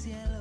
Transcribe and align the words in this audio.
cielo. 0.00 0.39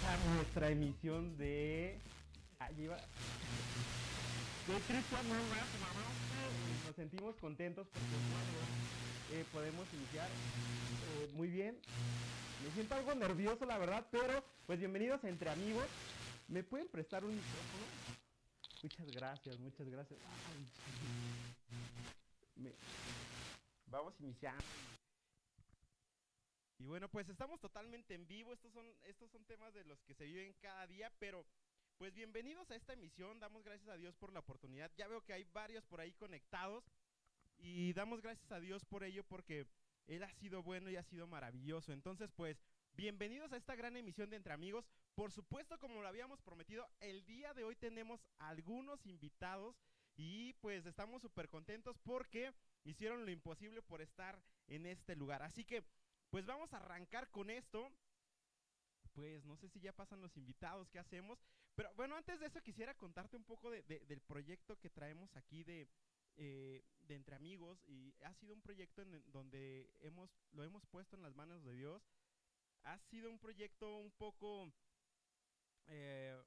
A 0.00 0.16
nuestra 0.34 0.70
emisión 0.70 1.36
de. 1.38 1.98
Allí 2.60 2.86
va. 2.86 2.96
De 4.66 4.74
Rap, 4.74 4.84
mamá. 5.80 6.04
Nos 6.86 6.96
sentimos 6.96 7.34
contentos 7.36 7.86
porque 7.92 8.06
bueno, 8.32 8.52
eh, 9.32 9.44
podemos 9.52 9.86
iniciar 9.92 10.26
eh, 10.28 11.30
muy 11.34 11.48
bien. 11.48 11.76
Me 12.64 12.72
siento 12.74 12.94
algo 12.94 13.14
nervioso, 13.14 13.64
la 13.66 13.76
verdad, 13.78 14.04
pero 14.10 14.42
pues 14.66 14.78
bienvenidos 14.78 15.22
Entre 15.24 15.50
Amigos. 15.50 15.84
¿Me 16.48 16.62
pueden 16.62 16.86
prestar 16.88 17.24
un 17.24 17.34
micrófono? 17.34 17.84
Muchas 18.82 19.06
gracias, 19.14 19.58
muchas 19.60 19.86
gracias. 19.90 20.18
Ay, 20.48 22.62
me- 22.62 22.72
Vamos 23.90 24.14
iniciando. 24.20 24.62
Y 26.82 26.86
bueno, 26.86 27.08
pues 27.08 27.28
estamos 27.28 27.60
totalmente 27.60 28.12
en 28.12 28.26
vivo. 28.26 28.52
Estos 28.52 28.72
son, 28.72 28.84
estos 29.04 29.30
son 29.30 29.44
temas 29.44 29.72
de 29.72 29.84
los 29.84 30.02
que 30.02 30.14
se 30.14 30.24
viven 30.24 30.52
cada 30.60 30.84
día, 30.88 31.12
pero 31.20 31.46
pues 31.96 32.12
bienvenidos 32.12 32.72
a 32.72 32.74
esta 32.74 32.94
emisión. 32.94 33.38
Damos 33.38 33.62
gracias 33.62 33.88
a 33.88 33.96
Dios 33.96 34.16
por 34.16 34.32
la 34.32 34.40
oportunidad. 34.40 34.90
Ya 34.96 35.06
veo 35.06 35.24
que 35.24 35.32
hay 35.32 35.44
varios 35.44 35.86
por 35.86 36.00
ahí 36.00 36.12
conectados 36.14 36.90
y 37.56 37.92
damos 37.92 38.20
gracias 38.20 38.50
a 38.50 38.58
Dios 38.58 38.84
por 38.84 39.04
ello 39.04 39.22
porque 39.22 39.68
Él 40.08 40.24
ha 40.24 40.32
sido 40.32 40.64
bueno 40.64 40.90
y 40.90 40.96
ha 40.96 41.04
sido 41.04 41.28
maravilloso. 41.28 41.92
Entonces, 41.92 42.32
pues, 42.32 42.60
bienvenidos 42.94 43.52
a 43.52 43.58
esta 43.58 43.76
gran 43.76 43.96
emisión 43.96 44.28
de 44.28 44.34
Entre 44.38 44.52
Amigos. 44.52 44.90
Por 45.14 45.30
supuesto, 45.30 45.78
como 45.78 46.02
lo 46.02 46.08
habíamos 46.08 46.42
prometido, 46.42 46.88
el 46.98 47.24
día 47.26 47.54
de 47.54 47.62
hoy 47.62 47.76
tenemos 47.76 48.26
algunos 48.38 49.06
invitados 49.06 49.76
y 50.16 50.52
pues 50.54 50.84
estamos 50.86 51.22
súper 51.22 51.48
contentos 51.48 51.96
porque 52.00 52.52
hicieron 52.82 53.24
lo 53.24 53.30
imposible 53.30 53.82
por 53.82 54.00
estar 54.02 54.42
en 54.66 54.86
este 54.86 55.14
lugar. 55.14 55.42
Así 55.42 55.64
que, 55.64 55.84
pues 56.32 56.46
vamos 56.46 56.72
a 56.72 56.78
arrancar 56.78 57.30
con 57.30 57.50
esto. 57.50 57.92
Pues 59.12 59.44
no 59.44 59.54
sé 59.58 59.68
si 59.68 59.80
ya 59.80 59.92
pasan 59.92 60.22
los 60.22 60.34
invitados, 60.38 60.88
¿qué 60.88 60.98
hacemos? 60.98 61.38
Pero 61.74 61.92
bueno, 61.94 62.16
antes 62.16 62.40
de 62.40 62.46
eso 62.46 62.62
quisiera 62.62 62.94
contarte 62.94 63.36
un 63.36 63.44
poco 63.44 63.70
de- 63.70 63.82
de- 63.82 64.00
del 64.06 64.22
proyecto 64.22 64.78
que 64.78 64.88
traemos 64.88 65.36
aquí 65.36 65.62
de, 65.62 65.86
eh, 66.36 66.82
de 67.02 67.14
Entre 67.14 67.36
Amigos. 67.36 67.78
Y 67.86 68.14
ha 68.22 68.32
sido 68.36 68.54
un 68.54 68.62
proyecto 68.62 69.02
en 69.02 69.30
donde 69.30 69.92
hemos, 70.00 70.30
lo 70.52 70.64
hemos 70.64 70.86
puesto 70.86 71.16
en 71.16 71.22
las 71.22 71.34
manos 71.34 71.62
de 71.64 71.74
Dios. 71.74 72.02
Ha 72.84 72.98
sido 73.10 73.28
un 73.30 73.38
proyecto 73.38 73.98
un 73.98 74.10
poco 74.12 74.72
eh, 75.88 76.42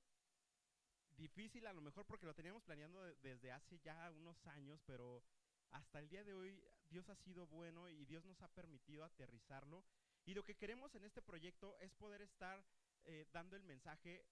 difícil 1.12 1.68
a 1.68 1.74
lo 1.74 1.82
mejor 1.82 2.08
porque 2.08 2.26
lo 2.26 2.34
teníamos 2.34 2.64
planeando 2.64 3.04
de- 3.04 3.16
desde 3.18 3.52
hace 3.52 3.78
ya 3.82 4.10
unos 4.12 4.44
años, 4.48 4.82
pero 4.88 5.24
hasta 5.70 6.00
el 6.00 6.10
día 6.10 6.24
de 6.24 6.34
hoy 6.34 6.60
Dios 6.90 7.10
ha 7.10 7.16
sido 7.16 7.48
bueno 7.48 7.90
y 7.90 8.06
Dios 8.06 8.26
nos 8.26 8.42
ha 8.42 8.48
permitido 8.48 9.04
aterrizarlo. 9.04 9.84
Y 10.26 10.34
lo 10.34 10.44
que 10.44 10.56
queremos 10.56 10.96
en 10.96 11.06
este 11.06 11.22
proyecto 11.22 11.78
es 11.80 11.94
poder 11.94 12.22
estar 12.22 12.64
eh, 13.06 13.26
dando 13.32 13.56
el 13.56 13.64
mensaje 13.64 14.26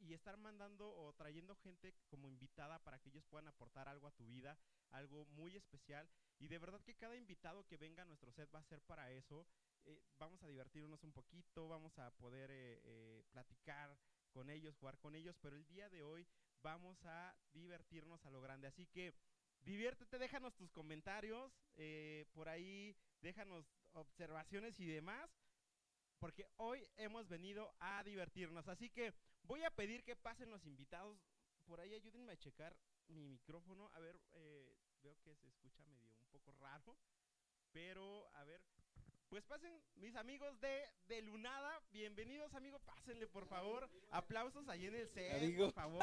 y 0.00 0.12
estar 0.12 0.36
mandando 0.36 0.88
o 0.94 1.12
trayendo 1.14 1.56
gente 1.56 1.94
como 2.08 2.28
invitada 2.28 2.78
para 2.78 2.98
que 2.98 3.08
ellos 3.08 3.24
puedan 3.24 3.48
aportar 3.48 3.88
algo 3.88 4.06
a 4.06 4.12
tu 4.12 4.26
vida, 4.26 4.58
algo 4.90 5.26
muy 5.26 5.56
especial. 5.56 6.08
Y 6.38 6.48
de 6.48 6.58
verdad 6.58 6.82
que 6.82 6.94
cada 6.94 7.16
invitado 7.16 7.66
que 7.66 7.76
venga 7.76 8.02
a 8.02 8.06
nuestro 8.06 8.32
set 8.32 8.48
va 8.54 8.60
a 8.60 8.64
ser 8.64 8.80
para 8.82 9.10
eso. 9.12 9.46
Eh, 9.86 10.00
vamos 10.18 10.42
a 10.42 10.48
divertirnos 10.48 11.02
un 11.02 11.12
poquito, 11.12 11.68
vamos 11.68 11.98
a 11.98 12.10
poder 12.12 12.50
eh, 12.52 13.24
platicar 13.30 13.98
con 14.30 14.50
ellos, 14.50 14.76
jugar 14.76 14.98
con 14.98 15.14
ellos, 15.14 15.36
pero 15.40 15.56
el 15.56 15.66
día 15.66 15.88
de 15.88 16.02
hoy 16.02 16.26
vamos 16.62 17.04
a 17.04 17.34
divertirnos 17.52 18.24
a 18.26 18.30
lo 18.30 18.40
grande. 18.40 18.66
Así 18.68 18.86
que 18.86 19.14
diviértete, 19.60 20.18
déjanos 20.18 20.54
tus 20.54 20.70
comentarios, 20.70 21.52
eh, 21.76 22.26
por 22.32 22.48
ahí 22.48 22.96
déjanos 23.20 23.66
observaciones 23.92 24.78
y 24.80 24.86
demás, 24.86 25.30
porque 26.18 26.46
hoy 26.56 26.88
hemos 26.96 27.28
venido 27.28 27.74
a 27.78 28.02
divertirnos. 28.02 28.68
Así 28.68 28.90
que 28.90 29.14
voy 29.42 29.62
a 29.64 29.70
pedir 29.70 30.02
que 30.04 30.16
pasen 30.16 30.50
los 30.50 30.64
invitados. 30.66 31.18
Por 31.66 31.80
ahí 31.80 31.94
ayúdenme 31.94 32.32
a 32.32 32.38
checar 32.38 32.76
mi 33.08 33.26
micrófono. 33.26 33.90
A 33.94 34.00
ver, 34.00 34.20
eh, 34.32 34.76
veo 35.02 35.16
que 35.22 35.36
se 35.36 35.48
escucha 35.48 35.84
medio 35.84 36.08
un 36.08 36.26
poco 36.30 36.52
raro, 36.52 36.96
pero 37.72 38.28
a 38.34 38.44
ver. 38.44 38.62
Pues 39.28 39.44
pasen 39.44 39.72
mis 39.96 40.16
amigos 40.16 40.58
de, 40.60 40.84
de 41.06 41.20
Lunada, 41.22 41.82
bienvenidos 41.92 42.54
amigos, 42.54 42.80
pásenle 42.86 43.26
por 43.26 43.46
favor, 43.46 43.88
aplausos 44.10 44.66
ahí 44.68 44.86
en 44.86 44.94
el 44.94 45.08
set, 45.10 45.34
Amigo. 45.34 45.66
por 45.66 45.74
favor. 45.74 46.02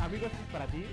Amigos, 0.00 0.30
esto 0.32 0.44
es 0.44 0.50
para 0.52 0.66
ti. 0.66 0.84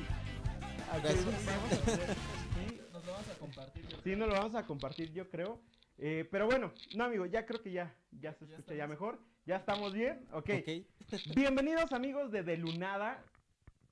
Gracias. 1.02 2.18
sí, 2.56 2.82
Nos 2.92 3.06
lo 3.06 3.12
vamos 3.12 3.30
a 3.30 3.36
compartir. 3.40 3.88
yo 3.88 3.98
Sí, 4.04 4.16
nos 4.16 4.28
lo 4.28 4.34
vamos 4.36 4.56
a 4.56 4.66
compartir, 4.66 5.14
yo 5.14 5.30
creo. 5.30 5.62
Eh, 5.98 6.28
pero 6.30 6.46
bueno, 6.46 6.74
no, 6.96 7.06
amigo, 7.06 7.26
ya 7.26 7.46
creo 7.46 7.62
que 7.62 7.72
ya, 7.72 7.96
ya 8.12 8.34
se 8.34 8.46
escucha 8.46 8.74
ya 8.74 8.88
mejor. 8.88 9.20
Ya 9.46 9.58
estamos 9.58 9.94
bien. 9.94 10.28
Ok. 10.32 10.50
Ok. 10.60 11.26
Bienvenidos, 11.36 11.92
amigos 11.94 12.32
de 12.32 12.44
De 12.44 12.58
Lunada. 12.58 13.24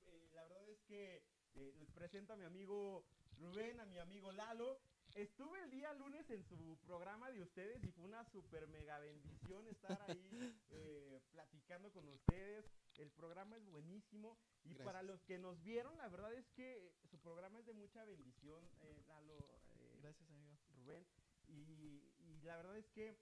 Eh, 0.06 0.30
la 0.34 0.44
verdad 0.44 0.70
es 0.70 0.80
que 0.88 1.24
eh, 1.56 1.74
les 1.80 1.90
presento 2.13 2.33
a 2.33 2.36
mi 2.38 2.45
amigo 2.45 3.04
Rubén, 3.39 3.80
a 3.80 3.86
mi 3.88 3.98
amigo 3.98 4.31
Lalo. 4.33 4.77
Estuve 5.15 5.63
el 5.63 5.71
día 5.71 5.92
lunes 5.95 6.30
en 6.30 6.44
su 6.44 6.77
programa 6.86 7.31
de 7.31 7.42
ustedes 7.42 7.83
y 7.83 7.89
fue 7.89 8.06
una 8.06 8.24
super 8.25 8.68
mega 8.68 9.00
bendición 9.00 9.68
estar 9.68 10.00
ahí 10.07 10.30
eh, 10.69 11.19
platicando 11.31 11.92
con 11.92 12.07
ustedes. 12.10 12.69
El 13.00 13.10
programa 13.10 13.57
es 13.57 13.65
buenísimo 13.65 14.38
y 14.63 14.75
Gracias. 14.75 14.86
para 14.86 15.01
los 15.01 15.24
que 15.24 15.39
nos 15.39 15.60
vieron, 15.63 15.98
la 15.98 16.07
verdad 16.07 16.31
es 16.36 16.48
que 16.51 16.94
su 17.10 17.18
programa 17.18 17.57
es 17.57 17.65
de 17.65 17.74
mucha 17.74 18.06
bendición, 18.06 18.63
eh, 18.81 19.01
Lalo. 19.07 19.59
eh, 19.80 19.98
Gracias, 20.04 20.30
amigo. 20.30 20.56
Rubén. 20.75 21.04
Y, 21.48 22.13
y 22.19 22.42
la 22.44 22.57
verdad 22.57 22.77
es 22.77 22.86
que 22.92 23.18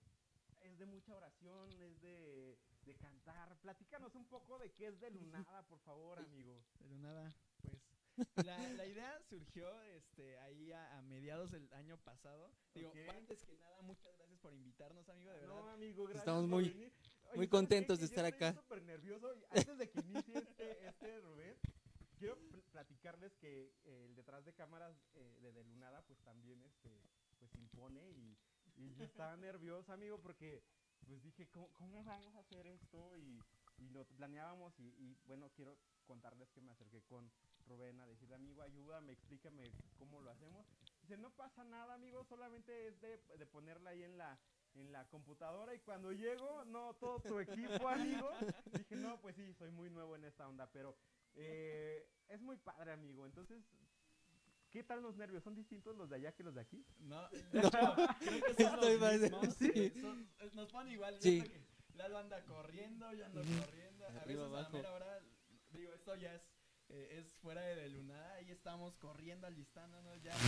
es 0.63 0.77
de 0.77 0.85
mucha 0.85 1.15
oración, 1.15 1.71
es 1.81 2.01
de, 2.01 2.59
de 2.83 2.95
cantar. 2.97 3.57
Platícanos 3.61 4.15
un 4.15 4.25
poco 4.25 4.59
de 4.59 4.69
qué 4.73 4.87
es 4.87 4.99
de 4.99 5.11
Lunada, 5.11 5.63
por 5.69 5.79
favor, 5.79 6.19
amigo. 6.19 6.61
Pero 6.77 6.97
nada, 6.97 7.33
pues. 7.61 7.90
La, 8.45 8.57
la 8.73 8.85
idea 8.85 9.19
surgió 9.29 9.81
este, 9.83 10.38
ahí 10.39 10.71
a, 10.71 10.97
a 10.97 11.01
mediados 11.01 11.51
del 11.51 11.71
año 11.73 11.97
pasado. 11.97 12.51
Digo, 12.73 12.94
antes 13.09 13.44
que 13.44 13.56
nada, 13.57 13.81
muchas 13.81 14.13
gracias 14.18 14.39
por 14.39 14.53
invitarnos, 14.53 15.07
amigo, 15.09 15.31
de 15.31 15.39
verdad. 15.39 15.56
No, 15.56 15.69
amigo, 15.69 16.03
gracias. 16.03 16.21
Estamos 16.21 16.41
por 16.44 16.50
muy- 16.50 16.69
venir. 16.69 16.91
muy 16.91 17.33
¿sabes 17.35 17.50
contentos 17.50 18.00
de 18.00 18.06
estar 18.06 18.23
yo 18.25 18.29
estoy 18.29 18.47
acá. 18.47 18.62
súper 18.62 18.81
nervioso. 18.83 19.33
y 19.35 19.57
antes 19.59 19.77
de 19.77 19.89
que 19.89 20.00
inicie 20.00 20.38
este, 20.38 20.88
este 20.88 21.19
Rubén, 21.21 21.57
quiero 22.18 22.38
pl- 22.38 22.62
platicarles 22.71 23.35
que 23.38 23.73
eh, 23.85 24.06
el 24.06 24.15
detrás 24.15 24.44
de 24.45 24.53
cámaras 24.53 24.95
eh, 25.15 25.39
de 25.41 25.51
De 25.53 25.63
Lunada, 25.63 26.01
pues 26.03 26.19
también 26.21 26.62
este, 26.63 27.01
pues 27.39 27.53
impone 27.56 28.09
y, 28.12 28.38
y 28.77 28.94
yo 28.95 29.06
estaba 29.06 29.35
nervioso, 29.38 29.91
amigo, 29.94 30.19
porque 30.19 30.63
pues 31.07 31.21
dije, 31.23 31.47
¿cómo, 31.47 31.69
cómo 31.73 32.03
vamos 32.03 32.35
a 32.35 32.39
hacer 32.39 32.68
esto? 32.68 33.18
Y, 33.18 33.41
y 33.79 33.89
lo 33.89 34.06
planeábamos 34.06 34.77
y, 34.79 34.83
y, 35.00 35.18
bueno, 35.25 35.50
quiero 35.56 35.77
contarles 36.06 36.51
que 36.51 36.62
me 36.62 36.71
acerqué 36.71 37.01
con 37.03 37.31
Rubén 37.71 38.00
a 38.01 38.06
decirle, 38.06 38.35
amigo, 38.35 38.62
ayúdame, 38.62 39.13
explícame 39.13 39.71
cómo 39.97 40.19
lo 40.19 40.29
hacemos. 40.31 40.65
Dice, 41.01 41.18
no 41.18 41.29
pasa 41.31 41.63
nada, 41.63 41.94
amigo, 41.94 42.23
solamente 42.25 42.88
es 42.88 43.00
de, 43.00 43.18
de 43.38 43.45
ponerla 43.45 43.91
ahí 43.91 44.03
en 44.03 44.18
la, 44.18 44.38
en 44.75 44.91
la 44.91 45.07
computadora 45.07 45.73
y 45.73 45.79
cuando 45.79 46.12
llego, 46.12 46.65
no, 46.65 46.94
todo 46.95 47.19
tu 47.21 47.39
equipo, 47.39 47.88
amigo. 47.88 48.29
Dije, 48.73 48.95
no, 48.97 49.19
pues 49.21 49.35
sí, 49.38 49.53
soy 49.53 49.71
muy 49.71 49.89
nuevo 49.89 50.15
en 50.18 50.25
esta 50.25 50.47
onda, 50.50 50.69
pero 50.71 50.97
eh, 51.35 52.06
es 52.27 52.41
muy 52.41 52.57
padre, 52.57 52.91
amigo. 52.91 53.25
Entonces, 53.25 53.63
¿qué 54.69 54.83
tal 54.83 55.01
los 55.01 55.15
nervios? 55.15 55.44
¿Son 55.44 55.56
distintos 55.56 55.95
los 55.95 56.09
de 56.09 56.18
allá 56.18 56.33
que 56.33 56.44
los 56.44 56.53
de 56.53 56.62
aquí? 56.62 56.85
No, 57.00 57.29
de 57.29 57.39
hecho, 57.59 57.69
creo 58.19 58.41
que 58.44 58.53
son 58.63 58.73
Estoy 58.83 59.00
los 59.00 59.21
mismos, 59.21 59.56
sí. 59.56 59.89
son- 60.01 60.29
nos 60.56 60.69
ponen 60.71 60.91
igual. 60.94 61.18
Sí. 61.21 61.41
que 61.41 61.71
Lalo 61.95 62.18
anda 62.19 62.41
corriendo, 62.45 63.13
yo 63.13 63.25
ando 63.25 63.41
corriendo. 63.41 64.06
A 64.06 64.09
Arriba, 64.09 64.23
veces 64.23 64.38
a 64.38 64.50
la 64.50 64.57
abajo. 64.59 64.77
mera 64.77 64.94
hora, 64.94 65.19
digo, 65.71 65.94
esto 65.94 66.15
ya 66.15 66.33
es, 66.35 66.41
eh, 66.93 67.19
es 67.19 67.31
fuera 67.41 67.61
de 67.61 67.89
lunada. 67.89 68.33
Ahí 68.35 68.51
estamos 68.51 68.95
corriendo, 68.97 69.47
alistándonos 69.47 70.21
ya. 70.21 70.35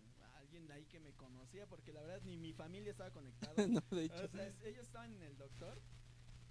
alguien 0.48 0.72
ahí 0.72 0.86
que 0.86 1.00
me 1.00 1.14
conocía. 1.14 1.68
Porque 1.68 1.92
la 1.94 2.02
verdad 2.02 2.22
ni 2.24 2.38
mi 2.38 2.54
familia 2.54 2.92
estaba 2.92 3.12
conectada. 3.12 3.54
no, 3.68 3.82
de 3.92 4.06
hecho. 4.06 4.26
O 4.26 4.28
sea, 4.30 4.48
es- 4.48 4.62
ellos 4.62 4.84
estaban 4.84 5.14
en 5.14 5.22
el 5.24 5.38
doctor. 5.38 5.82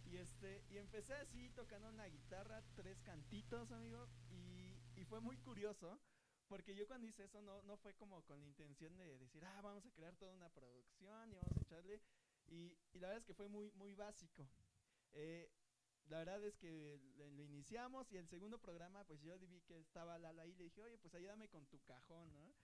Y 0.04 0.18
este, 0.18 0.62
y 0.70 0.76
empecé 0.76 1.14
así 1.14 1.50
tocando 1.50 1.88
una 1.88 2.06
guitarra, 2.06 2.62
tres 2.76 3.00
cantitos, 3.02 3.72
amigo, 3.72 4.06
y, 4.30 4.78
y 4.94 5.04
fue 5.04 5.20
muy 5.20 5.36
curioso, 5.38 5.98
porque 6.46 6.76
yo 6.76 6.86
cuando 6.86 7.08
hice 7.08 7.24
eso 7.24 7.42
no, 7.42 7.60
no 7.62 7.76
fue 7.76 7.92
como 7.94 8.22
con 8.22 8.38
la 8.38 8.46
intención 8.46 8.96
de 8.96 9.18
decir, 9.18 9.44
ah, 9.44 9.60
vamos 9.62 9.84
a 9.84 9.90
crear 9.90 10.14
toda 10.14 10.32
una 10.32 10.48
producción 10.50 11.32
y 11.32 11.34
vamos 11.34 11.56
a 11.56 11.60
echarle, 11.60 12.00
y, 12.46 12.78
y 12.92 13.00
la 13.00 13.08
verdad 13.08 13.18
es 13.18 13.24
que 13.26 13.34
fue 13.34 13.48
muy, 13.48 13.72
muy 13.72 13.94
básico. 13.94 14.46
Eh, 15.14 15.50
la 16.06 16.18
verdad 16.18 16.44
es 16.44 16.56
que 16.56 17.00
lo 17.16 17.42
iniciamos 17.42 18.12
y 18.12 18.16
el 18.16 18.28
segundo 18.28 18.58
programa, 18.60 19.02
pues 19.06 19.20
yo 19.22 19.36
vi 19.40 19.60
que 19.62 19.80
estaba 19.80 20.18
Lala 20.20 20.42
ahí 20.42 20.52
y 20.52 20.54
le 20.54 20.64
dije, 20.64 20.82
oye, 20.82 20.98
pues 20.98 21.16
ayúdame 21.16 21.48
con 21.48 21.66
tu 21.66 21.80
cajón, 21.82 22.32
¿no? 22.32 22.54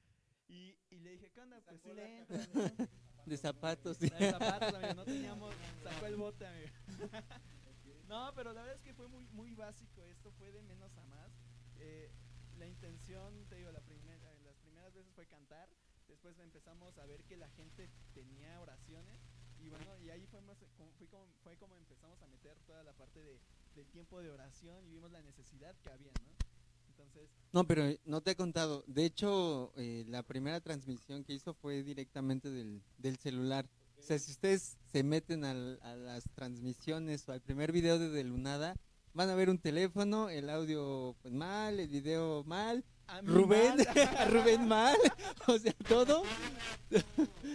Y, 0.49 0.77
y 0.91 0.99
le 0.99 1.11
dije, 1.11 1.31
¿qué 1.31 1.41
onda? 1.41 1.61
Pues 1.61 1.81
sí 1.81 1.89
Sacó 1.89 1.95
la 1.95 2.03
le 2.03 2.19
entro, 2.19 2.37
¿no? 2.55 2.89
De 3.27 3.37
zapatos. 3.37 4.01
La 4.01 4.19
de 4.19 4.31
zapatos, 4.31 4.75
amigo, 4.75 4.95
no 4.95 5.05
teníamos, 5.07 5.55
sacó 5.83 6.07
el 6.07 6.17
bote, 6.17 6.47
amigo. 6.47 6.71
No, 8.09 8.33
pero 8.35 8.53
la 8.53 8.63
verdad 8.63 8.77
es 8.77 8.83
que 8.83 8.93
fue 8.93 9.09
muy, 9.09 9.27
muy 9.29 9.55
básico, 9.55 10.05
esto 10.05 10.33
fue 10.33 10.53
de 10.53 10.63
menos 10.63 10.97
a 10.99 11.05
más. 11.05 11.33
Eh, 11.77 12.11
la 12.59 12.67
intención, 12.67 13.47
te 13.49 13.57
digo, 13.57 13.73
la 13.73 13.81
primera, 13.81 14.35
las 14.45 14.57
primeras 14.59 14.93
veces 14.93 15.13
fue 15.15 15.27
cantar, 15.27 15.69
después 16.09 16.39
empezamos 16.39 16.99
a 16.99 17.07
ver 17.07 17.25
que 17.25 17.37
la 17.37 17.49
gente 17.51 17.89
tenía 18.13 18.61
oraciones 18.61 19.21
y 19.59 19.69
bueno, 19.69 19.99
y 20.01 20.11
ahí 20.11 20.27
fue, 20.27 20.41
más, 20.43 20.59
como, 20.77 20.91
fue, 20.93 21.07
como, 21.09 21.27
fue 21.43 21.57
como 21.57 21.77
empezamos 21.77 22.21
a 22.21 22.27
meter 22.27 22.59
toda 22.67 22.83
la 22.83 22.93
parte 22.93 23.23
de, 23.23 23.41
del 23.75 23.89
tiempo 23.89 24.21
de 24.21 24.31
oración 24.31 24.85
y 24.87 24.91
vimos 24.91 25.11
la 25.13 25.23
necesidad 25.23 25.75
que 25.83 25.91
había, 25.91 26.13
¿no? 26.21 26.52
Entonces, 27.03 27.31
No, 27.53 27.65
pero 27.67 27.85
eh, 27.87 28.01
no 28.05 28.21
te 28.23 28.31
he 28.33 28.37
contado. 28.37 28.83
De 28.87 29.05
hecho, 29.05 29.73
eh, 29.77 30.05
la 30.09 30.23
primera 30.23 30.61
transmisión 30.61 31.23
que 31.25 31.35
hizo 31.35 31.55
fue 31.55 31.83
directamente 31.83 32.51
del, 32.51 32.83
del 32.99 33.19
celular. 33.19 33.67
O 33.99 34.03
sea, 34.03 34.19
si 34.19 34.33
ustedes 34.33 34.77
se 34.91 35.03
meten 35.03 35.45
al- 35.45 35.79
a 35.83 35.95
las 35.95 36.25
transmisiones 36.35 37.29
o 37.29 37.33
al 37.33 37.41
primer 37.41 37.71
video 37.73 37.99
de 37.99 38.09
Delunada, 38.09 38.75
van 39.15 39.29
a 39.31 39.35
ver 39.35 39.51
un 39.51 39.59
teléfono, 39.59 40.29
el 40.31 40.49
audio 40.51 41.15
pues 41.23 41.33
mal, 41.35 41.79
el 41.79 41.89
video 41.89 42.43
mal, 42.45 42.83
Rubén, 43.25 43.77
mal. 43.77 43.87
Rubén 44.33 44.67
mal, 44.67 44.97
o 45.47 45.59
sea, 45.59 45.75
todo 45.87 46.23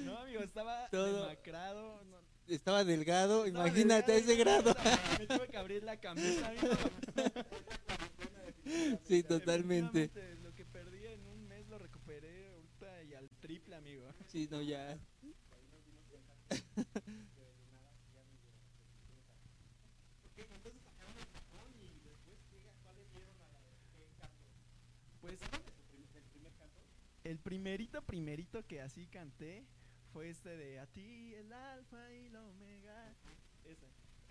No, 0.05 0.17
amigo, 0.19 0.41
estaba 0.41 0.87
Todo. 0.89 1.23
demacrado. 1.23 2.03
no, 2.05 2.17
estaba 2.47 2.83
delgado, 2.85 3.47
imagínate 3.47 4.11
a 4.11 4.15
ese 4.17 4.35
grado. 4.35 4.75
Me 5.19 5.25
tuve 5.25 5.47
que 5.49 5.57
abrir 5.57 5.83
la 5.83 5.99
camisa, 5.99 6.47
amigo. 6.49 6.75
Sí, 9.07 9.23
totalmente. 9.23 10.11
Lo 10.41 10.53
que 10.53 10.65
perdí 10.65 11.05
en 11.05 11.25
un 11.27 11.47
mes 11.47 11.67
lo 11.67 11.77
recuperé 11.77 12.49
ahorita 12.49 13.03
y 13.03 13.13
al 13.13 13.29
triple, 13.39 13.75
amigo. 13.75 14.09
Sí, 14.27 14.47
no, 14.51 14.61
ya. 14.61 14.97
Pues 25.21 25.39
el 27.23 27.39
primerito, 27.39 28.01
primerito 28.03 28.65
que 28.65 28.81
así 28.81 29.07
canté 29.07 29.65
fue 30.13 30.29
este 30.29 30.55
de 30.55 30.79
a 30.79 30.87
ti 30.87 31.33
el 31.35 31.51
alfa 31.51 32.13
y 32.13 32.29
la 32.29 32.43
omega. 32.45 33.13
Ese. 33.65 33.87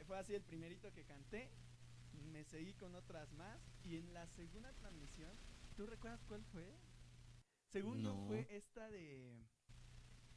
Fue 0.06 0.18
así 0.18 0.34
el 0.34 0.42
primerito 0.42 0.92
que 0.92 1.04
canté. 1.04 1.50
Me 2.32 2.44
seguí 2.44 2.72
con 2.74 2.94
otras 2.94 3.32
más. 3.32 3.58
Y 3.84 3.96
en 3.96 4.12
la 4.14 4.26
segunda 4.28 4.72
transmisión, 4.74 5.36
¿tú 5.76 5.86
recuerdas 5.86 6.22
cuál 6.28 6.44
fue? 6.46 6.64
Según 7.68 8.02
yo 8.02 8.16
fue 8.26 8.46
esta 8.50 8.88
de... 8.90 9.44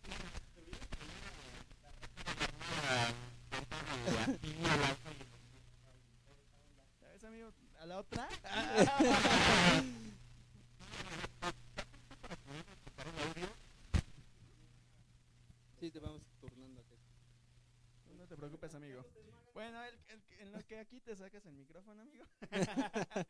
¿Sabes, 7.00 7.24
amigo? 7.24 7.54
¿A 7.80 7.86
la 7.86 8.00
otra? 8.00 8.28
Sí, 15.80 15.90
te 15.92 16.00
vamos 16.02 16.22
turnando 16.42 16.82
acá. 16.82 16.96
No 18.20 18.28
te 18.28 18.36
preocupes, 18.36 18.76
amigo. 18.76 19.04
Bueno, 19.54 19.84
el- 19.84 20.00
el- 20.10 20.24
en 20.42 20.52
lo 20.52 20.66
que 20.68 20.78
aquí 20.80 21.00
te 21.02 21.16
sacas 21.16 21.46
el 21.46 21.54
micrófono, 21.54 22.02
amigo. 22.02 22.26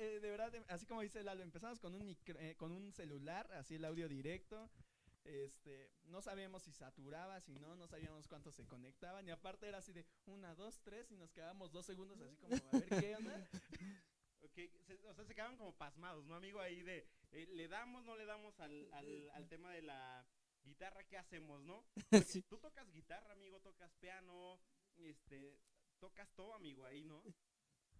Eh, 0.00 0.20
de 0.20 0.30
verdad, 0.30 0.52
así 0.68 0.86
como 0.86 1.00
dice 1.02 1.22
Lalo, 1.22 1.42
empezamos 1.42 1.78
con 1.80 1.94
un, 1.94 2.06
micro- 2.06 2.38
eh, 2.40 2.54
con 2.56 2.72
un 2.72 2.92
celular, 2.92 3.50
así 3.52 3.76
el 3.76 3.84
audio 3.84 4.08
directo. 4.08 4.70
Este, 5.24 5.90
no 6.04 6.22
sabíamos 6.22 6.62
si 6.62 6.72
saturaba, 6.72 7.40
si 7.40 7.54
no, 7.56 7.76
no 7.76 7.86
sabíamos 7.86 8.26
cuánto 8.28 8.50
se 8.52 8.66
conectaban. 8.66 9.26
Y 9.26 9.30
aparte 9.30 9.68
era 9.68 9.78
así 9.78 9.92
de 9.92 10.06
una, 10.26 10.54
dos, 10.54 10.80
tres, 10.82 11.10
y 11.10 11.16
nos 11.16 11.32
quedábamos 11.32 11.72
dos 11.72 11.86
segundos 11.86 12.20
así 12.20 12.36
como 12.36 12.54
a 12.72 12.78
ver 12.78 12.88
qué 13.00 13.16
onda. 13.16 13.48
Ok, 14.40 14.54
se- 14.86 15.00
o 15.08 15.14
sea, 15.14 15.24
se 15.24 15.34
quedaban 15.34 15.56
como 15.56 15.76
pasmados, 15.76 16.24
¿no, 16.26 16.36
amigo? 16.36 16.60
Ahí 16.60 16.80
de, 16.82 17.04
eh, 17.32 17.46
¿le 17.54 17.66
damos, 17.66 18.04
no 18.04 18.16
le 18.16 18.24
damos 18.24 18.58
al, 18.60 18.88
al, 18.92 19.30
al 19.34 19.48
tema 19.48 19.72
de 19.72 19.82
la 19.82 20.24
guitarra? 20.68 21.02
¿Qué 21.04 21.16
hacemos, 21.16 21.60
no? 21.62 21.84
Sí. 22.24 22.42
Tú 22.42 22.58
tocas 22.58 22.90
guitarra, 22.92 23.32
amigo, 23.32 23.60
tocas 23.60 23.92
piano, 24.00 24.60
este, 24.96 25.58
tocas 25.98 26.28
todo, 26.34 26.54
amigo, 26.54 26.84
ahí, 26.84 27.02
¿no? 27.04 27.22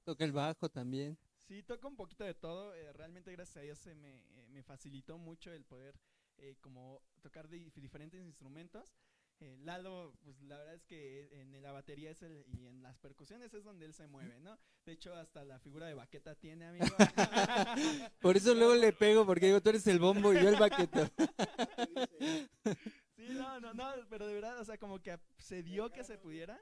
Toca 0.05 0.25
el 0.25 0.33
bajo 0.33 0.69
también. 0.69 1.19
Sí, 1.39 1.63
toco 1.63 1.89
un 1.89 1.97
poquito 1.97 2.25
de 2.25 2.35
todo. 2.35 2.75
eh, 2.75 2.93
realmente, 2.93 3.33
gracias 3.33 3.57
a 3.57 3.61
Dios, 3.61 3.79
se 3.79 3.95
me, 3.95 4.21
eh, 4.39 4.47
me 4.49 4.63
facilitó 4.63 5.19
mucho 5.19 5.51
el 5.53 5.65
poder 5.65 5.99
eh, 6.39 6.57
como 6.61 7.03
tocar 7.23 7.49
di- 7.49 7.71
diferentes 7.77 8.21
instrumentos. 8.23 8.95
Eh, 9.41 9.57
Lalo, 9.61 10.15
pues 10.25 10.41
la 10.43 10.59
verdad 10.59 10.75
es 10.75 10.85
que 10.85 11.29
en 11.41 11.63
la 11.63 11.71
batería 11.71 12.11
es 12.11 12.23
el, 12.23 12.45
y 12.49 12.67
en 12.67 12.83
las 12.83 12.99
percusiones 12.99 13.55
es 13.55 13.63
donde 13.63 13.87
él 13.87 13.95
se 13.95 14.09
mueve, 14.09 14.41
¿no? 14.41 14.59
De 14.85 14.93
hecho, 14.93 15.15
hasta 15.15 15.45
la 15.45 15.61
figura 15.61 15.87
de 15.87 15.95
baqueta 15.95 16.35
tiene, 16.35 16.67
amigo. 16.67 16.87
Por 18.21 18.37
eso 18.37 18.53
luego 18.55 18.75
le 18.75 18.93
pego, 18.93 19.25
porque 19.25 19.47
digo, 19.47 19.61
tú 19.61 19.69
eres 19.71 19.87
el 19.87 20.01
bombo 20.01 20.33
y 20.33 20.43
yo 20.43 20.49
el 20.49 20.57
baqueto. 20.57 21.09
Sí, 23.19 23.35
no, 23.35 23.59
no, 23.59 23.75
no, 23.75 23.93
pero 24.09 24.29
de 24.29 24.35
verdad, 24.35 24.61
o 24.61 24.65
sea, 24.65 24.79
como 24.79 25.03
que 25.03 25.19
se 25.39 25.65
dio 25.65 25.91
que 25.91 26.05
se 26.05 26.19
pudiera. 26.19 26.57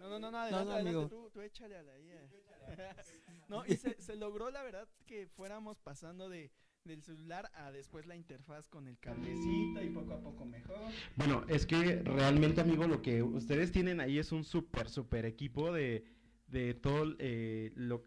No, 0.00 0.08
no, 0.08 0.18
no, 0.18 0.30
no, 0.30 0.38
adelante, 0.38 0.64
no, 0.64 0.72
adelante, 0.72 0.88
amigo. 0.88 1.08
Tú, 1.08 1.30
tú 1.30 1.42
échale 1.42 1.76
a 1.76 1.82
la 1.82 1.92
eh. 1.98 2.30
no, 3.48 3.66
y 3.66 3.76
se, 3.76 4.00
se 4.00 4.16
logró, 4.16 4.50
la 4.50 4.62
verdad, 4.62 4.88
que 5.04 5.26
fuéramos 5.28 5.78
pasando 5.80 6.30
de 6.30 6.50
del 6.88 7.02
celular 7.02 7.50
a 7.54 7.70
después 7.70 8.06
la 8.06 8.16
interfaz 8.16 8.66
con 8.66 8.88
el 8.88 8.98
cablecito 8.98 9.82
y 9.82 9.90
poco 9.90 10.14
a 10.14 10.20
poco 10.20 10.44
mejor. 10.44 10.78
Bueno, 11.16 11.44
es 11.46 11.66
que 11.66 12.02
realmente, 12.02 12.60
amigo, 12.62 12.86
lo 12.86 13.02
que 13.02 13.22
ustedes 13.22 13.70
tienen 13.70 14.00
ahí 14.00 14.18
es 14.18 14.32
un 14.32 14.42
súper, 14.42 14.88
súper 14.88 15.26
equipo 15.26 15.72
de, 15.72 16.04
de 16.48 16.74
todo 16.74 17.14
eh, 17.18 17.70
lo 17.76 18.02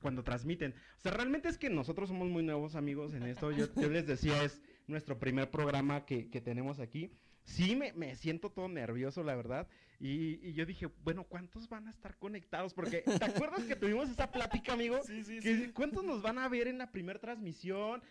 cuando 0.00 0.22
transmiten. 0.22 0.74
O 0.98 1.00
sea, 1.00 1.10
realmente 1.12 1.48
es 1.48 1.58
que 1.58 1.70
nosotros 1.70 2.08
somos 2.08 2.28
muy 2.28 2.44
nuevos, 2.44 2.76
amigos, 2.76 3.14
en 3.14 3.24
esto. 3.24 3.50
Yo, 3.50 3.66
yo 3.74 3.88
les 3.88 4.06
decía, 4.06 4.44
es 4.44 4.62
nuestro 4.86 5.18
primer 5.18 5.50
programa 5.50 6.04
que, 6.04 6.28
que 6.30 6.40
tenemos 6.40 6.78
aquí. 6.78 7.10
Sí, 7.42 7.74
me, 7.74 7.94
me 7.94 8.14
siento 8.14 8.50
todo 8.50 8.68
nervioso, 8.68 9.24
la 9.24 9.34
verdad. 9.34 9.66
Y, 10.00 10.38
y 10.46 10.52
yo 10.52 10.64
dije, 10.64 10.86
bueno, 11.02 11.24
¿cuántos 11.24 11.68
van 11.68 11.88
a 11.88 11.90
estar 11.90 12.16
conectados? 12.18 12.72
Porque, 12.72 12.98
¿te 12.98 13.24
acuerdas 13.24 13.64
que 13.64 13.74
tuvimos 13.74 14.08
esa 14.10 14.30
plática, 14.30 14.74
amigo? 14.74 15.00
Sí, 15.08 15.24
sí, 15.24 15.40
que 15.40 15.72
¿Cuántos 15.72 16.04
nos 16.04 16.22
van 16.22 16.38
a 16.38 16.48
ver 16.48 16.68
en 16.68 16.78
la 16.78 16.92
primera 16.92 17.18
transmisión? 17.18 18.02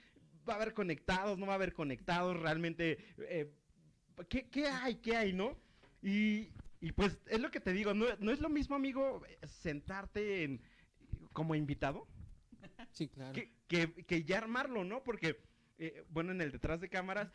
¿Va 0.48 0.54
a 0.54 0.56
haber 0.58 0.74
conectados? 0.74 1.38
¿No 1.38 1.46
va 1.46 1.54
a 1.54 1.56
haber 1.56 1.74
conectados? 1.74 2.40
Realmente, 2.40 2.98
eh, 3.18 3.52
¿qué, 4.30 4.50
qué 4.50 4.68
hay? 4.68 4.96
¿Qué 4.96 5.16
hay, 5.16 5.34
no? 5.34 5.58
Y, 6.02 6.52
y 6.80 6.92
pues 6.92 7.20
es 7.28 7.40
lo 7.40 7.52
que 7.52 7.60
te 7.60 7.74
digo, 7.74 7.94
no, 7.94 8.06
no 8.20 8.32
es 8.32 8.40
lo 8.40 8.50
mismo, 8.50 8.76
amigo, 8.76 9.22
sentarte 9.46 10.44
en, 10.44 10.62
como 11.34 11.56
invitado 11.56 12.08
Sí, 12.92 13.08
claro. 13.10 13.34
que, 13.34 13.54
que, 13.68 13.94
que 14.06 14.24
ya 14.24 14.38
armarlo, 14.38 14.84
¿no? 14.84 15.04
Porque, 15.04 15.40
eh, 15.78 16.04
bueno, 16.10 16.32
en 16.32 16.42
el 16.42 16.52
detrás 16.52 16.80
de 16.82 16.90
cámaras, 16.90 17.32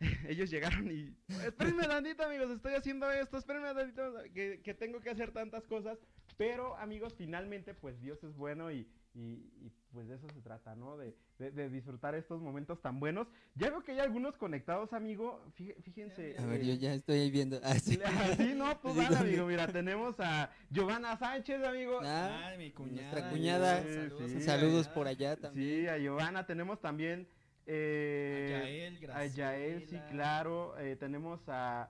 ellos 0.28 0.50
llegaron 0.50 0.90
y, 0.90 1.14
espérenme 1.44 1.86
tantito, 1.86 2.24
amigos, 2.24 2.50
estoy 2.50 2.74
haciendo 2.74 3.10
esto, 3.10 3.38
espérenme 3.38 3.74
tantito, 3.74 4.14
que, 4.34 4.60
que 4.62 4.74
tengo 4.74 5.00
que 5.00 5.10
hacer 5.10 5.32
tantas 5.32 5.66
cosas. 5.66 5.98
Pero, 6.36 6.76
amigos, 6.76 7.14
finalmente, 7.16 7.74
pues 7.74 8.00
Dios 8.00 8.22
es 8.24 8.34
bueno 8.34 8.70
y, 8.70 8.88
y- 9.14 9.50
y, 9.60 9.72
pues 9.92 10.08
de 10.08 10.14
eso 10.14 10.26
se 10.30 10.40
trata, 10.40 10.74
¿no? 10.74 10.96
De, 10.96 11.14
de- 11.38 11.50
de 11.50 11.68
disfrutar 11.68 12.14
estos 12.14 12.40
momentos 12.40 12.80
tan 12.80 12.98
buenos. 12.98 13.28
Ya 13.54 13.68
veo 13.68 13.82
que 13.82 13.92
hay 13.92 14.00
algunos 14.00 14.36
conectados, 14.38 14.92
amigo. 14.94 15.44
Fí- 15.58 15.74
Fíjense. 15.82 16.36
A 16.38 16.46
ver, 16.46 16.62
eh, 16.62 16.66
yo 16.68 16.74
ya 16.74 16.94
estoy 16.94 17.18
ahí 17.20 17.30
viendo. 17.30 17.60
Ah, 17.62 17.74
sí. 17.74 17.98
Sí, 18.38 18.54
no, 18.56 18.80
pues 18.80 18.94
Sí, 18.96 19.00
dale, 19.02 19.16
amigo. 19.18 19.46
Mira, 19.46 19.66
tenemos 19.66 20.14
a 20.18 20.50
Giovanna 20.70 21.16
Sánchez, 21.18 21.62
amigo. 21.62 22.00
Ah, 22.02 22.48
Ay, 22.48 22.58
mi 22.58 22.70
cuñada. 22.72 23.02
nuestra 23.10 23.30
cuñada. 23.30 23.82
Saludos, 23.82 24.18
Sí, 24.18 24.24
a 24.24 24.36
mi 24.38 24.42
Saludos 24.42 24.88
por 24.88 25.06
allá 25.06 25.36
también. 25.36 25.80
Sí, 25.82 25.88
a 25.88 25.98
Giovanna. 25.98 26.46
Tenemos 26.46 26.80
también. 26.80 27.28
A 27.28 27.64
Eh, 27.66 28.48
Yael, 28.50 28.96
a 28.96 29.00
Graciela. 29.00 29.34
Yael, 29.36 29.88
sí, 29.88 30.00
claro. 30.10 30.76
eh, 30.78 30.96
tenemos 30.96 31.40
a, 31.48 31.88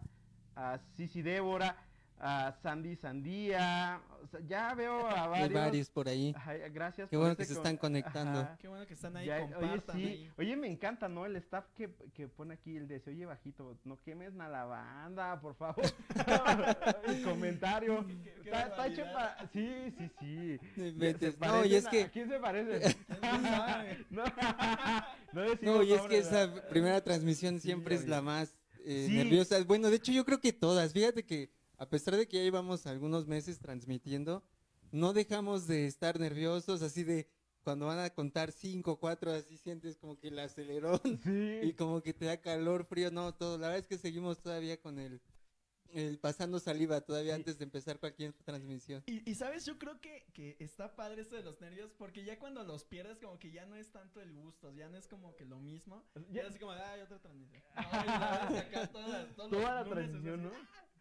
a 0.57 0.79
Sisi 0.97 1.23
Débora, 1.23 1.77
a 2.25 2.53
Sandy 2.63 2.95
Sandía. 2.95 4.01
o 4.23 4.27
sea, 4.29 4.39
ya 4.47 4.73
veo 4.75 5.07
a 5.09 5.25
Hay 5.25 5.29
varios. 5.31 5.53
varios 5.53 5.91
por 5.91 6.09
ahí. 6.09 6.33
Ajá, 6.37 6.53
gracias 6.73 7.11
Qué 7.11 7.17
por 7.17 7.25
bueno 7.25 7.33
este 7.33 7.43
que 7.43 7.47
se 7.49 7.55
están 7.55 7.77
conectando. 7.77 8.39
Ajá. 8.41 8.57
Qué 8.61 8.69
bueno 8.69 8.87
que 8.87 8.95
están 8.95 9.17
ahí, 9.17 9.27
Ya- 9.27 9.41
compartan 9.41 9.97
oye, 9.97 10.07
sí, 10.07 10.13
ahí. 10.13 10.31
oye, 10.39 10.57
me 10.57 10.69
encanta, 10.69 11.09
¿no? 11.09 11.27
El 11.27 11.35
staff 11.37 11.65
que, 11.77 11.91
que 12.15 12.29
pone 12.29 12.55
aquí 12.55 12.77
el 12.77 12.87
de 12.87 13.01
se 13.01 13.11
oye 13.11 13.27
bajito, 13.27 13.77
no 13.85 14.01
quemes 14.03 14.39
a 14.39 14.49
la 14.49 14.65
banda, 14.65 15.41
por 15.41 15.57
favor. 15.57 15.83
el 17.07 17.23
comentario. 17.25 18.07
qué 18.07 18.49
Está, 18.51 18.61
está 18.69 18.87
hecho 18.87 19.03
para. 19.13 19.49
Sí, 19.53 19.93
sí, 19.99 20.11
sí. 20.21 20.81
Inventes. 20.81 21.39
No, 21.41 21.65
y 21.65 21.75
es 21.75 21.87
a- 21.87 21.91
que, 21.91 22.03
¿A 22.05 22.09
quién 22.11 22.29
se 22.29 22.39
parece? 22.39 22.97
no, 24.11 24.23
no 25.33 25.41
decimos 25.43 25.77
no, 25.77 25.83
y 25.83 25.93
es 25.93 26.03
que 26.03 26.19
esa 26.19 26.55
primera 26.69 27.01
transmisión 27.03 27.59
siempre 27.61 27.97
es 27.97 28.03
oye. 28.03 28.11
la 28.11 28.23
más 28.23 28.55
eh, 28.85 29.07
Sí. 29.09 29.17
nerviosa. 29.17 29.63
Bueno, 29.65 29.91
de 29.91 29.97
hecho 29.97 30.13
yo 30.13 30.25
creo 30.25 30.41
que 30.41 30.53
todas. 30.53 30.93
Fíjate 30.93 31.25
que 31.25 31.51
a 31.83 31.89
pesar 31.89 32.17
de 32.17 32.29
que 32.29 32.37
ya 32.37 32.45
llevamos 32.45 32.87
algunos 32.87 33.27
meses 33.27 33.59
transmitiendo, 33.59 34.45
no 34.93 35.13
dejamos 35.13 35.67
de 35.67 35.87
estar 35.89 36.21
nerviosos, 36.21 36.81
así 36.81 37.03
de 37.03 37.29
cuando 37.65 37.87
van 37.87 37.99
a 37.99 38.11
contar 38.11 38.53
cinco, 38.53 39.01
cuatro, 39.01 39.33
así 39.33 39.57
sientes 39.59 39.97
como 39.97 40.17
que 40.17 40.29
el 40.29 40.39
acelerón 40.39 41.01
y 41.61 41.73
como 41.73 42.01
que 42.01 42.15
te 42.15 42.27
da 42.27 42.41
calor, 42.41 42.85
frío, 42.85 43.11
no, 43.11 43.35
todo. 43.35 43.59
La 43.59 43.67
verdad 43.67 43.81
es 43.81 43.89
que 43.89 43.99
seguimos 43.99 44.41
todavía 44.41 44.81
con 44.81 45.01
el 45.01 45.21
el 45.93 46.19
pasando 46.19 46.59
saliva 46.59 47.03
todavía 47.03 47.35
antes 47.35 47.59
de 47.59 47.65
empezar 47.65 47.99
cualquier 47.99 48.33
transmisión. 48.45 49.03
Y, 49.05 49.29
y, 49.31 49.35
sabes, 49.35 49.67
yo 49.67 49.79
creo 49.79 50.01
que, 50.01 50.25
que 50.33 50.57
está 50.59 50.97
padre 50.97 51.21
esto 51.21 51.37
de 51.37 51.43
los 51.43 51.61
nervios, 51.61 51.93
porque 51.99 52.25
ya 52.25 52.39
cuando 52.39 52.65
los 52.65 52.85
pierdes, 52.85 53.19
como 53.19 53.39
que 53.39 53.51
ya 53.51 53.67
no 53.67 53.77
es 53.77 53.91
tanto 53.91 54.23
el 54.23 54.33
gusto, 54.33 54.73
ya 54.73 54.89
no 54.89 54.97
es 54.97 55.07
como 55.07 55.37
que 55.37 55.45
lo 55.45 55.59
mismo. 55.59 56.03
Ya, 56.31 56.43
es 56.43 56.49
así 56.49 56.59
como, 56.59 56.73
ay, 56.73 57.03
otra 57.03 57.19
transmisión. 57.21 57.63
Ay, 57.75 58.07
la 58.09 58.59
acá 58.61 58.87
todas, 58.87 59.37
todos 59.37 59.51
Toda 59.51 59.75
la 59.75 59.83
lunes, 59.83 59.93
transmisión, 59.93 60.41
así, 60.41 60.49
¿no? 60.49 60.53
"Ah". 60.55 60.92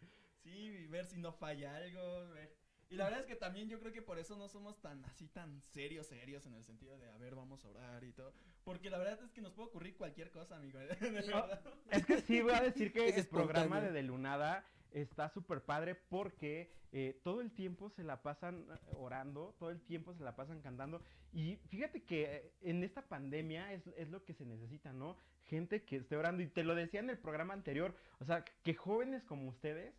Sí, 0.43 0.49
y 0.49 0.87
ver 0.87 1.05
si 1.05 1.17
no 1.17 1.31
falla 1.31 1.75
algo, 1.75 2.29
ver. 2.29 2.61
Y 2.91 2.97
la 2.97 3.05
verdad 3.05 3.21
es 3.21 3.25
que 3.25 3.37
también 3.37 3.69
yo 3.69 3.79
creo 3.79 3.93
que 3.93 4.01
por 4.01 4.19
eso 4.19 4.35
no 4.35 4.49
somos 4.49 4.81
tan 4.81 5.03
así 5.05 5.29
tan 5.29 5.61
serios, 5.61 6.07
serios 6.07 6.45
en 6.45 6.55
el 6.55 6.65
sentido 6.65 6.99
de, 6.99 7.09
a 7.09 7.17
ver, 7.17 7.35
vamos 7.35 7.63
a 7.63 7.69
orar 7.69 8.03
y 8.03 8.11
todo. 8.11 8.33
Porque 8.65 8.89
la 8.89 8.97
verdad 8.97 9.17
es 9.23 9.31
que 9.31 9.39
nos 9.39 9.53
puede 9.53 9.69
ocurrir 9.69 9.95
cualquier 9.95 10.29
cosa, 10.29 10.57
amigo. 10.57 10.77
de 10.99 11.11
verdad. 11.11 11.61
Es 11.89 12.05
que 12.05 12.19
sí, 12.19 12.41
voy 12.41 12.51
a 12.51 12.61
decir 12.61 12.91
que 12.91 13.05
Es 13.07 13.17
el 13.17 13.27
programa 13.27 13.79
de 13.79 13.93
Delunada 13.93 14.65
está 14.91 15.29
súper 15.29 15.63
padre 15.63 15.95
porque 15.95 16.69
eh, 16.91 17.17
todo 17.23 17.39
el 17.39 17.51
tiempo 17.53 17.89
se 17.89 18.03
la 18.03 18.21
pasan 18.21 18.65
eh, 18.69 18.91
orando, 18.97 19.55
todo 19.57 19.69
el 19.69 19.79
tiempo 19.81 20.13
se 20.13 20.25
la 20.25 20.35
pasan 20.35 20.61
cantando. 20.61 21.01
Y 21.31 21.55
fíjate 21.69 22.03
que 22.03 22.23
eh, 22.23 22.53
en 22.61 22.83
esta 22.83 23.07
pandemia 23.07 23.71
es, 23.71 23.87
es 23.95 24.09
lo 24.09 24.25
que 24.25 24.33
se 24.33 24.45
necesita, 24.45 24.91
¿no? 24.91 25.17
Gente 25.43 25.83
que 25.83 25.95
esté 25.95 26.17
orando. 26.17 26.43
Y 26.43 26.47
te 26.47 26.65
lo 26.65 26.75
decía 26.75 26.99
en 26.99 27.09
el 27.09 27.17
programa 27.17 27.53
anterior, 27.53 27.95
o 28.19 28.25
sea, 28.25 28.43
que 28.63 28.73
jóvenes 28.73 29.23
como 29.23 29.47
ustedes 29.47 29.95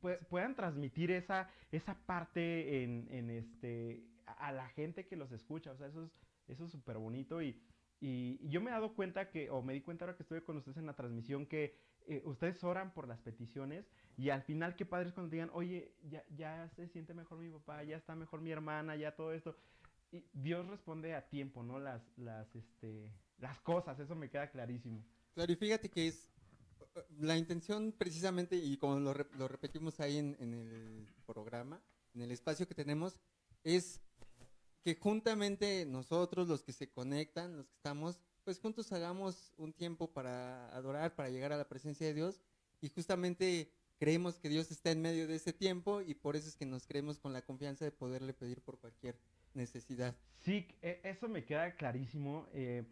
pue- 0.00 0.18
puedan 0.28 0.54
transmitir 0.54 1.10
esa, 1.10 1.50
esa 1.70 1.94
parte 2.06 2.82
en, 2.82 3.06
en 3.10 3.30
este, 3.30 4.02
a 4.26 4.52
la 4.52 4.68
gente 4.68 5.06
que 5.06 5.16
los 5.16 5.32
escucha. 5.32 5.72
O 5.72 5.76
sea, 5.76 5.88
eso 5.88 6.04
es 6.04 6.10
eso 6.48 6.64
es 6.64 6.72
súper 6.72 6.98
bonito 6.98 7.40
y, 7.42 7.60
y 8.00 8.48
yo 8.48 8.60
me 8.60 8.70
he 8.70 8.72
dado 8.72 8.94
cuenta 8.94 9.30
que, 9.30 9.50
o 9.50 9.62
me 9.62 9.72
di 9.72 9.82
cuenta 9.82 10.04
ahora 10.04 10.16
que 10.16 10.24
estuve 10.24 10.42
con 10.42 10.56
ustedes 10.56 10.78
en 10.78 10.86
la 10.86 10.94
transmisión, 10.94 11.46
que 11.46 11.76
eh, 12.08 12.22
ustedes 12.24 12.64
oran 12.64 12.92
por 12.92 13.06
las 13.06 13.20
peticiones 13.20 13.86
y 14.16 14.30
al 14.30 14.42
final 14.42 14.74
qué 14.74 14.84
padre 14.84 15.08
es 15.08 15.14
cuando 15.14 15.30
digan, 15.30 15.50
oye, 15.52 15.94
ya, 16.02 16.24
ya 16.36 16.68
se 16.70 16.88
siente 16.88 17.14
mejor 17.14 17.38
mi 17.38 17.50
papá, 17.50 17.84
ya 17.84 17.96
está 17.96 18.16
mejor 18.16 18.40
mi 18.40 18.50
hermana, 18.50 18.96
ya 18.96 19.14
todo 19.14 19.32
esto. 19.32 19.56
Dios 20.32 20.66
responde 20.66 21.14
a 21.14 21.28
tiempo, 21.28 21.62
¿no? 21.62 21.78
Las, 21.78 22.02
las, 22.18 22.52
este, 22.56 23.12
las 23.38 23.60
cosas, 23.60 24.00
eso 24.00 24.16
me 24.16 24.28
queda 24.28 24.50
clarísimo. 24.50 25.04
Claro, 25.34 25.52
que 25.56 26.08
es 26.08 26.28
la 27.18 27.36
intención 27.36 27.92
precisamente, 27.92 28.56
y 28.56 28.76
como 28.76 28.98
lo, 29.00 29.14
rep- 29.14 29.32
lo 29.36 29.48
repetimos 29.48 30.00
ahí 30.00 30.18
en, 30.18 30.36
en 30.40 30.54
el 30.54 31.06
programa, 31.26 31.80
en 32.14 32.22
el 32.22 32.30
espacio 32.30 32.66
que 32.66 32.74
tenemos, 32.74 33.16
es 33.64 34.00
que 34.82 34.94
juntamente 34.94 35.84
nosotros, 35.86 36.48
los 36.48 36.62
que 36.62 36.72
se 36.72 36.88
conectan, 36.90 37.56
los 37.56 37.66
que 37.68 37.74
estamos, 37.76 38.18
pues 38.44 38.58
juntos 38.58 38.90
hagamos 38.92 39.52
un 39.58 39.72
tiempo 39.72 40.10
para 40.12 40.74
adorar, 40.74 41.14
para 41.14 41.28
llegar 41.28 41.52
a 41.52 41.58
la 41.58 41.68
presencia 41.68 42.06
de 42.06 42.14
Dios, 42.14 42.40
y 42.80 42.88
justamente 42.88 43.70
creemos 43.98 44.38
que 44.38 44.48
Dios 44.48 44.70
está 44.70 44.90
en 44.90 45.02
medio 45.02 45.28
de 45.28 45.36
ese 45.36 45.52
tiempo, 45.52 46.00
y 46.00 46.14
por 46.14 46.34
eso 46.34 46.48
es 46.48 46.56
que 46.56 46.64
nos 46.66 46.86
creemos 46.86 47.18
con 47.18 47.32
la 47.32 47.42
confianza 47.42 47.84
de 47.84 47.92
poderle 47.92 48.32
pedir 48.32 48.62
por 48.62 48.78
cualquier 48.78 49.18
necesidad. 49.52 50.16
Sí, 50.38 50.66
e- 50.80 51.00
eso 51.04 51.28
me 51.28 51.44
queda 51.44 51.74
clarísimo. 51.74 52.48
eh, 52.52 52.84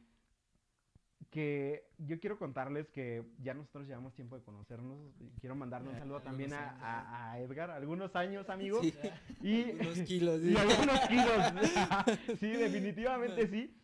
que 1.30 1.84
yo 1.98 2.18
quiero 2.20 2.38
contarles 2.38 2.88
que 2.90 3.22
ya 3.42 3.52
nosotros 3.52 3.87
llevamos 3.87 4.14
tiempo 4.14 4.37
de 4.37 4.42
conocernos. 4.42 4.98
y 5.20 5.28
Quiero 5.40 5.54
mandarle 5.56 5.90
un 5.90 5.98
saludo 5.98 6.20
también 6.22 6.52
a, 6.52 6.70
años, 6.70 6.82
a- 6.82 7.32
a 7.32 7.40
Edgar, 7.40 7.70
algunos 7.70 8.14
años, 8.16 8.48
amigo. 8.48 8.80
Sí, 8.82 8.94
Y, 9.42 9.62
unos 9.72 9.98
kilos. 10.06 10.42
y 10.42 10.56
algunos 10.56 11.00
kilos. 11.00 12.38
sí, 12.40 12.50
definitivamente 12.56 13.46
sí. 13.48 13.76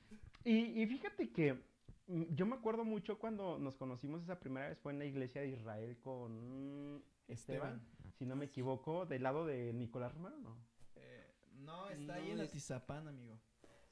Y, 0.45 0.83
y 0.83 0.87
fíjate 0.87 1.31
que 1.33 1.55
mm, 2.07 2.23
yo 2.35 2.47
me 2.47 2.55
acuerdo 2.57 2.85
mucho 2.85 3.19
cuando 3.19 3.59
nos 3.59 3.77
conocimos 3.77 4.23
esa 4.23 4.39
primera 4.41 4.69
vez 4.69 4.79
fue 4.79 4.93
en 4.93 4.99
la 5.01 5.05
iglesia 5.05 5.41
de 5.43 5.49
Israel 5.49 5.99
con 6.01 7.03
Esteban, 7.29 7.83
si 8.19 8.25
no 8.27 8.37
me 8.37 8.45
equivoco, 8.47 9.07
del 9.07 9.23
lado 9.23 9.45
de 9.47 9.73
Nicolás 9.73 10.15
Romero, 10.15 10.39
¿no? 10.39 10.57
Eh, 10.97 11.27
no, 11.57 11.89
está 11.91 12.17
No, 12.17 12.23
ahí 12.23 12.31
en 12.31 12.41
es- 12.41 12.49
Atizapán, 12.49 13.09
amigo. 13.09 13.39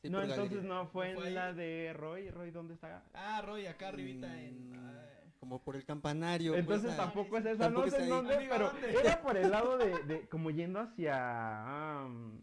Sí, 0.03 0.11
no, 0.11 0.21
entonces 0.21 0.51
galería. 0.51 0.69
no, 0.75 0.87
fue 0.89 1.13
¿No 1.15 1.21
fue 1.21 1.23
en 1.23 1.29
ahí? 1.29 1.35
la 1.35 1.53
de 1.53 1.93
Roy. 1.95 2.31
Roy, 2.31 2.51
¿dónde 2.51 2.75
está? 2.75 3.05
Ah, 3.15 3.41
Roy, 3.43 3.67
acá 3.67 3.89
arribita 3.89 4.41
en... 4.43 4.71
Mm, 4.71 4.89
ay. 4.89 5.33
Como 5.39 5.63
por 5.63 5.77
el 5.77 5.85
campanario. 5.85 6.53
pues, 6.53 6.61
Entonces 6.63 6.97
tampoco 6.97 7.37
es 7.39 7.47
esa, 7.47 7.65
Tampoco 7.65 7.87
no 7.87 7.91
sé 7.93 8.03
en 8.03 8.09
dónde, 8.09 8.35
Amigo, 8.37 8.51
pero 8.53 8.71
¿dónde? 8.71 8.99
era 8.99 9.23
por 9.23 9.37
el 9.37 9.51
lado 9.51 9.77
de, 9.79 10.03
de- 10.05 10.29
como 10.29 10.51
yendo 10.51 10.79
hacia, 10.81 12.01
am, 12.03 12.41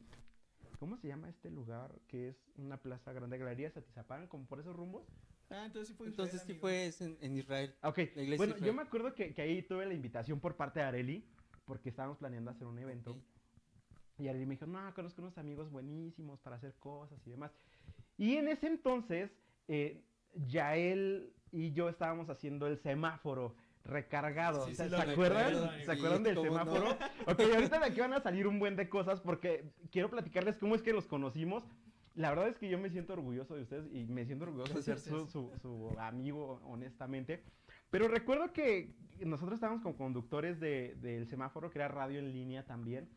¿cómo 0.79 0.97
se 0.97 1.07
llama 1.07 1.29
este 1.29 1.49
lugar? 1.49 1.91
Que 2.07 2.29
es 2.29 2.37
una 2.57 2.77
plaza 2.77 3.13
grande, 3.13 3.37
Galerías 3.37 3.75
Atizapán, 3.77 4.27
como 4.27 4.45
por 4.47 4.59
esos 4.59 4.75
rumbos. 4.75 5.05
Ah, 5.49 5.63
entonces 5.65 5.87
sí 5.89 5.93
fue 5.95 6.07
Entonces 6.07 6.35
Israel, 6.35 6.45
sí 6.47 6.51
amigo. 6.51 6.61
fue 6.61 6.85
es 6.87 7.01
en, 7.01 7.17
en 7.21 7.37
Israel. 7.37 7.75
Ok, 7.83 7.97
La 7.97 8.03
iglesia 8.03 8.37
bueno, 8.37 8.55
Israel. 8.55 8.65
yo 8.65 8.73
me 8.73 8.81
acuerdo 8.83 9.15
que, 9.15 9.33
que 9.33 9.41
ahí 9.41 9.61
tuve 9.63 9.85
la 9.85 9.93
invitación 9.93 10.39
por 10.39 10.55
parte 10.55 10.79
de 10.79 10.85
Areli, 10.85 11.25
porque 11.65 11.89
estábamos 11.89 12.17
planeando 12.17 12.51
hacer 12.51 12.67
un 12.67 12.79
evento. 12.79 13.17
Y 14.19 14.27
Areli 14.27 14.45
me 14.45 14.55
dijo, 14.55 14.65
no, 14.65 14.93
conozco 14.93 15.21
unos 15.21 15.37
amigos 15.37 15.71
buenísimos 15.71 16.39
para 16.41 16.57
hacer 16.57 16.73
cosas 16.75 17.19
y 17.25 17.31
demás. 17.31 17.51
Y 18.17 18.35
en 18.35 18.49
ese 18.49 18.67
entonces, 18.67 19.31
eh, 19.67 20.03
Yael 20.47 21.31
y 21.51 21.71
yo 21.71 21.89
estábamos 21.89 22.29
haciendo 22.29 22.67
el 22.67 22.77
semáforo 22.77 23.55
recargado. 23.85 24.65
Sí, 24.67 24.75
sí, 24.75 24.83
lo 24.89 24.97
¿Se 24.97 25.11
acuerdan? 25.11 25.53
recuerdo, 25.53 25.83
¿Se 25.85 25.91
acuerdan 25.91 26.23
del 26.23 26.35
cómo 26.35 26.49
no. 26.51 26.59
semáforo? 26.59 26.97
Ok, 27.27 27.39
ahorita 27.55 27.79
de 27.79 27.85
aquí 27.85 27.99
van 28.01 28.13
a 28.13 28.19
salir 28.21 28.45
un 28.45 28.59
buen 28.59 28.75
de 28.75 28.89
cosas 28.89 29.21
porque 29.21 29.71
quiero 29.91 30.09
platicarles 30.09 30.57
cómo 30.57 30.75
es 30.75 30.81
que 30.81 30.93
los 30.93 31.07
conocimos. 31.07 31.63
La 32.15 32.29
verdad 32.31 32.49
es 32.49 32.57
que 32.57 32.69
yo 32.69 32.77
me 32.77 32.89
siento 32.89 33.13
orgulloso 33.13 33.55
de 33.55 33.61
ustedes 33.63 33.87
y 33.93 34.03
me 34.05 34.25
siento 34.25 34.43
orgulloso 34.43 34.73
de 34.73 34.81
ser 34.83 34.99
su, 34.99 35.27
su- 35.27 35.51
su 35.61 35.95
amigo, 35.99 36.59
honestamente. 36.65 37.41
Pero 37.89 38.07
recuerdo 38.09 38.51
que 38.51 38.93
nosotros 39.21 39.55
estábamos 39.55 39.81
como 39.81 39.95
conductores 39.95 40.59
de- 40.59 40.95
del 40.95 41.27
semáforo, 41.27 41.71
que 41.71 41.79
era 41.79 41.87
radio 41.87 42.19
en 42.19 42.33
línea 42.33 42.65
también. 42.65 43.07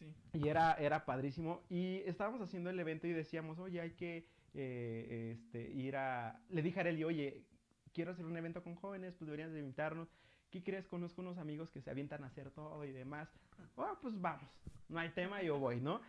Sí. 0.00 0.12
Y 0.32 0.48
era, 0.48 0.74
era 0.74 1.04
padrísimo. 1.04 1.62
Y 1.68 1.98
estábamos 2.06 2.40
haciendo 2.40 2.70
el 2.70 2.80
evento 2.80 3.06
y 3.06 3.12
decíamos, 3.12 3.58
oye, 3.58 3.80
hay 3.80 3.92
que 3.92 4.26
eh, 4.54 5.36
este, 5.36 5.70
ir 5.70 5.94
a... 5.96 6.40
Le 6.48 6.62
dije 6.62 6.80
a 6.80 6.82
Areli, 6.82 7.04
oye, 7.04 7.44
quiero 7.92 8.10
hacer 8.10 8.24
un 8.24 8.36
evento 8.36 8.62
con 8.64 8.74
jóvenes, 8.74 9.14
pues 9.14 9.26
deberías 9.26 9.52
de 9.52 9.60
invitarnos. 9.60 10.08
¿Qué 10.50 10.62
crees? 10.64 10.88
Conozco 10.88 11.20
unos 11.22 11.38
amigos 11.38 11.70
que 11.70 11.80
se 11.80 11.90
avientan 11.90 12.24
a 12.24 12.26
hacer 12.28 12.50
todo 12.50 12.84
y 12.84 12.90
demás. 12.90 13.28
Oh, 13.76 13.96
pues 14.02 14.20
vamos. 14.20 14.50
No 14.88 14.98
hay 14.98 15.10
tema, 15.10 15.42
yo 15.42 15.58
voy, 15.58 15.80
¿no? 15.80 16.00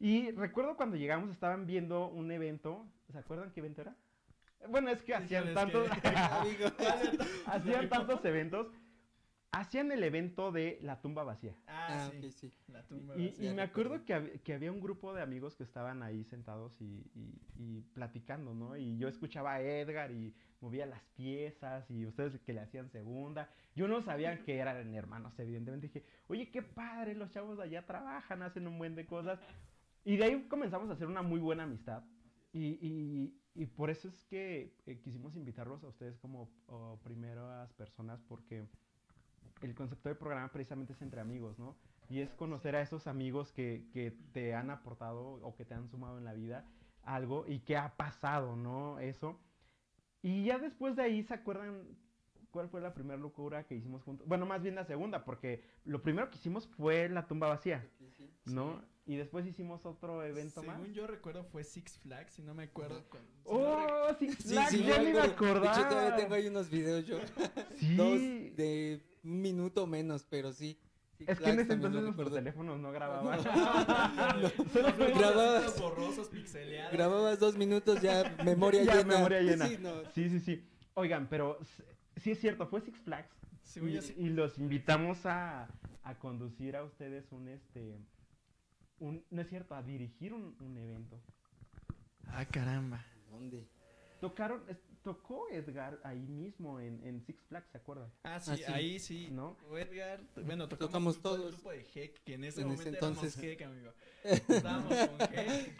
Y 0.00 0.30
recuerdo 0.32 0.76
cuando 0.76 0.96
llegamos 0.96 1.30
estaban 1.30 1.66
viendo 1.66 2.08
un 2.08 2.30
evento. 2.30 2.86
¿Se 3.10 3.18
acuerdan 3.18 3.50
qué 3.52 3.60
evento 3.60 3.80
era? 3.82 3.96
Bueno, 4.68 4.90
es 4.90 5.02
que 5.02 5.14
hacían 5.14 5.54
tantos... 5.54 5.88
que- 6.02 6.08
hacían 7.46 7.88
tantos 7.88 8.24
eventos. 8.24 8.66
Hacían 9.50 9.90
el 9.92 10.04
evento 10.04 10.52
de 10.52 10.78
la 10.82 11.00
tumba 11.00 11.24
vacía. 11.24 11.54
Ah, 11.66 11.86
Ah, 11.90 12.10
sí. 12.20 12.30
sí. 12.32 12.52
La 12.68 12.82
tumba. 12.86 13.16
Y, 13.16 13.28
vacía. 13.28 13.50
y 13.50 13.54
me 13.54 13.62
acuerdo 13.62 14.04
que, 14.04 14.14
hab- 14.14 14.40
que 14.42 14.52
había 14.52 14.70
un 14.70 14.80
grupo 14.80 15.14
de 15.14 15.22
amigos 15.22 15.56
que 15.56 15.62
estaban 15.64 16.02
ahí 16.02 16.22
sentados 16.24 16.78
y, 16.82 17.02
y- 17.14 17.40
y 17.56 17.80
platicando, 17.94 18.52
¿no? 18.54 18.76
Y 18.76 18.98
yo 18.98 19.08
escuchaba 19.08 19.54
a 19.54 19.62
Edgar 19.62 20.10
y 20.12 20.34
movía 20.60 20.84
las 20.84 21.02
piezas 21.16 21.90
y 21.90 22.04
ustedes 22.04 22.38
que 22.40 22.52
le 22.52 22.60
hacían 22.60 22.90
segunda. 22.90 23.48
Yo 23.74 23.88
no 23.88 24.02
sabía 24.02 24.42
que 24.44 24.58
eran 24.58 24.94
hermanos, 24.94 25.38
evidentemente. 25.38 25.86
Dije, 25.88 26.04
oye, 26.26 26.50
qué 26.50 26.60
padre, 26.62 27.14
los 27.14 27.30
chavos 27.30 27.56
de 27.56 27.64
allá 27.64 27.86
trabajan, 27.86 28.42
hacen 28.42 28.66
un 28.66 28.76
buen 28.76 28.94
de 28.94 29.06
cosas. 29.06 29.40
Y 30.04 30.18
de 30.18 30.24
ahí 30.24 30.42
comenzamos 30.48 30.90
a 30.90 30.92
hacer 30.92 31.06
una 31.06 31.22
muy 31.22 31.40
buena 31.40 31.62
amistad. 31.62 32.04
Y, 32.52 32.78
y- 32.86 33.40
y 33.54 33.66
por 33.66 33.88
eso 33.88 34.08
es 34.08 34.24
que 34.26 34.76
eh, 34.86 35.00
quisimos 35.00 35.34
invitarlos 35.36 35.82
a 35.84 35.88
ustedes 35.88 36.18
como 36.18 36.50
oh, 36.66 37.00
primeras 37.02 37.72
personas 37.72 38.20
porque 38.28 38.66
el 39.62 39.74
concepto 39.74 40.08
del 40.08 40.18
programa 40.18 40.50
precisamente 40.52 40.92
es 40.92 41.02
entre 41.02 41.20
amigos, 41.20 41.58
¿no? 41.58 41.76
Y 42.10 42.20
es 42.20 42.30
conocer 42.34 42.74
a 42.76 42.80
esos 42.80 43.06
amigos 43.06 43.52
que, 43.52 43.86
que 43.92 44.12
te 44.32 44.54
han 44.54 44.70
aportado 44.70 45.20
o 45.42 45.54
que 45.54 45.64
te 45.64 45.74
han 45.74 45.88
sumado 45.88 46.18
en 46.18 46.24
la 46.24 46.32
vida 46.34 46.66
algo 47.02 47.44
y 47.46 47.60
que 47.60 47.76
ha 47.76 47.96
pasado, 47.96 48.56
¿no? 48.56 48.98
Eso. 48.98 49.38
Y 50.22 50.44
ya 50.44 50.58
después 50.58 50.96
de 50.96 51.02
ahí, 51.02 51.22
¿se 51.22 51.34
acuerdan 51.34 51.86
cuál 52.50 52.68
fue 52.68 52.80
la 52.80 52.92
primera 52.94 53.18
locura 53.18 53.66
que 53.66 53.74
hicimos 53.74 54.02
juntos? 54.02 54.26
Bueno, 54.26 54.46
más 54.46 54.62
bien 54.62 54.74
la 54.74 54.84
segunda, 54.84 55.24
porque 55.24 55.62
lo 55.84 56.02
primero 56.02 56.28
que 56.30 56.36
hicimos 56.36 56.66
fue 56.66 57.08
la 57.08 57.26
tumba 57.26 57.48
vacía, 57.48 57.86
Sí, 57.98 58.10
sí. 58.16 58.30
¿no? 58.46 58.82
Y 59.06 59.16
después 59.16 59.46
hicimos 59.46 59.86
otro 59.86 60.22
evento 60.22 60.60
Según 60.60 60.80
más. 60.82 60.92
yo 60.92 61.06
recuerdo 61.06 61.42
fue 61.44 61.64
Six 61.64 61.98
Flags, 61.98 62.32
si 62.34 62.42
no 62.42 62.52
me 62.52 62.64
acuerdo. 62.64 63.08
con- 63.08 63.20
si 63.22 63.48
no 63.52 63.54
¡Oh, 63.56 64.14
Six 64.18 64.36
Sí, 64.38 64.48
Flags! 64.50 64.70
sí, 64.70 64.84
ya 64.84 64.96
yo 64.98 65.02
ni 65.02 65.12
me 65.14 65.20
acuerdo. 65.20 65.60
De 65.60 65.66
hecho, 65.68 65.76
todavía 65.76 65.98
acordaba. 66.08 66.16
tengo 66.16 66.34
ahí 66.34 66.46
unos 66.48 66.68
videos 66.68 67.06
yo. 67.06 67.18
Sí. 67.76 67.96
Dos 67.96 68.20
de 68.56 69.00
minuto 69.22 69.86
menos, 69.86 70.24
pero 70.28 70.52
sí. 70.52 70.78
Six 71.16 71.30
Es 71.30 71.38
que 71.40 71.44
en 71.50 71.54
Flags 71.54 71.62
ese 71.66 71.72
entonces 71.74 72.02
nuestros 72.02 72.32
teléfonos 72.32 72.78
no 72.78 72.92
grababan. 72.92 73.42
Solo 74.72 74.88
Los 74.98 75.18
Grababas- 75.18 75.80
borrosos, 75.80 76.28
pixeleados. 76.28 76.92
Grababas 76.92 77.38
dos 77.40 77.56
minutos 77.56 78.00
ya, 78.00 78.36
memoria 78.44 78.84
Ya, 78.84 78.94
llena. 78.96 79.14
memoria 79.16 79.40
llena. 79.42 79.66
Sí, 79.66 79.78
no. 79.80 80.04
Sí, 80.14 80.28
sí, 80.30 80.40
sí. 80.40 80.68
Oigan, 80.94 81.26
pero 81.28 81.58
sí 82.16 82.30
es 82.32 82.40
cierto, 82.40 82.66
fue 82.68 82.80
Six 82.80 82.98
Flags. 83.00 83.30
Según 83.62 83.90
y, 83.90 84.00
sí. 84.00 84.14
y 84.16 84.28
los 84.30 84.58
invitamos 84.58 85.26
a, 85.26 85.68
a 86.04 86.14
conducir 86.18 86.76
a 86.76 86.84
ustedes 86.84 87.30
un 87.32 87.48
este 87.48 87.98
un 89.00 89.22
no 89.30 89.42
es 89.42 89.48
cierto, 89.48 89.74
a 89.74 89.82
dirigir 89.82 90.32
un, 90.32 90.56
un 90.60 90.76
evento. 90.76 91.20
Ah, 92.26 92.44
caramba. 92.44 93.04
¿Dónde? 93.30 93.66
Tocaron, 94.20 94.62
tocó 95.12 95.46
Edgar 95.50 95.98
ahí 96.04 96.20
mismo 96.28 96.80
en, 96.80 97.02
en 97.02 97.22
Six 97.22 97.42
Flags, 97.48 97.70
¿se 97.70 97.78
acuerdan? 97.78 98.10
Ah, 98.24 98.38
sí, 98.40 98.50
Ah, 98.52 98.56
sí. 98.56 98.64
ahí 98.72 98.98
sí. 98.98 99.28
¿No? 99.32 99.56
O 99.70 99.78
Edgar, 99.78 100.20
bueno, 100.44 100.68
tocamos, 100.68 100.88
Tocamos 100.90 101.14
con 101.14 101.22
todo 101.22 101.34
el 101.36 101.40
todos. 101.42 101.54
grupo 101.54 101.70
de 101.70 101.86
Heck, 101.94 102.22
que 102.24 102.34
en 102.34 102.44
ese 102.44 102.60
En 102.60 102.66
momento 102.68 102.88
ese 102.88 102.98
éramos 102.98 103.16
entonces. 103.24 103.42
Heck, 103.42 103.62
amigo. 103.62 103.92
Estábamos 104.24 104.88
con 104.94 105.20
Heck. 105.32 105.78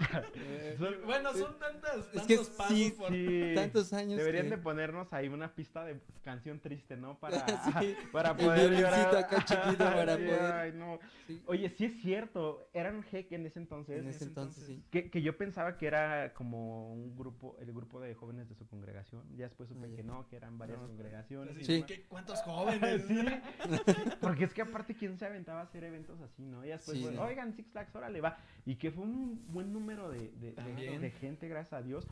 Bueno, 1.05 1.33
son 1.35 1.59
tantas, 1.59 1.97
Es 2.15 2.23
que 2.23 2.37
tantos 2.37 2.49
pasos 2.51 2.77
sí, 2.77 2.95
por... 2.97 3.09
sí, 3.11 3.53
Tantos 3.55 3.93
años. 3.93 4.17
Deberían 4.19 4.45
que- 4.49 4.57
de 4.57 4.59
ponernos 4.59 5.13
ahí 5.13 5.29
una 5.29 5.55
pista 5.55 5.85
de 5.85 6.01
canción 6.23 6.61
triste, 6.61 6.97
¿no? 6.97 7.19
Para, 7.21 7.45
Sí, 7.81 7.95
para 8.13 8.37
poder 8.37 8.73
llorar. 8.73 9.15
acá 9.17 9.45
chiquito 9.45 9.79
para 9.85 10.17
Sí, 10.17 10.23
poder- 10.25 10.53
ay, 10.53 10.73
no. 10.73 10.99
sí, 11.27 11.43
Oye, 11.47 11.69
sí 11.71 11.85
es 11.87 12.01
cierto, 12.01 12.69
eran 12.73 13.05
Heck 13.13 13.33
en 13.33 13.47
ese 13.47 13.59
entonces. 13.59 13.99
en 14.01 14.09
ese 14.09 14.25
entonces, 14.25 14.63
entonces. 14.69 14.85
sí. 14.85 14.85
Que, 14.91 15.11
que 15.11 15.21
yo 15.23 15.37
pensaba 15.37 15.77
que 15.77 15.87
era 15.87 16.33
como 16.35 16.93
un 16.93 17.17
grupo, 17.17 17.57
el 17.61 17.73
grupo 17.73 18.01
de 18.01 18.15
jóvenes 18.15 18.49
de 18.49 18.55
su 18.55 18.67
congregación. 18.69 19.18
Ya 19.37 19.45
después 19.45 19.69
supe 19.69 19.89
Ah, 19.93 19.97
que 19.97 20.03
no, 20.03 20.27
que 20.29 20.37
eran 20.37 20.59
varias 20.59 20.81
No, 20.81 20.87
congregaciones. 20.89 21.57
Y 21.59 21.65
Sí. 21.65 21.73
demás. 21.75 21.87
¿qué- 21.89 22.03
¿Cuántos 22.09 22.43
jóvenes? 22.43 23.03
Sí, 23.09 23.25
porque 24.21 24.45
es 24.45 24.53
que 24.55 24.63
aparte, 24.63 24.95
¿quién 24.95 25.19
se 25.19 25.27
aventaba 25.27 25.61
a 25.61 25.65
hacer 25.65 25.85
eventos 25.85 26.21
así, 26.21 26.43
no? 26.45 26.65
Y 26.65 26.69
después, 26.69 26.99
Sí, 26.99 27.07
oigan, 27.19 27.53
Six 27.55 27.71
Flags, 27.73 27.95
órale, 27.95 28.21
va. 28.21 28.37
Y 28.67 28.77
que 28.77 28.91
fue 28.91 29.05
un 29.05 29.45
buen 29.53 29.73
número 29.73 30.11
de, 30.11 30.19
de- 30.19 30.33
de- 30.33 30.53
También. 30.53 31.01
de 31.01 31.11
gente, 31.11 31.49
gracias 31.49 31.73
a 31.75 31.83
Dios. 31.83 32.07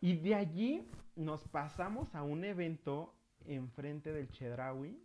Y 0.00 0.16
de 0.16 0.34
allí 0.34 0.88
nos 1.16 1.46
pasamos 1.48 2.14
a 2.14 2.22
un 2.22 2.44
evento 2.44 3.14
enfrente 3.46 4.12
del 4.12 4.28
Chedraui. 4.30 4.98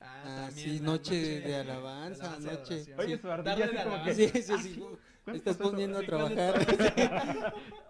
Ah, 0.00 0.44
también, 0.46 0.78
sí, 0.78 0.80
noche 0.80 1.40
de 1.40 1.56
alabanza, 1.56 2.36
y 2.40 2.44
noche. 2.44 2.94
Oye, 2.96 3.16
Sí. 3.16 3.22
su 3.22 3.30
ardilla 3.30 3.64
así 3.64 3.76
como 3.76 4.04
que... 4.04 4.10
alabanza. 4.10 4.14
Sí, 4.14 4.28
sí, 4.42 4.58
sí. 4.58 4.80
¿cuánto 5.24 5.38
Estás 5.38 5.56
costó 5.56 5.64
eso? 5.64 5.70
poniendo 5.72 5.98
a 5.98 6.00
Sí, 6.02 6.06
¿cuál 6.06 6.38
es 6.38 6.54
trabajar. 6.54 7.54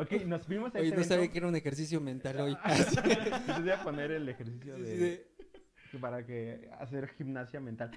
Ok, 0.00 0.12
nos 0.26 0.46
fuimos 0.46 0.74
a 0.74 0.78
Oye, 0.78 0.88
ese 0.88 0.96
no 0.96 1.04
sabía 1.04 1.30
que 1.30 1.38
era 1.38 1.48
un 1.48 1.56
ejercicio 1.56 2.00
mental 2.00 2.40
hoy. 2.40 2.56
Entonces 2.64 3.60
voy 3.60 3.70
a 3.70 3.82
poner 3.82 4.10
el 4.12 4.28
ejercicio 4.28 4.76
Sí, 4.76 4.82
de... 4.82 5.26
sí, 5.90 5.98
para 5.98 6.24
que 6.24 6.70
hacer 6.78 7.08
gimnasia 7.08 7.60
mental. 7.60 7.90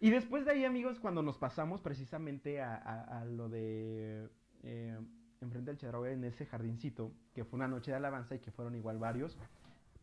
Y 0.00 0.10
después 0.10 0.44
de 0.44 0.52
ahí, 0.52 0.64
amigos, 0.64 0.98
cuando 1.00 1.22
nos 1.22 1.38
pasamos 1.38 1.80
precisamente 1.80 2.60
a, 2.60 2.74
a- 2.76 3.20
a 3.20 3.24
lo 3.24 3.48
de 3.48 4.28
eh, 4.62 4.98
enfrente 5.40 5.70
del 5.70 5.78
Chedraui 5.78 6.12
en 6.12 6.24
ese 6.24 6.46
jardincito, 6.46 7.12
que 7.34 7.44
fue 7.44 7.56
una 7.58 7.68
noche 7.68 7.90
de 7.90 7.96
alabanza 7.96 8.34
y 8.34 8.38
que 8.40 8.50
fueron 8.50 8.74
igual 8.74 8.98
varios, 8.98 9.36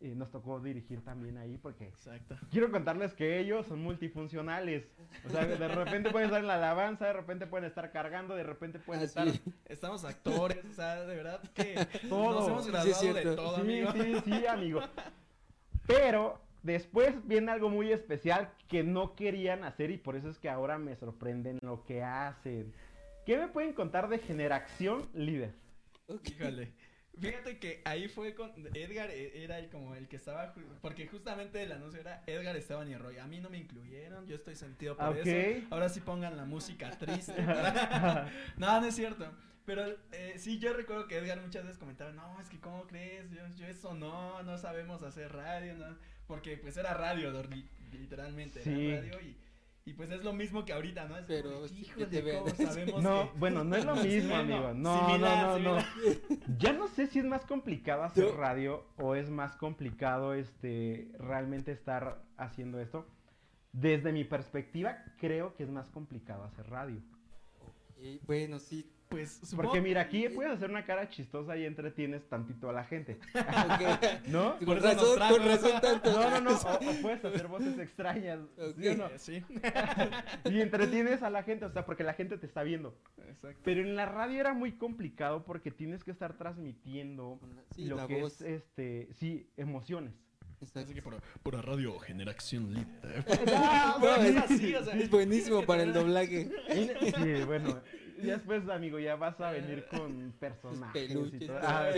eh, 0.06 0.14
nos 0.14 0.30
tocó 0.30 0.60
dirigir 0.60 1.02
también 1.02 1.36
ahí 1.38 1.58
porque 1.58 1.84
Exacto. 1.86 2.36
quiero 2.50 2.70
contarles 2.70 3.12
que 3.14 3.38
ellos 3.38 3.66
son 3.66 3.80
multifuncionales. 3.82 4.86
O 5.24 5.30
sea, 5.30 5.44
de 5.46 5.68
repente 5.68 6.10
pueden 6.10 6.26
estar 6.26 6.40
en 6.40 6.46
la 6.46 6.54
alabanza, 6.54 7.06
de 7.06 7.12
repente 7.12 7.46
pueden 7.46 7.66
estar 7.66 7.90
cargando, 7.90 8.34
de 8.36 8.42
repente 8.44 8.78
pueden 8.78 9.02
Ah, 9.02 9.06
estar 9.06 9.28
sí. 9.30 9.40
Estamos 9.66 10.04
actores, 10.04 10.64
o 10.64 10.72
sea, 10.72 11.04
de 11.04 11.16
verdad 11.16 11.40
que 11.54 11.74
Todo. 12.08 12.40
nos 12.40 12.48
hemos 12.48 12.64
Sí, 12.84 12.92
sí, 12.94 13.06
graduado 13.06 13.14
de 13.14 13.36
todo, 13.36 13.54
sí, 13.56 13.60
amigo. 13.62 13.92
Sí, 13.92 14.14
sí, 14.24 14.46
amigo. 14.48 14.80
Pero 15.86 16.40
después 16.62 17.14
viene 17.26 17.52
algo 17.52 17.68
muy 17.68 17.92
especial 17.92 18.50
que 18.68 18.82
no 18.82 19.14
querían 19.14 19.64
hacer 19.64 19.90
y 19.90 19.98
por 19.98 20.16
eso 20.16 20.28
es 20.28 20.38
que 20.38 20.48
ahora 20.48 20.78
me 20.78 20.96
sorprenden 20.96 21.58
lo 21.62 21.84
que 21.84 22.02
hacen. 22.02 22.72
¿Qué 23.24 23.36
me 23.38 23.48
pueden 23.48 23.72
contar 23.72 24.08
de 24.08 24.18
Generación 24.18 25.08
Líder? 25.14 25.52
Ok. 26.08 26.28
Híjole. 26.30 26.72
Fíjate 27.20 27.58
que 27.58 27.80
ahí 27.84 28.08
fue 28.08 28.34
con 28.34 28.52
Edgar 28.74 29.10
eh, 29.10 29.42
era 29.44 29.58
el 29.58 29.68
como 29.70 29.94
el 29.94 30.06
que 30.08 30.16
estaba 30.16 30.54
ju- 30.54 30.62
porque 30.82 31.06
justamente 31.06 31.62
el 31.62 31.72
anuncio 31.72 32.00
era 32.00 32.22
Edgar 32.26 32.56
Esteban 32.56 32.90
y 32.90 32.96
Roy. 32.96 33.18
A 33.18 33.26
mí 33.26 33.40
no 33.40 33.48
me 33.48 33.58
incluyeron, 33.58 34.26
yo 34.26 34.36
estoy 34.36 34.54
sentido 34.54 34.96
por 34.96 35.08
Ok. 35.08 35.26
eso. 35.26 35.66
Ahora 35.70 35.88
sí 35.88 36.00
pongan 36.00 36.36
la 36.36 36.44
música 36.44 36.90
triste. 36.90 37.32
no, 38.58 38.80
no 38.80 38.86
es 38.86 38.94
cierto. 38.94 39.30
Pero 39.64 39.84
eh, 40.12 40.34
sí, 40.38 40.58
yo 40.58 40.72
recuerdo 40.74 41.08
que 41.08 41.16
Edgar 41.18 41.40
muchas 41.40 41.64
veces 41.64 41.78
comentaba, 41.78 42.12
no, 42.12 42.40
es 42.40 42.48
que 42.48 42.60
¿cómo 42.60 42.86
crees? 42.86 43.30
Yo, 43.30 43.46
yo 43.56 43.66
eso 43.66 43.94
no, 43.94 44.42
no 44.44 44.58
sabemos 44.58 45.02
hacer 45.02 45.32
radio, 45.32 45.74
¿no? 45.74 45.96
Porque 46.28 46.56
pues 46.56 46.76
era 46.76 46.94
radio, 46.94 47.32
li- 47.44 47.68
literalmente, 47.92 48.62
Sí. 48.62 48.88
era 48.90 49.00
radio 49.00 49.20
y, 49.22 49.36
y 49.86 49.92
pues 49.92 50.10
es 50.10 50.24
lo 50.24 50.32
mismo 50.32 50.64
que 50.64 50.72
ahorita, 50.72 51.06
¿no? 51.06 51.16
Es 51.16 51.24
Pero 51.26 51.52
como, 51.54 51.66
híjole, 51.66 52.06
te. 52.06 52.38
¿cómo 52.38 52.50
sabemos 52.56 53.02
No, 53.02 53.32
que- 53.32 53.38
bueno, 53.38 53.62
no 53.62 53.76
es 53.76 53.84
lo 53.84 53.94
mismo, 53.96 54.34
amigo. 54.34 54.74
No, 54.74 55.06
similar, 55.06 55.46
no, 55.46 55.58
no, 55.60 55.76
no. 55.76 55.84
Ya 56.58 56.72
no 56.72 56.88
sé 56.88 57.06
si 57.06 57.20
es 57.20 57.24
más 57.24 57.44
complicado 57.44 58.02
hacer 58.02 58.24
Yo- 58.24 58.36
radio 58.36 58.84
o 58.98 59.14
es 59.14 59.30
más 59.30 59.54
complicado 59.56 60.34
este 60.34 61.12
realmente 61.18 61.70
estar 61.70 62.24
haciendo 62.36 62.80
esto. 62.80 63.06
Desde 63.72 64.10
mi 64.10 64.24
perspectiva, 64.24 65.04
creo 65.20 65.54
que 65.54 65.62
es 65.62 65.70
más 65.70 65.88
complicado 65.90 66.42
hacer 66.44 66.68
radio. 66.68 67.00
Bueno, 68.26 68.58
sí. 68.58 68.90
Pues 69.08 69.40
Porque 69.54 69.80
mira, 69.80 70.00
aquí 70.00 70.28
puedes 70.28 70.52
hacer 70.52 70.68
una 70.68 70.84
cara 70.84 71.08
chistosa 71.08 71.56
y 71.56 71.64
entretienes 71.64 72.28
tantito 72.28 72.68
a 72.68 72.72
la 72.72 72.84
gente. 72.84 73.18
¿no? 74.28 74.56
Por 74.58 74.64
Con 74.66 74.82
razón, 74.82 75.14
trajo. 75.16 75.36
con 75.36 75.46
razón 75.46 75.80
tanto. 75.80 76.10
No, 76.12 76.30
no, 76.30 76.40
no, 76.40 76.50
o, 76.50 76.74
o 76.74 77.02
puedes 77.02 77.24
hacer 77.24 77.46
voces 77.46 77.78
extrañas, 77.78 78.40
¿sí 78.76 78.88
o 78.88 78.92
Ok. 78.92 78.98
no? 78.98 79.08
Sí, 79.16 79.44
Y 80.50 80.60
entretienes 80.60 81.22
a 81.22 81.30
la 81.30 81.42
gente, 81.44 81.64
o 81.66 81.70
sea, 81.70 81.86
porque 81.86 82.02
la 82.02 82.14
gente 82.14 82.36
te 82.36 82.46
está 82.46 82.62
viendo. 82.64 82.98
exacto. 83.28 83.60
Pero 83.64 83.80
en 83.82 83.94
la 83.96 84.06
radio 84.06 84.40
era 84.40 84.54
muy 84.54 84.72
complicado 84.72 85.44
porque 85.44 85.70
tienes 85.70 86.02
que 86.02 86.10
estar 86.10 86.36
transmitiendo 86.36 87.38
Sí, 87.74 87.84
lo 87.86 87.96
la 87.96 88.06
que 88.06 88.20
voz. 88.20 88.40
es, 88.40 88.62
este, 88.62 89.08
sí, 89.14 89.48
emociones. 89.56 90.14
Exacto. 90.60 90.80
Así 90.80 90.94
que 90.94 91.02
por, 91.02 91.20
por 91.42 91.54
radio 91.66 91.98
generación 91.98 92.72
líder. 92.72 93.24
Ah, 93.54 93.98
No, 94.00 94.16
es 94.16 94.36
así, 94.36 94.74
o 94.74 94.82
sea, 94.84 94.94
es 94.94 95.10
buenísimo 95.10 95.62
para 95.64 95.82
el 95.82 95.92
doblaje. 95.92 96.50
Sí, 96.72 97.44
bueno, 97.44 97.80
y 98.18 98.26
después, 98.26 98.68
amigo, 98.68 98.98
ya 98.98 99.16
vas 99.16 99.40
a 99.40 99.50
venir 99.50 99.86
con 99.90 100.32
personajes 100.38 101.10
y 101.10 101.14
peluches, 101.14 101.46
todo. 101.46 101.58
todo. 101.58 101.68
Ah. 101.68 101.90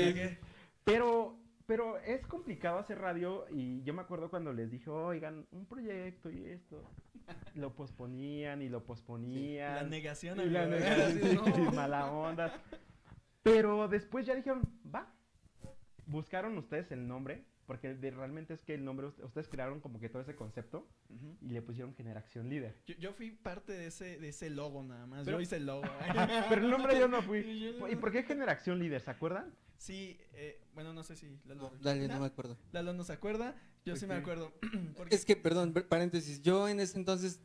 Pero, 0.84 1.38
pero 1.66 1.98
es 1.98 2.26
complicado 2.26 2.78
hacer 2.78 2.98
radio 2.98 3.44
y 3.50 3.82
yo 3.82 3.92
me 3.94 4.02
acuerdo 4.02 4.30
cuando 4.30 4.52
les 4.52 4.70
dije, 4.70 4.88
oigan, 4.90 5.46
un 5.52 5.66
proyecto 5.66 6.30
y 6.30 6.44
esto. 6.46 6.82
Lo 7.54 7.74
posponían 7.74 8.62
y 8.62 8.68
lo 8.70 8.84
posponían. 8.84 9.74
La 9.74 9.82
negación, 9.82 10.40
Y 10.40 10.46
la 10.48 10.62
amigo, 10.62 10.78
negación, 10.80 11.44
sí, 11.54 11.60
no. 11.62 11.72
mala 11.72 12.10
onda. 12.10 12.52
Pero 13.42 13.86
después 13.88 14.24
ya 14.26 14.34
dijeron, 14.34 14.62
va. 14.94 15.12
Buscaron 16.06 16.56
ustedes 16.56 16.90
el 16.92 17.06
nombre, 17.06 17.44
porque 17.68 17.94
de- 17.94 18.10
realmente 18.10 18.54
es 18.54 18.62
que 18.62 18.74
el 18.74 18.82
nombre, 18.84 19.06
ust- 19.06 19.22
ustedes 19.22 19.46
crearon 19.46 19.78
como 19.80 20.00
que 20.00 20.08
todo 20.08 20.22
ese 20.22 20.34
concepto 20.34 20.88
y 21.42 21.50
le 21.50 21.60
pusieron 21.62 21.94
Generación 21.94 22.48
Líder. 22.48 22.74
Yo, 22.86 22.94
yo 22.96 23.12
fui 23.12 23.30
parte 23.30 23.72
de 23.74 23.86
ese, 23.88 24.18
de 24.18 24.28
ese 24.30 24.48
logo 24.50 24.82
nada 24.82 25.06
más. 25.06 25.24
Pero- 25.26 25.36
yo 25.36 25.42
hice 25.42 25.56
el 25.56 25.66
logo. 25.66 25.82
Pero 26.48 26.62
el 26.64 26.70
nombre 26.70 26.98
yo 26.98 27.06
no 27.06 27.18
Yo 27.20 27.22
fui. 27.22 27.76
no. 27.78 27.88
¿Y 27.88 27.94
por 27.96 28.10
qué 28.10 28.22
Generación 28.24 28.78
Líder? 28.80 29.02
¿Se 29.02 29.10
acuerdan? 29.10 29.54
sí, 29.76 30.18
eh, 30.32 30.60
bueno, 30.74 30.92
no 30.92 31.04
sé 31.04 31.14
si 31.14 31.38
Lalo, 31.44 31.70
No, 31.70 31.78
dale, 31.80 32.08
no 32.08 32.18
me 32.18 32.26
acuerdo. 32.26 32.56
Lalo 32.72 32.94
no 32.94 33.04
se 33.04 33.12
acuerda. 33.12 33.54
Yo 33.84 33.94
sí 33.94 34.06
me 34.08 34.14
acuerdo. 34.14 34.52
porque- 34.96 35.14
Es 35.14 35.24
que, 35.24 35.36
perdón, 35.36 35.72
paréntesis. 35.88 36.42
Yo 36.42 36.68
en 36.68 36.80
ese 36.80 36.98
entonces 36.98 37.40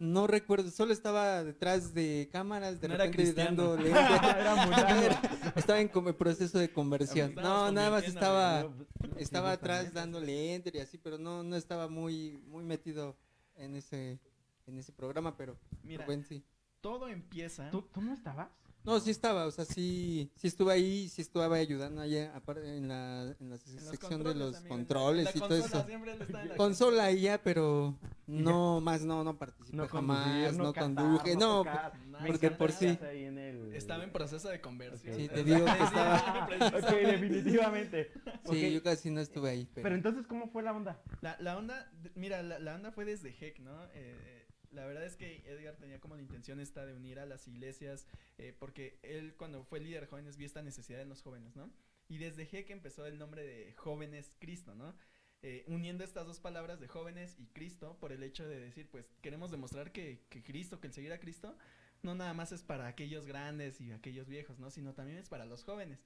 no 0.00 0.26
recuerdo, 0.26 0.70
solo 0.70 0.92
estaba 0.92 1.42
detrás 1.44 1.94
de 1.94 2.28
cámaras, 2.32 2.80
de 2.80 2.88
No 2.88 2.96
repente 2.96 3.32
dando 3.32 3.76
estaba 5.56 5.80
en 5.80 5.88
como 5.88 6.12
proceso 6.12 6.58
de 6.58 6.70
conversión. 6.72 7.34
No, 7.34 7.70
nada 7.72 7.90
más 7.90 8.04
estaba, 8.04 8.68
pues, 8.98 9.12
estaba 9.18 9.52
atrás 9.52 9.92
dándole 9.92 10.54
enter 10.54 10.76
y 10.76 10.80
así, 10.80 10.98
pero 10.98 11.18
no, 11.18 11.42
no 11.42 11.56
estaba 11.56 11.88
muy, 11.88 12.38
muy 12.46 12.64
metido 12.64 13.16
en 13.56 13.74
ese, 13.74 14.18
en 14.66 14.78
ese 14.78 14.92
programa, 14.92 15.36
pero 15.36 15.56
Mira, 15.82 16.06
bueno, 16.06 16.22
sí. 16.28 16.44
todo 16.80 17.08
empieza. 17.08 17.70
¿Tú, 17.70 17.82
¿Tú 17.82 18.00
no 18.00 18.12
estabas? 18.14 18.48
No, 18.88 18.98
sí 19.00 19.10
estaba, 19.10 19.44
o 19.44 19.50
sea, 19.50 19.66
sí, 19.66 20.30
sí 20.34 20.46
estuve 20.48 20.72
ahí, 20.72 21.08
sí 21.10 21.20
estuve 21.20 21.44
ayudando 21.58 22.00
allá, 22.00 22.34
aparte 22.34 22.74
en 22.74 22.88
la, 22.88 23.22
en 23.38 23.50
la 23.50 23.56
en 23.56 23.74
los 23.74 23.82
sección 23.90 24.24
de 24.24 24.34
los 24.34 24.56
amigo, 24.56 24.74
controles 24.74 25.24
la 25.26 25.30
y 25.30 25.34
todo 25.34 25.48
consola, 25.50 25.86
eso. 25.86 26.56
Consola 26.56 27.12
y 27.12 27.20
ya, 27.20 27.42
pero 27.42 27.98
no, 28.26 28.80
más 28.80 29.02
no, 29.02 29.24
no 29.24 29.36
participé 29.36 29.76
No 29.76 29.88
jamás, 29.88 30.56
no, 30.56 30.72
cantar, 30.72 31.04
conduje, 31.04 31.36
no, 31.36 31.58
tocar. 31.58 31.90
consola. 31.92 32.18
Me 32.20 32.26
porque 32.28 32.50
por 32.50 32.72
sí. 32.72 32.86
estar 32.86 33.08
ahí 33.10 33.24
en 33.24 33.36
el- 33.38 33.74
Estaba 33.74 34.04
en 34.04 34.10
proceso 34.10 34.48
de 34.48 34.60
conversión. 34.62 35.14
Sí, 35.14 35.28
te 35.28 35.44
digo 35.44 35.66
que 35.66 35.82
estaba-. 35.84 36.48
Ok, 36.78 36.90
definitivamente. 37.06 38.10
sí, 38.50 38.72
yo 38.72 38.82
casi 38.82 39.10
no 39.10 39.20
estuve 39.20 39.50
ahí, 39.50 39.68
pero, 39.74 39.82
Pero 39.84 39.94
entonces, 39.96 40.26
¿cómo 40.26 40.48
fue 40.48 40.62
la 40.62 40.72
onda? 40.72 40.98
La, 41.20 41.36
la 41.40 41.58
onda, 41.58 41.92
mira, 42.14 42.42
la, 42.42 42.58
la 42.58 42.74
onda 42.74 42.90
fue 42.90 43.04
desde 43.04 43.36
Heck, 43.38 43.58
¿no? 43.60 43.84
Eh, 43.92 44.46
la 44.70 44.84
verdad 44.86 45.04
es 45.04 45.16
que 45.16 45.42
Edgar 45.46 45.76
tenía 45.76 46.00
como 46.00 46.16
la 46.16 46.22
intención 46.22 46.60
esta 46.60 46.86
de 46.86 46.94
unir 46.94 47.18
a 47.18 47.26
las 47.26 47.46
iglesias, 47.48 48.06
eh, 48.38 48.54
porque 48.58 48.98
él 49.02 49.34
cuando 49.36 49.64
fue 49.64 49.80
líder 49.80 50.02
de 50.02 50.06
jóvenes 50.08 50.36
vio 50.36 50.46
esta 50.46 50.62
necesidad 50.62 51.00
en 51.00 51.08
los 51.08 51.22
jóvenes, 51.22 51.56
¿no? 51.56 51.70
Y 52.08 52.18
desde 52.18 52.48
Heck 52.50 52.70
empezó 52.70 53.06
el 53.06 53.18
nombre 53.18 53.42
de 53.42 53.74
Jóvenes 53.74 54.32
Cristo, 54.38 54.74
¿no? 54.74 54.94
Eh, 55.42 55.64
uniendo 55.68 56.02
estas 56.02 56.26
dos 56.26 56.40
palabras 56.40 56.80
de 56.80 56.88
jóvenes 56.88 57.36
y 57.38 57.46
Cristo 57.46 57.96
por 58.00 58.12
el 58.12 58.22
hecho 58.22 58.48
de 58.48 58.58
decir, 58.58 58.88
pues 58.90 59.14
queremos 59.22 59.50
demostrar 59.50 59.92
que, 59.92 60.24
que 60.30 60.42
Cristo, 60.42 60.80
que 60.80 60.88
el 60.88 60.92
seguir 60.92 61.12
a 61.12 61.20
Cristo, 61.20 61.56
no 62.02 62.14
nada 62.14 62.34
más 62.34 62.52
es 62.52 62.62
para 62.62 62.86
aquellos 62.86 63.26
grandes 63.26 63.80
y 63.80 63.92
aquellos 63.92 64.28
viejos, 64.28 64.58
¿no? 64.58 64.70
Sino 64.70 64.94
también 64.94 65.18
es 65.18 65.28
para 65.28 65.44
los 65.44 65.64
jóvenes. 65.64 66.00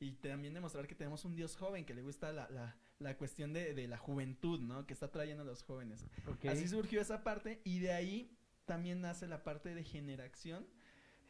Y 0.00 0.12
también 0.12 0.54
demostrar 0.54 0.86
que 0.86 0.94
tenemos 0.94 1.24
un 1.24 1.34
Dios 1.34 1.56
joven, 1.56 1.84
que 1.84 1.94
le 1.94 2.02
gusta 2.02 2.32
la, 2.32 2.76
la 2.98 3.16
cuestión 3.16 3.52
de, 3.52 3.74
de 3.74 3.86
la 3.88 3.96
juventud, 3.96 4.60
¿no? 4.60 4.86
Que 4.86 4.92
está 4.92 5.10
trayendo 5.10 5.42
a 5.42 5.46
los 5.46 5.62
jóvenes. 5.62 6.04
Así 6.48 6.68
surgió 6.68 7.00
esa 7.00 7.22
parte 7.22 7.60
y 7.64 7.78
de 7.78 7.92
ahí 7.92 8.36
también 8.64 9.00
nace 9.00 9.26
la 9.26 9.44
parte 9.44 9.74
de 9.74 9.84
generación 9.84 10.66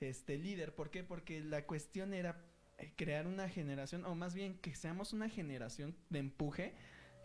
este 0.00 0.38
líder. 0.38 0.74
¿Por 0.74 0.90
qué? 0.90 1.04
Porque 1.04 1.40
la 1.40 1.66
cuestión 1.66 2.14
era 2.14 2.44
eh, 2.78 2.92
crear 2.96 3.26
una 3.26 3.48
generación, 3.48 4.04
o 4.06 4.14
más 4.14 4.34
bien 4.34 4.58
que 4.58 4.74
seamos 4.74 5.12
una 5.12 5.28
generación 5.28 5.94
de 6.08 6.20
empuje, 6.20 6.74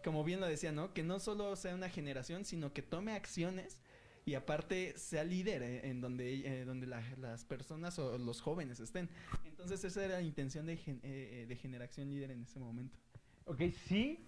como 0.03 0.23
bien 0.23 0.39
lo 0.41 0.47
decía, 0.47 0.71
¿no? 0.71 0.93
Que 0.93 1.03
no 1.03 1.19
solo 1.19 1.56
sea 1.56 1.73
una 1.75 1.89
generación, 1.89 2.43
sino 2.43 2.73
que 2.73 2.82
tome 2.82 3.13
acciones 3.13 3.79
y 4.25 4.34
aparte 4.36 4.97
sea 4.97 5.23
líder 5.23 5.63
eh, 5.63 5.89
en 5.89 6.01
donde, 6.01 6.34
eh, 6.62 6.65
donde 6.65 6.88
la- 6.88 7.03
las 7.17 7.45
personas 7.45 7.97
o 7.99 8.17
los 8.17 8.41
jóvenes 8.41 8.79
estén. 8.82 9.10
Entonces 9.45 9.84
esa 9.86 10.03
era 10.03 10.15
la 10.15 10.21
intención 10.21 10.65
de, 10.65 10.75
gen- 10.77 10.99
eh, 11.03 11.45
de 11.47 11.56
generación 11.56 12.10
líder 12.10 12.32
en 12.32 12.43
ese 12.43 12.60
momento. 12.60 12.97
Ok, 13.45 13.62
sí. 13.88 14.25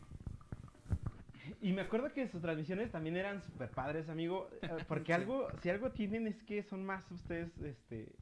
Y 1.66 1.74
me 1.74 1.82
acuerdo 1.82 2.14
que 2.14 2.28
sus 2.28 2.42
transmisiones 2.42 2.92
también 2.92 3.16
eran 3.18 3.42
super 3.42 3.72
padres, 3.72 4.08
amigo. 4.10 4.50
eh, 4.62 4.70
Porque 4.88 5.14
algo, 5.16 5.48
si 5.62 5.70
algo 5.72 5.92
tienen 5.92 6.28
es 6.28 6.44
que 6.44 6.62
son 6.62 6.86
más 6.86 7.10
ustedes, 7.12 7.58
este... 7.60 8.14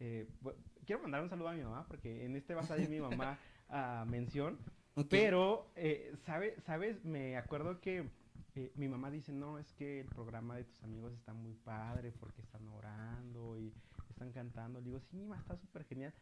eh, 0.00 0.26
bu- 0.42 0.54
quiero 0.84 1.00
mandar 1.02 1.22
un 1.22 1.28
saludo 1.30 1.48
a 1.50 1.52
mi 1.54 1.62
mamá, 1.62 1.86
porque 1.86 2.24
en 2.24 2.34
este 2.34 2.54
va 2.54 2.62
a 2.62 2.66
salir 2.66 2.88
mi 2.88 2.98
mamá 3.08 3.38
a 3.68 4.04
mención. 4.08 4.58
Ok. 4.96 5.06
Pero, 5.10 5.70
eh, 5.76 6.12
¿sabe- 6.24 6.60
¿sabes? 6.62 7.04
Me 7.04 7.36
acuerdo 7.36 7.80
que 7.80 8.10
eh, 8.56 8.72
mi 8.74 8.88
mamá 8.88 9.12
dice, 9.12 9.32
no, 9.32 9.60
es 9.60 9.72
que 9.74 10.00
el 10.00 10.08
programa 10.08 10.56
de 10.56 10.64
tus 10.64 10.82
amigos 10.82 11.12
está 11.12 11.32
muy 11.34 11.54
padre 11.54 12.10
porque 12.18 12.42
están 12.42 12.66
orando 12.66 13.58
y 13.60 13.72
están 14.10 14.32
cantando. 14.32 14.80
Le 14.80 14.86
digo, 14.86 14.98
sí, 14.98 15.24
ma, 15.24 15.36
está 15.38 15.56
súper 15.56 15.84
genial. 15.84 16.12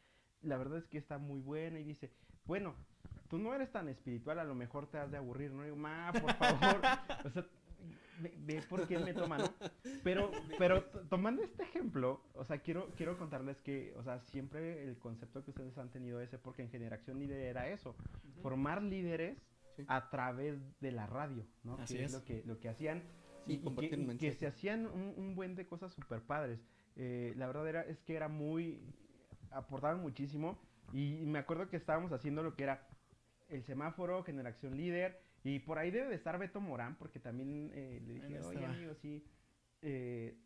La 0.43 0.57
verdad 0.57 0.79
es 0.79 0.87
que 0.87 0.99
está 0.99 1.19
muy 1.19 1.41
buena 1.41 1.79
y 1.81 1.85
dice, 1.85 2.11
bueno, 2.47 2.75
tú 3.29 3.39
no 3.39 3.55
eres 3.55 3.71
tan 3.71 3.89
espiritual, 3.89 4.39
a 4.39 4.45
lo 4.45 4.55
mejor 4.55 4.87
te 4.91 4.99
has 4.99 5.11
de 5.11 5.17
aburrir, 5.19 5.53
¿no? 5.53 5.63
Y 5.63 5.67
digo, 5.67 5.77
ma, 5.77 6.13
por 6.13 6.33
favor. 6.35 6.81
o 7.25 7.31
sea, 7.31 7.47
ve, 8.21 8.35
ve 8.39 8.63
por 8.69 8.87
qué 8.89 8.99
me 8.99 9.13
toma, 9.15 9.39
¿no? 9.39 9.53
Pero, 10.03 10.31
pero 10.59 10.85
tomando 11.09 11.43
este 11.43 11.63
ejemplo, 11.63 12.23
o 12.35 12.45
sea, 12.45 12.59
quiero, 12.59 12.89
quiero 12.97 13.19
contarles 13.19 13.61
que, 13.61 13.95
o 13.97 14.03
sea, 14.03 14.21
siempre 14.21 14.85
el 14.85 14.99
concepto 14.99 15.45
que 15.45 15.51
ustedes 15.51 15.77
han 15.79 15.91
tenido 15.91 16.21
ese, 16.21 16.39
porque 16.39 16.63
en 16.63 16.71
Generación 16.71 17.19
Líder 17.19 17.41
era 17.41 17.69
eso, 17.69 17.95
formar 18.43 18.83
líderes 18.83 19.39
Sí. 19.77 19.85
a 19.87 20.11
través 20.11 20.59
de 20.81 20.91
la 20.91 21.07
radio, 21.07 21.47
¿no? 21.63 21.75
Así 21.79 21.97
que 21.97 22.05
es. 22.05 22.13
lo 22.13 22.25
que, 22.25 22.43
lo 22.45 22.59
que 22.59 22.69
hacían 22.69 23.03
Sí, 23.47 23.53
y- 23.65 23.85
y, 23.85 24.19
que, 24.19 24.27
y 24.27 24.33
se 24.33 24.47
hacían 24.49 24.85
un, 24.87 25.15
un 25.17 25.35
buen 25.37 25.55
de 25.55 25.65
cosas 25.65 25.93
súper 25.95 26.21
padres. 26.23 26.59
Eh, 26.97 27.33
la 27.37 27.47
verdad 27.47 27.69
era, 27.69 27.83
es 27.83 28.03
que 28.03 28.17
era 28.17 28.27
muy, 28.29 28.83
aportaban 29.51 30.01
muchísimo 30.01 30.59
y 30.93 31.25
me 31.27 31.39
acuerdo 31.39 31.69
que 31.69 31.77
estábamos 31.77 32.13
haciendo 32.13 32.43
lo 32.43 32.55
que 32.55 32.65
era 32.65 32.87
el 33.49 33.63
semáforo, 33.65 34.23
generación 34.23 34.77
líder 34.77 35.21
y 35.45 35.59
por 35.61 35.79
ahí 35.79 35.91
debe 35.91 36.09
de 36.09 36.15
estar 36.15 36.39
Beto 36.39 36.61
Morán 36.61 36.97
porque 36.97 37.19
también 37.19 37.71
eh, 37.75 38.01
le 38.07 38.15
dije, 38.15 38.41
oye 38.41 38.65
amigo, 38.65 38.95
sí, 38.95 39.25
eh, 39.83 40.37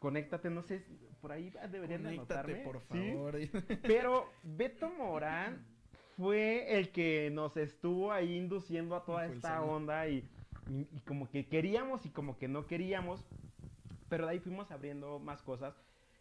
conéctate, 0.00 0.50
no 0.50 0.62
sé, 0.62 0.84
por 1.20 1.32
ahí 1.32 1.50
deberían 1.70 2.02
de 2.02 2.16
Conéctate, 2.16 2.52
anotarme. 2.52 2.64
por 2.64 2.80
¿sí? 2.92 3.10
favor. 3.12 3.36
Pero 3.82 4.30
Beto 4.42 4.90
Morán 4.90 5.64
fue 6.16 6.78
el 6.78 6.90
que 6.90 7.30
nos 7.32 7.56
estuvo 7.56 8.10
ahí 8.12 8.36
induciendo 8.36 8.96
a 8.96 9.04
toda 9.04 9.26
esta 9.26 9.62
onda 9.62 10.08
y, 10.08 10.24
y- 10.68 10.88
y 10.96 11.00
como 11.00 11.28
que 11.30 11.46
queríamos 11.46 12.06
y 12.06 12.10
como 12.10 12.38
que 12.38 12.48
no 12.48 12.66
queríamos. 12.66 13.24
Pero 14.08 14.24
de 14.26 14.32
ahí 14.32 14.40
fuimos 14.40 14.70
abriendo 14.70 15.18
más 15.18 15.42
cosas. 15.42 15.74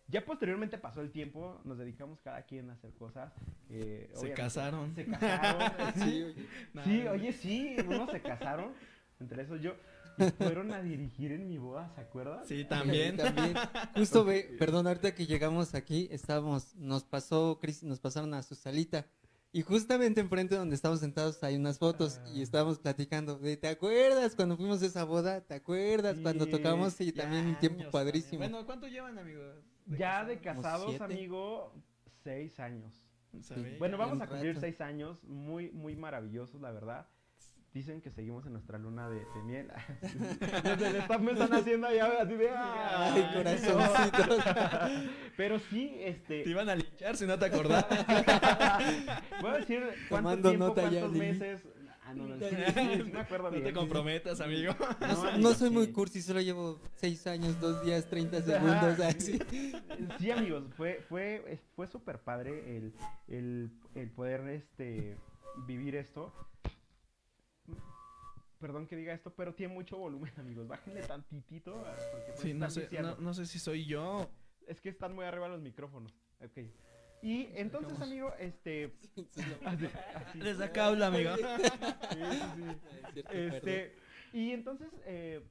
Ya 0.08 0.24
posteriormente 0.24 0.78
pasó 0.78 1.02
el 1.02 1.12
tiempo, 1.12 1.60
nos 1.64 1.78
dedicamos 1.80 2.20
cada 2.22 2.44
quien 2.44 2.70
a 2.70 2.74
hacer 2.74 2.94
cosas. 2.94 3.34
eh, 3.70 4.10
Se 4.14 4.34
casaron. 4.34 4.94
Se 4.96 5.06
casaron. 5.06 5.72
Sí, 5.96 6.24
oye. 6.24 6.48
sí, 6.84 7.08
oye, 7.08 7.34
sí, 7.34 7.76
unos 7.88 8.12
se 8.12 8.22
casaron. 8.22 8.74
Entre 9.20 9.42
esos 9.42 9.62
yo. 9.62 9.74
Y 10.18 10.24
fueron 10.32 10.72
a 10.72 10.82
dirigir 10.82 11.32
en 11.34 11.48
mi 11.50 11.58
boda, 11.58 11.90
¿se 11.96 12.02
acuerdan? 12.02 12.46
Sí, 12.46 12.64
también. 12.66 13.18
También. 13.18 13.54
Justo 13.96 14.24
ve, 14.24 14.56
perdón, 14.60 14.88
ahorita 14.88 15.14
que 15.16 15.26
llegamos 15.26 15.74
aquí, 15.76 16.08
estábamos, 16.12 16.74
nos 16.76 17.04
pasó, 17.04 17.58
Cris, 17.60 17.84
nos 17.84 18.00
pasaron 18.00 18.34
a 18.34 18.42
su 18.44 18.56
salita. 18.56 19.06
Y 19.52 19.62
justamente 19.62 20.22
enfrente 20.22 20.56
donde 20.56 20.76
estábamos 20.76 21.00
sentados 21.02 21.42
hay 21.44 21.56
unas 21.56 21.80
fotos 21.80 22.20
y 22.34 22.40
Ah. 22.40 22.44
estábamos 22.44 22.78
platicando 22.80 23.38
de, 23.40 23.58
¿te 23.58 23.68
acuerdas 23.70 24.36
cuando 24.36 24.56
fuimos 24.56 24.82
a 24.84 24.86
esa 24.86 25.04
boda? 25.06 25.42
¿Te 25.42 25.54
acuerdas 25.56 26.18
cuando 26.22 26.46
tocamos? 26.46 27.00
Y 27.02 27.12
también 27.12 27.48
un 27.48 27.60
tiempo 27.60 27.84
padrísimo. 27.90 28.32
también. 28.34 28.52
Bueno, 28.52 28.66
¿cuánto 28.66 28.88
llevan, 28.88 29.18
amigos? 29.18 29.56
Ya 29.86 30.26
de 30.26 30.40
casados? 30.40 31.00
amigo, 31.02 31.74
seis 32.24 32.60
años. 32.60 32.94
Bueno, 33.80 33.98
vamos 33.98 34.22
a 34.22 34.28
cumplir 34.28 34.54
rato. 34.54 34.62
seis 34.62 34.80
años, 34.82 35.24
muy, 35.24 35.70
muy 35.72 35.96
maravillosos, 35.96 36.62
la 36.62 36.72
verdad. 36.72 37.08
Dicen 37.74 38.00
que 38.02 38.10
seguimos 38.10 38.46
en 38.46 38.54
nuestra 38.54 38.78
luna 38.78 39.10
de, 39.10 39.18
de 39.20 39.44
miel. 39.44 39.68
Desde 40.64 40.88
el 40.88 40.96
staff 40.96 41.20
me 41.20 41.34
están 41.34 41.54
haciendo 41.54 41.88
allá 41.88 42.22
así 42.22 42.34
de... 42.36 42.50
Ay, 42.50 42.56
"Ay, 42.56 43.34
corazoncitos. 43.34 44.44
Pero 45.38 45.60
sí, 45.60 45.90
Te 45.98 46.08
este... 46.08 46.50
iban 46.50 46.70
a 46.70 46.76
linchar 46.76 47.18
si 47.18 47.26
no 47.26 47.38
te 47.38 47.46
acordabas. 47.48 47.86
Voy 49.42 49.52
a 49.52 49.58
decir 49.58 49.84
cuánto 50.08 50.30
Tomando 50.30 50.50
tiempo, 50.50 50.68
nota 50.68 50.82
cuántos 50.84 51.12
meses... 51.12 51.68
Ah, 52.08 52.14
no, 52.14 52.28
no, 52.28 52.38
sí, 52.38 52.46
sí, 52.56 53.04
sí 53.04 53.12
me 53.12 53.20
acuerdo 53.20 53.46
No 53.46 53.52
bien. 53.52 53.64
te 53.64 53.74
comprometas, 53.74 54.40
amigo. 54.40 54.74
No, 55.40 55.54
soy 55.56 55.72
muy 55.72 55.92
cursi, 55.92 56.22
solo 56.22 56.40
llevo 56.40 56.80
seis 56.96 57.26
años, 57.26 57.60
dos 57.60 57.84
días, 57.84 58.08
30 58.08 58.38
Ajá, 58.38 58.46
segundos, 58.96 59.24
sí. 59.24 59.40
así. 59.42 59.74
Sí, 60.20 60.30
amigos, 60.32 60.66
fue, 60.78 61.04
fue, 61.10 61.60
fue 61.76 61.88
súper 61.88 62.20
padre 62.20 62.78
el, 62.78 62.94
el, 63.28 63.72
el 63.96 64.12
poder 64.12 64.48
este, 64.50 65.18
vivir 65.66 65.96
esto. 65.96 66.32
Perdón 68.60 68.88
que 68.88 68.96
diga 68.96 69.14
esto, 69.14 69.34
pero 69.34 69.54
tiene 69.54 69.74
mucho 69.74 69.98
volumen, 69.98 70.32
amigos. 70.38 70.68
Bájenle 70.68 71.02
tantitito. 71.04 71.84
ah, 71.86 71.96
Porque 72.12 72.28
pues 72.32 72.40
Sí, 72.40 72.54
no 72.54 72.70
sé, 72.70 72.88
no, 73.02 73.16
no 73.18 73.34
sé 73.34 73.46
si 73.46 73.60
soy 73.60 73.86
yo. 73.86 74.30
Es 74.68 74.80
que 74.80 74.90
están 74.90 75.14
muy 75.14 75.26
arriba 75.26 75.48
los 75.48 75.62
micrófonos. 75.62 76.14
Ok. 76.40 76.60
Y 77.26 77.50
entonces, 77.56 78.00
amigo, 78.00 78.32
este... 78.40 78.94
así- 79.66 79.88
así. 80.14 80.40
Desde 80.40 80.64
acá 80.64 80.88
habla, 80.88 81.08
amigo. 81.08 81.32
Sí, 81.36 81.44
sí, 81.44 82.20
sí. 82.56 82.70
Es 82.70 83.14
cierto, 83.14 83.30
perdón. 83.32 83.54
Este, 83.56 83.96
y 84.34 84.52
entonces, 84.52 84.90
eh, 85.06 85.42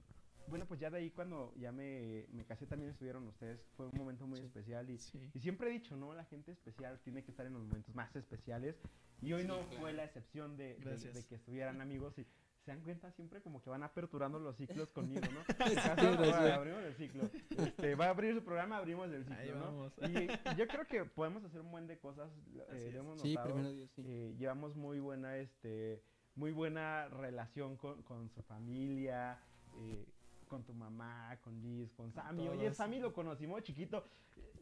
bueno, 0.47 0.67
pues 0.67 0.79
ya 0.79 0.91
de 0.91 0.99
ahí 0.99 1.11
cuando 1.11 1.53
ya 1.57 1.73
me, 1.73 2.27
me 2.33 2.45
casé 2.45 2.67
también 2.67 2.91
estuvieron 2.91 3.27
ustedes. 3.27 3.61
Fue 3.77 3.87
un 3.89 3.97
momento 3.99 4.27
muy 4.27 4.39
Sí. 4.41 4.47
especial 4.47 4.89
y, 4.91 4.99
Sí. 4.99 5.31
y 5.35 5.41
siempre 5.41 5.69
he 5.69 5.73
dicho, 5.73 5.97
¿no? 5.97 6.15
La 6.15 6.25
gente 6.27 6.53
especial 6.53 7.01
tiene 7.03 7.25
que 7.25 7.31
estar 7.31 7.45
en 7.47 7.55
los 7.55 7.63
momentos 7.63 7.95
más 7.95 8.15
especiales. 8.15 8.77
Y 9.23 9.33
hoy 9.33 9.43
Sí, 9.43 9.49
no 9.49 9.61
claro. 9.67 9.81
fue 9.81 9.93
la 9.95 10.05
excepción 10.05 10.57
de, 10.57 10.75
de- 10.75 10.85
Gracias. 10.85 11.15
de 11.15 11.25
que 11.25 11.35
estuvieran 11.37 11.81
amigos 11.81 12.17
y 12.19 12.27
se 12.65 12.71
dan 12.71 12.81
cuenta 12.81 13.13
siempre 13.13 13.43
como 13.43 13.61
que 13.63 13.69
van 13.69 13.83
aperturando 13.83 14.39
los 14.39 14.57
ciclos 14.57 14.91
conmigo, 14.91 15.21
¿no? 15.33 15.41
Razón. 15.59 16.51
abrimos 16.53 16.83
el 16.83 16.95
ciclo. 16.95 17.25
Este, 17.59 17.95
va 17.95 18.07
a 18.07 18.11
abrir 18.11 18.35
su 18.35 18.43
programa, 18.43 18.79
abrimos 18.79 19.11
el 19.13 19.31
Ahí 19.33 19.49
ciclo, 19.49 19.71
¿no? 20.01 20.09
Y, 20.09 20.27
yo 20.57 20.67
creo 20.67 20.87
que 20.87 21.05
podemos 21.05 21.45
hacer 21.45 21.61
un 21.61 21.71
buen 21.71 21.87
de 21.87 21.99
cosas. 21.99 22.31
eh, 22.71 22.91
lo 22.93 23.01
hemos 23.01 23.21
Sí, 23.21 23.35
notado. 23.35 23.53
primero 23.55 23.73
Dios, 23.73 23.91
sí. 23.95 24.03
Eh, 24.07 24.35
llevamos 24.39 24.75
muy 24.77 24.99
buena 25.01 25.37
este 25.37 26.03
muy 26.37 26.51
buena 26.53 27.07
relación 27.09 27.77
con, 27.77 28.03
con 28.03 28.29
su 28.31 28.43
familia 28.43 29.39
eh, 29.77 30.05
con 30.49 30.65
tu 30.65 30.73
mamá 30.75 31.39
con 31.43 31.61
Liz 31.63 31.93
con 31.95 32.11
Sammy 32.13 32.49
oye. 32.49 32.73
Sammy 32.73 32.99
lo 32.99 33.13
conocimos 33.13 33.63
chiquito 33.63 34.05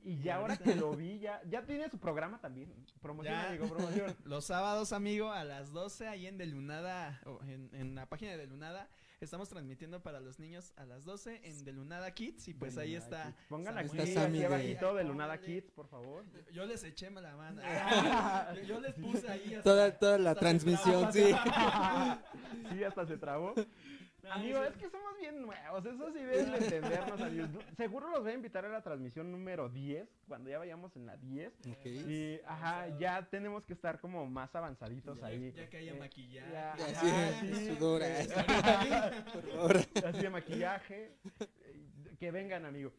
y 0.04 0.18
ya 0.20 0.36
ahora 0.36 0.56
que 0.56 0.74
lo 0.74 0.94
vi 0.96 1.18
ya 1.20 1.40
ya 1.48 1.64
tiene 1.64 1.88
su 1.88 1.98
programa 1.98 2.40
también 2.40 2.72
promoción 3.00 3.34
Ya. 3.34 3.48
amigo 3.48 3.66
promoción 3.68 4.16
Los 4.24 4.44
sábados, 4.46 4.92
amigo, 4.92 5.30
a 5.30 5.44
las 5.44 5.72
12 5.72 6.08
ahí 6.08 6.26
en 6.26 6.38
Delunada, 6.38 7.20
o 7.26 7.40
en, 7.44 7.70
en 7.74 7.94
la 7.94 8.06
página 8.08 8.32
de 8.32 8.38
Delunada, 8.38 8.88
estamos 9.20 9.48
transmitiendo 9.48 10.02
para 10.02 10.18
los 10.20 10.38
niños 10.40 10.72
a 10.76 10.84
las 10.84 11.04
12 11.04 11.40
en 11.44 11.64
Delunada 11.64 12.10
Kids 12.12 12.48
y 12.48 12.54
pues 12.54 12.76
ahí 12.78 12.94
Lunada 12.94 13.04
está. 13.20 13.32
Kids. 13.36 13.46
pongan 13.48 13.78
aquí, 13.78 13.98
aquí 14.00 14.10
de- 14.38 14.46
abajito 14.46 14.94
de 14.94 15.04
Lunada 15.04 15.34
Póngale. 15.36 15.60
Kids 15.60 15.70
por 15.72 15.86
favor 15.88 16.24
Yo- 16.32 16.50
Yo 16.52 16.66
les 16.66 16.82
eché 16.84 17.10
la 17.10 17.36
mano. 17.36 17.62
yo, 18.56 18.62
yo 18.62 18.80
les 18.80 18.94
puse 18.94 19.28
ahí. 19.30 19.54
hasta- 19.54 19.62
Toda, 19.62 19.98
toda 19.98 20.18
la 20.18 20.34
transmisión, 20.34 21.10
traba. 21.10 21.12
sí. 21.12 21.32
sí 22.76 22.84
hasta 22.84 23.06
se 23.06 23.16
trabó 23.18 23.54
Amigo, 24.30 24.60
sí. 24.62 24.68
es 24.70 24.76
que 24.76 24.88
somos 24.90 25.18
bien 25.18 25.42
nuevos, 25.42 25.84
eso 25.84 26.12
sí 26.12 26.18
deben 26.24 26.52
de 26.52 26.58
entendernos, 26.58 27.20
amigos. 27.20 27.50
Seguro 27.76 28.08
los 28.10 28.20
voy 28.22 28.30
a 28.30 28.34
invitar 28.34 28.64
a 28.64 28.68
la 28.68 28.80
transmisión 28.82 29.32
número 29.32 29.68
10, 29.68 30.08
cuando 30.28 30.48
ya 30.48 30.58
vayamos 30.58 30.94
en 30.96 31.06
la 31.06 31.16
10. 31.16 31.52
Ok. 31.72 31.86
Y, 31.86 32.40
ajá, 32.46 32.88
ya 32.98 33.28
tenemos 33.28 33.66
que 33.66 33.72
estar 33.72 33.98
como 34.00 34.24
más 34.28 34.54
avanzaditos 34.54 35.18
Ya- 35.18 35.26
ahí. 35.26 35.52
ya 35.52 35.68
que 35.68 35.76
haya 35.78 35.92
Eh, 35.94 35.98
maquillaje. 35.98 36.52
ya- 36.52 36.72
ajá, 36.72 37.40
sí, 37.40 37.54
sí. 37.54 37.74
sudor, 37.74 38.02
Eh, 38.04 38.26
Por 39.32 39.42
favor. 39.50 39.76
Así 40.06 40.18
de 40.22 40.30
maquillaje. 40.30 41.16
eh, 41.40 41.88
Que 42.20 42.30
vengan, 42.30 42.64
amigo. 42.64 42.92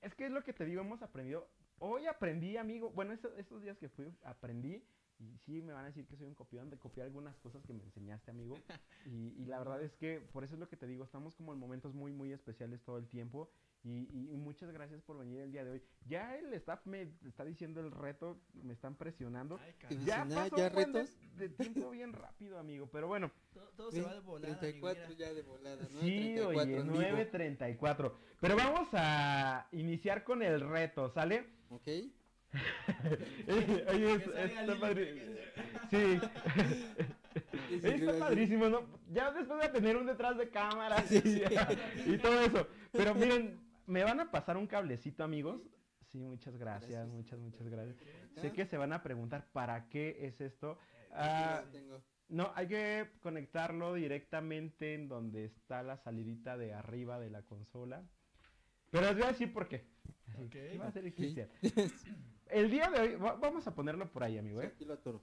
Es 0.00 0.14
que 0.14 0.26
es 0.26 0.30
lo 0.30 0.44
que 0.44 0.52
te 0.52 0.64
digo, 0.64 0.80
hemos 0.82 1.02
aprendido. 1.02 1.48
Hoy 1.80 2.06
aprendí, 2.06 2.56
amigo. 2.56 2.90
Bueno, 2.90 3.12
estos, 3.12 3.36
estos 3.36 3.60
días 3.62 3.76
que 3.78 3.88
fui, 3.88 4.12
aprendí. 4.22 4.82
Y 5.20 5.36
sí, 5.38 5.62
me 5.62 5.72
van 5.72 5.84
a 5.84 5.88
decir 5.88 6.06
que 6.06 6.16
soy 6.16 6.26
un 6.28 6.34
copión 6.34 6.70
de 6.70 6.78
copiar 6.78 7.06
algunas 7.06 7.36
cosas 7.38 7.64
que 7.64 7.72
me 7.72 7.82
enseñaste, 7.82 8.30
amigo. 8.30 8.56
Y, 9.06 9.34
y 9.42 9.46
la 9.46 9.58
verdad 9.58 9.82
es 9.82 9.94
que 9.96 10.20
por 10.20 10.44
eso 10.44 10.54
es 10.54 10.60
lo 10.60 10.68
que 10.68 10.76
te 10.76 10.86
digo, 10.86 11.02
estamos 11.04 11.34
como 11.34 11.52
en 11.52 11.58
momentos 11.58 11.94
muy, 11.94 12.12
muy 12.12 12.32
especiales 12.32 12.82
todo 12.82 12.98
el 12.98 13.08
tiempo. 13.08 13.50
Y, 13.84 14.08
y- 14.12 14.32
y 14.32 14.36
muchas 14.36 14.70
gracias 14.72 15.00
por 15.02 15.18
venir 15.18 15.40
el 15.40 15.52
día 15.52 15.64
de 15.64 15.70
hoy. 15.70 15.82
Ya 16.06 16.36
el 16.36 16.52
staff 16.54 16.84
me 16.84 17.12
está 17.26 17.44
diciendo 17.44 17.80
el 17.80 17.90
reto, 17.92 18.40
me 18.52 18.72
están 18.74 18.96
presionando. 18.96 19.58
Ay. 19.60 19.74
Ya 20.04 20.24
dicen, 20.24 20.32
"Ah, 20.38 20.42
pasó 20.50 20.56
¿ya 20.56 20.66
un 20.68 20.74
buen 20.74 20.92
de, 20.92 21.00
retos?" 21.02 21.36
de 21.36 21.48
tiempo 21.48 21.90
bien 21.90 22.12
rápido, 22.12 22.58
amigo. 22.58 22.88
Pero 22.90 23.06
bueno, 23.06 23.30
Todo, 23.54 23.68
todo 23.76 23.90
se 23.92 24.02
va 24.02 24.14
de 24.14 24.20
volada. 24.20 24.58
34 24.58 25.04
amigo, 25.04 25.18
ya 25.18 25.32
de 25.32 25.42
volada, 25.42 25.82
¿no? 25.82 26.00
Sí, 26.00 26.34
34 26.34 26.48
oye, 26.48 26.76
en 26.76 26.92
vivo. 26.92 27.00
9.34. 27.00 28.12
Pero 28.40 28.56
vamos 28.56 28.88
a 28.92 29.68
iniciar 29.72 30.24
con 30.24 30.42
el 30.42 30.60
reto, 30.60 31.08
¿sale? 31.10 31.46
Ok. 31.70 31.88
Oye, 33.92 34.14
es- 34.14 34.26
está 34.52 34.78
padre. 34.80 35.38
Sí. 35.90 36.20
Está 37.82 38.18
padrísimo, 38.18 38.68
¿no? 38.68 38.82
Ya 39.10 39.30
después 39.32 39.60
de 39.60 39.68
tener 39.68 39.96
un 39.96 40.06
detrás 40.06 40.36
de 40.36 40.50
cámara 40.50 40.98
Sí, 41.06 41.16
y, 41.16 41.20
sí. 42.02 42.12
y 42.14 42.18
todo 42.18 42.40
eso. 42.42 42.68
Pero 42.92 43.14
miren, 43.14 43.58
me 43.86 44.04
van 44.04 44.20
a 44.20 44.30
pasar 44.30 44.56
un 44.56 44.66
cablecito, 44.66 45.24
amigos. 45.24 45.62
Sí, 46.08 46.18
muchas 46.18 46.56
gracias, 46.56 46.90
Gracias. 46.90 47.08
muchas, 47.08 47.38
muchas 47.38 47.68
gracias. 47.68 47.96
Ah. 48.36 48.40
Sé 48.40 48.52
que 48.52 48.66
se 48.66 48.76
van 48.76 48.92
a 48.92 49.02
preguntar 49.02 49.46
para 49.52 49.88
qué 49.88 50.26
es 50.26 50.40
esto. 50.40 50.78
Ah, 51.12 51.62
no, 52.28 52.52
hay 52.54 52.66
que 52.68 53.08
conectarlo 53.22 53.94
directamente 53.94 54.94
en 54.94 55.08
donde 55.08 55.44
está 55.46 55.82
la 55.82 55.96
salidita 55.96 56.56
de 56.58 56.74
arriba 56.74 57.18
de 57.18 57.30
la 57.30 57.42
consola. 57.42 58.02
Pero 58.90 59.04
les 59.06 59.14
voy 59.14 59.22
a 59.24 59.28
decir 59.28 59.52
por 59.52 59.68
qué. 59.68 59.86
Ok. 60.38 60.50
¿Qué 60.50 60.76
va 60.78 60.86
a 60.86 60.88
hacer 60.88 61.04
el. 61.06 61.14
Cristian? 61.14 61.48
El 62.50 62.70
día 62.70 62.88
de 62.90 63.00
hoy, 63.00 63.16
va- 63.16 63.34
vamos 63.36 63.66
a 63.66 63.74
ponerlo 63.74 64.10
por 64.10 64.22
ahí, 64.24 64.38
amigo. 64.38 64.62
¿eh? 64.62 64.66
Aquí 64.74 64.84
lo 64.84 64.94
atoro. 64.94 65.20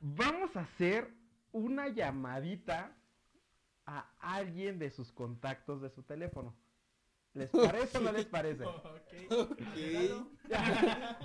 Vamos 0.00 0.56
a 0.56 0.60
hacer 0.60 1.12
una 1.52 1.88
llamadita 1.88 2.96
a 3.86 4.10
alguien 4.20 4.78
de 4.78 4.90
sus 4.90 5.12
contactos 5.12 5.82
de 5.82 5.90
su 5.90 6.02
teléfono. 6.02 6.54
¿Les 7.34 7.50
parece 7.50 7.98
o 7.98 8.00
no 8.00 8.12
les 8.12 8.24
parece? 8.26 8.64
Ok. 8.64 8.82
Ok. 9.30 9.56
Cuidado. 9.74 10.30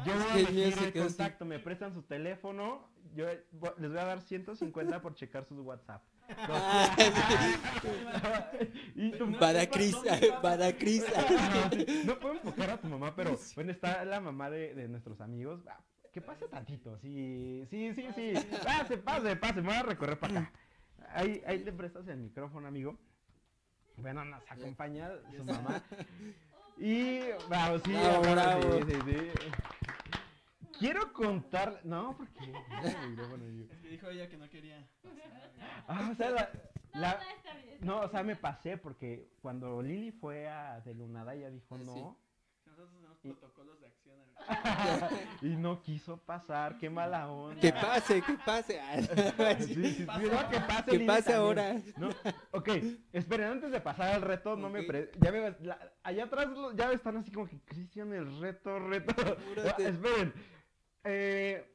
Yo 0.05 0.13
voy 0.13 0.61
a 0.63 0.67
el 0.67 0.73
así. 0.73 0.91
contacto, 0.99 1.45
me 1.45 1.59
prestan 1.59 1.93
su 1.93 2.01
teléfono, 2.03 2.89
yo 3.13 3.25
les 3.27 3.43
voy 3.51 3.71
a 3.99 4.05
dar 4.05 4.21
150 4.21 5.01
por 5.01 5.13
checar 5.15 5.45
sus 5.45 5.59
WhatsApp. 5.59 6.03
Y 8.95 9.11
tu- 9.11 9.37
Para 9.39 9.65
Cris, 9.69 9.95
para 10.41 10.77
Cris. 10.77 11.03
No 12.05 12.19
puedo 12.19 12.35
enfocar 12.35 12.69
a 12.71 12.77
tu 12.81 12.87
mamá, 12.87 13.15
pero 13.15 13.39
bueno, 13.55 13.71
está 13.71 14.03
la 14.05 14.19
mamá 14.19 14.49
de, 14.49 14.73
de 14.75 14.87
nuestros 14.87 15.21
amigos. 15.21 15.61
Ah, 15.67 15.79
Que 16.13 16.21
pase 16.21 16.47
tantito, 16.47 16.97
sí, 16.99 17.65
sí, 17.69 17.93
sí, 17.93 18.05
sí. 18.15 18.33
Pase, 18.63 18.97
pase, 18.97 19.35
pase, 19.35 19.61
me 19.61 19.67
voy 19.67 19.75
a 19.77 19.83
recorrer 19.83 20.19
para 20.19 20.39
acá. 20.41 20.51
Ahí, 21.13 21.41
ahí 21.47 21.63
le 21.63 21.71
prestas 21.71 22.07
el 22.07 22.17
micrófono, 22.17 22.67
amigo. 22.67 22.97
Bueno, 23.97 24.23
nos 24.25 24.41
acompaña 24.49 25.09
su 25.35 25.43
mamá. 25.43 25.81
Y, 26.81 27.19
bravo, 27.49 27.77
sí, 27.79 27.91
Bravo, 27.91 28.21
bravo, 28.21 28.61
bravo. 28.69 28.85
sí, 28.87 28.87
sí, 28.87 28.95
sí. 29.05 29.17
Quiero 30.79 31.11
contar, 31.13 31.81
no, 31.83 32.15
porque. 32.17 32.53
Es 33.71 33.77
que 33.81 33.87
dijo 33.89 34.07
ella 34.09 34.29
que 34.29 34.37
no 34.37 34.49
quería. 34.49 34.87
Ah, 35.87 36.09
o 36.11 36.15
sea, 36.15 36.29
la, 36.31 36.49
No, 36.93 37.01
la- 37.01 37.13
no, 37.15 37.21
está 37.35 37.53
bien. 37.55 37.77
no, 37.81 37.99
o 38.01 38.09
sea, 38.09 38.23
me 38.23 38.35
pasé 38.35 38.77
porque 38.77 39.29
cuando 39.41 39.81
Lili 39.81 40.11
fue 40.11 40.47
a 40.47 40.79
de 40.81 40.93
Lunada 40.93 41.33
ella 41.35 41.49
dijo 41.49 41.77
sí. 41.77 41.83
no 41.85 42.17
Nosotros 42.65 42.91
tenemos 42.91 43.17
Y- 43.23 43.29
protocolos 43.29 43.79
de 43.79 43.87
acción. 43.87 44.15
amigo. 44.19 45.17
y 45.41 45.55
no 45.57 45.81
quiso 45.81 46.17
pasar, 46.17 46.77
qué 46.77 46.89
mala 46.89 47.29
onda. 47.29 47.59
Que 47.59 47.71
pase, 47.73 48.21
que 48.21 48.33
pase. 48.45 48.79
Sí, 49.59 49.73
sí, 49.75 49.93
sí, 49.95 50.05
no, 50.05 50.49
que 50.49 50.59
pase, 50.61 50.85
Que 50.85 50.91
Lili 50.93 51.05
pase 51.07 51.23
también. 51.31 51.39
ahora. 51.39 51.73
No, 51.97 52.09
ok, 52.51 52.69
esperen, 53.11 53.47
antes 53.51 53.71
de 53.71 53.81
pasar 53.81 54.13
al 54.15 54.21
reto, 54.21 54.55
no 54.55 54.69
me 54.69 54.81
Ok. 54.81 54.87
pre... 54.87 55.11
Ya 55.19 55.31
me... 55.31 55.55
la- 55.61 55.93
allá 56.03 56.23
atrás 56.25 56.47
lo- 56.49 56.71
ya 56.73 56.91
están 56.91 57.17
así 57.17 57.31
como 57.31 57.47
que, 57.47 57.59
Cristian, 57.61 58.13
el 58.13 58.39
reto, 58.39 58.79
reto. 58.79 59.11
Apúrate. 59.21 59.85
Ah, 59.85 59.89
esperen. 59.89 60.33
Eh, 61.03 61.65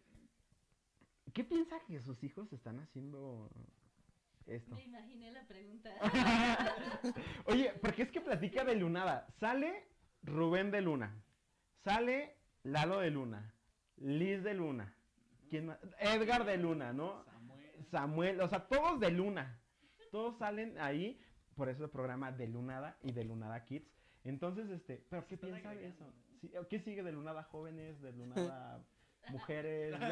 ¿Qué 1.32 1.42
piensa 1.42 1.80
que 1.86 2.00
sus 2.00 2.22
hijos 2.22 2.52
están 2.52 2.78
haciendo 2.78 3.50
esto? 4.46 4.76
Me 4.76 4.84
imaginé 4.84 5.32
la 5.32 5.46
pregunta. 5.48 5.90
Oye, 7.46 7.72
porque 7.80 8.02
es 8.02 8.10
que 8.12 8.20
platica 8.20 8.64
de 8.64 8.76
Lunada. 8.76 9.26
Sale 9.40 9.88
Rubén 10.22 10.70
de 10.70 10.80
Luna. 10.80 11.12
Sale 11.82 12.36
Lalo 12.62 13.00
de 13.00 13.10
Luna. 13.10 13.52
Liz 13.96 14.44
de 14.44 14.54
Luna. 14.54 14.94
¿Quién 15.50 15.66
más? 15.66 15.78
Edgar 15.98 16.44
de 16.44 16.56
Luna, 16.56 16.92
¿no? 16.92 17.24
Samuel. 17.24 17.84
Samuel, 17.90 18.40
o 18.40 18.48
sea, 18.48 18.68
todos 18.68 19.00
de 19.00 19.10
Luna. 19.10 19.60
Todos 20.12 20.38
salen 20.38 20.78
ahí. 20.78 21.20
Por 21.56 21.68
eso 21.68 21.84
el 21.84 21.90
programa 21.90 22.30
de 22.30 22.46
Lunada 22.46 22.96
y 23.02 23.12
de 23.12 23.24
Lunada 23.24 23.64
Kids. 23.64 23.90
Entonces, 24.22 24.70
este, 24.70 25.04
¿pero 25.10 25.26
qué 25.26 25.36
piensa 25.36 25.70
de 25.70 25.88
eso? 25.88 26.12
¿Qué 26.68 26.78
sigue 26.78 27.02
de 27.02 27.12
Lunada 27.12 27.42
jóvenes, 27.44 28.00
de 28.00 28.12
Lunada 28.12 28.84
mujeres, 29.30 29.98
de, 30.00 30.08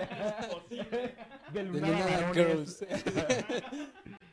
de 0.77 1.14
De 1.53 1.62
Lunada 1.64 1.92
Lunada 1.92 2.20
varones? 2.20 2.35
Girls. 2.37 2.87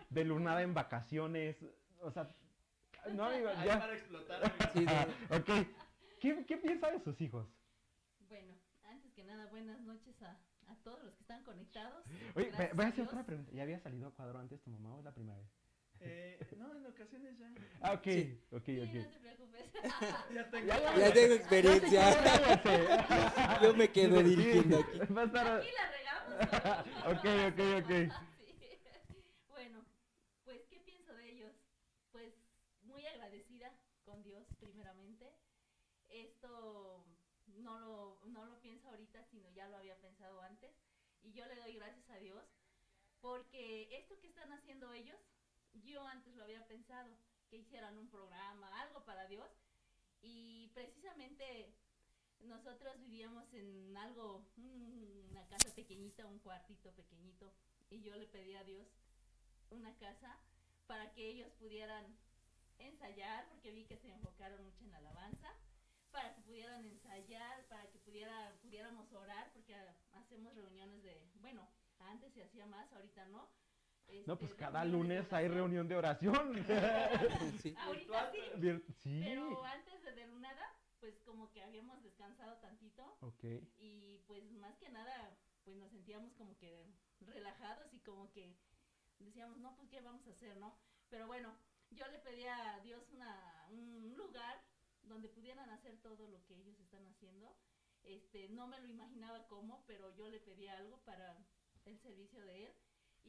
de 0.10 0.24
Lunada 0.26 0.62
en 0.64 0.74
vacaciones? 0.74 1.58
O 2.02 2.12
sea, 2.12 2.28
no, 3.14 3.26
Ahí 3.26 3.44
ya. 3.66 3.80
para 3.80 3.94
explotar. 3.94 4.52
Sí, 4.74 4.86
de- 4.86 5.36
ok. 5.38 5.68
¿Qué, 6.20 6.46
¿Qué 6.46 6.58
piensa 6.58 6.92
de 6.92 7.00
sus 7.00 7.20
hijos? 7.22 7.48
Bueno, 8.28 8.54
antes 8.84 9.12
que 9.14 9.24
nada, 9.24 9.46
buenas 9.48 9.80
noches 9.82 10.22
a, 10.22 10.38
a 10.72 10.76
todos 10.84 11.04
los 11.04 11.14
que 11.16 11.22
están 11.22 11.44
conectados. 11.44 12.04
Oye, 12.36 12.52
voy 12.74 12.86
a 12.86 12.90
hacer 12.90 13.06
otra 13.06 13.26
pregunta. 13.26 13.52
¿Ya 13.54 13.64
había 13.64 13.80
salido 13.80 14.08
a 14.10 14.12
cuadro 14.12 14.40
antes 14.40 14.62
tu 14.62 14.70
mamá 14.70 14.96
o 14.96 15.00
es 15.00 15.06
la 15.06 15.14
primera 15.14 15.38
vez? 15.38 15.50
Eh, 16.02 16.40
no, 16.58 16.76
en 16.76 16.86
ocasiones 16.86 17.38
ya. 17.38 17.52
Ah, 17.82 17.94
ok, 17.94 18.04
Sí. 18.04 18.42
ok, 18.52 18.64
Sí, 18.66 18.76
no 18.78 18.84
ok. 18.84 18.92
te 19.12 19.20
preocupes. 19.20 19.66
Ya 20.34 20.50
tengo. 20.50 20.68
Ya, 20.68 20.98
Ya 20.98 21.14
tengo 21.14 21.34
experiencia. 21.36 22.02
Yo 23.62 23.74
me 23.76 23.92
quedo 23.92 24.18
Sí, 24.20 24.24
dirigiendo 24.24 24.78
aquí. 24.80 25.00
Aquí 25.00 25.72
la 25.72 25.92
regamos. 25.92 26.34
¿no? 26.40 27.12
Ok, 27.12 27.26
ok, 27.54 27.60
ok. 27.84 27.92
Sí. 28.40 29.24
Bueno, 29.50 29.86
pues, 30.46 30.62
¿qué 30.70 30.80
pienso 30.80 31.14
de 31.16 31.30
ellos? 31.32 31.52
Pues, 32.12 32.34
muy 32.84 33.06
agradecida 33.06 33.74
con 34.06 34.24
Dios, 34.24 34.44
primeramente. 34.60 35.34
Esto 36.10 37.06
no 37.48 37.80
lo, 37.80 38.22
no 38.26 38.46
lo 38.46 38.62
pienso 38.62 38.90
ahorita, 38.90 39.24
sino 39.32 39.50
ya 39.52 39.68
lo 39.70 39.78
había 39.78 39.96
pensado 40.00 40.42
antes. 40.42 40.72
Y 41.22 41.34
yo 41.34 41.46
le 41.46 41.56
doy 41.56 41.74
gracias 41.76 42.10
a 42.10 42.18
Dios, 42.20 42.44
porque 43.22 43.90
esto 43.98 44.20
que 44.22 44.28
están 44.28 44.52
haciendo 44.54 44.92
ellos, 44.94 45.18
yo 45.90 46.06
antes 46.08 46.36
lo 46.36 46.44
había 46.44 46.66
pensado, 46.68 47.10
que 47.50 47.58
hicieran 47.58 47.98
un 47.98 48.08
programa, 48.10 48.82
algo 48.82 49.04
para 49.06 49.26
Dios. 49.28 49.48
Y 50.22 50.68
precisamente 50.74 51.74
nosotros 52.42 52.98
vivíamos 53.00 53.52
en 53.54 53.96
algo, 53.98 54.46
un- 54.58 55.28
una 55.32 55.48
casa 55.48 55.74
pequeñita, 55.74 56.26
un 56.26 56.40
cuartito 56.40 56.92
pequeñito, 56.94 57.52
y 57.90 58.02
yo 58.02 58.16
le 58.16 58.28
pedí 58.28 58.56
a 58.56 58.64
Dios 58.64 58.88
una 59.72 59.96
casa 59.98 60.38
para 60.88 61.12
que 61.14 61.28
ellos 61.28 61.50
pudieran 61.60 62.06
ensayar, 62.80 63.48
porque 63.50 63.72
vi 63.72 63.86
que 63.86 63.98
se 63.98 64.10
enfocaron 64.10 64.64
mucho 64.64 64.84
en 64.84 64.92
la 64.92 64.98
alabanza, 65.00 65.54
para 66.12 66.34
que 66.34 66.42
pudieran 66.42 66.84
ensayar, 66.86 67.68
para 67.68 67.90
que 67.92 68.00
pudiera, 68.00 68.56
pudiéramos 68.62 69.12
orar, 69.14 69.52
porque 69.54 69.76
hacemos 70.14 70.56
reuniones 70.56 71.04
de, 71.04 71.30
bueno, 71.42 71.68
antes 72.00 72.34
se 72.34 72.44
hacía 72.44 72.66
más, 72.66 72.92
ahorita 72.94 73.26
no. 73.26 73.48
No, 74.26 74.34
este, 74.34 74.36
pues 74.46 74.56
cada 74.56 74.84
reuniones 74.84 75.08
de 75.08 75.18
lunes 75.22 75.34
hay 75.34 75.48
reunión 75.48 75.88
de 75.88 75.96
oración. 75.96 76.54
Sí. 77.62 77.76
Ahorita 77.78 78.32
sí, 78.32 78.40
Vir- 78.58 78.84
Sí. 79.04 79.22
pero 79.24 79.64
antes 79.66 80.04
de 80.04 80.12
Delunada, 80.14 80.76
pues 81.00 81.20
como 81.26 81.52
que 81.52 81.62
habíamos 81.64 82.02
descansado 82.04 82.58
tantito 82.58 83.18
Ok. 83.22 83.44
y 83.78 84.18
pues 84.28 84.52
más 84.54 84.76
que 84.78 84.90
nada 84.90 85.38
pues 85.64 85.78
nos 85.78 85.92
sentíamos 85.92 86.34
como 86.34 86.58
que 86.58 86.86
relajados 87.22 87.94
y 87.94 88.00
como 88.00 88.32
que 88.32 88.56
decíamos 89.20 89.58
no 89.60 89.76
pues 89.76 89.90
qué 89.90 90.02
vamos 90.02 90.26
a 90.28 90.32
hacer 90.32 90.58
no 90.58 90.78
pero 91.10 91.28
bueno 91.28 91.54
yo 91.92 92.06
le 92.08 92.20
pedí 92.20 92.46
a 92.46 92.80
Dios 92.82 93.02
una, 93.12 93.68
un 93.72 94.14
lugar 94.18 94.62
donde 95.04 95.30
pudieran 95.30 95.70
hacer 95.70 95.98
todo 96.02 96.28
lo 96.28 96.44
que 96.46 96.56
ellos 96.56 96.78
están 96.80 97.06
haciendo 97.08 97.56
este 98.04 98.50
no 98.50 98.68
me 98.68 98.80
lo 98.80 98.88
imaginaba 98.88 99.48
cómo 99.48 99.84
pero 99.88 100.14
yo 100.16 100.30
le 100.30 100.40
pedí 100.40 100.68
algo 100.68 100.98
para 101.06 101.38
el 101.86 101.98
servicio 102.00 102.42
de 102.46 102.66
él 102.68 102.74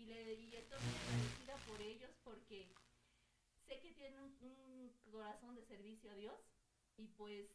y 0.00 0.06
le 0.06 0.34
y 0.34 0.56
estoy 0.56 0.78
muy 0.80 0.96
agradecida 0.96 1.56
por 1.66 1.82
ellos 1.82 2.10
porque 2.24 2.72
sé 3.66 3.78
que 3.80 3.92
tienen 3.92 4.22
un, 4.40 4.94
corazón 5.10 5.54
de 5.54 5.64
servicio 5.64 6.10
a 6.10 6.14
Dios 6.14 6.36
y 6.96 7.08
pues 7.08 7.46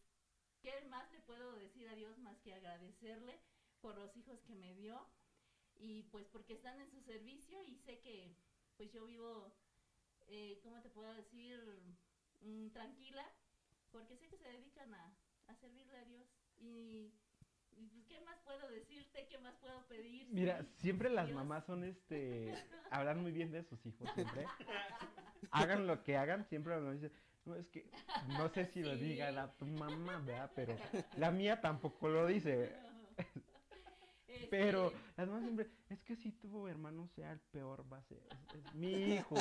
¿qué 0.62 0.81
más 0.89 1.10
le 1.12 1.21
puedo 1.21 1.55
decir 1.55 1.88
a 1.88 1.95
Dios 1.95 2.17
más 2.19 2.38
que 2.41 2.53
agradecerle 2.53 3.39
por 3.81 3.97
los 3.97 4.15
hijos 4.15 4.41
que 4.43 4.53
me 4.55 4.75
dio 4.75 5.08
y 5.77 6.03
pues 6.03 6.27
porque 6.27 6.53
están 6.53 6.79
en 6.79 6.89
su 6.89 7.01
servicio 7.01 7.63
y 7.63 7.75
sé 7.77 7.99
que 7.99 8.36
pues 8.77 8.91
yo 8.91 9.05
vivo, 9.05 9.51
eh, 10.27 10.60
¿cómo 10.62 10.81
te 10.81 10.89
puedo 10.89 11.12
decir? 11.13 11.60
Mm, 12.41 12.69
tranquila 12.69 13.25
porque 13.91 14.17
sé 14.17 14.27
que 14.27 14.38
se 14.38 14.49
dedican 14.49 14.93
a, 14.93 15.15
a 15.47 15.55
servirle 15.55 15.97
a 15.97 16.05
Dios 16.05 16.27
y, 16.58 17.12
qué 18.07 18.19
más 18.21 18.38
puedo 18.43 18.67
decirte, 18.69 19.27
qué 19.27 19.38
más 19.38 19.55
puedo 19.55 19.85
pedir. 19.88 20.27
Mira, 20.31 20.65
siempre 20.77 21.09
las 21.09 21.27
Dios. 21.27 21.38
mamás 21.38 21.65
son 21.65 21.83
este. 21.83 22.53
Hablan 22.91 23.21
muy 23.21 23.31
bien 23.31 23.51
de 23.51 23.63
sus 23.63 23.85
hijos, 23.85 24.09
siempre. 24.13 24.45
Hagan 25.51 25.88
lo 25.88 26.04
que 26.04 26.17
hagan, 26.17 26.45
siempre 26.47 26.77
me 26.79 26.93
dicen. 26.93 27.12
No, 27.45 27.56
es 27.56 27.67
que 27.67 27.85
no 28.39 28.50
sé 28.50 28.65
si 28.65 28.81
lo 28.83 28.95
diga 28.95 29.29
la 29.31 29.56
tu 29.56 29.65
mamá, 29.67 30.17
¿verdad? 30.19 30.52
Pero 30.56 30.75
la 31.17 31.29
mía 31.31 31.62
tampoco 31.62 32.10
lo 32.10 32.25
dice. 32.27 32.73
Este, 34.27 34.47
Pero 34.50 34.91
las 35.15 35.27
mamás 35.27 35.43
siempre, 35.43 35.69
es 35.89 36.02
que 36.02 36.15
si 36.17 36.31
tu 36.33 36.67
hermano 36.67 37.08
sea 37.15 37.31
el 37.31 37.39
peor, 37.39 37.85
va 37.91 38.00
a 38.00 38.04
ser. 38.04 38.19
Es, 38.54 38.65
es 38.65 38.73
mi 38.75 39.13
hijo. 39.13 39.35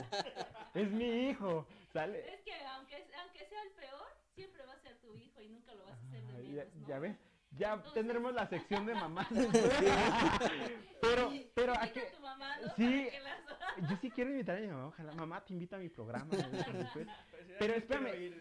Es 0.73 0.91
mi 0.93 1.31
hijo. 1.31 1.67
¿Sale? 1.93 2.33
Es 2.33 2.41
que 2.43 2.55
aunque, 2.65 3.05
aunque 3.21 3.45
sea 3.47 3.63
el 3.63 3.71
peor, 3.73 4.07
siempre 4.35 4.65
va 4.65 4.75
a 4.75 4.79
ser 4.79 4.97
tu 5.01 5.17
hijo 5.17 5.41
y 5.41 5.49
nunca 5.49 5.75
lo 5.75 5.85
vas 5.85 5.99
a 5.99 6.03
hacer 6.07 6.23
de 6.27 6.33
menos, 6.45 6.75
¿no? 6.77 6.87
ya 6.87 6.99
ves, 7.01 7.17
Ya 7.57 7.83
tendremos 7.93 8.35
la 8.35 8.47
sección 8.49 8.87
de 8.87 8.95
mamás. 8.95 9.29
pero, 11.01 11.31
pero, 11.55 11.73
¿a 11.75 11.87
Invita 11.87 11.93
qué? 11.93 12.09
Sí. 12.77 13.09
Yo 13.91 13.97
sí 14.01 14.11
quiero 14.11 14.31
invitar 14.31 14.57
a 14.57 14.61
mi 14.61 14.69
mamá. 14.69 14.87
Ojalá, 14.87 15.13
mamá, 15.15 15.45
te 15.45 15.53
invito 15.53 15.77
a 15.77 15.79
mi 15.79 15.89
programa. 15.89 16.29
Pues, 16.93 17.09
Pero 17.59 17.75
espérame, 17.75 18.33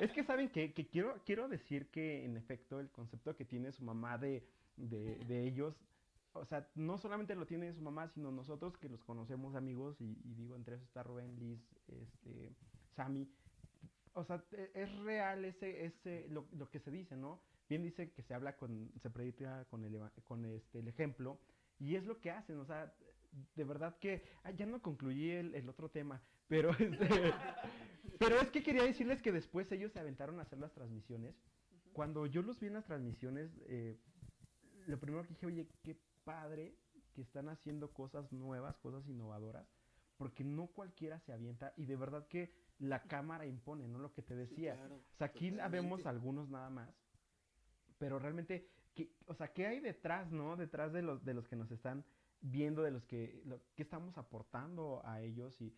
es 0.00 0.12
que, 0.12 0.24
saben 0.24 0.48
que, 0.48 0.72
que 0.72 0.86
quiero, 0.86 1.20
quiero 1.24 1.48
decir 1.48 1.90
que 1.90 2.24
en 2.24 2.36
efecto 2.36 2.80
el 2.80 2.90
concepto 2.90 3.36
que 3.36 3.44
tiene 3.44 3.72
su 3.72 3.84
mamá 3.84 4.16
de, 4.16 4.46
de, 4.76 5.16
de 5.26 5.46
ellos, 5.46 5.74
o 6.32 6.44
sea, 6.44 6.66
no 6.74 6.96
solamente 6.98 7.34
lo 7.34 7.46
tiene 7.46 7.72
su 7.74 7.82
mamá, 7.82 8.08
sino 8.08 8.30
nosotros 8.30 8.76
que 8.78 8.88
los 8.88 9.04
conocemos 9.04 9.54
amigos, 9.54 10.00
y, 10.00 10.18
y 10.24 10.34
digo, 10.34 10.56
entre 10.56 10.76
esos 10.76 10.86
está 10.86 11.02
Rubén, 11.02 11.38
Liz, 11.38 11.60
este, 11.88 12.54
Sammy, 12.94 13.28
o 14.14 14.24
sea, 14.24 14.42
e- 14.52 14.70
es 14.74 14.98
real 15.00 15.44
ese, 15.44 15.84
ese, 15.84 16.26
lo, 16.30 16.46
lo 16.52 16.70
que 16.70 16.80
se 16.80 16.90
dice, 16.90 17.16
¿no? 17.16 17.40
Bien 17.68 17.82
dice 17.82 18.12
que 18.12 18.22
se 18.22 18.34
habla 18.34 18.56
con, 18.56 18.92
se 19.00 19.10
predica 19.10 19.64
con 19.66 19.84
el, 19.84 19.98
con 20.24 20.44
este, 20.44 20.80
el 20.80 20.88
ejemplo, 20.88 21.40
y 21.78 21.96
es 21.96 22.04
lo 22.04 22.20
que 22.20 22.30
hacen, 22.30 22.58
o 22.58 22.64
sea, 22.64 22.94
de 23.54 23.64
verdad 23.64 23.98
que, 23.98 24.22
ah, 24.44 24.50
ya 24.52 24.66
no 24.66 24.80
concluí 24.80 25.30
el, 25.30 25.54
el 25.54 25.68
otro 25.68 25.90
tema, 25.90 26.22
pero 26.48 26.70
este, 26.78 27.32
pero 28.18 28.40
es 28.40 28.50
que 28.50 28.62
quería 28.62 28.84
decirles 28.84 29.20
que 29.20 29.32
después 29.32 29.70
ellos 29.72 29.92
se 29.92 30.00
aventaron 30.00 30.38
a 30.38 30.42
hacer 30.42 30.58
las 30.58 30.72
transmisiones. 30.72 31.34
Cuando 31.92 32.26
yo 32.26 32.42
los 32.42 32.60
vi 32.60 32.68
en 32.68 32.74
las 32.74 32.84
transmisiones, 32.84 33.50
eh, 33.66 33.98
lo 34.86 34.98
primero 34.98 35.22
que 35.22 35.30
dije, 35.30 35.46
oye, 35.46 35.68
qué 35.82 35.98
padre 36.24 36.76
que 37.14 37.22
están 37.22 37.48
haciendo 37.48 37.92
cosas 37.92 38.32
nuevas, 38.32 38.76
cosas 38.78 39.08
innovadoras, 39.08 39.66
porque 40.18 40.44
no 40.44 40.66
cualquiera 40.68 41.20
se 41.20 41.32
avienta 41.32 41.72
y 41.76 41.86
de 41.86 41.96
verdad 41.96 42.26
que 42.28 42.52
la 42.78 43.02
cámara 43.02 43.46
impone, 43.46 43.88
¿no? 43.88 43.98
Lo 43.98 44.12
que 44.12 44.22
te 44.22 44.36
decía. 44.36 44.74
claro, 44.74 44.96
o 44.96 45.16
sea, 45.16 45.28
aquí 45.28 45.50
totalmente. 45.50 45.82
vemos 45.82 46.06
algunos 46.06 46.48
nada 46.50 46.68
más, 46.68 46.90
pero 47.98 48.18
realmente, 48.18 48.68
¿qué, 48.94 49.10
o 49.26 49.34
sea, 49.34 49.52
¿qué 49.52 49.66
hay 49.66 49.80
detrás, 49.80 50.30
no? 50.30 50.56
Detrás 50.56 50.92
de 50.92 51.02
los, 51.02 51.24
de 51.24 51.34
los 51.34 51.46
que 51.48 51.56
nos 51.56 51.70
están 51.70 52.04
viendo, 52.40 52.82
de 52.82 52.90
los 52.90 53.04
que, 53.04 53.42
lo, 53.44 53.60
que 53.74 53.82
estamos 53.82 54.16
aportando 54.18 55.00
a 55.04 55.20
ellos 55.22 55.60
y, 55.60 55.74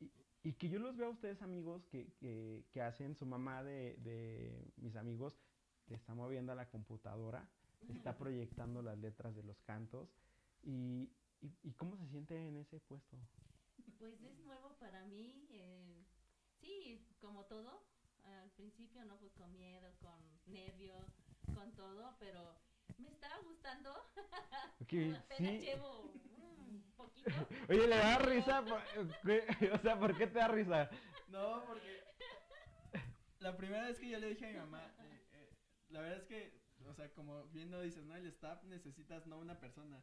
y, 0.00 0.10
y 0.42 0.52
que 0.54 0.68
yo 0.68 0.78
los 0.78 0.96
veo 0.96 1.08
a 1.08 1.10
ustedes 1.10 1.40
amigos 1.42 1.86
que, 1.86 2.12
que, 2.14 2.64
que 2.72 2.82
hacen 2.82 3.14
su 3.14 3.26
mamá 3.26 3.62
de, 3.62 3.96
de 3.98 4.72
mis 4.76 4.96
amigos, 4.96 5.38
le 5.86 5.96
está 5.96 6.14
moviendo 6.14 6.52
a 6.52 6.56
la 6.56 6.68
computadora, 6.68 7.48
está 7.88 8.16
proyectando 8.16 8.82
las 8.82 8.98
letras 8.98 9.34
de 9.36 9.42
los 9.42 9.60
cantos 9.62 10.08
y, 10.62 11.10
y, 11.40 11.52
y 11.62 11.72
cómo 11.72 11.96
se 11.96 12.06
siente 12.08 12.48
en 12.48 12.56
ese 12.56 12.80
puesto. 12.80 13.16
Pues 13.98 14.20
es 14.22 14.38
nuevo 14.40 14.76
para 14.78 15.04
mí. 15.04 15.46
eh, 15.50 16.04
sí, 16.60 17.06
como 17.20 17.44
todo. 17.44 17.82
Al 18.24 18.50
principio, 18.52 19.04
¿no? 19.04 19.18
Pues 19.18 19.34
con 19.34 19.52
miedo, 19.52 19.86
con 20.00 20.18
nervio, 20.46 20.94
con 21.52 21.72
todo, 21.74 22.16
pero 22.18 22.54
me 22.98 23.08
está 23.10 23.38
gustando. 23.38 23.90
Ok, 24.80 24.92
Apenas 25.18 25.38
sí. 25.38 25.58
llevo 25.60 26.00
un 26.02 26.92
poquito. 26.96 27.30
Oye, 27.68 27.86
le 27.88 27.96
da 27.96 28.18
risa, 28.18 28.64
¿qué? 29.24 29.46
o 29.74 29.78
sea, 29.78 29.98
¿por 29.98 30.16
qué 30.16 30.26
te 30.26 30.38
da 30.38 30.48
risa? 30.48 30.90
No, 31.28 31.64
porque 31.66 32.02
la 33.40 33.56
primera 33.56 33.84
vez 33.86 33.98
que 33.98 34.08
yo 34.08 34.18
le 34.18 34.28
dije 34.28 34.46
a 34.46 34.52
mi 34.52 34.58
mamá, 34.58 34.94
eh, 35.00 35.26
eh, 35.32 35.50
la 35.88 36.00
verdad 36.00 36.18
es 36.18 36.24
que, 36.24 36.60
o 36.86 36.94
sea, 36.94 37.12
como 37.12 37.44
viendo 37.48 37.80
dices, 37.80 38.04
no, 38.04 38.14
el 38.14 38.26
staff 38.26 38.62
necesitas 38.64 39.26
no 39.26 39.38
una 39.38 39.58
persona. 39.58 40.02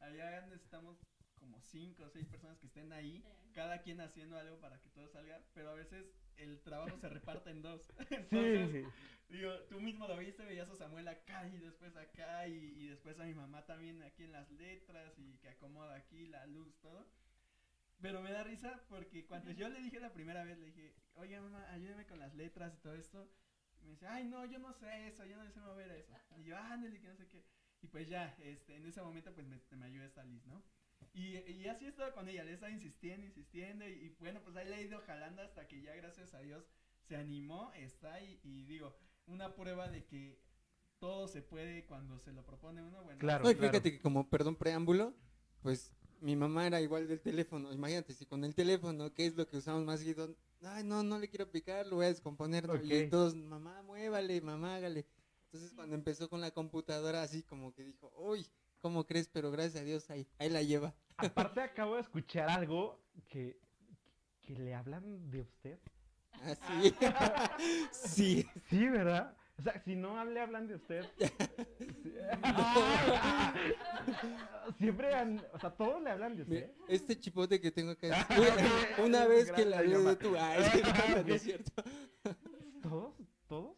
Allá 0.00 0.46
necesitamos 0.46 0.98
como 1.34 1.60
cinco 1.62 2.04
o 2.04 2.10
seis 2.10 2.26
personas 2.26 2.58
que 2.58 2.66
estén 2.66 2.92
ahí, 2.92 3.22
Eh, 3.26 3.50
cada 3.54 3.82
quien 3.82 4.00
haciendo 4.00 4.38
algo 4.38 4.58
para 4.60 4.80
que 4.80 4.88
todo 4.90 5.08
salga, 5.08 5.42
pero 5.54 5.70
a 5.70 5.74
veces 5.74 6.06
el 6.40 6.60
trabajo 6.62 6.96
se 6.98 7.08
reparte 7.08 7.50
en 7.50 7.62
dos. 7.62 7.92
Sí, 8.30 8.36
Entonces, 8.40 8.86
digo, 9.28 9.52
tú 9.68 9.80
mismo 9.80 10.06
lo 10.08 10.16
viste, 10.16 10.44
veías 10.44 10.68
a 10.70 10.76
Samuel 10.76 11.08
acá 11.08 11.46
y 11.48 11.58
después 11.58 11.96
acá 11.96 12.46
y, 12.48 12.54
y 12.54 12.86
después 12.88 13.18
a 13.20 13.24
mi 13.24 13.34
mamá 13.34 13.64
también 13.66 14.02
aquí 14.02 14.24
en 14.24 14.32
las 14.32 14.50
letras 14.52 15.18
y 15.18 15.36
que 15.38 15.48
acomoda 15.48 15.94
aquí 15.96 16.26
la 16.26 16.46
luz, 16.46 16.78
todo. 16.80 17.06
Pero 18.00 18.22
me 18.22 18.32
da 18.32 18.42
risa 18.42 18.82
porque 18.88 19.26
cuando 19.26 19.50
yo 19.52 19.68
le 19.68 19.80
dije 19.80 20.00
la 20.00 20.12
primera 20.12 20.42
vez, 20.44 20.58
le 20.58 20.66
dije, 20.66 20.94
oye 21.14 21.38
mamá, 21.40 21.70
ayúdame 21.72 22.06
con 22.06 22.18
las 22.18 22.34
letras 22.34 22.74
y 22.74 22.78
todo 22.78 22.94
esto. 22.94 23.30
Y 23.82 23.84
me 23.84 23.92
dice, 23.92 24.06
ay 24.06 24.24
no, 24.24 24.44
yo 24.46 24.58
no 24.58 24.72
sé 24.72 25.08
eso, 25.08 25.24
yo 25.26 25.36
no 25.36 25.50
sé 25.50 25.60
mover 25.60 25.90
eso. 25.92 26.14
Y 26.36 26.44
yo, 26.44 26.56
ándale, 26.56 26.98
que 27.00 27.08
no 27.08 27.16
sé 27.16 27.26
qué. 27.28 27.44
Y 27.82 27.88
pues 27.88 28.08
ya, 28.08 28.34
este, 28.40 28.76
en 28.76 28.86
ese 28.86 29.02
momento 29.02 29.32
pues 29.34 29.46
me, 29.46 29.60
me 29.76 29.86
ayuda 29.86 30.06
esta 30.06 30.24
Liz, 30.24 30.44
¿no? 30.46 30.62
Y, 31.12 31.38
y 31.38 31.66
así 31.66 31.86
he 31.86 31.88
estado 31.88 32.12
con 32.12 32.28
ella, 32.28 32.44
le 32.44 32.52
he 32.52 32.54
estado 32.54 32.72
insistiendo, 32.72 33.26
insistiendo 33.26 33.86
y, 33.86 33.92
y 33.92 34.16
bueno, 34.20 34.40
pues 34.42 34.56
ahí 34.56 34.68
le 34.68 34.76
he 34.76 34.82
ido 34.82 35.00
jalando 35.00 35.42
hasta 35.42 35.66
que 35.66 35.80
ya 35.82 35.94
gracias 35.96 36.34
a 36.34 36.40
Dios 36.40 36.64
se 37.02 37.16
animó, 37.16 37.72
está 37.74 38.14
ahí 38.14 38.40
y 38.44 38.64
digo, 38.64 38.96
una 39.26 39.54
prueba 39.54 39.88
de 39.88 40.04
que 40.04 40.40
todo 40.98 41.26
se 41.28 41.42
puede 41.42 41.86
cuando 41.86 42.18
se 42.18 42.32
lo 42.32 42.44
propone 42.44 42.82
uno, 42.82 43.02
bueno. 43.02 43.18
Claro. 43.18 43.44
No, 43.44 43.50
y 43.50 43.54
fíjate 43.54 43.92
que 43.92 44.00
como, 44.00 44.28
perdón, 44.28 44.56
preámbulo, 44.56 45.14
pues 45.62 45.92
mi 46.20 46.36
mamá 46.36 46.66
era 46.66 46.80
igual 46.80 47.08
del 47.08 47.20
teléfono. 47.20 47.72
Imagínate, 47.72 48.12
si 48.12 48.26
con 48.26 48.44
el 48.44 48.54
teléfono, 48.54 49.12
¿qué 49.14 49.26
es 49.26 49.36
lo 49.36 49.46
que 49.48 49.56
usamos 49.56 49.84
más 49.84 50.00
seguido? 50.00 50.36
Ay, 50.62 50.84
no, 50.84 51.02
no 51.02 51.18
le 51.18 51.28
quiero 51.28 51.50
picar, 51.50 51.86
lo 51.86 51.96
voy 51.96 52.04
a 52.04 52.10
descomponer. 52.10 52.66
¿no? 52.66 52.74
Ok. 52.74 52.84
Y 52.84 53.08
todos, 53.08 53.34
mamá, 53.34 53.82
muévale, 53.82 54.40
mamá, 54.42 54.76
hágale. 54.76 55.06
Entonces 55.46 55.72
cuando 55.72 55.96
empezó 55.96 56.28
con 56.28 56.40
la 56.40 56.50
computadora, 56.50 57.22
así 57.22 57.42
como 57.42 57.72
que 57.72 57.82
dijo, 57.82 58.12
uy, 58.16 58.46
¿cómo 58.80 59.06
crees? 59.06 59.28
Pero 59.28 59.50
gracias 59.50 59.82
a 59.82 59.84
Dios, 59.84 60.08
ahí, 60.10 60.26
ahí 60.38 60.48
la 60.50 60.62
lleva. 60.62 60.94
Aparte 61.16 61.60
acabo 61.62 61.94
de 61.96 62.02
escuchar 62.02 62.48
algo 62.50 63.02
que, 63.28 63.58
que 64.40 64.54
le 64.58 64.74
hablan 64.74 65.30
de 65.30 65.40
usted. 65.42 65.78
Así. 66.42 66.94
sí. 67.92 68.46
Sí, 68.68 68.88
¿verdad? 68.88 69.36
O 69.58 69.62
sea, 69.62 69.82
si 69.84 69.94
no 69.94 70.24
le 70.24 70.40
hablan 70.40 70.66
de 70.68 70.76
usted. 70.76 71.04
sí. 71.18 71.26
Siempre, 74.78 75.14
han- 75.14 75.44
o 75.52 75.58
sea, 75.58 75.70
todos 75.70 76.02
le 76.02 76.10
hablan 76.10 76.34
de 76.36 76.42
usted. 76.42 76.70
este 76.88 77.18
chipote 77.18 77.60
que 77.60 77.70
tengo 77.70 77.90
acá. 77.90 78.26
Ok, 78.30 79.04
Una 79.04 79.26
vez 79.26 79.52
que 79.52 79.64
la 79.66 79.78
hablé 79.80 79.98
de 79.98 80.16
tu 80.16 80.34
ay, 80.36 80.62
no, 81.14 81.22
no 81.24 81.34
es 81.34 81.42
cierto. 81.42 81.70
¿Todos? 82.82 83.14
¿Todos? 83.48 83.76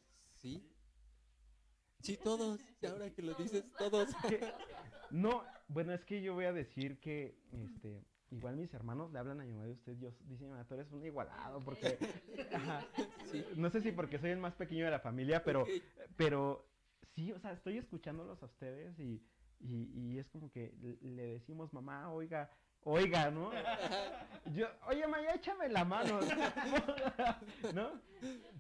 Sí. 2.03 2.17
Todos. 2.23 2.61
Y 2.81 2.87
ahora 2.87 3.11
que 3.11 3.23
lo 3.23 3.35
dices, 3.35 3.65
todos. 3.79 4.09
No, 5.11 5.45
bueno, 5.69 5.93
es 5.93 6.05
que 6.07 6.23
yo 6.23 6.33
voy 6.33 6.47
a 6.47 6.55
decir 6.55 6.99
que, 6.99 7.39
este, 7.53 8.03
igual 8.31 8.57
mis 8.57 8.73
hermanos 8.73 9.13
le 9.13 9.19
hablan 9.19 9.43
a 9.43 9.45
mi 9.45 9.53
mamá 9.53 9.67
de 9.67 9.73
usted, 9.73 9.99
yo 9.99 10.11
dicen, 10.25 10.49
mamá, 10.49 10.67
tú 10.67 10.73
eres 10.73 10.91
un 10.91 11.05
igualado, 11.05 11.61
porque, 11.61 11.99
ajá, 12.55 12.87
Sí. 13.31 13.45
no 13.57 13.69
sé 13.69 13.83
si 13.83 13.93
porque 13.93 14.19
soy 14.19 14.31
el 14.31 14.39
más 14.39 14.55
pequeño 14.55 14.87
de 14.87 14.91
la 14.91 15.01
familia, 15.01 15.45
pero, 15.45 15.67
pero 16.17 16.67
sí, 17.15 17.31
o 17.31 17.39
sea, 17.41 17.53
estoy 17.53 17.77
escuchándolos 17.77 18.43
a 18.43 18.47
ustedes 18.47 18.99
y, 18.99 19.23
y, 19.61 19.91
y 19.95 20.19
es 20.19 20.31
como 20.31 20.51
que 20.51 20.73
le 21.03 21.27
decimos, 21.27 21.75
mamá, 21.75 22.11
oiga, 22.11 22.51
oiga, 22.85 23.31
¿no? 23.31 23.51
Yo, 24.55 24.67
oye, 24.89 25.07
ma, 25.07 25.21
ya 25.23 25.35
échame 25.35 25.69
la 25.69 25.85
mano, 25.85 26.19
¿no? 27.75 28.01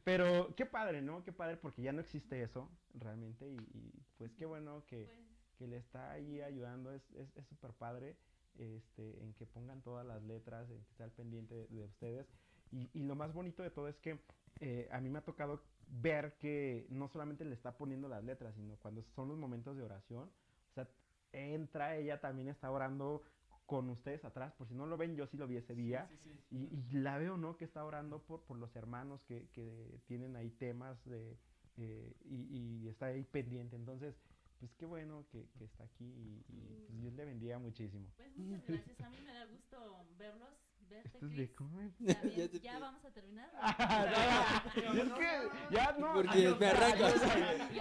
Pero 0.04 0.54
qué 0.54 0.64
padre, 0.64 1.02
¿no? 1.02 1.24
Qué 1.24 1.32
padre 1.32 1.56
porque 1.56 1.82
ya 1.82 1.92
no 1.92 2.00
existe 2.00 2.40
eso 2.42 2.70
realmente 2.94 3.48
y, 3.48 3.56
y, 3.56 3.92
pues 4.16 4.32
qué 4.34 4.46
bueno 4.46 4.84
que, 4.86 5.06
Pues, 5.06 5.18
que 5.58 5.66
le 5.66 5.76
está 5.78 6.12
ahí 6.12 6.40
ayudando, 6.40 6.92
es 6.92 7.02
es 7.12 7.36
es 7.36 7.46
súper 7.48 7.72
padre 7.72 8.16
este, 8.58 9.22
en 9.22 9.34
que 9.34 9.46
pongan 9.46 9.82
todas 9.82 10.06
las 10.06 10.22
letras, 10.22 10.70
en 10.70 10.82
que 10.84 10.90
esté 10.90 11.02
al 11.02 11.10
pendiente 11.10 11.54
de, 11.54 11.66
de 11.66 11.84
ustedes. 11.84 12.26
Y, 12.70 12.88
y 12.94 13.02
lo 13.02 13.14
más 13.14 13.32
bonito 13.32 13.62
de 13.62 13.70
todo 13.70 13.88
es 13.88 13.98
que 13.98 14.18
eh, 14.60 14.88
a 14.92 15.00
mí 15.00 15.08
me 15.10 15.18
ha 15.18 15.24
tocado 15.24 15.62
ver 15.88 16.36
que 16.38 16.86
no 16.90 17.08
solamente 17.08 17.44
le 17.44 17.54
está 17.54 17.76
poniendo 17.76 18.08
las 18.08 18.24
letras, 18.24 18.54
sino 18.54 18.76
cuando 18.76 19.02
son 19.14 19.28
los 19.28 19.36
momentos 19.38 19.76
de 19.76 19.82
oración, 19.82 20.30
o 20.70 20.74
sea, 20.74 20.88
entra, 21.32 21.96
ella 21.96 22.20
también 22.20 22.48
está 22.48 22.70
orando 22.70 23.22
con 23.72 23.88
ustedes 23.88 24.22
atrás, 24.26 24.52
por 24.52 24.68
si 24.68 24.74
no 24.74 24.84
lo 24.84 24.98
ven, 24.98 25.16
yo 25.16 25.26
sí 25.26 25.38
lo 25.38 25.46
vi 25.46 25.56
ese 25.56 25.74
día. 25.74 26.06
Sí, 26.10 26.16
sí, 26.24 26.30
sí. 26.50 26.56
Y, 26.90 26.96
y 26.98 27.00
la 27.00 27.16
veo, 27.16 27.38
¿no? 27.38 27.56
Que 27.56 27.64
está 27.64 27.82
orando 27.86 28.20
por, 28.22 28.42
por 28.42 28.58
los 28.58 28.76
hermanos 28.76 29.24
que, 29.24 29.48
que 29.54 29.98
tienen 30.06 30.36
ahí 30.36 30.50
temas 30.50 31.02
de, 31.06 31.38
eh, 31.78 32.12
y, 32.26 32.82
y 32.84 32.88
está 32.88 33.06
ahí 33.06 33.24
pendiente. 33.24 33.74
Entonces, 33.76 34.14
pues 34.60 34.74
qué 34.74 34.84
bueno 34.84 35.24
que, 35.32 35.48
que 35.56 35.64
está 35.64 35.84
aquí 35.84 36.04
y, 36.04 36.44
y, 36.52 36.84
pues 36.86 37.00
Dios 37.00 37.14
le 37.14 37.24
bendiga 37.24 37.58
muchísimo. 37.58 38.06
pues 38.18 38.36
muchas 38.36 38.68
gracias. 38.68 39.00
A 39.00 39.08
mí 39.08 39.16
me 39.24 39.32
da 39.32 39.46
gusto 39.46 40.06
verlos, 40.18 40.50
verte, 40.90 41.08
Esto 41.08 41.26
es 41.26 41.36
de 41.36 41.50
Chris. 41.50 41.56
También, 41.56 42.36
Ya 42.36 42.48
te 42.48 42.60
ya 42.60 42.74
pe- 42.74 42.80
vamos 42.80 43.04
a 43.06 43.10
terminar. 43.10 43.50
Ya, 43.58 44.62
es 44.66 45.12
que 45.14 45.74
ya 45.74 45.92
no. 45.98 46.12
Porque 46.12 46.44
no, 46.44 46.56
me 46.58 46.66
arrancas. 46.66 47.14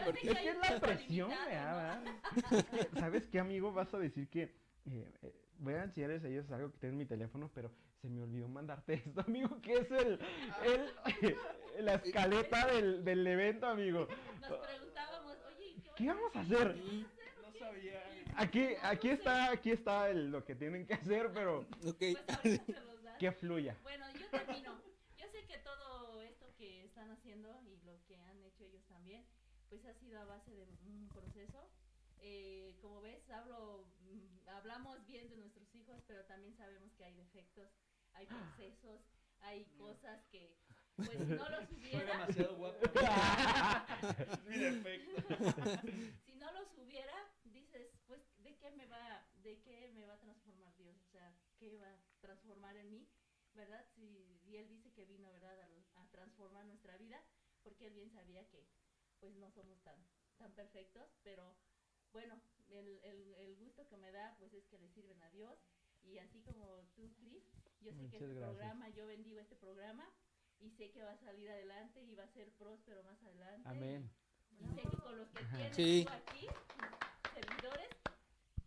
Porque- 0.06 0.30
Es 0.32 0.40
que 0.40 0.50
es 0.52 0.58
la 0.70 0.80
presión, 0.80 1.30
¿verdad? 1.30 2.02
¿no? 2.06 3.00
¿sabes 3.02 3.28
qué, 3.28 3.40
amigo? 3.42 3.74
Vas 3.74 3.94
a 3.94 3.98
decir 4.00 4.30
que. 4.30 4.44
eh, 4.44 5.12
eh, 5.22 5.34
voy 5.62 5.76
a 5.76 5.84
enseñarles 5.84 6.24
a 6.24 6.28
ellos 6.28 6.52
algo 6.52 6.72
que 6.72 6.78
tengo 6.80 6.92
en 6.94 6.98
mi 6.98 7.06
teléfono, 7.06 7.50
pero 7.54 7.72
se 8.02 8.10
me 8.10 8.22
olvidó 8.22 8.48
mandarte 8.48 8.94
esto, 9.06 9.22
amigo, 9.22 9.62
que 9.62 9.74
es 9.74 9.92
el, 9.92 10.20
el 10.64 11.36
la 11.86 11.94
escaleta 11.96 12.68
del, 12.68 13.04
del 13.06 13.26
evento, 13.26 13.68
amigo. 13.68 14.08
Nos 14.42 14.60
preguntábamos, 14.68 15.38
oye, 15.56 15.76
¿qué, 15.84 15.92
¿Qué 15.96 16.08
vamos 16.08 16.36
a 16.36 16.40
hacer? 16.42 16.76
No 16.76 17.60
sabía. 17.60 18.04
Aquí, 18.36 18.68
aquí 18.82 19.10
está, 19.10 19.52
aquí 19.52 19.72
está 19.72 20.10
el- 20.10 20.32
lo 20.32 20.44
que 20.46 20.56
tienen 20.56 20.86
que 20.86 20.94
hacer, 20.96 21.32
pero 21.34 21.60
Ok. 21.86 21.98
Pues 22.42 22.66
das. 23.04 23.18
que 23.20 23.32
fluya. 23.32 23.76
Bueno, 23.84 24.06
yo 24.20 24.28
termino. 24.30 24.82
Yo 25.18 25.26
sé 25.32 25.46
que 25.46 25.58
todo 25.60 26.22
esto 26.22 26.46
que 26.58 26.86
están 26.86 27.12
haciendo 27.12 27.50
y 27.62 27.78
lo 27.86 28.04
que 28.08 28.18
han 28.18 28.44
hecho 28.44 28.64
ellos 28.64 28.84
también, 28.88 29.24
pues 29.70 29.86
ha 29.86 29.94
sido 29.94 30.20
a 30.20 30.26
base 30.26 30.52
de 30.52 30.64
un 30.64 31.10
proceso. 31.14 31.70
Eh, 32.24 32.76
como 32.82 33.02
ves, 33.02 33.30
hablo, 33.30 33.84
hablamos 34.58 35.06
bien 35.06 35.30
de 35.30 35.38
nuestros 35.38 35.74
hijos, 35.76 36.02
pero 36.08 36.26
también 36.26 36.56
sabemos 36.56 36.94
que 36.94 37.06
hay 37.06 37.14
defectos, 37.16 37.70
hay 38.14 38.26
procesos, 38.26 39.02
hay 39.40 39.66
cosas 39.78 40.24
que, 40.32 40.56
pues 40.96 41.10
si 41.10 41.18
no 41.18 41.50
los 41.50 41.72
hubiera, 41.72 42.06
demasiado 42.06 42.56
guapo. 42.56 42.80
Mi 44.48 44.58
defecto. 44.58 45.22
si 46.26 46.36
no 46.36 46.52
los 46.52 46.78
hubiera, 46.78 47.14
dices, 47.46 47.92
pues, 48.08 48.22
¿de 48.44 48.58
qué 48.58 48.72
me 48.72 48.86
va, 48.88 49.26
de 49.44 49.62
qué 49.62 49.90
me 49.94 50.06
va 50.06 50.14
a 50.14 50.20
transformar 50.20 50.76
Dios? 50.78 50.96
O 51.08 51.12
sea, 51.12 51.34
¿qué 51.58 51.78
va 51.78 51.92
a 51.92 52.00
transformar 52.20 52.76
en 52.78 52.92
mí? 52.92 53.08
¿Verdad? 53.54 53.86
Si, 53.96 54.40
y 54.46 54.56
Él 54.58 54.68
dice 54.70 54.92
que 54.94 55.06
vino, 55.06 55.32
¿verdad?, 55.32 55.60
a, 55.60 56.02
a 56.02 56.08
transformar 56.12 56.66
nuestra 56.66 56.98
vida, 56.98 57.22
porque 57.64 57.88
Él 57.88 57.94
bien 57.94 58.12
sabía 58.12 58.48
que, 58.48 58.66
pues, 59.20 59.36
no 59.36 59.50
somos 59.52 59.82
tan, 59.84 59.98
tan 60.38 60.54
perfectos, 60.54 61.10
pero, 61.24 61.56
bueno, 62.14 62.42
el, 62.72 63.00
el, 63.04 63.34
el 63.36 63.56
gusto 63.58 63.88
que 63.88 63.98
me 63.98 64.12
da, 64.12 64.36
pues, 64.40 64.54
es 64.54 64.66
que 64.68 64.78
le 64.80 64.90
sirven 64.90 65.22
a 65.22 65.30
Dios, 65.32 65.58
y 66.04 66.18
así 66.20 66.42
como 66.42 66.66
tú, 66.96 67.12
Chris, 67.20 67.44
yo 67.82 67.92
sé 67.94 67.98
que 68.10 68.18
este 68.18 68.28
gracias. 68.28 68.50
programa, 68.50 68.90
yo 68.90 69.06
bendigo 69.08 69.40
este 69.40 69.56
programa, 69.56 70.10
y 70.60 70.70
sé 70.72 70.92
que 70.92 71.04
va 71.04 71.12
a 71.14 71.18
salir 71.18 71.50
adelante, 71.50 72.02
y 72.04 72.16
va 72.16 72.24
a 72.24 72.28
ser 72.30 72.52
próspero 72.54 73.04
más 73.04 73.22
adelante, 73.24 73.68
Amén. 73.70 74.10
y 74.60 74.66
sé 74.68 74.82
que 74.82 74.98
con 74.98 75.18
los 75.18 75.30
que 75.30 75.44
tienes 75.46 75.76
Sí. 75.76 76.06
tú 76.08 76.14
aquí, 76.14 76.48
servidores, 77.34 77.90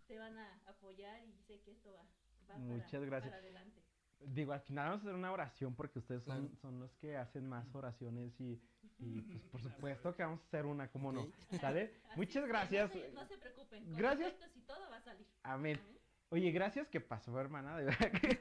te 0.07 0.19
van 0.19 0.39
a 0.39 0.61
apoyar 0.67 1.25
y 1.25 1.33
sé 1.47 1.61
que 1.63 1.73
esto 1.73 1.93
va, 1.93 2.03
va 2.51 2.59
Muchas 2.59 2.91
para, 2.93 3.05
gracias. 3.07 3.31
para 3.31 3.43
adelante. 3.43 3.83
Digo, 4.21 4.53
al 4.53 4.61
final 4.61 4.89
vamos 4.89 5.01
a 5.01 5.09
hacer 5.09 5.15
una 5.19 5.33
oración 5.33 5.75
porque 5.75 5.99
ustedes 5.99 6.23
son, 6.25 6.57
son 6.57 6.81
los 6.81 6.95
que 6.97 7.17
hacen 7.17 7.47
más 7.49 7.75
oraciones 7.75 8.39
y, 8.41 8.61
y, 8.99 9.21
pues 9.21 9.43
por 9.51 9.61
supuesto 9.63 10.15
que 10.15 10.23
vamos 10.23 10.41
a 10.41 10.45
hacer 10.47 10.67
una, 10.67 10.89
¿cómo 10.89 11.13
no? 11.13 11.27
¿Sale? 11.61 11.95
Muchas 12.17 12.45
que 12.45 12.49
gracias. 12.49 12.95
No 12.95 13.01
se, 13.01 13.13
no 13.13 13.27
se 13.27 13.39
preocupen, 13.39 13.85
con 13.85 13.97
Gracias. 13.97 14.33
defectos 14.33 14.57
y 14.57 14.61
todo 14.63 14.91
va 14.91 14.97
a 14.97 15.03
salir. 15.03 15.27
Amén. 15.43 15.79
Amén. 15.79 15.95
Oye, 16.31 16.51
gracias 16.51 16.89
que 16.89 17.01
pasó, 17.01 17.39
hermana. 17.39 17.77
De 17.77 17.85
verdad 17.85 18.11
que 18.11 18.41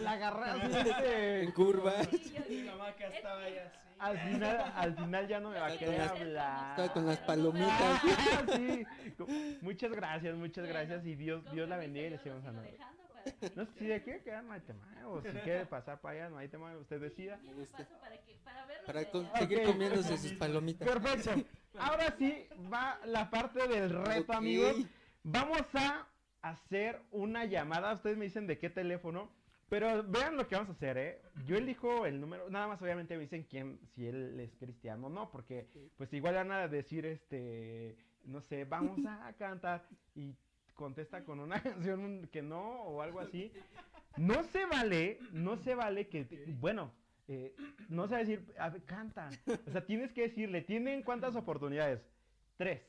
la 0.00 0.12
agarraste. 0.12 0.80
este, 0.90 1.42
En 1.42 1.50
curva. 1.52 1.94
Mi 2.48 2.62
mamá 2.62 2.88
acá 2.88 3.08
estaba 3.08 3.42
ahí 3.42 3.58
así. 3.58 3.78
Al 3.98 4.18
final, 4.18 4.72
al 4.76 4.94
final 4.94 5.26
ya 5.26 5.40
no 5.40 5.50
me 5.50 5.58
va 5.58 5.66
a 5.66 5.76
querer 5.76 6.02
hablar. 6.02 6.70
Estaba 6.70 6.92
con 6.92 7.06
las 7.06 7.18
palomitas. 7.18 7.70
Ah, 7.80 8.44
sí. 8.56 8.86
Muchas 9.62 9.90
gracias, 9.90 10.36
muchas 10.36 10.68
gracias. 10.68 11.04
Y 11.04 11.16
Dios, 11.16 11.42
Dios 11.50 11.68
la 11.68 11.78
bendiga 11.78 12.06
y 12.06 12.10
le 12.10 12.18
sigamos 12.18 12.44
lo 12.44 12.60
No, 13.54 13.66
si 13.78 13.86
de 13.86 13.94
aquí 13.94 14.10
quedar 14.24 14.44
no 14.44 14.52
hay 14.52 14.60
tema. 14.60 14.86
O 15.06 15.20
si 15.22 15.28
quiere 15.28 15.66
pasar 15.66 16.00
para 16.00 16.14
allá, 16.14 16.30
no 16.30 16.38
hay 16.38 16.48
tema. 16.48 16.76
Usted 16.78 17.00
decida. 17.00 17.38
Paso 17.72 17.98
para, 18.00 18.16
que, 18.22 18.34
para 18.44 18.66
verlos 18.66 18.86
Para 18.86 19.00
de 19.00 19.10
con- 19.10 19.26
allá. 19.26 19.38
seguir 19.38 19.62
comiéndose 19.64 20.18
sus 20.18 20.32
palomitas. 20.38 20.88
Perfecto. 20.88 21.30
Ahora 21.78 22.14
sí 22.18 22.46
va 22.72 22.98
la 23.06 23.28
parte 23.30 23.66
del 23.68 23.90
reto, 23.90 24.32
amigos. 24.32 24.76
Vamos 25.22 25.62
a 25.74 26.06
hacer 26.42 27.00
una 27.10 27.44
llamada. 27.44 27.92
Ustedes 27.92 28.16
me 28.16 28.24
dicen 28.26 28.46
de 28.46 28.58
qué 28.58 28.70
teléfono. 28.70 29.30
Pero 29.68 30.04
vean 30.04 30.36
lo 30.36 30.46
que 30.46 30.54
vamos 30.54 30.70
a 30.70 30.72
hacer, 30.74 30.96
¿eh? 30.96 31.20
Yo 31.44 31.56
elijo 31.56 32.06
el 32.06 32.20
número. 32.20 32.48
Nada 32.48 32.68
más, 32.68 32.80
obviamente, 32.80 33.16
me 33.16 33.22
dicen 33.22 33.42
quién, 33.50 33.80
si 33.96 34.06
él 34.06 34.38
es 34.38 34.54
cristiano 34.54 35.08
o 35.08 35.10
no. 35.10 35.28
Porque, 35.32 35.66
pues, 35.96 36.12
igual 36.12 36.36
van 36.36 36.52
a 36.52 36.68
decir, 36.68 37.04
este, 37.04 37.96
no 38.22 38.40
sé, 38.40 38.64
vamos 38.64 39.00
a 39.04 39.32
cantar. 39.32 39.88
Y 40.14 40.36
contesta 40.76 41.24
con 41.24 41.40
una 41.40 41.60
canción 41.62 42.28
que 42.30 42.42
no 42.42 42.82
o 42.82 43.02
algo 43.02 43.18
así. 43.20 43.50
No 44.16 44.44
se 44.44 44.64
vale, 44.66 45.18
no 45.32 45.56
se 45.56 45.74
vale 45.74 46.08
que, 46.08 46.24
te- 46.24 46.44
bueno, 46.52 46.92
eh, 47.28 47.54
no 47.88 48.06
se 48.06 48.12
va 48.12 48.16
a 48.20 48.24
decir, 48.24 48.54
a 48.58 48.70
ver, 48.70 48.82
canta. 48.84 49.30
O 49.66 49.70
sea, 49.70 49.84
tienes 49.84 50.12
que 50.12 50.22
decirle, 50.22 50.62
¿tienen 50.62 51.02
cuántas 51.02 51.34
oportunidades? 51.36 52.00
Tres. 52.56 52.82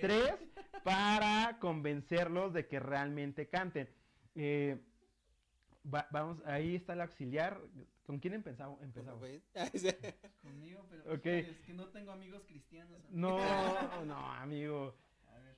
Tres 0.00 0.34
para 0.82 1.58
convencerlos 1.60 2.52
de 2.52 2.66
que 2.66 2.80
realmente 2.80 3.48
canten. 3.48 3.88
Eh, 4.34 4.78
va- 5.92 6.08
vamos, 6.10 6.42
ahí 6.46 6.74
está 6.76 6.94
el 6.94 7.02
auxiliar. 7.02 7.60
¿Con 8.04 8.18
quién 8.18 8.34
empezamos? 8.34 8.76
¿Cómo 8.78 8.84
empezamos? 8.86 9.20
ves? 9.22 9.42
Conmigo, 10.42 10.84
pero 10.90 11.02
Ok. 11.14 11.26
híjole, 11.26 11.50
es 11.50 11.60
que 11.60 11.72
no 11.74 11.88
tengo 11.88 12.10
amigos 12.12 12.42
cristianos. 12.46 12.98
amigo. 13.06 13.18
No, 13.38 14.04
no, 14.04 14.32
amigo. 14.32 14.96
A 15.28 15.38
ver, 15.38 15.56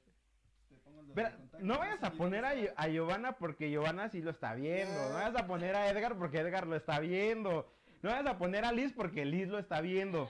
te 0.68 0.76
pongo 0.76 0.91
los 1.08 1.62
no 1.62 1.78
vayas 1.78 2.02
a 2.02 2.12
poner 2.12 2.44
a, 2.44 2.50
a 2.76 2.88
Giovanna 2.88 3.36
porque 3.36 3.70
Giovanna 3.70 4.08
sí 4.08 4.20
lo 4.22 4.30
está 4.30 4.54
viendo. 4.54 4.94
No 4.94 5.08
Ya. 5.08 5.14
vayas 5.14 5.36
a 5.42 5.46
poner 5.46 5.74
a 5.76 5.88
Edgar 5.90 6.16
porque 6.16 6.38
Edgar 6.38 6.66
lo 6.66 6.76
está 6.76 6.98
viendo. 7.00 7.72
No 8.02 8.10
vayas 8.10 8.26
a 8.26 8.38
poner 8.38 8.64
a 8.64 8.72
Liz 8.72 8.92
porque 8.92 9.24
Liz 9.24 9.48
lo 9.48 9.58
está 9.58 9.80
viendo. 9.80 10.28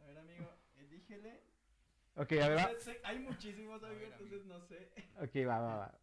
A 0.00 0.06
ver, 0.06 0.18
amigo, 0.18 0.50
elígele. 0.76 1.40
Ok, 2.16 2.32
a 2.32 2.48
ver, 2.48 2.58
va. 2.58 2.70
Hay 3.04 3.18
muchísimos, 3.18 3.82
amigo, 3.82 4.06
entonces 4.12 4.44
no 4.46 4.60
sé. 4.60 4.92
Ok, 5.20 5.46
va, 5.48 5.58
va, 5.60 5.76
va. 5.76 5.98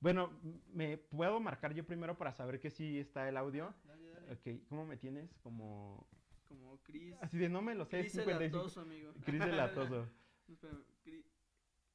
Bueno, 0.00 0.30
¿me 0.72 0.96
puedo 0.96 1.40
marcar 1.40 1.74
yo 1.74 1.84
primero 1.84 2.16
para 2.16 2.32
saber 2.32 2.58
que 2.58 2.70
sí 2.70 2.98
está 2.98 3.28
el 3.28 3.36
audio? 3.36 3.74
Dale, 3.84 4.08
dale. 4.10 4.32
Ok, 4.32 4.68
¿cómo 4.68 4.86
me 4.86 4.96
tienes? 4.96 5.30
Como... 5.42 6.06
Como 6.48 6.78
Chris. 6.82 7.14
Así 7.20 7.38
de 7.38 7.48
no 7.48 7.60
me 7.62 7.74
lo 7.74 7.84
sé, 7.84 8.00
Chris 8.00 8.14
el 8.16 8.22
55. 8.24 8.56
latoso, 8.56 8.80
amigo. 8.80 9.12
Cris 9.24 9.40
de 9.44 9.52
Latoso. 9.52 10.06
Espérame, 10.48 10.82
Cris, 11.04 11.24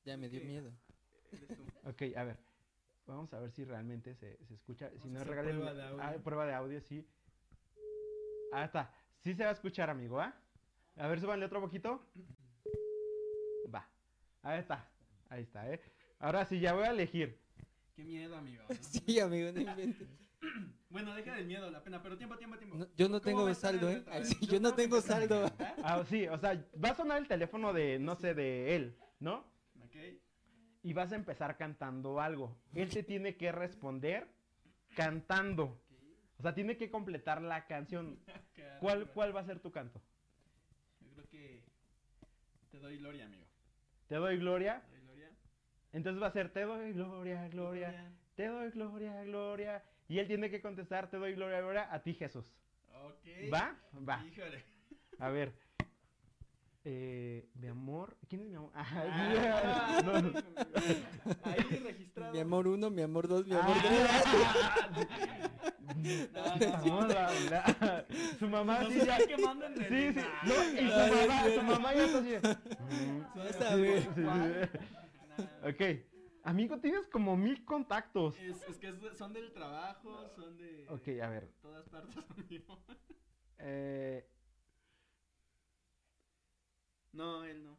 Ya 0.05 0.17
me 0.17 0.29
dio 0.29 0.41
miedo. 0.41 0.71
Ok, 1.83 2.03
a 2.15 2.23
ver. 2.23 2.37
Vamos 3.07 3.33
a 3.33 3.39
ver 3.39 3.51
si 3.51 3.65
realmente 3.65 4.15
se, 4.15 4.37
se 4.45 4.53
escucha. 4.53 4.89
Si 4.91 5.09
Vamos 5.09 5.13
no, 5.13 5.23
regalen 5.23 5.55
prueba 5.57 5.73
de 5.73 5.83
audio. 5.83 6.03
ah, 6.03 6.13
prueba 6.23 6.45
de 6.45 6.53
audio, 6.53 6.81
sí. 6.81 7.07
Ah, 8.53 8.65
está. 8.65 8.93
Sí 9.19 9.33
se 9.33 9.43
va 9.43 9.49
a 9.49 9.53
escuchar, 9.53 9.89
amigo, 9.89 10.19
¿ah? 10.21 10.33
A 10.97 11.07
ver, 11.07 11.19
súbanle 11.19 11.45
otro 11.45 11.59
poquito. 11.59 12.01
Va. 13.73 13.87
Ahí 14.43 14.59
está. 14.59 14.87
Ahí 15.29 15.41
está, 15.43 15.69
¿eh? 15.71 15.81
Ahora 16.19 16.45
sí, 16.45 16.59
ya 16.59 16.73
voy 16.73 16.85
a 16.85 16.91
elegir. 16.91 17.39
Qué 17.95 18.03
miedo, 18.03 18.35
amigo. 18.37 18.63
¿no? 18.69 18.75
Sí, 18.81 19.19
amigo, 19.19 19.51
no 19.51 19.59
inventes. 19.59 20.07
Bueno, 20.87 21.13
deja 21.13 21.35
del 21.35 21.45
miedo, 21.45 21.69
la 21.71 21.83
pena, 21.83 22.01
pero 22.01 22.17
tiempo, 22.17 22.37
tiempo, 22.37 22.57
tiempo. 22.57 22.77
No, 22.77 22.87
yo 22.95 23.09
no 23.09 23.19
¿Cómo 23.19 23.19
tengo 23.19 23.53
saldo, 23.53 23.89
¿eh? 23.89 24.01
Ay, 24.07 24.23
sí, 24.25 24.37
yo 24.45 24.53
yo 24.53 24.59
no 24.61 24.73
tengo 24.75 24.95
empezar, 24.97 25.27
saldo. 25.27 25.51
¿ah? 25.59 25.75
Ah, 25.83 26.03
sí, 26.07 26.25
o 26.27 26.37
sea, 26.37 26.65
va 26.81 26.89
a 26.91 26.95
sonar 26.95 27.17
el 27.17 27.27
teléfono 27.27 27.73
de, 27.73 27.99
no 27.99 28.15
sé, 28.15 28.33
de 28.33 28.77
él, 28.77 28.97
¿no? 29.19 29.43
Y 30.83 30.93
vas 30.93 31.11
a 31.11 31.15
empezar 31.15 31.57
cantando 31.57 32.19
algo. 32.21 32.55
Él 32.73 32.89
te 32.89 33.03
tiene 33.03 33.35
que 33.35 33.51
responder 33.51 34.27
cantando. 34.95 35.81
O 36.37 36.41
sea, 36.41 36.53
tiene 36.53 36.77
que 36.77 36.89
completar 36.89 37.41
la 37.41 37.65
canción. 37.65 38.19
¿Cuál, 38.79 39.09
cuál 39.11 39.35
va 39.35 39.41
a 39.41 39.45
ser 39.45 39.59
tu 39.59 39.71
canto? 39.71 40.01
Yo 41.01 41.11
creo 41.13 41.27
que 41.29 41.63
te 42.71 42.79
doy 42.79 42.97
gloria, 42.97 43.25
amigo. 43.25 43.45
¿Te 44.07 44.15
doy 44.15 44.37
gloria? 44.37 44.81
Te 44.81 44.97
doy 44.97 45.05
gloria. 45.05 45.31
Entonces 45.93 46.21
va 46.21 46.27
a 46.27 46.31
ser, 46.31 46.51
te 46.51 46.61
doy 46.61 46.93
gloria, 46.93 47.47
gloria, 47.47 48.11
te 48.35 48.47
doy 48.47 48.69
gloria, 48.71 49.23
gloria. 49.23 49.83
Y 50.07 50.19
él 50.19 50.27
tiene 50.27 50.49
que 50.49 50.61
contestar, 50.61 51.09
te 51.09 51.17
doy 51.17 51.33
gloria, 51.33 51.61
gloria 51.61 51.91
a 51.91 52.03
ti, 52.03 52.13
Jesús. 52.13 52.53
Ok. 52.93 53.51
¿Va? 53.51 53.75
Va. 54.07 54.23
Híjole. 54.25 54.63
A 55.19 55.29
ver. 55.29 55.53
Eh, 56.87 57.49
mi 57.55 57.67
amor. 57.67 58.15
¿Quién 58.29 58.41
es 58.43 58.47
mi 58.49 58.55
amor? 58.55 58.71
Ah, 58.75 58.85
Ah, 58.93 60.01
no, 60.05 60.21
no. 60.21 60.39
Ahí 61.43 61.59
registrado. 61.83 62.31
Mi 62.31 62.39
amor 62.39 62.67
uno, 62.67 62.91
mi 62.91 63.01
amor 63.01 63.27
dos, 63.27 63.47
mi 63.47 63.55
amor 63.55 63.75
tres. 63.81 64.07
Ah, 66.35 66.57
vamos 66.83 67.15
a 67.15 67.27
hablar. 67.27 68.07
Su 68.37 68.47
mamá 68.47 68.85
sí 68.87 68.99
está 68.99 69.17
ya. 69.19 69.27
quemando 69.27 69.65
en 69.65 69.75
Sí, 69.75 69.81
el- 69.95 70.13
sí. 70.13 70.19
Nah, 70.19 70.43
No, 70.43 70.53
y 70.63 70.77
su 70.77 70.93
Ay, 70.93 71.27
mamá, 71.27 71.43
su 71.55 71.61
mamá 71.63 71.93
ya 71.95 72.03
está 73.49 73.73
así. 73.73 74.09
mm. 74.19 75.67
Ok. 75.67 75.81
Amigo, 76.43 76.79
tienes 76.79 77.07
como 77.07 77.35
mil 77.35 77.65
contactos. 77.65 78.37
Es, 78.37 78.61
es 78.69 78.77
que 78.77 78.93
son 79.17 79.33
del 79.33 79.51
trabajo, 79.53 80.29
son 80.35 80.55
de 80.57 80.85
Ok, 80.89 81.07
a 81.23 81.29
ver. 81.29 81.51
todas 81.63 81.89
partes, 81.89 82.15
amigo. 82.37 82.77
Eh, 83.57 84.27
No, 87.15 87.43
él 87.45 87.63
no. 87.63 87.77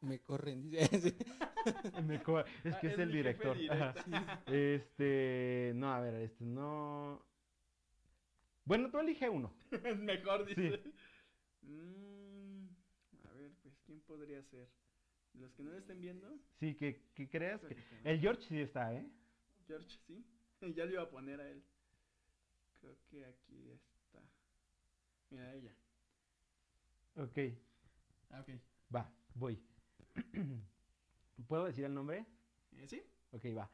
Me 0.00 0.20
corren, 0.20 0.62
dice. 0.70 1.16
me 2.06 2.22
co- 2.22 2.40
es 2.40 2.74
Ah, 2.74 2.80
que 2.80 2.86
es, 2.88 2.92
es 2.94 2.98
el 2.98 3.12
director. 3.12 3.56
Este. 4.46 5.72
No, 5.74 5.92
a 5.92 6.00
ver, 6.00 6.14
este 6.14 6.44
no. 6.44 7.24
Bueno, 8.64 8.90
tú 8.90 8.98
elige 8.98 9.28
uno. 9.28 9.52
Es 9.84 9.96
mejor, 9.98 10.44
dice. 10.46 10.82
Mm, 11.62 12.66
a 13.28 13.32
ver, 13.34 13.52
pues, 13.62 13.74
¿quién 13.84 14.00
podría 14.00 14.42
ser? 14.44 14.68
Los 15.34 15.52
que 15.52 15.62
no 15.62 15.70
lo 15.72 15.78
estén 15.78 16.00
viendo. 16.00 16.38
Sí, 16.60 16.74
que, 16.74 17.02
que 17.14 17.28
creas 17.28 17.60
que. 17.62 17.76
El 18.04 18.20
George 18.20 18.42
sí 18.42 18.60
está, 18.60 18.94
¿eh? 18.94 19.06
George, 19.66 19.98
¿sí? 20.06 20.24
ya 20.74 20.84
le 20.84 20.92
iba 20.92 21.02
a 21.02 21.10
poner 21.10 21.40
a 21.40 21.48
él. 21.48 21.62
Creo 22.80 22.96
que 23.10 23.24
aquí 23.26 23.70
está. 23.72 24.20
Mira, 25.30 25.52
ella. 25.54 25.72
Ok, 27.16 27.38
Ah, 28.30 28.40
ok. 28.40 28.50
va, 28.94 29.10
voy. 29.34 29.62
¿Puedo 31.48 31.64
decir 31.64 31.84
el 31.84 31.94
nombre? 31.94 32.26
Eh, 32.72 32.86
¿Sí? 32.88 33.02
Ok, 33.32 33.44
va. 33.56 33.70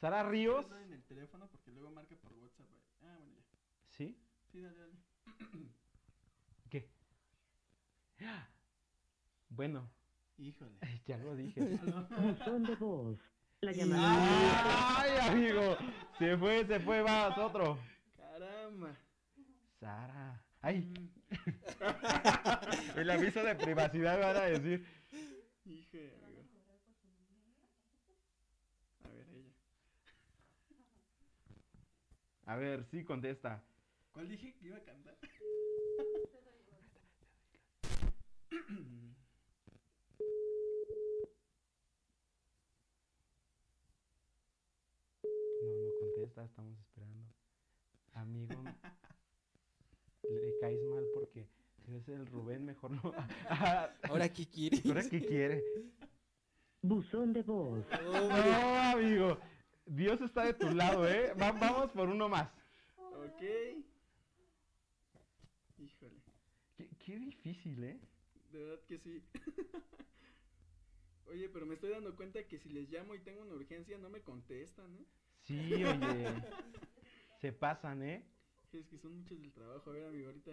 Sara 0.00 0.22
Ríos. 0.22 0.64
¿Quieres 0.66 0.70
dar 0.70 0.82
en 0.82 0.92
el 0.94 1.04
teléfono 1.04 1.48
porque 1.50 1.70
luego 1.72 1.90
marca 1.90 2.16
por 2.16 2.32
WhatsApp. 2.34 2.66
Ah, 3.02 3.16
bueno, 3.18 3.34
ya. 3.34 3.42
¿Sí? 3.88 4.16
Sí, 4.50 4.60
dale, 4.60 4.78
dale. 4.78 4.94
¿Qué? 6.70 6.88
Bueno, 9.52 9.90
Híjole. 10.38 10.78
ya 11.06 11.18
lo 11.18 11.34
dije. 11.36 11.60
Buzón 12.22 12.62
de 12.66 12.76
voz. 12.76 13.18
La 13.60 13.72
llamada. 13.72 15.00
¡Ay, 15.02 15.28
amigo! 15.28 15.76
Se 16.18 16.36
fue, 16.38 16.64
se 16.66 16.80
fue, 16.80 17.02
vas, 17.02 17.36
otro. 17.36 17.78
Caramba. 18.16 18.96
Sara. 19.80 20.42
Ay, 20.62 20.80
Mm, 20.80 21.19
el 22.96 23.10
aviso 23.10 23.42
de 23.42 23.54
privacidad 23.54 24.20
van 24.20 24.36
a 24.36 24.42
decir. 24.46 24.84
Híjole, 25.64 26.14
amigo. 26.24 26.44
A 29.04 29.08
ver, 29.08 29.28
ella. 29.30 29.52
A 32.46 32.56
ver, 32.56 32.84
sí, 32.84 33.04
contesta. 33.04 33.62
¿Cuál 34.12 34.28
dije 34.28 34.54
que 34.54 34.66
iba 34.66 34.76
a 34.76 34.84
cantar? 34.84 35.16
No, 45.62 45.74
no 45.74 45.90
contesta, 46.00 46.44
estamos 46.44 46.78
esperando. 46.78 47.28
Amigo, 48.14 48.64
eres 51.88 52.08
el 52.08 52.26
Rubén, 52.26 52.64
mejor 52.64 52.90
no. 52.92 53.00
Ahora, 54.08 54.28
¿qué 54.32 54.46
quieres? 54.46 54.84
¿Ahora 54.86 55.02
qué 55.08 55.20
quiere? 55.24 55.64
Buzón 56.82 57.32
de 57.32 57.42
voz. 57.42 57.84
No, 57.90 58.76
amigo. 58.92 59.38
Dios 59.86 60.20
está 60.20 60.44
de 60.44 60.54
tu 60.54 60.70
lado, 60.70 61.06
¿eh? 61.08 61.32
Va- 61.34 61.52
vamos 61.52 61.90
por 61.90 62.08
uno 62.08 62.28
más. 62.28 62.48
Ok. 62.96 63.42
Híjole. 65.78 66.20
Qué, 66.76 66.88
qué 67.04 67.18
difícil, 67.18 67.82
¿eh? 67.84 68.00
De 68.52 68.58
verdad 68.62 68.80
que 68.86 68.98
sí. 68.98 69.22
Oye, 71.26 71.48
pero 71.48 71.64
me 71.66 71.74
estoy 71.74 71.90
dando 71.90 72.14
cuenta 72.16 72.42
que 72.44 72.58
si 72.58 72.68
les 72.70 72.90
llamo 72.90 73.14
y 73.14 73.20
tengo 73.20 73.42
una 73.42 73.54
urgencia 73.54 73.96
no 73.98 74.08
me 74.10 74.20
contestan, 74.22 74.94
¿eh? 74.96 75.04
Sí, 75.42 75.84
oye. 75.84 76.26
Se 77.40 77.52
pasan, 77.52 78.02
¿eh? 78.02 78.24
Es 78.72 78.86
que 78.86 78.98
son 78.98 79.16
muchos 79.18 79.40
del 79.40 79.52
trabajo. 79.52 79.90
A 79.90 79.92
ver, 79.94 80.06
amigo, 80.06 80.26
ahorita. 80.28 80.52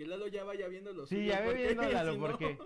Que 0.00 0.06
Lalo 0.06 0.28
ya 0.28 0.44
vaya 0.44 0.66
viendo 0.66 0.94
los 0.94 1.10
Sí, 1.10 1.26
ya 1.26 1.42
ve 1.42 1.52
viendo, 1.52 1.82
Lalo, 1.82 2.12
si 2.14 2.18
no- 2.18 2.26
porque 2.26 2.58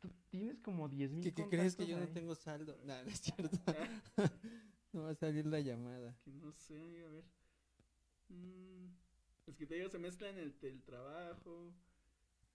tú 0.00 0.08
tienes 0.30 0.58
como 0.60 0.88
10 0.88 1.12
mil 1.12 1.22
¿Qué, 1.22 1.34
qué 1.34 1.46
crees 1.46 1.76
que 1.76 1.86
yo 1.86 1.98
no 2.00 2.08
tengo 2.08 2.34
saldo? 2.34 2.74
No, 2.86 2.94
no 3.04 3.10
es 3.10 3.20
cierto. 3.20 3.58
no 4.94 5.02
va 5.02 5.10
a 5.10 5.14
salir 5.14 5.44
la 5.44 5.60
llamada. 5.60 6.16
Que 6.24 6.30
no 6.32 6.50
sé, 6.52 6.78
a 7.04 7.08
ver. 7.10 7.24
Mm, 8.30 8.86
es 9.46 9.56
que 9.58 9.66
te 9.66 9.74
digo, 9.74 9.90
se 9.90 9.98
mezclan 9.98 10.38
el, 10.38 10.54
el 10.62 10.82
trabajo. 10.84 11.70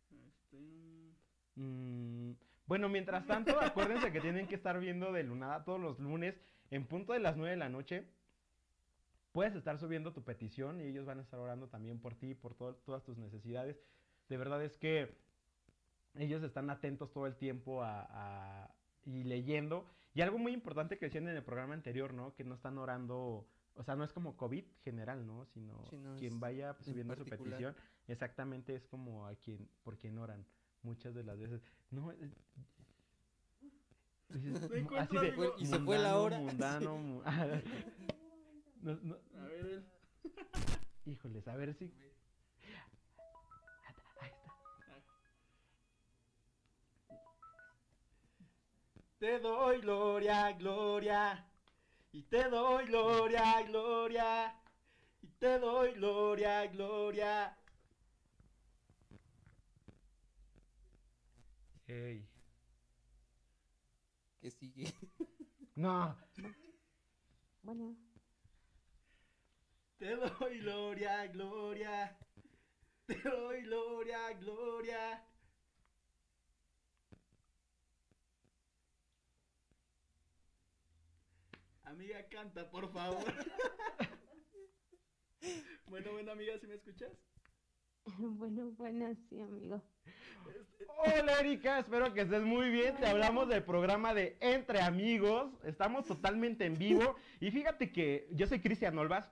Este, 0.10 0.58
mm, 0.58 1.12
Mm, 1.56 2.34
bueno, 2.66 2.90
mientras 2.90 3.28
tanto, 3.28 3.60
acuérdense 3.62 4.12
que 4.12 4.22
tienen 4.22 4.48
que 4.48 4.56
estar 4.56 4.80
viendo 4.80 5.12
de 5.12 5.22
Lunada 5.24 5.64
todos 5.66 5.80
los 5.80 6.00
lunes 6.00 6.34
en 6.72 6.88
punto 6.88 7.14
de 7.14 7.20
las 7.20 7.38
9 7.38 7.52
de 7.52 7.58
la 7.58 7.70
noche. 7.70 8.06
Puedes 9.34 9.54
estar 9.56 9.78
subiendo 9.78 10.12
tu 10.14 10.24
petición 10.24 10.82
y 10.82 10.86
ellos 10.86 11.06
van 11.06 11.20
a 11.20 11.22
estar 11.22 11.40
orando 11.40 11.68
también 11.68 12.00
por 12.00 12.16
ti, 12.16 12.34
por 12.34 12.56
to- 12.56 12.74
todas 12.78 13.04
tus 13.04 13.20
necesidades. 13.20 13.80
De 14.30 14.38
verdad 14.38 14.64
es 14.64 14.78
que 14.78 15.16
ellos 16.16 16.44
están 16.44 16.70
atentos 16.70 17.12
todo 17.12 17.28
el 17.28 17.36
tiempo 17.36 17.84
a, 17.84 18.08
a- 18.64 18.76
y 19.06 19.24
leyendo. 19.24 19.86
Y 20.14 20.22
algo 20.22 20.38
muy 20.38 20.54
importante 20.54 20.98
que 20.98 21.06
decían 21.06 21.28
en 21.28 21.36
el 21.36 21.44
programa 21.44 21.74
anterior, 21.74 22.14
¿no? 22.14 22.34
Que 22.36 22.44
no 22.44 22.56
están 22.56 22.78
orando, 22.78 23.48
o 23.76 23.84
sea, 23.84 23.96
no 23.96 24.04
es 24.04 24.12
como 24.14 24.36
COVID 24.38 24.66
general, 24.84 25.26
¿no? 25.26 25.46
Sino 25.48 25.86
Sí, 25.90 25.98
no, 25.98 26.16
quien 26.18 26.40
vaya 26.40 26.76
en 26.80 26.84
subiendo 26.84 27.16
su 27.16 27.26
petición, 27.26 27.76
exactamente 28.08 28.76
es 28.76 28.86
como 28.88 29.28
a 29.28 29.36
quien, 29.36 29.70
por 29.84 29.98
quien 29.98 30.18
oran 30.18 30.46
muchas 30.84 31.14
de 31.16 31.24
las 31.24 31.40
veces. 31.40 31.62
No, 31.92 32.12
eh, 32.12 32.18
dices, 34.30 34.70
No 34.84 34.98
así 34.98 35.18
de 35.18 35.28
amigo. 35.30 35.56
Y 35.60 35.66
se 35.66 35.80
fue 35.80 35.98
la 36.00 36.16
mundano, 36.16 36.22
hora. 36.24 36.40
Mundano, 36.40 36.98
mu- 36.98 37.24
No, 38.82 38.96
no, 39.02 39.18
a 39.38 39.44
ver, 39.48 39.84
híjoles, 41.06 41.46
a 41.50 41.56
ver 41.58 41.74
si. 41.74 41.94
Te 49.20 49.38
doy 49.40 49.82
gloria, 49.82 50.54
gloria. 50.54 51.46
Y 52.14 52.24
te 52.24 52.50
doy 52.50 52.86
gloria, 52.86 53.62
gloria. 53.64 54.56
Y 55.22 55.28
te 55.40 55.60
doy 55.60 55.94
gloria, 55.94 56.66
gloria. 56.68 57.54
Ey. 61.88 62.26
¿Qué 64.40 64.52
sigue? 64.52 64.86
No, 65.76 66.18
Bueno. 67.64 67.96
Te 69.98 70.16
doy 70.16 70.60
gloria, 70.60 71.28
gloria. 71.28 72.18
Te 73.06 73.16
doy 73.16 73.62
gloria, 73.64 74.34
gloria. 74.34 75.29
Amiga, 81.90 82.24
canta, 82.30 82.70
por 82.70 82.92
favor. 82.92 83.24
bueno, 85.88 86.12
bueno, 86.12 86.32
amiga, 86.32 86.54
¿sí 86.60 86.68
me 86.68 86.76
escuchas? 86.76 87.12
Bueno, 88.18 88.72
bueno, 88.78 89.16
sí, 89.30 89.40
amigo. 89.40 89.82
Hola 90.98 91.40
Erika, 91.40 91.80
espero 91.80 92.12
que 92.14 92.22
estés 92.22 92.42
muy 92.44 92.70
bien. 92.70 92.96
Te 92.98 93.06
hablamos 93.06 93.48
del 93.50 93.64
programa 93.64 94.14
de 94.16 94.36
Entre 94.40 94.82
Amigos. 94.82 95.52
Estamos 95.64 96.06
totalmente 96.06 96.66
en 96.66 96.74
vivo. 96.76 97.16
Y 97.40 97.52
fíjate 97.52 97.92
que 97.92 98.28
yo 98.32 98.48
soy 98.48 98.62
Cristian 98.62 98.98
Olvas 98.98 99.32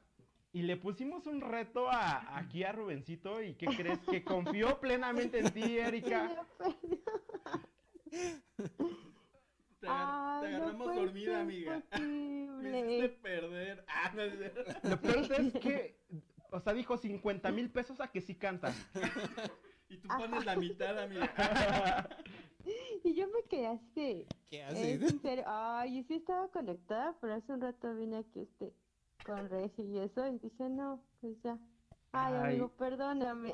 y 0.54 0.62
le 0.62 0.78
pusimos 0.78 1.26
un 1.26 1.42
reto 1.42 1.90
a, 1.90 2.38
aquí 2.38 2.64
a 2.64 2.72
Rubencito. 2.72 3.42
¿Y 3.42 3.56
qué 3.56 3.66
crees? 3.68 3.98
Que 4.00 4.24
confió 4.24 4.80
plenamente 4.80 5.40
en 5.40 5.52
ti, 5.52 5.80
Erika. 5.80 6.46
Te, 9.80 9.88
agar- 9.88 9.90
Ay, 9.90 10.42
te 10.42 10.52
no 10.52 10.58
agarramos 10.58 10.96
dormida, 10.96 11.32
ser 11.32 11.42
amiga. 11.42 11.84
Hiciste 12.86 13.10
posible. 13.10 13.10
perder. 13.22 13.86
Ah, 13.88 14.14
no. 14.16 14.90
Lo 14.90 15.02
peor 15.02 15.18
es 15.32 15.54
que, 15.54 16.00
o 16.52 16.60
sea, 16.60 16.74
dijo 16.74 16.98
50 16.98 17.52
mil 17.52 17.70
pesos 17.72 18.00
a 18.02 18.08
que 18.12 18.22
sí 18.22 18.36
canta. 18.36 18.74
Y 19.90 19.98
tú 19.98 20.10
pones 20.10 20.46
la 20.46 20.56
mitad, 20.58 21.00
amiga. 21.00 22.10
Y 23.04 23.14
yo 23.14 23.28
me 23.30 23.44
quedé 23.50 23.68
así 23.68 23.96
de, 23.96 24.28
¿Qué 24.50 24.62
¿es 24.62 24.72
haces? 24.74 25.02
en 25.14 25.22
serio? 25.22 25.44
Ay, 25.48 25.98
yo 26.02 26.08
sí 26.08 26.16
estaba 26.16 26.50
conectada, 26.50 27.16
pero 27.22 27.36
hace 27.36 27.54
un 27.54 27.62
rato 27.62 27.96
vine 27.96 28.18
aquí 28.18 28.42
este 28.42 28.74
con 29.26 29.50
Regi 29.50 29.84
y 29.84 30.00
eso 30.00 30.28
y 30.28 30.40
dije, 30.40 30.68
no, 30.70 31.02
pues 31.22 31.42
ya. 31.44 31.58
Ay, 32.12 32.34
Ay. 32.34 32.42
amigo, 32.50 32.70
perdóname. 32.78 33.52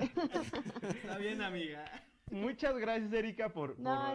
Está 0.82 1.18
bien, 1.20 1.42
amiga. 1.42 1.86
Muchas 2.34 2.78
gracias, 2.78 3.14
Erika, 3.14 3.50
por, 3.50 3.80
No, 3.80 4.14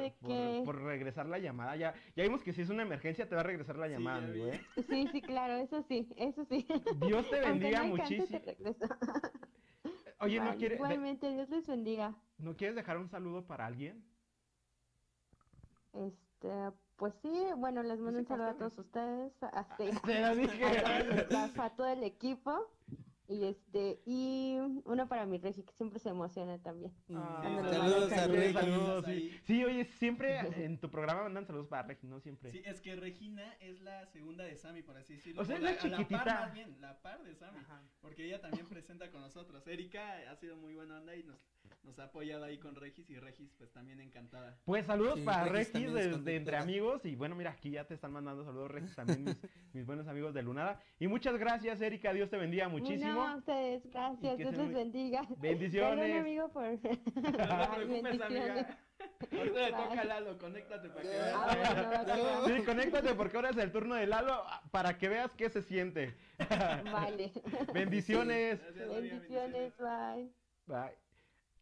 por, 0.64 0.82
regresar 0.82 1.26
la 1.26 1.38
llamada. 1.38 1.76
Ya, 1.76 1.94
ya 2.16 2.24
vimos 2.24 2.42
que 2.42 2.52
si 2.52 2.62
es 2.62 2.68
una 2.70 2.82
emergencia 2.82 3.28
te 3.28 3.34
va 3.34 3.42
a 3.42 3.44
regresar 3.44 3.76
la 3.76 3.86
Sí, 3.86 3.92
llamada, 3.92 4.18
amigo, 4.26 4.44
vi. 4.46 4.50
¿eh? 4.50 4.60
Sí, 4.90 5.08
sí, 5.12 5.22
claro, 5.22 5.54
eso 5.54 5.82
sí, 5.88 6.08
eso 6.16 6.44
sí. 6.44 6.66
Dios 7.00 7.30
te 7.30 7.40
bendiga 7.40 7.82
no 7.84 7.88
muchísimo. 7.90 8.40
Oye, 10.20 10.40
¿no, 10.40 10.46
Vale, 10.46 10.58
quiere- 10.58 10.74
de- 10.74 10.74
Igualmente, 10.76 11.32
Dios 11.32 11.48
les 11.48 11.66
bendiga. 11.66 12.14
¿no 12.38 12.56
quieres 12.56 12.74
dejar 12.76 12.98
un 12.98 13.08
saludo 13.08 13.46
para 13.46 13.66
alguien? 13.66 14.04
Este, 15.92 16.50
pues 16.96 17.14
sí, 17.22 17.46
bueno, 17.56 17.82
les 17.82 17.98
mando 18.00 18.18
sí, 18.18 18.22
un 18.24 18.28
saludo 18.28 18.48
a 18.48 18.58
todos 18.58 18.78
ustedes, 18.78 19.32
a, 19.42 19.76
sí, 19.76 19.90
Te 20.04 20.20
lo 20.20 20.34
dije. 20.34 20.64
a 20.84 20.98
el 21.00 21.12
staff, 21.12 21.58
a 21.60 21.76
todo 21.76 21.86
el 21.86 22.02
equipo. 22.04 22.77
Y 23.30 23.44
este, 23.44 24.00
y 24.06 24.56
uno 24.84 25.06
para 25.06 25.26
mi 25.26 25.36
Regi, 25.36 25.62
que 25.62 25.72
siempre 25.74 25.98
se 25.98 26.08
emociona 26.08 26.58
también. 26.62 26.92
Ah, 27.14 27.42
Saludos 27.70 28.12
a 28.12 28.26
Regi. 28.26 28.52
Saludos, 28.54 29.06
Ahí. 29.06 29.30
sí. 29.30 29.40
Sí, 29.44 29.64
oye, 29.64 29.84
siempre 29.84 30.38
en 30.64 30.80
tu 30.80 30.90
programa 30.90 31.24
mandan 31.24 31.46
saludos 31.46 31.68
para 31.68 31.82
Regi, 31.82 32.06
¿no? 32.06 32.20
Siempre. 32.20 32.52
Sí, 32.52 32.62
es 32.64 32.80
que 32.80 32.96
Regina 32.96 33.52
es 33.60 33.82
la 33.82 34.06
segunda 34.06 34.44
de 34.44 34.56
Sammy, 34.56 34.82
por 34.82 34.96
así 34.96 35.14
decirlo. 35.16 35.42
O 35.42 35.44
sea, 35.44 35.56
es 35.56 35.62
la, 35.62 35.72
la 35.72 35.76
a 35.76 35.80
par 35.80 35.90
chiquitita. 35.90 36.24
más 36.40 36.54
bien, 36.54 36.80
la 36.80 37.02
par 37.02 37.22
de 37.22 37.34
Sammy. 37.34 37.58
Porque 38.00 38.24
ella 38.24 38.40
también 38.40 38.66
presenta 38.70 39.10
con 39.10 39.20
nosotros. 39.20 39.66
Erika 39.66 40.30
ha 40.30 40.36
sido 40.36 40.56
muy 40.56 40.74
buena 40.74 40.96
onda 40.98 41.14
y 41.14 41.22
nos, 41.24 41.38
nos 41.82 41.98
ha 41.98 42.04
apoyado 42.04 42.44
ahí 42.44 42.56
con 42.58 42.76
Regis 42.76 43.10
y 43.10 43.18
Regis 43.18 43.52
pues 43.58 43.70
también 43.72 44.00
encantada. 44.00 44.58
Pues 44.64 44.86
saludos 44.86 45.18
Sí, 45.18 45.24
para 45.26 45.44
Regis 45.44 45.92
desde. 45.92 46.36
Entre 46.36 46.56
Amigos. 46.56 47.04
Y 47.04 47.14
bueno, 47.14 47.34
mira, 47.34 47.50
aquí 47.50 47.70
ya 47.70 47.84
te 47.84 47.92
están 47.92 48.12
mandando 48.12 48.42
saludos, 48.44 48.70
Regis, 48.70 48.94
también 48.94 49.22
mis, 49.24 49.36
mis 49.74 49.84
buenos 49.84 50.08
amigos 50.08 50.32
de 50.32 50.42
Lunada. 50.42 50.80
Y 50.98 51.08
muchas 51.08 51.36
gracias, 51.36 51.80
Erika. 51.82 52.14
Dios 52.14 52.30
te 52.30 52.38
bendiga 52.38 52.68
muchísimo. 52.70 53.17
No, 53.18 53.26
a 53.28 53.36
ustedes, 53.36 53.82
gracias, 53.90 54.36
Dios 54.38 54.54
muy- 54.54 54.74
bendiga. 54.74 55.22
Bendiciones. 55.38 56.20
amigo, 56.20 56.48
por... 56.50 56.64
No 56.64 56.78
te 56.78 56.88
preocupes, 56.88 57.88
bendiciones. 57.88 58.50
amiga. 58.50 58.78
Ahorita 59.30 59.60
le 59.60 59.70
toca 59.72 60.00
a 60.00 60.04
Lalo, 60.04 60.38
conéctate 60.38 60.88
para 60.88 61.02
que 61.02 61.08
Ah, 61.18 61.54
veas. 61.54 61.74
Ah, 62.08 62.40
bueno. 62.42 62.56
Sí, 62.56 62.62
conéctate 62.64 63.14
porque 63.14 63.36
ahora 63.36 63.50
es 63.50 63.56
el 63.58 63.72
turno 63.72 63.94
de 63.94 64.06
Lalo 64.06 64.44
para 64.70 64.98
que 64.98 65.08
veas 65.08 65.30
qué 65.34 65.50
se 65.50 65.62
siente. 65.62 66.14
Vale. 66.92 67.32
Bendiciones. 67.72 68.60
Gracias, 68.60 68.84
amiga, 68.90 69.00
Bendiciones, 69.00 69.72
bye. 69.78 70.32
Bye. 70.66 70.94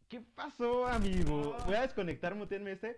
¿Qué 0.09 0.21
pasó, 0.21 0.87
amigo? 0.87 1.57
Voy 1.67 1.75
a 1.75 1.83
desconectar, 1.83 2.35
mutenme 2.35 2.73
este. 2.73 2.97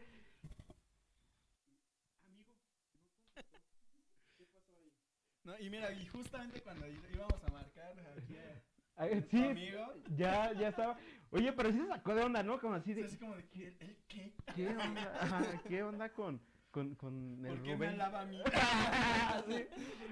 No, 5.48 5.58
y 5.58 5.70
mira, 5.70 5.90
y 5.92 6.06
justamente 6.08 6.60
cuando 6.60 6.86
íbamos 6.86 7.42
a 7.42 7.48
marcar 7.50 7.94
aquí 8.18 8.36
a, 8.36 9.02
a 9.02 9.08
sí, 9.30 9.44
amigo, 9.48 9.94
ya, 10.14 10.52
ya 10.52 10.68
estaba. 10.68 10.98
Oye, 11.30 11.50
pero 11.54 11.72
sí 11.72 11.78
se 11.78 11.86
sacó 11.86 12.14
de 12.14 12.22
onda, 12.22 12.42
¿no? 12.42 12.60
Como 12.60 12.74
así 12.74 12.92
de. 12.92 13.06
así 13.06 13.16
como 13.16 13.34
de, 13.34 13.48
¿el, 13.54 13.76
el 13.80 13.96
qué? 14.08 14.34
¿Qué 14.54 14.68
onda? 14.68 15.18
Ajá, 15.22 15.62
¿Qué 15.66 15.82
onda 15.82 16.12
con, 16.12 16.38
con, 16.70 16.94
con 16.96 17.46
el 17.46 17.48
¿Por 17.48 17.62
qué 17.62 17.70
me 17.70 17.74
Rubén? 17.76 17.90
alaba 17.94 18.20
a 18.20 18.26
mí? 18.26 18.38
Sí. 19.48 19.66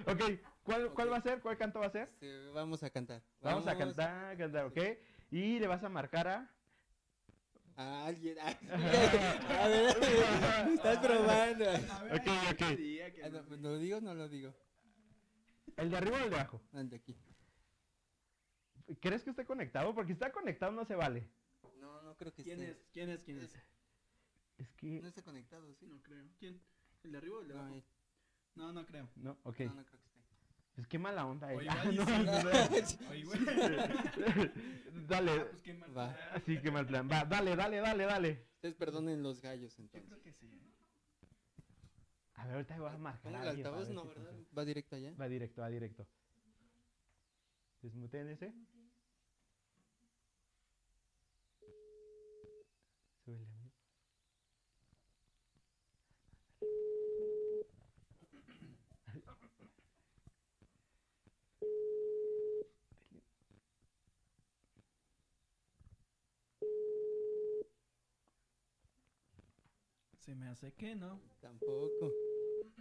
Ok, 0.07 0.41
¿cuál, 0.63 0.91
¿cuál 0.95 1.13
va 1.13 1.17
a 1.19 1.21
ser? 1.21 1.43
¿Cuál 1.43 1.59
canto 1.59 1.81
va 1.81 1.87
a 1.87 1.91
ser? 1.91 2.09
Este, 2.15 2.49
vamos 2.55 2.83
a 2.83 2.89
cantar. 2.89 3.21
Vamos, 3.43 3.67
a 3.67 3.77
cantar, 3.77 4.39
cantar, 4.39 4.65
¿ok? 4.65 4.79
Y 5.33 5.59
le 5.59 5.67
vas 5.67 5.85
a 5.85 5.91
marcar 5.91 6.29
a... 6.29 6.51
A 7.77 8.07
alguien. 8.07 8.39
A 8.41 8.49
ver, 9.69 9.97
me 10.67 10.75
estás 10.75 10.97
probando. 10.97 11.65
A 11.69 12.03
ver, 12.05 12.15
Ok, 12.15 12.63
Ah, 13.23 13.43
¿Lo 13.61 13.77
digo 13.77 13.99
o 13.99 14.01
no 14.01 14.15
lo 14.15 14.31
digo? 14.31 14.55
¿El 15.77 15.91
de 15.91 15.97
arriba 15.97 16.17
o 16.19 16.25
el 16.25 16.31
de 16.31 16.37
abajo? 16.37 16.61
Ande 16.73 16.97
aquí. 16.97 17.17
¿Crees 19.01 19.23
que 19.25 19.31
esté 19.31 19.45
conectado? 19.45 19.95
Porque 19.95 20.09
si 20.09 20.13
está 20.15 20.33
conectado 20.33 20.73
no 20.73 20.85
se 20.85 20.95
vale. 20.95 21.29
No, 21.81 22.03
no 22.03 22.17
creo 22.17 22.33
que 22.33 22.43
¿Quién 22.43 22.61
esté. 22.63 22.73
es? 22.73 22.89
¿Quién 22.93 23.11
es? 23.11 23.23
¿Quién 23.23 23.39
es? 23.41 23.55
Es 24.59 24.71
que... 24.75 25.01
No 25.03 25.09
está 25.09 25.23
conectado, 25.23 25.75
¿sí? 25.75 25.87
No 25.87 26.01
creo. 26.03 26.25
¿Quién? 26.39 26.61
¿El 27.03 27.13
de 27.13 27.19
arriba 27.19 27.37
o 27.37 27.43
el 27.43 27.49
de 27.49 27.55
abajo? 27.55 27.75
eh, 27.77 27.85
No, 28.55 28.73
no 28.73 28.87
creo. 28.87 29.09
No, 29.17 29.37
ok. 29.43 29.61
no, 29.61 29.75
no 29.75 29.85
creo 29.85 30.01
que 30.01 30.07
esté. 30.07 30.21
Pues 30.77 30.87
qué 30.89 30.99
mala 30.99 31.27
onda. 31.27 31.49
O 31.49 31.61
eh. 31.61 31.67
Ah, 31.69 31.85
y 31.91 31.97
no, 31.97 32.05
sí. 32.07 32.13
no, 32.13 32.43
no. 32.43 32.51
Oye. 33.11 33.25
Dale. 35.09 35.33
Ah, 35.33 35.47
pues 35.51 35.63
qué 35.63 35.75
mal 35.75 35.97
Va. 35.97 36.15
plan. 36.15 36.29
Así 36.35 36.61
que 36.61 36.71
mal 36.71 36.87
plan. 36.87 37.09
Va, 37.11 37.25
dale, 37.25 37.57
dale, 37.57 37.79
dale, 37.79 38.05
dale. 38.05 38.47
Ustedes 38.55 38.75
perdonen 38.75 39.23
los 39.23 39.41
gallos 39.43 39.79
entonces. 39.79 40.09
creo 40.09 40.23
que 40.23 40.33
sí. 40.33 40.47
¿eh? 40.47 40.73
A 42.47 42.49
ver, 42.49 42.57
ahorita 42.59 42.79
voy 42.79 42.91
a 42.91 42.97
marcar 42.97 43.35
el 43.35 43.49
altavoz, 43.49 43.89
no, 43.91 44.07
¿verdad? 44.07 44.33
Va 44.57 44.65
directo 44.65 44.95
allá. 44.95 45.13
Va 45.21 45.29
directo, 45.29 45.63
va 45.63 45.69
directo. 45.69 46.07
Desmuten 47.83 48.29
ese. 48.29 48.55
Súbele, 53.25 53.51
amigo. 53.51 53.73
Se 70.21 70.35
me 70.37 70.47
hace 70.47 70.73
que 70.75 70.95
no. 70.95 71.21
Tampoco. 71.41 72.36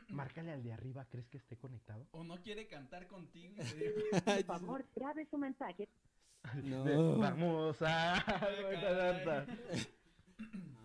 Márcale 0.09 0.51
al 0.51 0.63
de 0.63 0.73
arriba, 0.73 1.05
¿crees 1.05 1.27
que 1.29 1.37
esté 1.37 1.57
conectado? 1.57 2.07
O 2.11 2.23
no 2.23 2.41
quiere 2.41 2.67
cantar 2.67 3.07
contigo. 3.07 3.55
y 3.59 3.65
te 3.65 3.75
digo, 3.75 4.45
Por 4.45 4.45
favor, 4.45 4.85
grabe 4.95 5.25
su 5.29 5.37
mensaje. 5.37 5.87
no. 6.63 7.17
Vamos 7.17 7.81
a... 7.81 8.23
caray. 8.25 9.87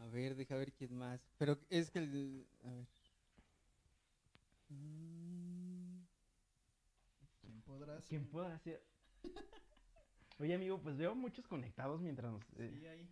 A 0.01 0.07
ver, 0.07 0.35
deja 0.35 0.57
ver 0.57 0.73
quién 0.73 0.97
más. 0.97 1.21
Pero 1.39 1.59
es 1.69 1.91
que 1.91 1.99
el. 2.01 2.47
A 2.65 2.71
ver. 2.73 2.87
¿Quién 7.41 7.63
podrá 7.63 8.01
ser? 8.01 8.09
¿Quién 8.09 8.27
pueda 8.31 8.55
hacer? 8.55 8.83
Oye, 10.39 10.55
amigo, 10.55 10.81
pues 10.81 10.97
veo 10.97 11.15
muchos 11.15 11.47
conectados 11.47 12.01
mientras 12.01 12.33
nos... 12.33 12.43
eh, 12.59 12.71
Sí, 12.79 12.87
ahí. 12.87 13.11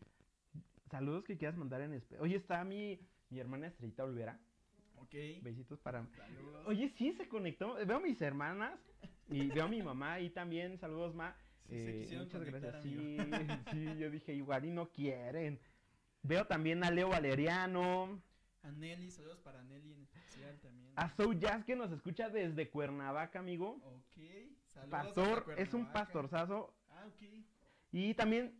saludos 0.90 1.24
que 1.24 1.36
quieras 1.36 1.56
mandar 1.58 1.82
en... 1.82 1.92
espe- 1.92 2.18
Oye, 2.20 2.36
está 2.36 2.64
mi, 2.64 2.98
mi 3.28 3.38
hermana 3.38 3.66
Estrellita 3.66 4.04
Olvera. 4.04 4.40
Ok. 5.02 5.14
Besitos 5.42 5.78
para... 5.80 6.06
Saludos. 6.06 6.66
Oye, 6.66 6.88
sí, 6.90 7.12
se 7.12 7.28
conectó. 7.28 7.74
Veo 7.86 7.96
a 7.96 8.00
mis 8.00 8.20
hermanas 8.20 8.78
y 9.28 9.48
veo 9.48 9.64
a 9.64 9.68
mi 9.68 9.82
mamá 9.82 10.14
ahí 10.14 10.30
también. 10.30 10.78
Saludos, 10.78 11.14
ma. 11.14 11.36
Sí, 11.68 11.74
se 11.74 11.90
Eh, 11.90 11.98
quisieron 12.00 12.24
muchas 12.26 12.44
gracias. 12.44 12.82
Sí, 12.82 13.16
sí, 13.72 13.98
yo 13.98 14.10
dije, 14.10 14.34
igual 14.34 14.64
y 14.64 14.70
no 14.70 14.90
quieren. 14.90 15.60
Veo 16.22 16.46
también 16.46 16.82
a 16.84 16.90
Leo 16.90 17.08
Valeriano, 17.10 18.20
A 18.62 18.70
Nelly, 18.72 19.10
saludos 19.10 19.38
para 19.40 19.62
Nelly 19.62 19.92
en 19.92 20.02
especial 20.02 20.58
también. 20.60 20.92
a 20.96 21.08
Soul 21.10 21.38
Jazz 21.38 21.64
que 21.64 21.76
nos 21.76 21.92
escucha 21.92 22.28
desde 22.28 22.68
Cuernavaca, 22.70 23.38
amigo. 23.38 23.80
Ok. 23.84 24.22
Saludos 24.66 24.90
Pastor, 24.90 25.54
es 25.56 25.72
un 25.74 25.92
pastorzazo. 25.92 26.74
Ah, 26.90 27.06
ok. 27.06 27.22
Y 27.92 28.14
también 28.14 28.54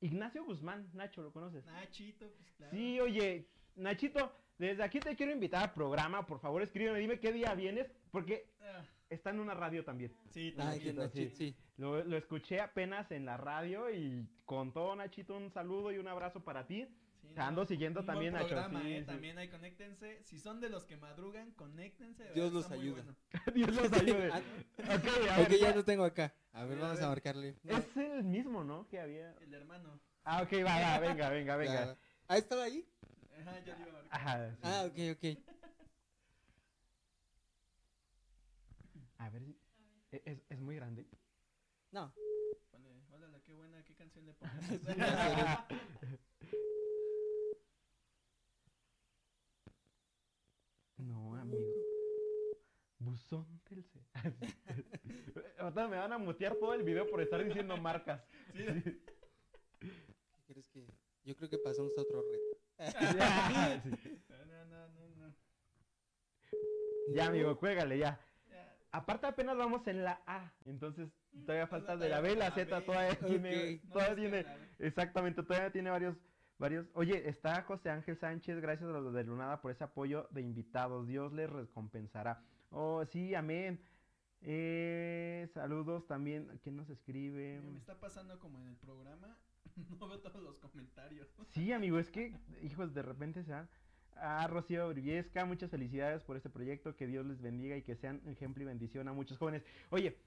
Ignacio 0.00 0.44
Guzmán, 0.44 0.88
Nacho, 0.92 1.22
¿lo 1.22 1.32
conoces? 1.32 1.64
Nachito, 1.66 2.30
pues 2.36 2.50
claro. 2.52 2.72
Sí, 2.76 3.00
oye, 3.00 3.48
Nachito, 3.76 4.32
desde 4.60 4.82
aquí 4.82 5.00
te 5.00 5.16
quiero 5.16 5.32
invitar 5.32 5.62
al 5.64 5.72
programa, 5.72 6.26
por 6.26 6.38
favor 6.40 6.62
escríbeme, 6.62 6.98
dime 6.98 7.18
qué 7.18 7.32
día 7.32 7.54
vienes, 7.54 7.90
porque 8.10 8.48
Ah, 8.60 8.84
está 9.08 9.30
en 9.30 9.40
una 9.40 9.54
radio 9.54 9.84
también. 9.84 10.12
sí, 10.30 10.52
también. 10.52 10.96
Nachito, 10.96 11.36
sí. 11.36 11.56
Lo, 11.76 12.04
lo 12.04 12.16
escuché 12.16 12.60
apenas 12.60 13.10
en 13.10 13.24
la 13.24 13.36
radio 13.36 13.90
y 13.90 14.28
con 14.44 14.72
todo, 14.72 14.94
Nachito, 14.94 15.36
un 15.36 15.50
saludo 15.50 15.90
y 15.92 15.98
un 15.98 16.06
abrazo 16.08 16.44
para 16.44 16.66
ti. 16.66 16.86
Sí, 17.22 17.28
Ando 17.36 17.62
no, 17.62 17.66
siguiendo 17.66 18.04
también, 18.04 18.32
Nacho, 18.32 18.48
programa, 18.48 18.82
sí, 18.82 18.92
eh, 18.92 19.00
sí. 19.00 19.06
También 19.06 19.38
ahí 19.38 19.48
conéctense. 19.48 20.22
Si 20.24 20.38
son 20.38 20.60
de 20.60 20.68
los 20.68 20.84
que 20.84 20.96
madrugan, 20.96 21.52
conéctense. 21.52 22.24
Dios 22.34 22.52
los 22.52 22.68
bueno. 22.68 23.14
Dios 23.54 23.74
los 23.74 23.92
ayude. 23.92 24.30
Ah, 24.32 24.40
ok, 24.96 25.06
a 25.30 25.40
ok, 25.42 25.48
ver, 25.48 25.58
ya 25.60 25.74
lo 25.74 25.84
tengo 25.84 26.04
acá. 26.04 26.34
A 26.52 26.62
A 26.62 26.64
ver, 26.64 26.78
a 26.78 26.82
vamos 26.82 27.00
a 27.00 27.08
marcarle. 27.08 27.56
Es 27.64 27.96
el 27.96 28.24
mismo, 28.24 28.64
¿no? 28.64 28.88
Que 28.88 29.00
había. 29.00 29.32
El 29.42 29.54
hermano. 29.54 30.00
Ah, 30.24 30.42
ok, 30.42 30.52
va, 30.66 30.80
va, 30.80 30.98
venga, 30.98 31.30
venga, 31.30 31.56
venga. 31.56 31.84
Ya. 31.94 31.96
¿Ah, 32.26 32.36
estaba 32.36 32.64
ahí? 32.64 32.84
Ajá, 33.40 33.60
ya 33.64 33.74
le 33.76 33.82
iba 33.82 33.90
a 33.90 34.02
marcar. 34.02 34.20
Ajá, 34.20 34.54
sí. 34.54 34.60
Ah, 34.62 34.84
ok, 34.86 34.98
ok. 35.16 35.24
A 39.18 39.30
ver 39.30 39.42
si. 39.44 39.56
e- 40.12 40.22
Es, 40.24 40.42
es 40.48 40.60
muy 40.60 40.76
grande. 40.76 41.06
No. 41.92 42.12
Ponle, 42.70 42.90
hola, 43.12 43.40
qué 43.44 43.52
buena, 43.54 43.82
qué 43.84 43.94
canción 43.94 44.26
le 44.26 44.34
sé. 44.34 44.46
No, 50.98 51.34
amigo. 51.36 51.74
Buzón 52.98 53.60
Telcel. 53.64 54.04
Ahorita 55.58 55.88
me 55.88 55.96
van 55.96 56.12
a 56.12 56.18
mutear 56.18 56.56
todo 56.56 56.74
el 56.74 56.82
video 56.82 57.08
por 57.08 57.22
estar 57.22 57.42
diciendo 57.42 57.76
marcas. 57.78 58.22
Sí, 58.52 58.64
¿Qué 59.80 60.44
crees 60.46 60.68
que.? 60.68 60.86
Yo 61.24 61.34
creo 61.36 61.48
que 61.48 61.58
pasamos 61.58 61.96
a 61.96 62.02
otro 62.02 62.22
reto. 62.22 62.59
Ya, 62.80 63.82
no, 64.46 64.64
no, 64.66 64.88
no, 64.88 65.26
no. 65.26 65.34
Ya, 67.14 67.26
amigo, 67.26 67.58
cuélgale 67.58 67.98
ya. 67.98 68.18
Ya. 68.48 68.74
Aparte 68.92 69.26
apenas 69.26 69.56
vamos 69.56 69.86
en 69.86 70.02
la 70.02 70.22
A, 70.26 70.52
entonces 70.64 71.10
todavía 71.44 71.66
falta 71.66 71.96
de 71.96 72.08
la 72.08 72.20
B 72.20 72.32
y 72.32 72.36
la 72.36 72.50
Z, 72.52 72.80
todavía 72.82 73.14
tiene, 73.16 73.80
todavía 73.92 74.46
exactamente, 74.78 75.42
todavía 75.42 75.70
tiene 75.70 75.90
varios, 75.90 76.16
varios. 76.58 76.86
Oye, 76.94 77.28
está 77.28 77.62
José 77.62 77.90
Ángel 77.90 78.16
Sánchez, 78.16 78.60
gracias 78.60 78.88
a 78.88 78.92
los 78.92 79.12
de 79.12 79.24
Lunada 79.24 79.60
por 79.60 79.72
ese 79.72 79.84
apoyo 79.84 80.28
de 80.30 80.40
invitados, 80.40 81.06
Dios 81.06 81.32
les 81.34 81.50
recompensará. 81.50 82.42
Oh, 82.70 83.04
sí, 83.04 83.34
amén. 83.34 83.84
Eh, 84.42 85.50
saludos 85.52 86.06
también, 86.06 86.58
¿quién 86.62 86.76
nos 86.76 86.88
escribe? 86.88 87.58
Mira, 87.60 87.72
Me 87.72 87.78
está 87.78 88.00
pasando 88.00 88.38
como 88.38 88.58
en 88.60 88.68
el 88.68 88.76
programa. 88.76 89.36
No 90.00 90.08
veo 90.08 90.20
todos 90.20 90.42
los 90.42 90.58
comentarios. 90.58 91.28
Sí, 91.48 91.72
amigo, 91.72 91.98
es 91.98 92.10
que, 92.10 92.34
hijos, 92.62 92.94
de 92.94 93.02
repente 93.02 93.44
se 93.44 93.52
van. 93.52 93.68
A 94.16 94.46
Rocío 94.46 94.86
Briviesca, 94.88 95.46
muchas 95.46 95.70
felicidades 95.70 96.22
por 96.22 96.36
este 96.36 96.50
proyecto, 96.50 96.94
que 96.94 97.06
Dios 97.06 97.24
les 97.24 97.40
bendiga 97.40 97.76
y 97.76 97.82
que 97.82 97.96
sean 97.96 98.20
ejemplo 98.26 98.62
y 98.62 98.66
bendición 98.66 99.08
a 99.08 99.14
muchos 99.14 99.38
jóvenes. 99.38 99.64
Oye, 99.88 100.18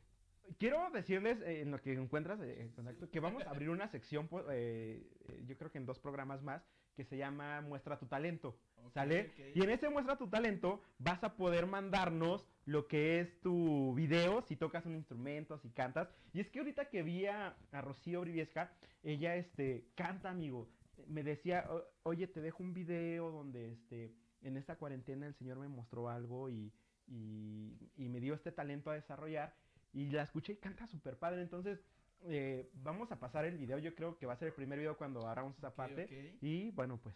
quiero 0.58 0.90
decirles 0.92 1.40
eh, 1.42 1.62
en 1.62 1.70
lo 1.70 1.80
que 1.80 1.94
encuentras 1.94 2.40
eh, 2.42 2.62
en 2.62 2.70
contacto 2.70 3.10
que 3.12 3.20
vamos 3.20 3.46
a 3.46 3.52
abrir 3.52 3.70
una 3.70 3.88
sección, 3.88 4.28
pues, 4.28 4.46
eh, 4.50 5.08
yo 5.46 5.56
creo 5.58 5.72
que 5.72 5.78
en 5.78 5.86
dos 5.86 6.00
programas 6.00 6.42
más, 6.42 6.64
que 6.96 7.04
se 7.04 7.18
llama 7.18 7.62
Muestra 7.62 7.98
tu 7.98 8.08
talento. 8.08 8.58
¿Sale? 8.94 9.32
Y 9.56 9.64
en 9.64 9.70
ese 9.70 9.90
muestra 9.90 10.18
tu 10.18 10.28
talento 10.28 10.82
vas 11.00 11.24
a 11.24 11.36
poder 11.36 11.66
mandarnos 11.66 12.48
lo 12.66 12.88
que 12.88 13.20
es 13.20 13.40
tu 13.42 13.94
video, 13.96 14.42
si 14.44 14.56
tocas 14.56 14.86
un 14.86 14.96
instrumento, 14.96 15.58
si 15.60 15.70
cantas. 15.70 16.08
Y 16.34 16.40
es 16.40 16.50
que 16.50 16.60
ahorita 16.60 16.90
que 16.90 17.04
vi 17.04 17.26
a, 17.26 17.56
a 17.72 17.82
Rocío 17.82 18.22
Briviesca, 18.22 18.72
ella 19.04 19.36
este, 19.36 19.86
canta, 19.96 20.30
amigo. 20.30 20.70
Me 21.08 21.24
decía, 21.24 21.66
"O- 21.70 21.84
oye, 22.04 22.28
te 22.28 22.40
dejo 22.42 22.64
un 22.64 22.74
video 22.74 23.32
donde 23.32 23.74
este, 23.74 24.14
en 24.42 24.56
esta 24.58 24.76
cuarentena 24.78 25.28
el 25.28 25.34
Señor 25.36 25.58
me 25.60 25.68
mostró 25.68 26.10
algo 26.10 26.50
y, 26.50 26.72
y, 27.08 27.78
y 27.98 28.08
me 28.10 28.20
dio 28.20 28.34
este 28.34 28.52
talento 28.52 28.92
a 28.92 28.96
desarrollar. 28.96 29.54
Y 29.94 30.10
la 30.10 30.24
escuché 30.24 30.54
y 30.54 30.58
canta 30.58 30.88
súper 30.88 31.18
padre. 31.18 31.42
Entonces, 31.42 31.80
eh, 32.26 32.70
vamos 32.76 33.12
a 33.12 33.20
pasar 33.20 33.46
el 33.46 33.58
video. 33.58 33.78
Yo 33.80 33.94
creo 33.94 34.18
que 34.18 34.26
va 34.26 34.34
a 34.34 34.38
ser 34.38 34.48
el 34.48 34.54
primer 34.54 34.80
video 34.80 34.98
cuando 34.98 35.28
hagamos 35.28 35.58
esa 35.58 35.76
parte. 35.76 36.08
Y 36.42 36.72
bueno, 36.72 36.98
pues 37.04 37.16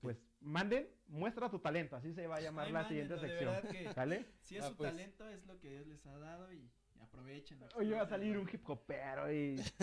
Pues 0.00 0.16
manden, 0.40 0.88
muestra 1.06 1.50
tu 1.50 1.58
talento, 1.58 1.96
así 1.96 2.12
se 2.14 2.26
va 2.26 2.36
a 2.36 2.40
llamar 2.40 2.66
Ay, 2.66 2.72
la 2.72 2.88
siguiente 2.88 3.18
sección. 3.18 3.54
que 3.70 3.92
¿Sale? 3.92 4.26
Si 4.42 4.56
es 4.56 4.64
Ah, 4.64 4.68
su 4.68 4.76
pues. 4.76 4.90
talento, 4.90 5.28
es 5.28 5.44
lo 5.46 5.58
que 5.60 5.68
Dios 5.70 5.86
les 5.86 6.04
ha 6.06 6.18
dado 6.18 6.50
y 6.52 6.70
aprovechen. 7.00 7.60
lo 7.60 7.68
que 7.68 7.74
Hoy 7.76 7.90
va 7.90 8.02
a 8.02 8.06
salir 8.06 8.38
un 8.38 8.48
hip 8.50 8.68
hopero 8.68 9.30
y 9.30 9.56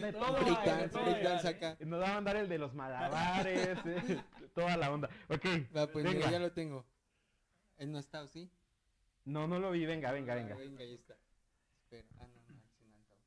de 0.00 0.12
todo. 0.12 0.36
acá. 0.36 1.76
Nos 1.80 2.00
va 2.00 2.10
a 2.10 2.14
mandar 2.14 2.36
el 2.36 2.48
de 2.48 2.58
los 2.58 2.74
malabares, 2.74 3.78
eh, 3.86 4.22
toda 4.54 4.76
la 4.76 4.90
onda. 4.92 5.08
Ok, 5.28 5.44
Va, 5.76 5.86
pues 5.86 6.04
mira, 6.04 6.18
venga. 6.18 6.30
ya 6.30 6.38
lo 6.40 6.52
tengo. 6.52 6.84
Él 7.76 7.92
no 7.92 7.98
está, 7.98 8.22
¿o 8.22 8.26
sí? 8.28 8.50
No, 9.24 9.46
no 9.46 9.58
lo 9.58 9.70
vi, 9.70 9.86
venga, 9.86 10.10
venga, 10.12 10.32
Ah, 10.34 10.36
venga. 10.36 10.56
Venga, 10.56 10.82
ahí 10.82 10.94
está. 10.94 11.16
Espera. 11.82 12.06
Ah, 12.18 12.26
no, 12.26 12.42
no, 12.42 12.60
es 12.64 12.80
un 12.80 12.92
altavoz. 12.92 13.24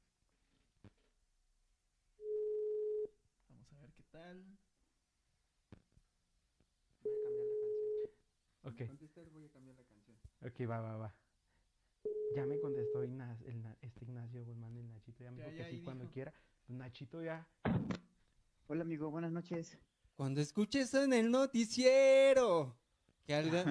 Vamos 3.50 3.74
a 3.74 3.82
ver 3.82 3.92
qué 3.94 4.04
tal. 4.12 4.46
Voy 7.04 7.14
a 7.14 7.22
cambiar 7.24 7.48
la 7.48 7.56
canción. 7.56 8.12
Ok, 8.68 8.86
Contestar, 8.88 9.24
voy 9.30 9.46
a 9.46 9.50
cambiar 9.50 9.78
la 9.78 9.84
canción. 9.86 10.18
ok, 10.42 10.70
va, 10.70 10.82
va, 10.82 10.98
va. 10.98 11.16
Ya 12.36 12.46
me 12.46 12.60
contestó 12.60 13.04
Igna- 13.06 13.38
el 13.46 13.64
este 13.82 14.04
Ignacio 14.04 14.44
Guzmán, 14.46 14.76
el 14.76 14.92
Nachito, 14.92 15.24
ya 15.24 15.32
me 15.32 15.38
Ya, 15.40 15.46
dijo 15.46 15.58
ya 15.58 15.64
que 15.70 15.72
sí 15.78 15.82
cuando 15.84 16.04
dijo. 16.04 16.14
quiera. 16.14 16.34
Pues 16.66 16.78
Nachito 16.78 17.24
ya. 17.24 17.48
Hola 18.68 18.82
amigo, 18.84 19.10
buenas 19.10 19.32
noches. 19.32 19.78
Cuando 20.18 20.42
escuches 20.42 20.94
en 20.94 21.14
el 21.14 21.32
noticiero 21.32 22.78
que 23.26 23.34
algo... 23.36 23.64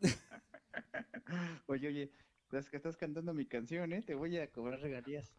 Oye, 1.66 1.88
oye, 1.88 2.12
es 2.52 2.68
que 2.68 2.76
estás 2.76 2.96
cantando 2.98 3.32
mi 3.32 3.46
canción, 3.46 3.90
¿eh? 3.94 4.02
Te 4.02 4.14
voy 4.14 4.36
a 4.36 4.50
cobrar 4.52 4.80
regalías. 4.80 5.32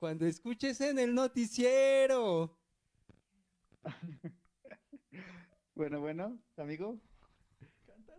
Cuando 0.00 0.26
escuches 0.26 0.80
en 0.80 0.98
el 0.98 1.14
noticiero. 1.14 2.58
Bueno, 5.74 6.00
bueno, 6.00 6.38
amigo, 6.58 7.00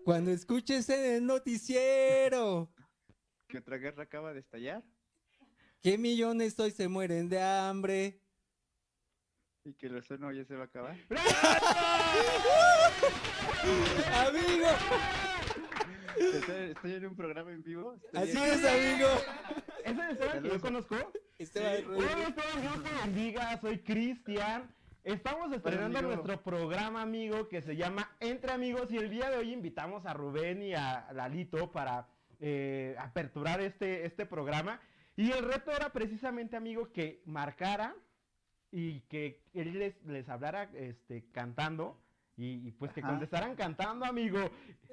Cuando 0.03 0.31
escuches 0.31 0.89
en 0.89 1.15
el 1.15 1.25
noticiero. 1.25 2.69
que 3.47 3.57
otra 3.59 3.77
guerra 3.77 4.03
acaba 4.03 4.33
de 4.33 4.39
estallar 4.41 4.83
Que 5.81 5.97
millones 5.97 6.59
hoy 6.59 6.71
se 6.71 6.87
mueren 6.87 7.29
de 7.29 7.41
hambre. 7.41 8.19
y 9.65 9.73
que 9.75 9.87
el 9.87 9.95
ozono 9.97 10.29
ya 10.33 10.43
se 10.45 10.55
va 10.55 10.63
a 10.63 10.65
acabar. 10.65 10.97
Amigo, 14.27 14.67
Estoy, 16.19 16.71
estoy 16.71 16.93
en 16.93 17.05
un 17.07 17.15
programa 17.15 17.51
en 17.51 17.63
vivo. 17.63 17.95
estoy 17.95 18.21
así 18.21 18.37
en- 18.37 18.43
es, 18.43 18.63
amigo. 18.65 19.07
¿Ese 19.83 20.01
es 20.01 20.09
Esteban 20.11 20.43
que 20.43 20.49
yo 20.49 20.61
conozco? 20.61 20.95
Esteban 21.39 21.73
Hola 21.73 21.81
Rodríguez. 21.87 22.27
Esteban, 22.29 22.61
Dios 22.61 22.83
te 22.83 22.89
bendiga, 23.05 23.59
soy 23.61 23.79
Cristian. 23.79 24.75
Estamos 25.03 25.51
estrenando 25.51 26.01
nuestro 26.01 26.41
programa, 26.41 27.01
amigo, 27.01 27.49
que 27.49 27.61
se 27.61 27.75
llama 27.75 28.09
Entre 28.21 28.51
Amigos 28.53 28.89
y 28.89 28.97
el 28.97 29.09
día 29.09 29.29
de 29.29 29.37
hoy 29.37 29.51
invitamos 29.51 30.05
a 30.05 30.13
Rubén 30.13 30.61
y 30.63 30.73
a 30.75 31.09
Lalito 31.13 31.71
para 31.71 32.07
eh, 32.39 32.95
aperturar 32.97 33.59
este, 33.59 34.05
este 34.05 34.25
programa. 34.25 34.79
Y 35.17 35.31
el 35.31 35.43
reto 35.43 35.71
era 35.71 35.91
precisamente, 35.91 36.55
amigo, 36.55 36.91
que 36.93 37.21
marcara 37.25 37.93
y 38.71 39.01
que 39.01 39.43
él 39.53 39.77
les, 39.77 40.01
les 40.05 40.29
hablara 40.29 40.69
este, 40.73 41.25
cantando 41.31 41.99
y, 42.37 42.65
y 42.67 42.71
pues 42.71 42.93
que 42.93 43.01
Ajá. 43.01 43.09
contestaran 43.09 43.55
cantando, 43.55 44.05
amigo. 44.05 44.39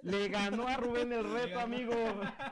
Le 0.02 0.28
ganó 0.28 0.66
a 0.66 0.76
Rubén 0.76 1.12
el 1.12 1.32
reto, 1.32 1.60
amigo. 1.60 1.92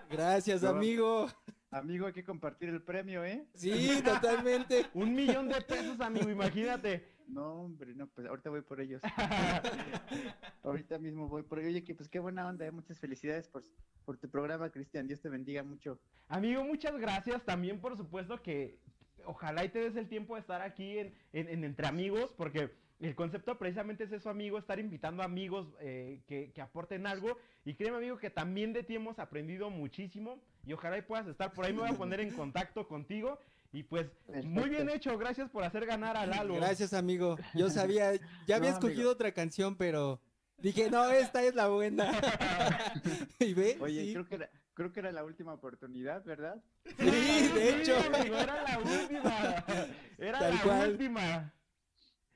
Gracias, 0.08 0.62
No. 0.62 0.68
amigo. 0.70 1.26
Amigo, 1.72 2.06
hay 2.06 2.12
que 2.12 2.24
compartir 2.24 2.68
el 2.70 2.82
premio, 2.82 3.24
¿eh? 3.24 3.44
Sí, 3.54 4.00
totalmente. 4.02 4.86
Un 4.94 5.12
millón 5.14 5.48
de 5.48 5.60
pesos, 5.60 6.00
amigo, 6.00 6.30
imagínate. 6.30 7.17
No, 7.28 7.62
hombre, 7.64 7.94
no, 7.94 8.06
pues 8.08 8.26
ahorita 8.26 8.48
voy 8.50 8.62
por 8.62 8.80
ellos. 8.80 9.02
ahorita 10.62 10.98
mismo 10.98 11.28
voy 11.28 11.42
por 11.42 11.58
ellos. 11.58 11.70
Oye, 11.72 11.84
que 11.84 11.94
pues 11.94 12.08
qué 12.08 12.18
buena 12.18 12.46
onda, 12.48 12.66
¿eh? 12.66 12.70
Muchas 12.70 12.98
felicidades 12.98 13.48
por, 13.48 13.62
por 14.04 14.16
tu 14.16 14.28
programa, 14.28 14.70
Cristian. 14.70 15.06
Dios 15.06 15.20
te 15.20 15.28
bendiga 15.28 15.62
mucho. 15.62 15.98
Amigo, 16.28 16.64
muchas 16.64 16.96
gracias. 16.98 17.44
También, 17.44 17.80
por 17.80 17.96
supuesto, 17.96 18.42
que 18.42 18.78
ojalá 19.24 19.64
y 19.64 19.68
te 19.68 19.80
des 19.80 19.96
el 19.96 20.08
tiempo 20.08 20.34
de 20.34 20.40
estar 20.40 20.62
aquí 20.62 20.98
en, 20.98 21.14
en- 21.32 21.48
en 21.48 21.64
Entre 21.64 21.86
Amigos, 21.86 22.32
porque 22.36 22.70
el 23.00 23.14
concepto 23.14 23.58
precisamente 23.58 24.04
es 24.04 24.12
eso, 24.12 24.30
amigo, 24.30 24.58
estar 24.58 24.78
invitando 24.80 25.22
amigos 25.22 25.68
eh, 25.80 26.22
que, 26.26 26.50
que 26.52 26.60
aporten 26.62 27.06
algo. 27.06 27.36
Y 27.64 27.74
créeme, 27.74 27.98
amigo, 27.98 28.16
que 28.18 28.30
también 28.30 28.72
de 28.72 28.82
ti 28.82 28.96
hemos 28.96 29.18
aprendido 29.18 29.70
muchísimo. 29.70 30.40
Y 30.66 30.72
ojalá 30.72 30.98
y 30.98 31.02
puedas 31.02 31.26
estar 31.26 31.52
por 31.52 31.64
ahí. 31.64 31.72
Me 31.72 31.80
voy 31.80 31.90
a 31.90 31.92
poner 31.98 32.20
en 32.20 32.30
contacto 32.36 32.88
contigo. 32.88 33.38
Y 33.72 33.82
pues, 33.82 34.06
muy 34.44 34.70
bien 34.70 34.88
hecho. 34.88 35.16
Gracias 35.18 35.50
por 35.50 35.62
hacer 35.62 35.84
ganar 35.86 36.16
a 36.16 36.26
Lalo. 36.26 36.54
Gracias, 36.54 36.92
amigo. 36.94 37.36
Yo 37.54 37.68
sabía, 37.70 38.12
ya 38.46 38.56
había 38.56 38.70
No, 38.70 38.76
escogido 38.76 39.00
amigo. 39.00 39.10
otra 39.10 39.32
canción, 39.32 39.76
pero 39.76 40.20
dije, 40.56 40.90
no, 40.90 41.08
esta 41.10 41.42
es 41.42 41.54
la 41.54 41.68
buena. 41.68 42.10
y 43.38 43.52
ve, 43.54 43.76
Oye, 43.80 44.04
sí, 44.06 44.12
creo, 44.14 44.26
que 44.26 44.34
era, 44.36 44.50
creo 44.74 44.92
que 44.92 45.00
era 45.00 45.12
la 45.12 45.24
última 45.24 45.52
oportunidad, 45.52 46.24
¿verdad? 46.24 46.62
sí, 46.98 47.04
de 47.04 47.80
hecho. 47.82 47.94
amigo, 47.98 48.36
era 48.36 48.62
la 48.62 48.78
última. 48.78 49.64
Era 50.18 50.38
Tal 50.40 50.54
la 50.56 50.62
cual. 50.62 50.90
última. 50.92 51.54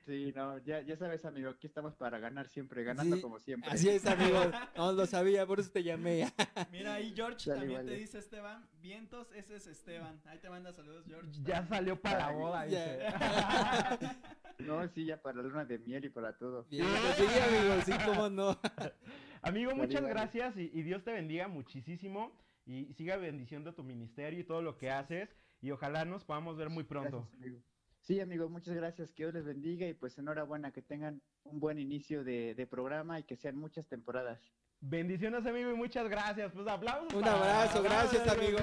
Sí, 0.05 0.33
no, 0.35 0.57
ya, 0.59 0.81
ya 0.81 0.97
sabes, 0.97 1.23
amigo, 1.23 1.49
aquí 1.49 1.65
estamos 1.65 1.95
para 1.95 2.19
ganar 2.19 2.49
siempre, 2.49 2.83
ganando 2.83 3.15
Sí, 3.15 3.21
como 3.21 3.39
siempre. 3.39 3.71
Así 3.71 3.87
es, 3.89 4.05
amigo. 4.05 4.37
No 4.75 4.91
lo 4.91 5.05
sabía, 5.05 5.45
por 5.45 5.59
eso 5.61 5.71
te 5.71 5.81
llamé. 5.83 6.27
Mira 6.71 6.95
ahí 6.95 7.13
George 7.15 7.49
Dale, 7.49 7.61
también 7.61 7.85
te 7.85 7.95
dice 7.95 8.17
Esteban, 8.17 8.67
vientos, 8.81 9.31
ese 9.33 9.55
es 9.55 9.67
Esteban. 9.67 10.21
Ahí 10.25 10.39
te 10.39 10.49
manda 10.49 10.73
saludos 10.73 11.05
George. 11.07 11.31
Ya 11.43 11.65
salió 11.65 11.99
para 11.99 12.17
la 12.19 12.31
boda, 12.31 12.63
dice. 12.65 12.99
No, 14.59 14.87
sí, 14.89 15.05
ya 15.05 15.19
para 15.21 15.37
la 15.37 15.43
luna 15.43 15.65
de 15.65 15.79
miel 15.79 16.05
y 16.05 16.09
para 16.09 16.37
todo. 16.37 16.65
Bien, 16.69 16.85
pues 16.85 17.15
sí, 17.15 17.39
amigo, 17.39 17.81
sí, 17.85 17.91
cómo 18.05 18.29
no. 18.29 18.59
Amigo, 19.41 19.75
muchas 19.75 20.01
vale. 20.01 20.13
gracias 20.13 20.55
y, 20.57 20.69
y 20.73 20.83
Dios 20.83 21.03
te 21.03 21.11
bendiga 21.11 21.47
muchísimo 21.47 22.31
y 22.65 22.93
siga 22.93 23.17
bendiciendo 23.17 23.73
tu 23.73 23.83
ministerio 23.83 24.39
y 24.39 24.43
todo 24.43 24.61
lo 24.61 24.77
que 24.77 24.91
haces 24.91 25.35
y 25.59 25.71
ojalá 25.71 26.05
nos 26.05 26.23
podamos 26.23 26.55
ver 26.55 26.69
muy 26.69 26.83
pronto. 26.83 27.21
Gracias, 27.21 27.41
amigo. 27.41 27.59
Sí, 28.03 28.19
amigo, 28.19 28.49
muchas 28.49 28.75
gracias. 28.75 29.13
Que 29.13 29.23
Dios 29.23 29.33
les 29.33 29.45
bendiga 29.45 29.87
y 29.87 29.93
pues 29.93 30.17
enhorabuena, 30.17 30.71
que 30.71 30.81
tengan 30.81 31.21
un 31.45 31.59
buen 31.61 31.79
inicio 31.79 32.23
de, 32.25 32.53
de 32.53 32.67
programa 32.67 33.17
y 33.19 33.23
que 33.23 33.37
sean 33.37 33.55
muchas 33.57 33.87
temporadas. 33.87 34.41
Bendiciones, 34.81 35.45
amigo, 35.45 35.71
y 35.71 35.75
muchas 35.75 36.09
gracias. 36.09 36.51
Pues 36.51 36.67
aplausos. 36.67 37.13
Un 37.13 37.21
para- 37.21 37.37
abrazo, 37.37 37.81
gracias, 37.81 38.27
amigo. 38.27 38.57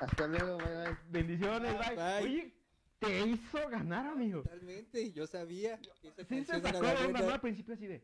Hasta 0.00 0.26
luego, 0.26 0.56
bye 0.56 0.66
bye. 0.66 0.96
Bendiciones, 1.10 1.74
bye. 1.78 1.94
Bye. 1.96 2.22
Oye, 2.24 2.54
te 2.98 3.26
hizo 3.26 3.68
ganar, 3.68 4.06
amigo. 4.06 4.42
Totalmente, 4.42 5.12
yo 5.12 5.26
sabía 5.26 5.78
que 6.00 6.08
esa 6.08 6.58
Sí. 6.58 6.64
Al 7.30 7.40
principio 7.42 7.74
así 7.74 7.86
de, 7.86 8.02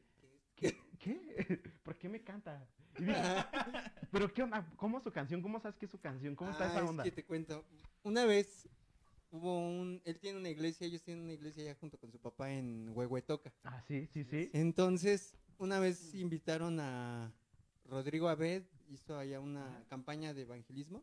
¿qué? 0.57 0.77
¿Qué? 0.99 1.63
¿Por 1.85 1.97
qué 1.97 2.11
me 2.11 2.21
canta? 2.23 2.63
Y 2.99 3.05
dije, 3.05 3.19
¿pero 4.13 4.31
qué 4.33 4.43
onda? 4.43 4.67
¿Cómo 4.77 4.99
es 4.99 5.05
su 5.05 5.11
canción? 5.11 5.41
¿Cómo 5.41 5.59
sabes 5.59 5.79
que 5.79 5.87
es 5.87 5.91
su 5.91 5.99
canción? 5.99 6.37
¿Cómo 6.37 6.51
está 6.51 6.65
Ah, 6.65 6.69
esa 6.69 6.83
es 6.85 6.91
onda? 6.91 7.03
que 7.03 7.11
te 7.13 7.25
cuento. 7.25 7.65
Una 8.03 8.27
vez 8.27 8.69
hubo 9.35 9.59
un, 9.59 10.01
él 10.05 10.21
tiene 10.21 10.39
una 10.39 10.49
iglesia, 10.49 10.87
ellos 10.87 11.03
tienen 11.03 11.25
una 11.25 11.33
iglesia 11.33 11.65
allá 11.65 11.75
junto 11.75 11.99
con 11.99 12.13
su 12.13 12.21
papá 12.21 12.53
en 12.53 12.91
Huehuetoca. 12.95 13.53
Ah, 13.65 13.83
sí, 13.89 14.07
sí, 14.13 14.23
sí. 14.23 14.49
Entonces, 14.53 15.35
una 15.59 15.81
vez 15.81 16.15
invitaron 16.15 16.79
a 16.79 17.33
Rodrigo 17.87 18.29
Abed, 18.29 18.63
hizo 18.89 19.19
allá 19.19 19.41
una 19.41 19.85
campaña 19.89 20.33
de 20.35 20.43
evangelismo. 20.43 21.03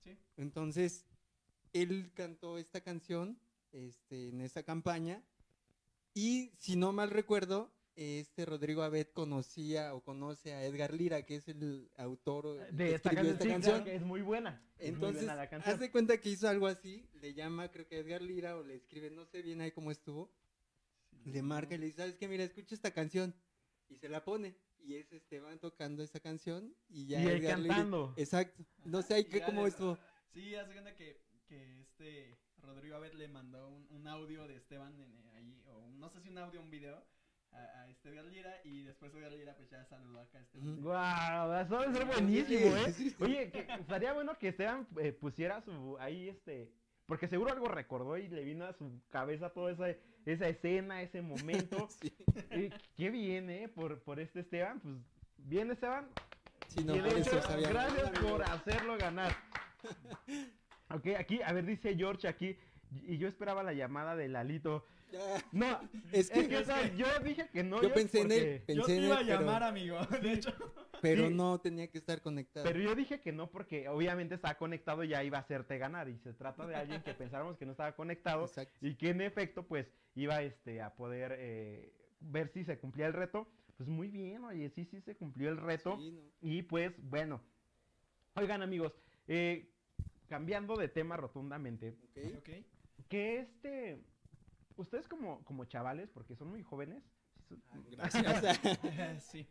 Sí. 0.00 0.18
Entonces, 0.36 1.06
él 1.72 2.10
cantó 2.14 2.58
esta 2.58 2.80
canción 2.80 3.38
este, 3.70 4.30
en 4.30 4.40
esa 4.40 4.64
campaña. 4.64 5.22
Y 6.12 6.50
si 6.58 6.74
no 6.74 6.92
mal 6.92 7.10
recuerdo, 7.10 7.70
este 8.00 8.46
Rodrigo 8.46 8.82
Abed 8.82 9.08
conocía 9.08 9.94
o 9.94 10.00
conoce 10.02 10.54
a 10.54 10.64
Edgar 10.64 10.94
Lira, 10.94 11.22
que 11.26 11.36
es 11.36 11.48
el 11.48 11.90
autor 11.96 12.66
De 12.72 12.94
esta 12.94 13.10
canción, 13.10 13.38
sí, 13.38 13.60
claro 13.70 13.84
que 13.84 13.94
es 13.96 14.02
muy 14.02 14.22
buena. 14.22 14.62
Es 14.78 14.88
muy 14.88 14.94
Entonces, 14.94 15.24
buena 15.26 15.48
canción. 15.48 15.78
de 15.78 15.90
cuenta 15.90 16.18
que 16.18 16.30
hizo 16.30 16.48
algo 16.48 16.66
así, 16.66 17.06
le 17.20 17.34
llama, 17.34 17.70
creo 17.70 17.86
que 17.86 17.96
a 17.96 17.98
Edgar 17.98 18.22
Lira, 18.22 18.56
o 18.56 18.62
le 18.62 18.76
escribe, 18.76 19.10
no 19.10 19.26
sé 19.26 19.42
bien 19.42 19.60
ahí 19.60 19.70
cómo 19.72 19.90
estuvo, 19.90 20.32
le 21.26 21.42
marca 21.42 21.74
y 21.74 21.78
le 21.78 21.86
dice, 21.86 21.98
¿sabes 21.98 22.16
qué? 22.16 22.26
Mira, 22.28 22.44
escucha 22.44 22.74
esta 22.74 22.90
canción. 22.92 23.34
Y 23.88 23.96
se 23.96 24.08
la 24.08 24.24
pone. 24.24 24.56
Y 24.82 24.94
es 24.94 25.12
Esteban 25.12 25.58
tocando 25.58 26.02
esa 26.02 26.20
canción 26.20 26.74
y 26.88 27.06
ya 27.06 27.20
y 27.22 27.26
él 27.26 27.36
Edgar 27.44 27.58
Lira- 27.58 27.74
cantando. 27.74 28.14
Exacto. 28.16 28.64
No 28.86 29.02
sé 29.02 29.14
ahí 29.14 29.24
qué, 29.24 29.42
cómo 29.42 29.62
le- 29.64 29.68
estuvo. 29.68 29.98
Sí, 30.32 30.54
hace 30.54 30.72
cuenta 30.72 30.94
que, 30.94 31.20
que 31.46 31.80
este 31.82 32.38
Rodrigo 32.62 32.96
Abed 32.96 33.12
le 33.14 33.28
mandó 33.28 33.68
un, 33.68 33.86
un 33.90 34.06
audio 34.06 34.46
de 34.48 34.56
Esteban 34.56 34.98
en, 34.98 35.18
eh, 35.18 35.32
ahí, 35.34 35.62
o 35.66 35.80
un- 35.80 35.98
no 36.00 36.08
sé 36.08 36.20
si 36.22 36.30
un 36.30 36.38
audio 36.38 36.60
o 36.60 36.62
un 36.62 36.70
video, 36.70 37.04
a, 37.52 37.82
a 37.82 37.88
este 37.88 38.08
Edgar 38.10 38.24
Lira, 38.26 38.54
y 38.64 38.82
después 38.82 39.12
Edgar 39.14 39.32
Lira 39.32 39.54
pues 39.56 39.70
ya 39.70 39.84
saludó 39.86 40.20
acá 40.20 40.38
a 40.38 40.42
este. 40.42 40.58
Guau, 40.58 41.52
eso 41.60 41.80
debe 41.80 41.92
ser 41.94 42.06
buenísimo, 42.06 42.76
¿eh? 42.76 43.14
Oye, 43.20 43.50
que 43.50 43.66
estaría 43.80 44.12
bueno 44.12 44.38
que 44.38 44.48
Esteban 44.48 44.86
eh, 45.00 45.12
pusiera 45.12 45.60
su 45.62 45.96
ahí 45.98 46.28
este, 46.28 46.70
porque 47.06 47.28
seguro 47.28 47.52
algo 47.52 47.66
recordó 47.68 48.16
y 48.16 48.28
le 48.28 48.44
vino 48.44 48.64
a 48.64 48.72
su 48.72 49.00
cabeza 49.10 49.50
toda 49.50 49.72
esa, 49.72 49.88
esa 50.26 50.48
escena, 50.48 51.02
ese 51.02 51.22
momento. 51.22 51.88
Sí. 52.00 52.12
Eh, 52.50 52.70
qué 52.96 53.10
bien, 53.10 53.50
¿eh? 53.50 53.68
Por, 53.68 54.00
por 54.02 54.20
este 54.20 54.40
Esteban, 54.40 54.80
pues 54.80 54.96
bien 55.38 55.70
Esteban. 55.70 56.08
Sí, 56.68 56.84
no, 56.84 56.94
y 56.94 57.00
de 57.00 57.08
por 57.10 57.18
hecho, 57.18 57.38
eso 57.38 57.42
sabía. 57.48 57.68
gracias 57.70 58.10
por 58.20 58.42
hacerlo 58.42 58.96
ganar. 58.96 59.32
Ok, 60.92 61.06
aquí, 61.16 61.40
a 61.40 61.52
ver, 61.52 61.64
dice 61.66 61.94
George 61.96 62.26
aquí, 62.26 62.56
y 63.06 63.16
yo 63.16 63.28
esperaba 63.28 63.62
la 63.62 63.72
llamada 63.72 64.16
de 64.16 64.28
Lalito. 64.28 64.84
No, 65.52 65.80
Es 66.12 66.30
es 66.30 66.30
que, 66.30 66.48
que, 66.48 66.56
o 66.58 66.64
sea, 66.64 66.94
yo 66.94 67.06
dije 67.24 67.48
que 67.52 67.62
no. 67.64 67.80
yo 67.82 67.92
pensé 67.92 68.20
en 68.20 68.32
él, 68.32 68.62
Yo 68.68 68.84
te 68.84 68.96
iba 68.96 69.16
a 69.16 69.20
él, 69.20 69.26
pero- 69.26 69.40
llamar, 69.40 69.62
amigo. 69.62 69.98
De 70.22 70.32
hecho, 70.32 70.52
pero 71.00 71.28
Sí. 71.28 71.34
no 71.34 71.60
tenía 71.60 71.88
que 71.90 71.98
estar 71.98 72.20
conectado. 72.20 72.64
Pero 72.66 72.80
yo 72.80 72.94
dije 72.94 73.20
que 73.20 73.32
no 73.32 73.50
porque 73.50 73.88
obviamente 73.88 74.34
estaba 74.34 74.54
conectado 74.58 75.02
y 75.04 75.08
ya 75.08 75.24
iba 75.24 75.38
a 75.38 75.40
hacerte 75.40 75.78
ganar. 75.78 76.08
Y 76.08 76.18
se 76.18 76.32
trata 76.34 76.66
de 76.66 76.76
alguien 76.76 77.02
que 77.02 77.14
pensáramos 77.14 77.56
que 77.56 77.64
no 77.64 77.72
estaba 77.72 77.92
conectado 77.94 78.44
Exacto. 78.44 78.86
y 78.86 78.94
que 78.96 79.10
en 79.10 79.20
efecto 79.22 79.66
pues 79.66 79.86
iba 80.14 80.42
este, 80.42 80.82
a 80.82 80.94
poder 80.94 81.34
eh, 81.38 81.92
ver 82.20 82.48
si 82.48 82.64
se 82.64 82.78
cumplía 82.78 83.06
el 83.06 83.12
reto. 83.14 83.48
Pues 83.76 83.88
muy 83.88 84.08
bien, 84.08 84.44
oye, 84.44 84.68
sí, 84.70 84.84
sí 84.84 85.00
se 85.00 85.16
cumplió 85.16 85.48
el 85.48 85.56
reto. 85.56 85.96
Sí, 85.98 86.10
no. 86.12 86.20
Y 86.42 86.62
pues 86.62 86.92
bueno. 87.02 87.40
Oigan 88.34 88.60
amigos, 88.62 88.92
eh, 89.26 89.70
cambiando 90.28 90.76
de 90.76 90.88
tema 90.88 91.16
rotundamente, 91.16 91.96
Ok. 92.04 92.36
Ok. 92.38 92.50
que 93.08 93.38
este... 93.40 93.98
Ustedes 94.80 95.06
como, 95.08 95.44
como 95.44 95.64
chavales, 95.66 96.08
porque 96.10 96.34
son 96.36 96.48
muy 96.48 96.62
jóvenes, 96.62 97.02
sí 97.36 97.44
son- 97.48 97.62
Ah, 97.68 97.78
Gracias. 97.90 98.60
sí. 99.30 99.46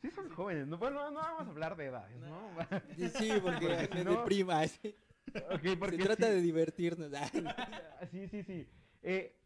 sí 0.00 0.10
son 0.10 0.30
jóvenes, 0.30 0.66
no, 0.66 0.78
bueno, 0.78 1.10
no 1.10 1.20
vamos 1.20 1.46
a 1.46 1.50
hablar 1.50 1.76
de 1.76 1.86
edades, 1.86 2.18
¿no? 2.20 2.50
Sí, 2.96 3.08
sí, 3.08 3.30
porque 3.42 3.66
Porque 3.66 3.88
si 3.88 3.94
me 3.98 4.04
no- 4.04 4.18
deprima. 4.20 4.66
sí. 4.68 4.94
Ok, 5.50 5.78
porque 5.78 5.96
Se 5.96 6.02
trata 6.04 6.26
sí. 6.26 6.32
de 6.32 6.40
divertirnos. 6.42 7.10
Sí, 8.10 8.28
sí, 8.28 8.42
sí. 8.42 8.68
Eh, 9.02 9.36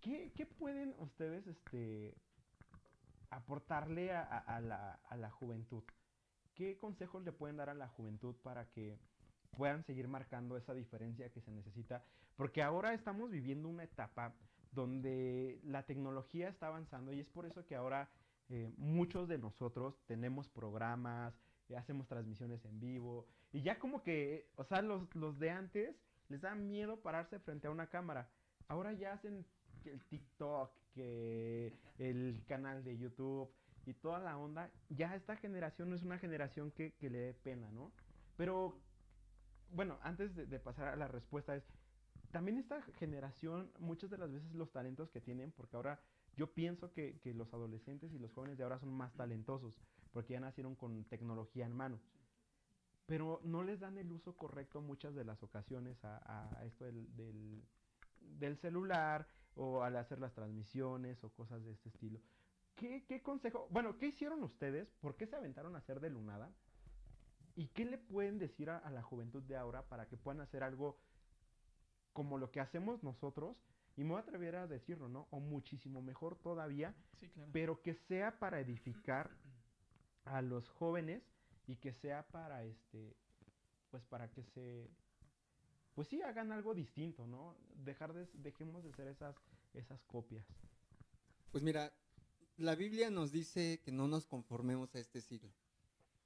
¿qué, 0.00 0.32
qué 0.34 0.46
pueden 0.46 0.94
ustedes 0.98 1.46
este, 1.46 2.14
aportarle 3.30 4.12
a, 4.12 4.22
a- 4.22 4.38
a 4.56 4.60
la, 4.60 4.92
a 5.08 5.16
la 5.16 5.30
juventud? 5.30 5.82
¿Qué 6.54 6.78
consejos 6.78 7.22
le 7.24 7.32
pueden 7.32 7.56
dar 7.56 7.68
a 7.68 7.74
la 7.74 7.88
juventud 7.88 8.34
para 8.42 8.70
que 8.70 8.98
puedan 9.56 9.84
seguir 9.84 10.08
marcando 10.08 10.56
esa 10.56 10.74
diferencia 10.74 11.30
que 11.30 11.40
se 11.40 11.50
necesita? 11.50 12.04
Porque 12.36 12.62
ahora 12.62 12.92
estamos 12.94 13.30
viviendo 13.30 13.68
una 13.68 13.84
etapa 13.84 14.34
donde 14.72 15.60
la 15.64 15.84
tecnología 15.84 16.48
está 16.48 16.66
avanzando 16.66 17.12
y 17.12 17.20
es 17.20 17.28
por 17.28 17.46
eso 17.46 17.66
que 17.66 17.76
ahora 17.76 18.10
eh, 18.48 18.70
muchos 18.76 19.28
de 19.28 19.38
nosotros 19.38 19.98
tenemos 20.06 20.48
programas, 20.48 21.34
eh, 21.68 21.76
hacemos 21.76 22.06
transmisiones 22.06 22.64
en 22.64 22.78
vivo 22.78 23.26
y 23.52 23.62
ya 23.62 23.78
como 23.78 24.02
que, 24.02 24.48
o 24.56 24.64
sea, 24.64 24.82
los, 24.82 25.14
los 25.14 25.38
de 25.38 25.50
antes 25.50 25.96
les 26.28 26.40
da 26.40 26.54
miedo 26.54 27.00
pararse 27.00 27.38
frente 27.38 27.68
a 27.68 27.70
una 27.70 27.88
cámara. 27.88 28.28
Ahora 28.68 28.92
ya 28.92 29.12
hacen 29.12 29.46
que 29.82 29.92
el 29.92 30.04
TikTok, 30.04 30.70
que 30.92 31.72
el 31.98 32.42
canal 32.46 32.82
de 32.84 32.98
YouTube 32.98 33.50
y 33.86 33.94
toda 33.94 34.18
la 34.18 34.36
onda. 34.36 34.70
Ya 34.90 35.14
esta 35.14 35.36
generación 35.36 35.88
no 35.90 35.96
es 35.96 36.02
una 36.02 36.18
generación 36.18 36.70
que, 36.72 36.92
que 36.94 37.08
le 37.08 37.18
dé 37.18 37.34
pena, 37.34 37.70
¿no? 37.70 37.92
Pero, 38.36 38.78
bueno, 39.70 39.98
antes 40.02 40.34
de, 40.34 40.58
pasar 40.58 40.88
a 40.88 40.96
la 40.96 41.08
respuesta 41.08 41.56
es, 41.56 41.64
también 42.30 42.58
esta 42.58 42.82
generación, 42.98 43.70
muchas 43.78 44.10
de 44.10 44.18
las 44.18 44.32
veces 44.32 44.52
los 44.54 44.72
talentos 44.72 45.10
que 45.10 45.20
tienen, 45.20 45.52
porque 45.52 45.76
ahora 45.76 46.00
yo 46.36 46.52
pienso 46.52 46.92
que, 46.92 47.18
que 47.20 47.32
los 47.34 47.52
adolescentes 47.54 48.12
y 48.12 48.18
los 48.18 48.32
jóvenes 48.32 48.58
de 48.58 48.64
ahora 48.64 48.78
son 48.78 48.92
más 48.92 49.14
talentosos, 49.14 49.78
porque 50.12 50.34
ya 50.34 50.40
nacieron 50.40 50.74
con 50.74 51.04
tecnología 51.04 51.66
en 51.66 51.72
mano 51.72 52.00
pero 53.06 53.40
no 53.44 53.62
les 53.62 53.80
dan 53.80 53.96
el 53.98 54.10
uso 54.12 54.36
correcto 54.36 54.80
muchas 54.80 55.14
de 55.14 55.24
las 55.24 55.42
ocasiones 55.42 56.04
a, 56.04 56.58
a 56.58 56.64
esto 56.64 56.84
del, 56.84 57.16
del, 57.16 57.62
del 58.20 58.56
celular 58.56 59.28
o 59.54 59.82
al 59.82 59.96
hacer 59.96 60.18
las 60.18 60.34
transmisiones 60.34 61.22
o 61.24 61.30
cosas 61.30 61.64
de 61.64 61.72
este 61.72 61.88
estilo. 61.88 62.20
¿Qué, 62.74 63.04
qué 63.06 63.22
consejo? 63.22 63.68
Bueno, 63.70 63.96
¿qué 63.96 64.08
hicieron 64.08 64.42
ustedes? 64.42 64.92
¿Por 65.00 65.16
qué 65.16 65.26
se 65.26 65.36
aventaron 65.36 65.74
a 65.76 65.78
hacer 65.78 66.00
de 66.00 66.10
lunada? 66.10 66.52
¿Y 67.56 67.68
qué 67.68 67.84
le 67.84 67.98
pueden 67.98 68.38
decir 68.38 68.70
a, 68.70 68.78
a 68.78 68.90
la 68.90 69.02
juventud 69.02 69.42
de 69.42 69.56
ahora 69.56 69.82
para 69.88 70.06
que 70.06 70.16
puedan 70.16 70.40
hacer 70.42 70.62
algo 70.62 70.98
como 72.12 72.38
lo 72.38 72.50
que 72.50 72.60
hacemos 72.60 73.02
nosotros? 73.02 73.56
Y 73.96 74.04
me 74.04 74.10
voy 74.10 74.18
a 74.18 74.22
atrever 74.22 74.56
a 74.56 74.66
decirlo, 74.66 75.08
¿no? 75.08 75.26
O 75.30 75.40
muchísimo 75.40 76.02
mejor 76.02 76.36
todavía, 76.36 76.94
Sí, 77.18 77.28
claro. 77.30 77.50
pero 77.52 77.80
que 77.82 77.94
sea 77.94 78.38
para 78.38 78.60
edificar 78.60 79.30
a 80.26 80.42
los 80.42 80.68
jóvenes 80.68 81.22
y 81.66 81.76
que 81.76 81.92
sea 81.94 82.26
para 82.28 82.62
este 82.64 83.16
pues 83.90 84.04
para 84.04 84.30
que 84.30 84.42
se 84.42 84.90
pues 85.94 86.08
sí 86.08 86.20
hagan 86.20 86.52
algo 86.52 86.74
distinto 86.74 87.26
no 87.26 87.56
dejar 87.76 88.12
de 88.12 88.26
dejemos 88.34 88.84
de 88.84 88.92
ser 88.92 89.06
esas 89.08 89.34
esas 89.72 90.02
copias 90.04 90.44
Pues 91.52 91.62
mira, 91.64 91.92
la 92.58 92.74
Biblia 92.74 93.08
nos 93.10 93.30
dice 93.32 93.80
que 93.82 93.92
no 93.92 94.08
nos 94.08 94.26
conformemos 94.26 94.94
a 94.94 94.98
este 94.98 95.20
siglo. 95.22 95.50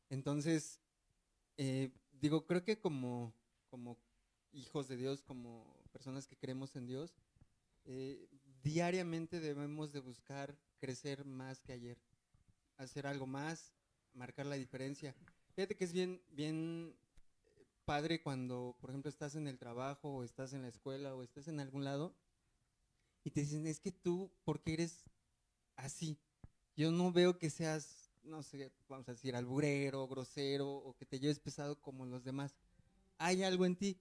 Entonces, 0.09 0.81
eh, 1.63 1.93
digo, 2.13 2.47
creo 2.47 2.65
que 2.65 2.81
como, 2.81 3.35
como 3.69 3.99
hijos 4.51 4.89
de 4.89 4.97
Dios, 4.97 5.21
como 5.21 5.77
personas 5.93 6.27
que 6.27 6.39
creemos 6.39 6.75
en 6.75 6.87
Dios, 6.87 7.15
eh, 7.85 8.31
diariamente 8.63 9.41
debemos 9.41 9.93
de 9.93 10.01
buscar 10.01 10.57
crecer 10.79 11.27
más 11.27 11.61
que 11.61 11.75
ayer, 11.75 11.99
hacer 12.79 13.07
algo 13.07 13.27
más, 13.27 13.75
marcar 14.15 14.47
la 14.47 14.57
diferencia. 14.57 15.15
Fíjate 15.55 15.77
que 15.77 15.85
es 15.85 15.93
bien, 15.93 16.23
bien 16.31 16.97
padre 17.85 18.23
cuando, 18.23 18.79
por 18.81 18.89
ejemplo, 18.89 19.11
estás 19.11 19.35
en 19.35 19.47
el 19.47 19.59
trabajo 19.59 20.09
o 20.09 20.25
estás 20.25 20.55
en 20.55 20.63
la 20.63 20.69
escuela 20.69 21.15
o 21.15 21.23
estás 21.23 21.47
en 21.47 21.61
algún 21.61 21.85
lado 21.85 22.17
y 23.23 23.33
te 23.33 23.41
dicen, 23.41 23.67
es 23.67 23.81
que 23.81 23.93
tú, 23.93 24.33
¿por 24.45 24.63
qué 24.63 24.73
eres 24.73 25.05
así? 25.77 26.19
Yo 26.75 26.91
no 26.91 27.13
veo 27.13 27.39
que 27.39 27.51
seas, 27.51 28.10
no 28.31 28.43
sé, 28.43 28.71
vamos 28.89 29.09
a 29.09 29.13
decir, 29.13 29.35
alburero, 29.35 30.07
grosero 30.07 30.71
o 30.71 30.97
que 30.97 31.05
te 31.05 31.19
lleves 31.19 31.41
pesado 31.41 31.81
como 31.81 32.07
los 32.07 32.25
demás. 32.25 32.55
Hay 33.19 33.43
algo 33.43 33.67
en 33.67 33.77
ti. 33.77 33.99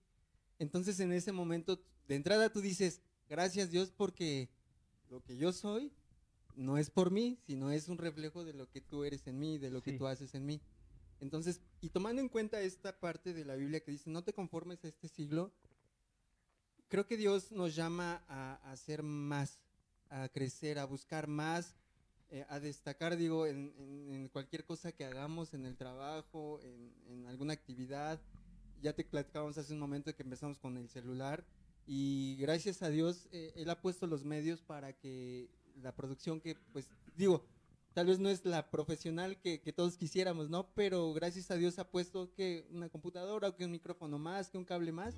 Entonces 0.59 0.99
en 0.99 1.11
ese 1.11 1.31
momento, 1.31 1.81
de 2.07 2.15
entrada 2.15 2.51
tú 2.51 2.61
dices, 2.61 3.01
gracias 3.27 3.71
Dios 3.71 3.91
porque 3.91 4.49
lo 5.09 5.21
que 5.21 5.35
yo 5.35 5.51
soy 5.51 5.91
no 6.55 6.77
es 6.77 6.89
por 6.89 7.11
mí, 7.11 7.39
sino 7.45 7.71
es 7.71 7.89
un 7.89 7.97
reflejo 7.97 8.43
de 8.43 8.53
lo 8.53 8.69
que 8.69 8.81
tú 8.81 9.03
eres 9.03 9.25
en 9.27 9.39
mí, 9.39 9.57
de 9.57 9.71
lo 9.71 9.81
que 9.81 9.93
tú 9.93 10.07
haces 10.07 10.35
en 10.35 10.45
mí. 10.45 10.61
Entonces, 11.19 11.61
y 11.81 11.89
tomando 11.89 12.21
en 12.21 12.29
cuenta 12.29 12.61
esta 12.61 12.97
parte 12.99 13.33
de 13.33 13.45
la 13.45 13.55
Biblia 13.55 13.81
que 13.81 13.91
dice, 13.91 14.09
no 14.09 14.23
te 14.23 14.33
conformes 14.33 14.83
a 14.83 14.87
este 14.87 15.07
siglo, 15.07 15.51
creo 16.87 17.05
que 17.05 17.17
Dios 17.17 17.51
nos 17.51 17.75
llama 17.75 18.23
a, 18.27 18.59
a 18.63 18.71
hacer 18.71 19.03
más, 19.03 19.59
a 20.09 20.29
crecer, 20.29 20.79
a 20.79 20.85
buscar 20.85 21.27
más, 21.27 21.75
eh, 22.31 22.45
a 22.47 22.59
destacar, 22.59 23.17
digo, 23.17 23.47
en, 23.47 24.29
cualquier 24.31 24.63
cosa 24.63 24.91
que 24.91 25.03
hagamos, 25.03 25.55
en 25.55 25.65
el 25.65 25.75
trabajo, 25.75 26.59
en, 26.61 27.25
alguna 27.27 27.53
actividad. 27.53 28.21
Ya 28.81 28.93
te 28.93 29.03
platicábamos 29.03 29.57
hace 29.57 29.73
un 29.73 29.79
momento 29.79 30.15
que 30.15 30.21
empezamos 30.21 30.59
con 30.59 30.77
el 30.77 30.89
celular 30.89 31.43
y 31.87 32.37
gracias 32.39 32.81
a 32.83 32.89
Dios 32.89 33.27
eh, 33.31 33.51
Él 33.55 33.69
ha 33.69 33.81
puesto 33.81 34.05
los 34.05 34.23
medios 34.23 34.61
para 34.61 34.93
que 34.93 35.49
la 35.81 35.95
producción 35.95 36.39
que, 36.39 36.55
pues, 36.71 36.87
digo, 37.15 37.43
tal 37.93 38.05
vez 38.05 38.19
no 38.19 38.29
es 38.29 38.45
la 38.45 38.69
profesional 38.69 39.39
que, 39.41 39.57
todos 39.75 39.97
quisiéramos, 39.97 40.51
¿no? 40.51 40.71
Pero 40.75 41.11
gracias 41.13 41.49
a 41.49 41.55
Dios 41.55 41.79
ha 41.79 41.89
puesto 41.89 42.31
que 42.33 42.67
una 42.69 42.89
computadora, 42.89 43.55
que 43.55 43.65
un 43.65 43.71
micrófono 43.71 44.19
más, 44.19 44.49
que 44.51 44.57
un 44.59 44.65
cable 44.65 44.91
más 44.91 45.15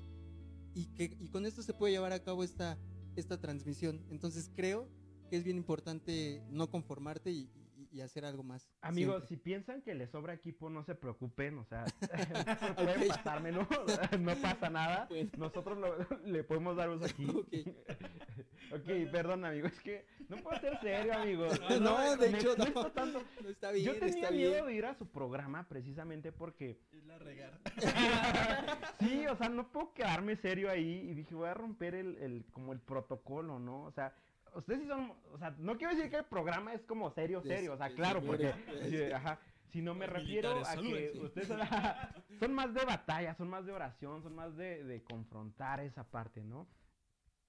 y 0.74 0.86
que 0.94 1.14
y 1.20 1.28
con 1.28 1.44
esto 1.44 1.62
se 1.62 1.74
puede 1.74 1.92
llevar 1.92 2.12
a 2.12 2.22
cabo 2.24 2.42
esta, 2.42 2.78
esta 3.16 3.38
transmisión. 3.38 4.02
Entonces 4.10 4.50
creo 4.56 4.88
que 5.32 5.38
es 5.38 5.44
bien 5.44 5.56
importante 5.56 6.42
no 6.50 6.70
conformarte 6.70 7.30
y, 7.30 7.48
y- 7.74 7.88
y 7.90 8.00
hacer 8.02 8.26
algo 8.26 8.42
más. 8.42 8.68
amigos 8.82 9.14
siempre. 9.24 9.28
si 9.28 9.36
piensan 9.42 9.80
que 9.80 9.94
les 9.94 10.10
sobra 10.10 10.34
equipo 10.34 10.68
no 10.68 10.84
se 10.84 10.94
preocupen 10.94 11.56
o 11.58 11.64
sea 11.64 11.84
pueden 12.76 13.08
pasármelo 13.08 13.66
no 14.20 14.34
pasa 14.36 14.68
nada 14.68 15.06
Bueno. 15.08 15.30
nosotros 15.38 15.78
lo- 15.78 16.18
le 16.26 16.44
podemos 16.44 16.76
dar 16.76 16.90
uso 16.90 17.06
aquí 17.06 17.24
Ok. 17.30 17.48
ok 18.74 19.10
perdón 19.10 19.46
amigo 19.46 19.68
es 19.68 19.80
que 19.80 20.04
no 20.28 20.36
puedo 20.42 20.58
ser 20.60 20.78
serio 20.80 21.14
amigo 21.14 21.46
No, 21.80 22.16
de 22.16 22.30
me 22.30 22.38
hecho, 22.38 22.54
no. 22.58 22.90
tanto. 22.92 23.22
No, 23.42 23.48
está 23.48 23.70
bien, 23.72 23.86
Yo 23.86 23.92
tenía 23.98 24.08
está 24.14 24.30
miedo 24.30 24.52
bien. 24.52 24.66
de 24.66 24.74
ir 24.74 24.84
a 24.84 24.94
su 24.94 25.06
programa 25.06 25.66
precisamente 25.66 26.30
porque 26.30 26.78
Es 26.92 27.04
la 27.04 27.18
regar. 27.18 27.58
sí, 29.00 29.26
o 29.26 29.36
sea, 29.36 29.48
no 29.48 29.70
puedo 29.72 29.92
quedarme 29.94 30.36
serio 30.36 30.70
ahí 30.70 31.08
y 31.10 31.14
dije, 31.14 31.34
voy 31.34 31.48
a 31.48 31.54
romper 31.54 31.94
el, 31.94 32.16
el 32.18 32.44
como 32.52 32.72
el 32.72 32.80
protocolo, 32.80 33.58
¿no? 33.58 33.84
O 33.84 33.92
sea, 33.92 34.14
ustedes 34.54 34.80
sí 34.82 34.86
son, 34.86 35.12
o 35.32 35.38
sea, 35.38 35.54
no 35.58 35.76
quiero 35.76 35.94
decir 35.94 36.10
que 36.10 36.18
el 36.18 36.24
programa 36.24 36.72
es 36.74 36.82
como 36.84 37.10
serio, 37.10 37.42
serio, 37.42 37.74
o 37.74 37.76
sea, 37.76 37.90
claro, 37.94 38.22
porque, 38.22 38.52
sí, 38.88 39.02
ajá, 39.12 39.38
sino 39.68 39.94
me 39.94 40.06
refiero 40.06 40.50
a 40.50 40.76
que 40.76 41.18
ustedes 41.20 41.48
son, 41.48 41.60
son 42.38 42.52
más 42.52 42.74
de 42.74 42.84
batalla, 42.84 43.34
son 43.34 43.48
más 43.48 43.64
de 43.64 43.72
oración, 43.72 44.22
son 44.22 44.34
más 44.34 44.56
de, 44.56 44.84
de 44.84 45.02
confrontar 45.02 45.80
esa 45.80 46.04
parte, 46.04 46.44
¿no? 46.44 46.68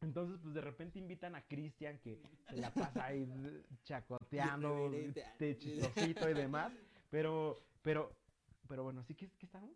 Entonces, 0.02 0.38
pues 0.42 0.54
de 0.54 0.62
repente 0.62 1.00
invitan 1.00 1.36
a 1.36 1.42
Cristian 1.44 1.98
que 2.00 2.22
se 2.50 2.58
la 2.58 2.74
pasa 2.74 3.06
ahí 3.06 3.26
chacoteando, 3.84 4.92
chistosito 5.58 6.30
y 6.30 6.34
demás, 6.34 6.74
pero, 7.10 7.58
pero, 7.82 8.16
pero 8.68 8.84
bueno, 8.84 9.04
¿sí 9.04 9.16
que, 9.16 9.30
que 9.32 9.46
estamos? 9.46 9.72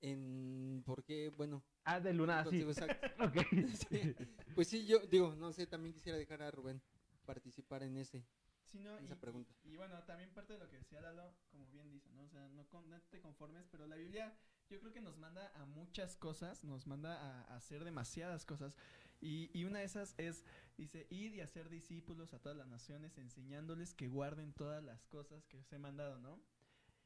En, 0.00 0.82
porque, 0.86 1.30
bueno, 1.36 1.62
Ah, 1.84 2.00
de 2.00 2.12
Luna, 2.12 2.42
sí. 2.44 2.48
contigo, 2.50 2.70
exacto. 2.72 3.06
Ok. 3.24 3.36
Sí. 3.90 4.14
Pues 4.54 4.68
sí, 4.68 4.86
yo 4.86 4.98
digo, 5.06 5.34
no 5.36 5.52
sé, 5.52 5.66
también 5.66 5.92
quisiera 5.94 6.18
dejar 6.18 6.42
a 6.42 6.50
Rubén 6.50 6.80
participar 7.24 7.82
en 7.82 7.96
ese. 7.96 8.24
Sí, 8.64 8.78
no, 8.78 8.96
Esa 8.98 9.14
y, 9.14 9.18
pregunta. 9.18 9.52
y- 9.64 9.72
y 9.72 9.76
bueno, 9.76 10.02
también 10.04 10.30
parte 10.32 10.52
de 10.52 10.58
lo 10.60 10.68
que 10.68 10.76
decía 10.76 11.00
Lalo, 11.00 11.34
como 11.50 11.66
bien 11.68 11.90
dice, 11.90 12.08
¿no? 12.12 12.22
O 12.22 12.28
sea, 12.28 12.48
no, 12.50 12.66
con- 12.68 12.88
no 12.88 13.00
te 13.10 13.20
conformes, 13.20 13.66
pero 13.70 13.86
la 13.86 13.96
Biblia 13.96 14.36
yo 14.68 14.78
creo 14.78 14.92
que 14.92 15.00
nos 15.00 15.16
manda 15.18 15.50
a 15.56 15.66
muchas 15.66 16.16
cosas, 16.16 16.62
nos 16.64 16.86
manda 16.86 17.16
a, 17.20 17.42
a 17.52 17.56
hacer 17.56 17.82
demasiadas 17.84 18.44
cosas. 18.44 18.76
Y, 19.20 19.50
y 19.52 19.64
una 19.64 19.80
de 19.80 19.84
esas 19.86 20.14
es, 20.18 20.44
dice, 20.78 21.06
id 21.10 21.34
y 21.34 21.40
hacer 21.40 21.68
discípulos 21.68 22.32
a 22.32 22.38
todas 22.38 22.56
las 22.56 22.68
naciones, 22.68 23.18
enseñándoles 23.18 23.92
que 23.94 24.06
guarden 24.08 24.52
todas 24.52 24.82
las 24.84 25.04
cosas 25.06 25.44
que 25.46 25.58
os 25.58 25.72
he 25.72 25.78
mandado, 25.78 26.18
¿no? 26.20 26.40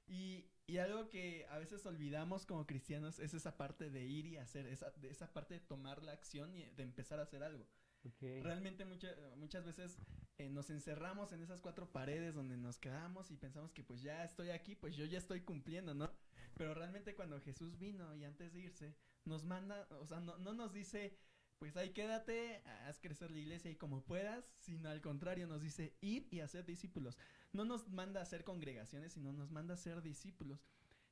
Y, 0.06 0.50
y 0.66 0.78
algo 0.78 1.08
que 1.08 1.46
a 1.50 1.58
veces 1.58 1.84
olvidamos 1.86 2.46
como 2.46 2.66
cristianos 2.66 3.18
es 3.18 3.34
esa 3.34 3.56
parte 3.56 3.90
de 3.90 4.04
ir 4.04 4.26
y 4.26 4.36
hacer, 4.36 4.66
esa, 4.66 4.92
esa 5.02 5.32
parte 5.32 5.54
de 5.54 5.60
tomar 5.60 6.02
la 6.02 6.12
acción 6.12 6.54
y 6.54 6.64
de 6.70 6.82
empezar 6.82 7.20
a 7.20 7.22
hacer 7.24 7.42
algo. 7.42 7.66
Ok. 8.04 8.22
Realmente 8.42 8.84
mucha- 8.84 9.16
muchas 9.36 9.64
veces 9.64 9.98
eh, 10.38 10.50
nos 10.50 10.68
encerramos 10.70 11.32
en 11.32 11.42
esas 11.42 11.60
cuatro 11.62 11.90
paredes 11.90 12.34
donde 12.34 12.56
nos 12.56 12.78
quedamos 12.78 13.30
y 13.30 13.36
pensamos 13.36 13.72
que 13.72 13.82
pues 13.82 14.02
ya 14.02 14.24
estoy 14.24 14.50
aquí, 14.50 14.74
pues 14.74 14.94
yo 14.96 15.06
ya 15.06 15.18
estoy 15.18 15.40
cumpliendo, 15.40 15.94
¿no? 15.94 16.10
Pero 16.56 16.74
realmente 16.74 17.14
cuando 17.14 17.40
Jesús 17.40 17.78
vino 17.78 18.14
y 18.14 18.24
antes 18.24 18.52
de 18.52 18.60
irse, 18.60 18.94
nos 19.24 19.44
manda, 19.44 19.88
o 20.00 20.06
sea, 20.06 20.20
no, 20.20 20.36
no 20.38 20.52
nos 20.52 20.72
dice, 20.72 21.16
pues 21.58 21.76
ahí 21.76 21.90
quédate, 21.90 22.62
haz 22.86 23.00
crecer 23.00 23.30
la 23.30 23.38
iglesia 23.38 23.70
y 23.70 23.76
como 23.76 24.04
puedas, 24.04 24.44
sino 24.58 24.88
al 24.90 25.00
contrario 25.00 25.46
nos 25.46 25.62
dice 25.62 25.96
ir 26.00 26.28
y 26.30 26.40
hacer 26.40 26.66
discípulos. 26.66 27.16
No 27.54 27.64
nos 27.64 27.88
manda 27.88 28.20
a 28.20 28.24
hacer 28.24 28.44
congregaciones, 28.44 29.14
sino 29.14 29.32
nos 29.32 29.50
manda 29.50 29.72
a 29.74 29.78
ser 29.78 30.02
discípulos. 30.02 30.60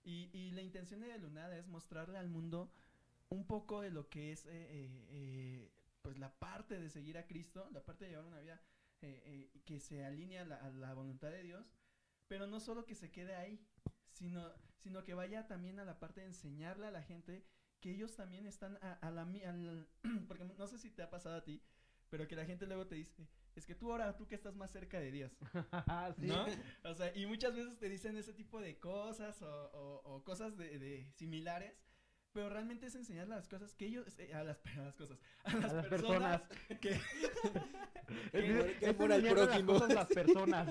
Y, 0.04 0.28
y 0.36 0.50
la 0.50 0.60
intención 0.60 1.00
de 1.00 1.18
Lunada 1.18 1.56
es 1.56 1.68
mostrarle 1.68 2.18
al 2.18 2.28
mundo 2.28 2.70
un 3.30 3.46
poco 3.46 3.80
de 3.80 3.90
lo 3.90 4.10
que 4.10 4.32
es 4.32 4.44
eh, 4.46 4.50
eh, 4.52 5.06
eh, 5.10 5.72
pues 6.02 6.18
la 6.18 6.38
parte 6.38 6.78
de 6.78 6.90
seguir 6.90 7.16
a 7.16 7.26
Cristo, 7.26 7.68
la 7.72 7.82
parte 7.84 8.04
de 8.04 8.10
llevar 8.10 8.26
una 8.26 8.40
vida 8.40 8.60
que 9.64 9.80
se 9.80 10.04
alinea 10.04 10.42
a 10.42 10.44
la, 10.44 10.90
a 10.90 10.94
voluntad 10.94 11.30
de 11.30 11.42
Dios, 11.42 11.66
pero 12.28 12.46
no 12.46 12.60
solo 12.60 12.84
que 12.86 12.94
se 12.94 13.10
quede 13.10 13.34
ahí, 13.34 13.60
sino, 14.12 14.52
sino 14.78 15.02
que 15.02 15.14
vaya 15.14 15.48
también 15.48 15.80
a 15.80 15.84
la 15.84 15.98
parte 15.98 16.20
de 16.20 16.26
enseñarle 16.28 16.86
a 16.86 16.92
la 16.92 17.02
gente 17.02 17.44
que 17.80 17.90
ellos 17.90 18.14
también 18.14 18.46
están 18.46 18.78
a, 18.80 18.92
a 18.92 19.10
la 19.10 19.22
al- 19.22 19.88
porque 20.28 20.44
no 20.44 20.66
sé 20.68 20.78
si 20.78 20.90
te 20.90 21.02
ha 21.02 21.10
pasado 21.10 21.36
a 21.36 21.44
ti, 21.44 21.62
pero 22.10 22.28
que 22.28 22.36
la 22.36 22.44
gente 22.44 22.66
luego 22.66 22.86
te 22.86 22.94
dice, 22.94 23.26
es 23.54 23.66
que 23.66 23.74
tú 23.74 23.90
ahora, 23.90 24.16
tú 24.16 24.26
que 24.26 24.34
estás 24.34 24.54
más 24.56 24.70
cerca 24.70 24.98
de 25.00 25.10
Dios, 25.12 25.32
Sí. 26.18 26.26
¿no? 26.26 26.46
O 26.84 26.94
sea, 26.94 27.12
y 27.16 27.26
muchas 27.26 27.54
veces 27.54 27.78
te 27.78 27.88
dicen 27.88 28.16
ese 28.16 28.32
tipo 28.32 28.60
de 28.60 28.78
cosas 28.78 29.40
o, 29.42 29.46
o- 29.72 30.02
o 30.16 30.24
cosas 30.24 30.56
de, 30.56 30.78
de 30.78 31.10
similares, 31.12 31.74
pero 32.32 32.48
realmente 32.48 32.86
es 32.86 32.94
enseñar 32.94 33.28
las 33.28 33.46
cosas 33.48 33.74
que 33.74 33.84
ellos, 33.86 34.06
eh, 34.18 34.32
a, 34.34 34.42
las, 34.42 34.58
a 34.78 34.82
las 34.82 34.94
cosas, 34.96 35.18
a 35.44 35.54
las, 35.56 35.72
las 35.74 35.86
personas, 35.86 36.42
que... 36.80 36.90
Es, 36.92 37.00
que- 38.32 38.70
es 38.72 38.76
que 38.78 38.86
amor 38.88 39.12
al 39.12 39.20
enseñarle 39.24 39.40
las 39.46 39.48
prójimo. 39.48 39.72
cosas 39.72 39.90
a 39.90 39.94
las 39.94 40.06
personas. 40.08 40.68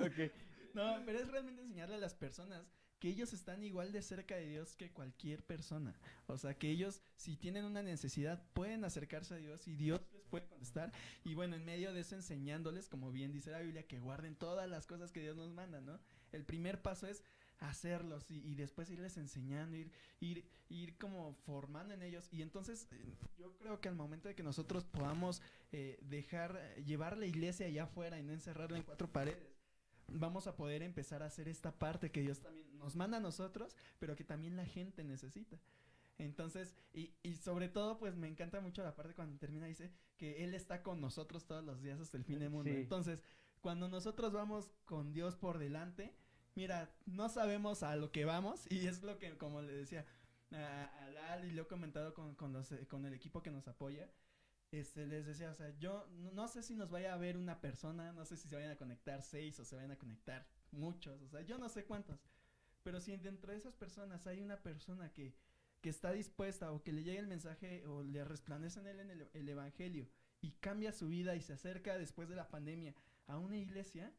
Ok. 0.00 0.32
No, 0.74 1.02
pero 1.04 1.18
es 1.18 1.28
realmente 1.28 1.62
enseñarle 1.62 1.96
a 1.96 1.98
las 1.98 2.14
personas 2.14 2.64
que 2.98 3.08
ellos 3.08 3.32
están 3.32 3.62
igual 3.64 3.90
de 3.92 4.00
cerca 4.00 4.36
de 4.36 4.46
Dios 4.46 4.76
que 4.76 4.92
cualquier 4.92 5.44
persona. 5.44 5.94
O 6.26 6.38
sea, 6.38 6.54
que 6.54 6.70
ellos, 6.70 7.02
si 7.16 7.36
tienen 7.36 7.64
una 7.64 7.82
necesidad, 7.82 8.42
pueden 8.52 8.84
acercarse 8.84 9.34
a 9.34 9.38
Dios 9.38 9.66
y 9.66 9.74
Dios 9.74 10.00
puede 10.32 10.46
contestar. 10.46 10.90
Y 11.24 11.34
bueno, 11.34 11.56
en 11.56 11.64
medio 11.66 11.92
de 11.92 12.00
eso, 12.00 12.14
enseñándoles, 12.14 12.88
como 12.88 13.12
bien 13.12 13.32
dice 13.32 13.50
la 13.50 13.60
Biblia, 13.60 13.86
que 13.86 14.00
guarden 14.00 14.34
todas 14.34 14.68
las 14.68 14.86
cosas 14.86 15.12
que 15.12 15.20
Dios 15.20 15.36
nos 15.36 15.50
manda, 15.52 15.82
¿no? 15.82 16.00
El 16.32 16.44
primer 16.44 16.80
paso 16.80 17.06
es 17.06 17.22
hacerlos 17.58 18.30
y, 18.30 18.54
después 18.54 18.90
irles 18.90 19.18
enseñando, 19.18 19.76
ir, 19.76 19.92
ir, 20.20 20.44
ir 20.70 20.96
como 20.96 21.34
formando 21.44 21.92
en 21.92 22.02
ellos. 22.02 22.28
Y 22.32 22.40
entonces, 22.40 22.88
eh, 22.90 23.14
yo 23.38 23.52
creo 23.58 23.78
que 23.78 23.90
al 23.90 23.94
momento 23.94 24.28
de 24.28 24.34
que 24.34 24.42
nosotros 24.42 24.84
podamos 24.84 25.42
eh, 25.70 25.98
dejar, 26.02 26.58
llevar 26.86 27.18
la 27.18 27.26
iglesia 27.26 27.66
allá 27.66 27.84
afuera 27.84 28.18
y 28.18 28.22
no 28.22 28.32
encerrarla 28.32 28.78
en 28.78 28.84
cuatro 28.84 29.12
paredes, 29.12 29.52
vamos 30.08 30.46
a 30.46 30.56
poder 30.56 30.82
empezar 30.82 31.22
a 31.22 31.26
hacer 31.26 31.46
esta 31.46 31.72
parte 31.72 32.10
que 32.10 32.22
Dios 32.22 32.40
también 32.40 32.66
nos 32.78 32.96
manda 32.96 33.18
a 33.18 33.20
nosotros, 33.20 33.76
pero 33.98 34.16
que 34.16 34.24
también 34.24 34.56
la 34.56 34.64
gente 34.64 35.04
necesita. 35.04 35.58
Entonces, 36.24 36.76
y, 36.92 37.14
y 37.22 37.34
sobre 37.36 37.68
todo, 37.68 37.98
pues 37.98 38.16
me 38.16 38.28
encanta 38.28 38.60
mucho 38.60 38.82
la 38.82 38.94
parte 38.94 39.14
cuando 39.14 39.38
termina, 39.38 39.66
dice 39.66 39.92
que 40.16 40.44
Él 40.44 40.54
está 40.54 40.82
con 40.82 41.00
nosotros 41.00 41.46
todos 41.46 41.64
los 41.64 41.82
días 41.82 42.00
hasta 42.00 42.16
el 42.16 42.24
fin 42.24 42.38
del 42.38 42.50
mundo. 42.50 42.70
Sí. 42.70 42.76
Entonces, 42.76 43.20
cuando 43.60 43.88
nosotros 43.88 44.32
vamos 44.32 44.70
con 44.84 45.12
Dios 45.12 45.36
por 45.36 45.58
delante, 45.58 46.14
mira, 46.54 46.94
no 47.06 47.28
sabemos 47.28 47.82
a 47.82 47.96
lo 47.96 48.12
que 48.12 48.24
vamos, 48.24 48.70
y 48.70 48.86
es 48.86 49.02
lo 49.02 49.18
que, 49.18 49.36
como 49.36 49.62
le 49.62 49.72
decía 49.72 50.06
a, 50.52 50.84
a 50.84 51.10
Lal, 51.10 51.44
y 51.44 51.52
lo 51.52 51.62
he 51.62 51.66
comentado 51.66 52.14
con, 52.14 52.34
con, 52.34 52.52
los, 52.52 52.70
eh, 52.72 52.86
con 52.86 53.04
el 53.06 53.14
equipo 53.14 53.42
que 53.42 53.50
nos 53.50 53.68
apoya, 53.68 54.10
este, 54.70 55.06
les 55.06 55.26
decía, 55.26 55.50
o 55.50 55.54
sea, 55.54 55.76
yo 55.78 56.06
no, 56.12 56.30
no 56.32 56.48
sé 56.48 56.62
si 56.62 56.74
nos 56.74 56.90
vaya 56.90 57.14
a 57.14 57.18
ver 57.18 57.36
una 57.36 57.60
persona, 57.60 58.12
no 58.12 58.24
sé 58.24 58.36
si 58.36 58.48
se 58.48 58.56
vayan 58.56 58.72
a 58.72 58.78
conectar 58.78 59.22
seis 59.22 59.58
o 59.60 59.64
se 59.64 59.76
vayan 59.76 59.90
a 59.90 59.98
conectar 59.98 60.46
muchos, 60.70 61.20
o 61.22 61.28
sea, 61.28 61.42
yo 61.42 61.58
no 61.58 61.68
sé 61.68 61.84
cuántos, 61.84 62.20
pero 62.82 63.00
si 63.00 63.16
dentro 63.16 63.52
de 63.52 63.58
esas 63.58 63.74
personas 63.74 64.26
hay 64.26 64.40
una 64.40 64.62
persona 64.62 65.12
que, 65.12 65.34
que 65.82 65.90
está 65.90 66.12
dispuesta 66.12 66.72
o 66.72 66.82
que 66.82 66.92
le 66.92 67.02
llegue 67.02 67.18
el 67.18 67.26
mensaje 67.26 67.84
o 67.86 68.02
le 68.02 68.24
resplandece 68.24 68.80
en 68.80 68.86
él 68.86 69.00
en 69.00 69.10
el, 69.10 69.28
el 69.34 69.48
evangelio 69.48 70.08
y 70.40 70.52
cambia 70.52 70.92
su 70.92 71.08
vida 71.08 71.36
y 71.36 71.42
se 71.42 71.52
acerca 71.52 71.98
después 71.98 72.28
de 72.28 72.36
la 72.36 72.48
pandemia 72.48 72.94
a 73.26 73.38
una 73.38 73.56
iglesia, 73.56 74.12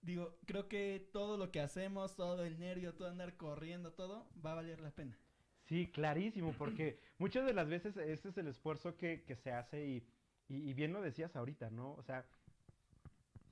digo, 0.00 0.38
creo 0.46 0.68
que 0.68 1.08
todo 1.12 1.36
lo 1.36 1.50
que 1.50 1.60
hacemos, 1.60 2.16
todo 2.16 2.44
el 2.44 2.58
nervio, 2.58 2.94
todo 2.94 3.08
andar 3.08 3.36
corriendo, 3.36 3.92
todo 3.92 4.28
va 4.44 4.52
a 4.52 4.56
valer 4.56 4.80
la 4.80 4.90
pena. 4.90 5.18
Sí, 5.64 5.90
clarísimo, 5.90 6.52
porque 6.52 6.98
muchas 7.18 7.46
de 7.46 7.54
las 7.54 7.68
veces 7.68 7.96
ese 7.96 8.28
es 8.28 8.38
el 8.38 8.48
esfuerzo 8.48 8.96
que, 8.96 9.22
que 9.24 9.36
se 9.36 9.52
hace 9.52 9.86
y, 9.86 10.06
y, 10.48 10.70
y 10.70 10.74
bien 10.74 10.92
lo 10.92 11.00
decías 11.00 11.36
ahorita, 11.36 11.70
¿no? 11.70 11.92
O 11.94 12.02
sea, 12.02 12.26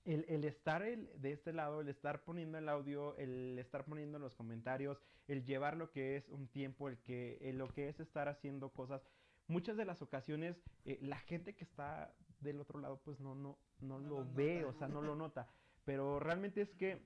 el, 0.05 0.25
el 0.29 0.45
estar 0.45 0.83
el- 0.83 1.09
de 1.21 1.33
este 1.33 1.53
lado, 1.53 1.81
el 1.81 1.89
estar 1.89 2.23
poniendo 2.25 2.59
el 2.59 2.69
audio, 2.69 3.17
el 3.17 3.59
estar 3.59 3.85
poniendo 3.85 4.19
los 4.19 4.35
comentarios, 4.35 5.01
el 5.29 5.45
llevar 5.45 5.77
lo 5.77 5.91
que 5.91 6.17
es 6.17 6.29
un 6.29 6.49
tiempo, 6.49 6.89
el 6.89 6.99
que 6.99 7.39
el 7.43 7.59
lo 7.59 7.69
que 7.69 7.89
es 7.89 8.01
estar 8.01 8.29
haciendo 8.29 8.71
cosas, 8.71 9.03
muchas 9.49 9.77
de 9.77 9.85
las 9.85 10.01
ocasiones 10.03 10.57
eh, 10.85 10.99
la 11.03 11.19
gente 11.19 11.55
que 11.55 11.65
está 11.65 12.15
del 12.41 12.61
otro 12.61 12.81
lado 12.81 13.01
pues 13.05 13.21
no 13.21 13.35
no 13.35 13.59
no, 13.81 13.99
No 13.99 14.09
lo 14.09 14.35
ve, 14.35 14.61
nota. 14.63 14.69
o 14.69 14.73
sea, 14.79 14.89
no 14.89 15.03
lo 15.03 15.15
nota, 15.17 15.49
pero 15.85 16.19
realmente 16.21 16.61
es 16.63 16.71
que 16.75 16.99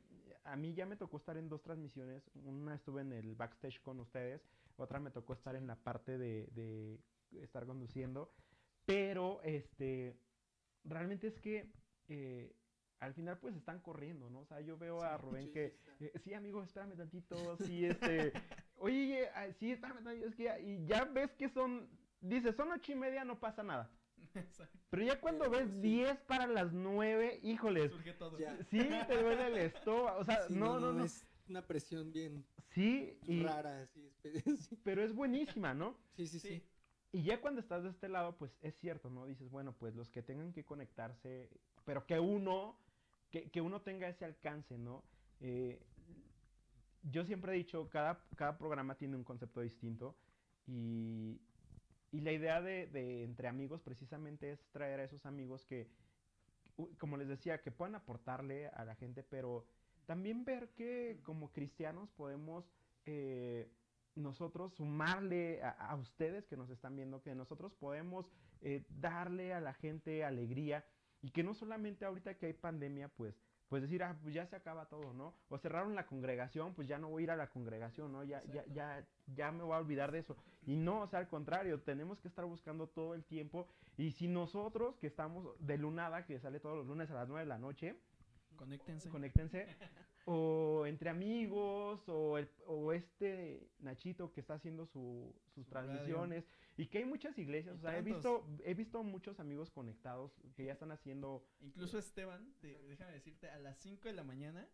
a 0.45 0.57
mí 0.57 0.75
ya 0.75 0.87
me 0.87 0.97
tocó 0.97 1.17
estar 1.17 1.37
en 1.37 1.49
dos 1.49 1.63
transmisiones, 1.63 2.23
una 2.35 2.75
estuve 2.75 3.01
en 3.03 3.13
el 3.13 3.35
backstage 3.35 3.81
con 3.81 3.99
ustedes, 4.01 4.43
otra 4.77 5.01
me 5.01 5.11
tocó 5.11 5.33
estar 5.33 5.57
en 5.57 5.67
la 5.67 5.77
parte 5.77 6.19
de, 6.19 6.47
de 6.53 6.99
estar 7.43 7.65
conduciendo, 7.67 8.31
pero 8.85 9.41
este 9.43 10.17
realmente 10.85 11.29
es 11.29 11.39
que 11.41 11.73
eh, 12.09 12.53
al 13.05 13.15
final 13.15 13.39
pues 13.39 13.55
están 13.55 13.81
corriendo, 13.81 14.31
¿no? 14.31 14.41
O 14.41 14.47
sea, 14.47 14.61
yo 14.61 14.77
veo 14.77 15.03
a 15.03 15.17
Rubén 15.17 15.51
que 15.53 15.77
eh, 16.01 16.13
sí, 16.23 16.35
amigo, 16.35 16.63
espérame 16.63 16.97
tantito, 16.97 17.57
sí, 17.59 17.85
este, 17.87 18.33
oye, 18.77 19.29
ah, 19.35 19.47
sí, 19.59 19.73
espérame 19.73 20.03
tantito, 20.03 20.27
es 20.29 20.35
que 20.35 20.45
ya, 20.45 20.59
y 20.59 20.85
ya 20.87 21.05
ves 21.05 21.33
que 21.35 21.49
son, 21.49 21.89
dices, 22.21 22.57
son 22.57 22.73
ocho 22.73 22.93
y 22.93 22.97
media, 22.97 23.25
no 23.25 23.39
pasa 23.39 23.63
nada. 23.63 23.91
Exacto. 24.35 24.79
Pero 24.91 25.05
ya 25.05 25.21
cuando 25.21 25.51
Pero 25.51 25.65
ves 25.65 25.71
sí. 25.75 25.81
10 25.81 26.21
para 26.23 26.47
las 26.47 26.73
9, 26.73 27.41
híjoles, 27.43 27.93
Surge 27.93 28.15
todo. 28.15 28.39
Ya. 28.39 28.57
sí 28.65 28.79
te 29.07 29.23
duele 29.23 29.47
el 29.47 29.57
estómago, 29.59 30.19
o 30.19 30.25
sea, 30.25 30.47
Sí, 30.49 30.55
no, 30.55 30.81
no, 30.81 30.93
no, 30.93 31.05
Es 31.05 31.27
una 31.49 31.63
presión 31.67 32.13
bien 32.13 32.45
sí, 32.71 33.19
y, 33.27 33.43
rara, 33.45 33.87
sí. 33.95 34.11
pero 34.83 35.03
es 35.03 35.13
buenísima, 35.15 35.75
¿no? 35.75 35.97
Sí, 36.17 36.27
sí, 36.27 36.41
sí. 36.41 36.49
Sí. 36.49 36.63
Y 37.13 37.23
ya 37.23 37.41
cuando 37.41 37.61
estás 37.61 37.85
de 37.85 37.91
este 37.91 38.09
lado, 38.09 38.37
pues 38.37 38.59
es 38.61 38.75
cierto, 38.81 39.09
¿no? 39.09 39.25
Dices, 39.27 39.49
bueno, 39.49 39.73
pues 39.79 39.95
los 39.95 40.11
que 40.11 40.21
tengan 40.21 40.53
que 40.53 40.65
conectarse, 40.65 41.49
pero 41.85 42.07
que 42.07 42.19
uno, 42.19 42.77
que, 43.43 43.61
uno 43.61 43.81
tenga 43.83 44.09
ese 44.09 44.25
alcance, 44.25 44.79
¿no? 44.79 45.03
Eh, 45.41 45.81
yo 47.03 47.25
siempre 47.25 47.53
he 47.53 47.57
dicho, 47.57 47.89
cada, 47.91 48.25
cada 48.37 48.57
programa 48.57 48.95
tiene 48.95 49.17
un 49.17 49.25
concepto 49.25 49.61
distinto 49.61 50.17
y, 50.67 51.41
y 52.13 52.21
la 52.21 52.33
idea 52.33 52.63
de, 52.63 52.87
de 52.87 53.25
entre 53.25 53.49
amigos 53.49 53.83
precisamente 53.83 54.53
es 54.53 54.65
traer 54.71 55.01
a 55.01 55.05
esos 55.05 55.27
amigos 55.27 55.67
que, 55.67 55.89
como 56.99 57.17
les 57.17 57.29
decía, 57.29 57.61
que 57.61 57.71
puedan 57.71 57.95
aportarle 57.95 58.69
a 58.69 58.85
la 58.85 58.95
gente, 58.95 59.23
pero 59.23 59.67
también 60.07 60.45
ver 60.45 60.71
que 60.71 61.21
como 61.25 61.53
cristianos 61.53 62.11
podemos 62.11 62.65
eh, 63.05 63.71
nosotros 64.15 64.73
sumarle 64.75 65.63
a, 65.63 65.71
a 65.71 65.97
ustedes 65.97 66.47
que 66.47 66.57
nos 66.57 66.71
están 66.71 66.97
viendo, 66.97 67.23
que 67.23 67.35
nosotros 67.35 67.75
podemos 67.75 68.31
eh, 68.67 68.83
darle 68.89 69.53
a 69.53 69.61
la 69.61 69.75
gente 69.75 70.25
alegría 70.25 70.87
y 71.25 71.31
que 71.31 71.43
no 71.43 71.55
solamente 71.55 72.05
ahorita 72.05 72.35
que 72.35 72.45
hay 72.45 72.53
pandemia, 72.53 73.09
pues, 73.09 73.35
pues 73.71 73.81
decir, 73.81 74.03
ah, 74.03 74.15
pues 74.23 74.35
ya 74.35 74.45
se 74.45 74.57
acaba 74.57 74.91
todo, 74.91 75.15
¿no? 75.15 75.35
O 75.49 75.57
cerraron 75.57 75.95
la 75.95 76.05
congregación, 76.07 76.75
pues 76.75 76.87
ya 76.87 76.99
no 76.99 77.09
voy 77.09 77.23
a 77.23 77.25
ir 77.25 77.31
a 77.31 77.37
la 77.37 77.49
congregación, 77.49 78.13
¿no? 78.13 78.25
Ya, 78.25 78.45
ya, 78.53 78.63
ya, 78.67 79.09
ya 79.35 79.51
me 79.51 79.65
voy 79.65 79.73
a 79.73 79.79
olvidar 79.79 80.13
de 80.13 80.19
eso. 80.19 80.37
Y 80.67 80.77
no, 80.77 81.01
o 81.01 81.07
sea, 81.07 81.21
al 81.21 81.29
contrario, 81.29 81.81
tenemos 81.81 82.21
que 82.21 82.29
estar 82.29 82.45
buscando 82.45 82.89
todo 82.89 83.15
el 83.15 83.25
tiempo. 83.25 83.67
Y 83.97 84.11
si 84.11 84.29
nosotros, 84.29 84.99
que 84.99 85.07
estamos 85.07 85.49
de 85.61 85.79
lunada, 85.79 86.27
que 86.27 86.39
sale 86.41 86.61
todos 86.61 86.77
los 86.77 86.87
lunes 86.87 87.11
a 87.11 87.15
las 87.15 87.27
9 87.27 87.41
de 87.45 87.49
la 87.49 87.59
noche, 87.59 87.97
Conéctense. 88.57 89.09
conéctense. 89.09 89.67
O 90.27 90.87
entre 90.87 91.11
amigos, 91.11 92.09
o, 92.09 92.39
el- 92.39 92.49
o 92.67 92.93
este 92.95 93.69
Nachito 93.81 94.33
que 94.33 94.41
está 94.41 94.55
haciendo 94.55 94.87
su- 94.87 95.35
sus 95.55 95.67
Su 95.67 95.75
radio. 95.75 95.91
transmisiones. 95.91 96.49
Y 96.77 96.87
que 96.87 96.99
hay 96.99 97.05
muchas 97.05 97.37
iglesias, 97.39 97.77
Y 97.77 97.79
o 97.79 97.81
sea, 97.83 97.99
he 97.99 98.03
visto, 98.03 98.47
he 98.65 98.75
visto 98.75 99.03
muchos 99.05 99.39
amigos 99.39 99.71
conectados 99.71 100.33
que 100.57 100.65
ya 100.65 100.73
están 100.73 100.91
haciendo... 100.93 101.47
Incluso 101.61 101.99
Esteban, 101.99 102.53
te- 102.61 102.83
déjame 102.89 103.13
decirte, 103.13 103.49
a 103.51 103.59
las 103.59 103.79
5 103.79 104.09
de 104.09 104.15
la 104.15 104.25
mañana, 104.25 104.67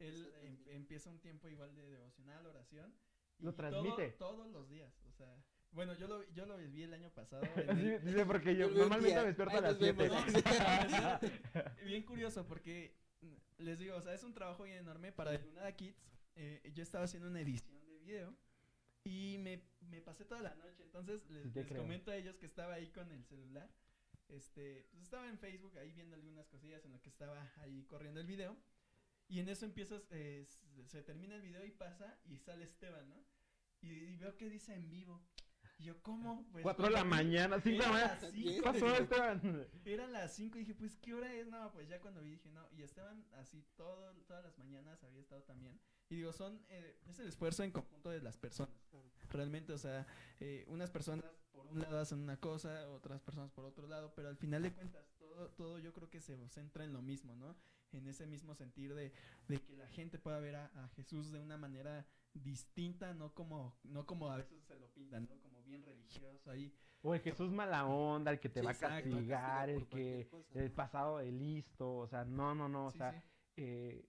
él 0.00 0.30
em- 0.42 0.58
empieza 0.66 1.08
un 1.08 1.20
tiempo 1.20 1.48
igual 1.48 1.74
de 1.76 1.88
devocional, 1.88 2.44
oración. 2.46 2.92
Lo 3.38 3.52
todo- 3.52 3.56
transmite. 3.56 4.08
todos 4.18 4.50
los 4.50 4.68
días, 4.68 4.92
o 5.08 5.12
sea, 5.12 5.34
Bueno, 5.72 5.94
yo 5.94 6.08
lo, 6.08 6.28
yo 6.32 6.44
lo 6.46 6.58
vi 6.58 6.82
el 6.82 6.92
año 6.92 7.10
pasado. 7.10 7.42
el- 8.00 8.04
dice 8.04 8.26
porque 8.26 8.56
yo 8.56 8.68
normalmente 8.68 9.08
día. 9.10 9.20
me 9.20 9.26
despierto 9.28 9.56
a 9.56 9.60
las 9.60 9.80
nos 9.80 9.96
vemos. 9.96 10.24
7. 10.26 11.42
bien 11.86 12.02
curioso 12.02 12.44
porque 12.46 12.92
les 13.58 13.78
digo, 13.78 13.96
o 13.96 14.00
sea, 14.02 14.14
es 14.14 14.22
un 14.22 14.32
trabajo 14.34 14.64
bien 14.64 14.78
enorme 14.78 15.12
para 15.12 15.36
Lunada 15.38 15.72
Kids. 15.76 16.02
eh, 16.36 16.72
yo 16.74 16.82
estaba 16.82 17.04
haciendo 17.04 17.28
una 17.28 17.40
edición 17.40 17.80
de 17.86 17.98
video 17.98 18.36
y 19.04 19.38
me, 19.38 19.62
me 19.80 20.00
pasé 20.00 20.24
toda 20.24 20.42
la 20.42 20.54
noche. 20.54 20.82
Entonces 20.84 21.26
les, 21.30 21.52
Sí 21.52 21.64
comento 21.74 22.10
a 22.10 22.16
ellos 22.16 22.36
que 22.36 22.46
estaba 22.46 22.74
ahí 22.74 22.88
con 22.90 23.10
el 23.12 23.24
celular. 23.24 23.70
Este, 24.28 24.86
pues 24.90 25.02
estaba 25.02 25.28
en 25.28 25.38
Facebook 25.38 25.76
ahí 25.78 25.92
viendo 25.92 26.14
algunas 26.14 26.46
cosillas 26.48 26.84
en 26.84 26.92
lo 26.92 27.02
que 27.02 27.08
estaba 27.08 27.52
ahí 27.56 27.84
corriendo 27.84 28.20
el 28.20 28.26
video. 28.26 28.56
Y 29.28 29.38
en 29.40 29.48
eso 29.48 29.64
empiezas, 29.64 30.02
eh, 30.10 30.46
se 30.86 31.02
termina 31.02 31.36
el 31.36 31.42
video 31.42 31.64
y 31.64 31.70
pasa 31.70 32.18
y 32.24 32.38
sale 32.38 32.64
Esteban, 32.64 33.08
¿no? 33.08 33.24
Y, 33.80 33.88
y 33.90 34.16
veo 34.16 34.36
que 34.36 34.48
dice 34.48 34.74
en 34.74 34.88
vivo. 34.90 35.22
Y 35.80 35.84
yo, 35.84 36.02
¿cómo? 36.02 36.46
Pues, 36.52 36.62
4 36.62 36.88
de 36.88 36.90
la 36.92 37.04
mañana, 37.04 37.58
5 37.58 37.70
de 37.70 37.78
la 37.78 37.88
mañana. 37.90 38.18
las 38.20 38.32
¿Qué 38.32 38.42
¿Qué 38.42 38.52
cinco 38.52 38.64
pasó, 38.64 38.94
Esteban? 38.94 39.66
era 39.86 40.06
las 40.08 40.34
5 40.34 40.58
y 40.58 40.60
dije, 40.60 40.74
pues, 40.74 40.94
¿qué 40.98 41.14
hora 41.14 41.32
es? 41.32 41.46
No, 41.46 41.72
pues 41.72 41.88
ya 41.88 41.98
cuando 42.00 42.20
vi 42.20 42.32
dije, 42.32 42.50
no. 42.50 42.68
Y 42.72 42.82
Esteban 42.82 43.24
así 43.32 43.64
todo, 43.76 44.12
todas 44.26 44.44
las 44.44 44.58
mañanas 44.58 45.02
había 45.04 45.20
estado 45.20 45.42
también. 45.44 45.80
Y 46.10 46.16
digo, 46.16 46.34
son, 46.34 46.62
eh, 46.68 46.98
es 47.06 47.18
el 47.20 47.28
esfuerzo 47.28 47.62
en 47.62 47.72
conjunto 47.72 48.10
de 48.10 48.20
las 48.20 48.36
personas. 48.36 48.74
Realmente, 49.30 49.72
o 49.72 49.78
sea, 49.78 50.06
eh, 50.38 50.66
unas 50.68 50.90
personas 50.90 51.24
por 51.50 51.66
un 51.66 51.80
lado 51.80 51.98
hacen 51.98 52.18
una 52.18 52.38
cosa, 52.38 52.86
otras 52.90 53.22
personas 53.22 53.50
por 53.50 53.64
otro 53.64 53.86
lado, 53.86 54.12
pero 54.14 54.28
al 54.28 54.36
final 54.36 54.62
de 54.62 54.74
cuentas, 54.74 55.06
todo, 55.16 55.48
todo 55.52 55.78
yo 55.78 55.94
creo 55.94 56.10
que 56.10 56.20
se 56.20 56.46
centra 56.50 56.84
en 56.84 56.92
lo 56.92 57.00
mismo, 57.00 57.34
¿no? 57.36 57.56
En 57.92 58.06
ese 58.06 58.26
mismo 58.26 58.54
sentir 58.54 58.94
de, 58.94 59.12
de 59.48 59.62
que 59.62 59.76
la 59.76 59.88
gente 59.88 60.18
pueda 60.18 60.40
ver 60.40 60.56
a, 60.56 60.66
a 60.74 60.88
Jesús 60.90 61.32
de 61.32 61.38
una 61.40 61.56
manera 61.56 62.06
distinta, 62.34 63.14
no 63.14 63.34
como, 63.34 63.76
no 63.82 64.06
como 64.06 64.30
a 64.30 64.36
veces 64.36 64.64
se 64.64 64.78
lo 64.78 64.88
pintan, 64.92 65.26
¿no? 65.28 65.40
Como 65.40 65.49
bien 65.70 65.82
religioso 65.84 66.50
ahí. 66.50 66.72
O 67.02 67.14
el 67.14 67.20
Jesús 67.20 67.50
mala 67.50 67.86
onda, 67.86 68.30
el 68.30 68.40
que 68.40 68.48
te 68.50 68.60
Sí, 68.60 68.66
va 68.66 68.72
a 68.72 68.74
castigar, 68.78 69.70
castiga 69.70 69.70
el 69.70 69.86
que 69.88 70.28
cosa. 70.30 70.60
el 70.60 70.70
pasado 70.72 71.18
de 71.18 71.32
listo, 71.32 71.96
o 71.96 72.06
sea, 72.08 72.24
no, 72.24 72.54
no, 72.54 72.68
no, 72.68 72.86
o 72.86 72.90
Sí, 72.90 72.98
sea, 72.98 73.12
sí. 73.12 73.28
eh, 73.56 74.04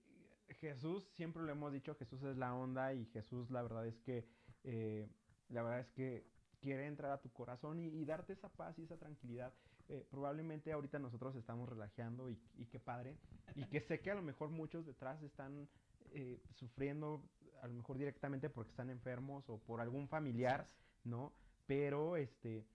Jesús, 0.60 1.08
siempre 1.14 1.42
lo 1.42 1.50
hemos 1.52 1.72
dicho, 1.72 1.94
Jesús 1.94 2.22
es 2.22 2.36
la 2.36 2.54
onda 2.54 2.92
y 2.92 3.06
Jesús 3.06 3.50
la 3.50 3.62
verdad 3.62 3.86
es 3.86 3.98
que, 4.00 4.28
eh, 4.64 5.08
la 5.48 5.62
verdad 5.62 5.80
es 5.80 5.88
que 5.90 6.26
quiere 6.60 6.86
entrar 6.86 7.10
a 7.12 7.20
tu 7.20 7.30
corazón 7.32 7.80
y, 7.80 7.86
y 7.88 8.04
darte 8.04 8.34
esa 8.34 8.48
paz 8.50 8.78
y 8.78 8.82
esa 8.82 8.98
tranquilidad. 8.98 9.54
Eh, 9.88 10.06
probablemente 10.10 10.70
ahorita 10.72 10.98
nosotros 10.98 11.34
estamos 11.36 11.68
relajando 11.68 12.30
y, 12.30 12.38
y 12.56 12.66
qué 12.66 12.78
padre, 12.78 13.16
y 13.56 13.64
que 13.66 13.80
sé 13.80 14.00
que 14.00 14.10
a 14.10 14.14
lo 14.14 14.22
mejor 14.22 14.50
muchos 14.50 14.86
detrás 14.86 15.22
están 15.22 15.68
eh, 16.12 16.40
sufriendo, 16.54 17.22
a 17.62 17.66
lo 17.66 17.74
mejor 17.74 17.98
directamente 17.98 18.48
porque 18.50 18.70
están 18.70 18.90
enfermos 18.90 19.48
o 19.48 19.58
por 19.58 19.80
algún 19.80 20.08
familiar, 20.08 20.68
¿no? 21.04 21.32
Pero, 21.72 22.16
este, 22.18 22.66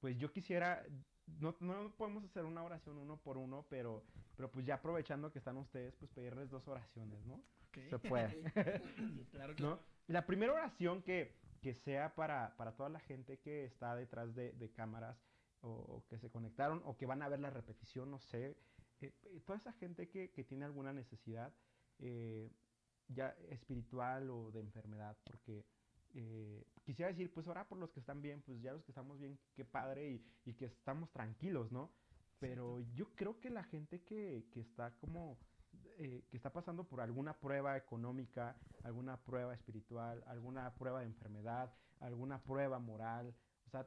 pues 0.00 0.18
yo 0.18 0.32
quisiera, 0.32 0.84
no, 1.38 1.54
no 1.60 1.94
podemos 1.96 2.24
hacer 2.24 2.44
una 2.44 2.64
oración 2.64 2.98
uno 2.98 3.16
por 3.16 3.38
uno, 3.38 3.64
pero, 3.70 4.02
pero 4.34 4.50
pues 4.50 4.66
ya 4.66 4.74
aprovechando 4.74 5.30
que 5.30 5.38
están 5.38 5.56
ustedes, 5.56 5.94
pues 5.94 6.10
pedirles 6.10 6.50
dos 6.50 6.66
oraciones, 6.66 7.24
¿no? 7.26 7.40
Se 7.88 7.98
puede. 8.00 8.42
Claro 9.30 9.54
que 9.54 9.62
¿no? 9.62 9.78
La 10.08 10.26
primera 10.26 10.52
oración 10.52 11.00
que, 11.00 11.38
que 11.62 11.74
sea 11.74 12.16
para, 12.16 12.56
para 12.56 12.72
toda 12.74 12.88
la 12.88 12.98
gente 12.98 13.38
que 13.38 13.64
está 13.66 13.94
detrás 13.94 14.34
de, 14.34 14.50
de 14.54 14.72
cámaras 14.72 15.16
o, 15.60 15.70
o 15.70 16.04
que 16.08 16.18
se 16.18 16.28
conectaron 16.28 16.82
o 16.84 16.96
que 16.96 17.06
van 17.06 17.22
a 17.22 17.28
ver 17.28 17.38
la 17.38 17.50
repetición, 17.50 18.10
no 18.10 18.18
sé, 18.18 18.56
eh, 19.00 19.14
eh, 19.22 19.40
toda 19.46 19.58
esa 19.58 19.72
gente 19.74 20.08
que, 20.08 20.32
que 20.32 20.42
tiene 20.42 20.64
alguna 20.64 20.92
necesidad 20.92 21.54
eh, 22.00 22.50
ya 23.06 23.28
espiritual 23.48 24.28
o 24.28 24.50
de 24.50 24.58
enfermedad, 24.58 25.16
porque 25.22 25.64
eh, 26.14 26.66
quisiera 26.84 27.10
decir, 27.10 27.32
pues 27.32 27.46
ahora 27.46 27.68
por 27.68 27.78
los 27.78 27.90
que 27.90 28.00
están 28.00 28.20
bien, 28.20 28.42
pues 28.42 28.60
ya 28.60 28.72
los 28.72 28.82
que 28.84 28.90
estamos 28.90 29.18
bien, 29.18 29.38
qué 29.54 29.64
padre 29.64 30.10
y, 30.10 30.24
y 30.44 30.54
que 30.54 30.66
estamos 30.66 31.10
tranquilos, 31.12 31.70
¿no? 31.70 31.90
Pero 32.38 32.80
yo 32.94 33.14
creo 33.14 33.38
que 33.38 33.50
la 33.50 33.64
gente 33.64 34.02
que, 34.02 34.46
que 34.52 34.60
está 34.60 34.96
como, 34.98 35.38
eh, 35.98 36.24
que 36.30 36.36
está 36.36 36.52
pasando 36.52 36.84
por 36.84 37.00
alguna 37.00 37.38
prueba 37.38 37.76
económica, 37.76 38.56
alguna 38.82 39.18
prueba 39.18 39.54
espiritual, 39.54 40.24
alguna 40.26 40.74
prueba 40.74 41.00
de 41.00 41.06
enfermedad, 41.06 41.72
alguna 42.00 42.42
prueba 42.42 42.78
moral, 42.78 43.34
o 43.66 43.70
sea, 43.70 43.86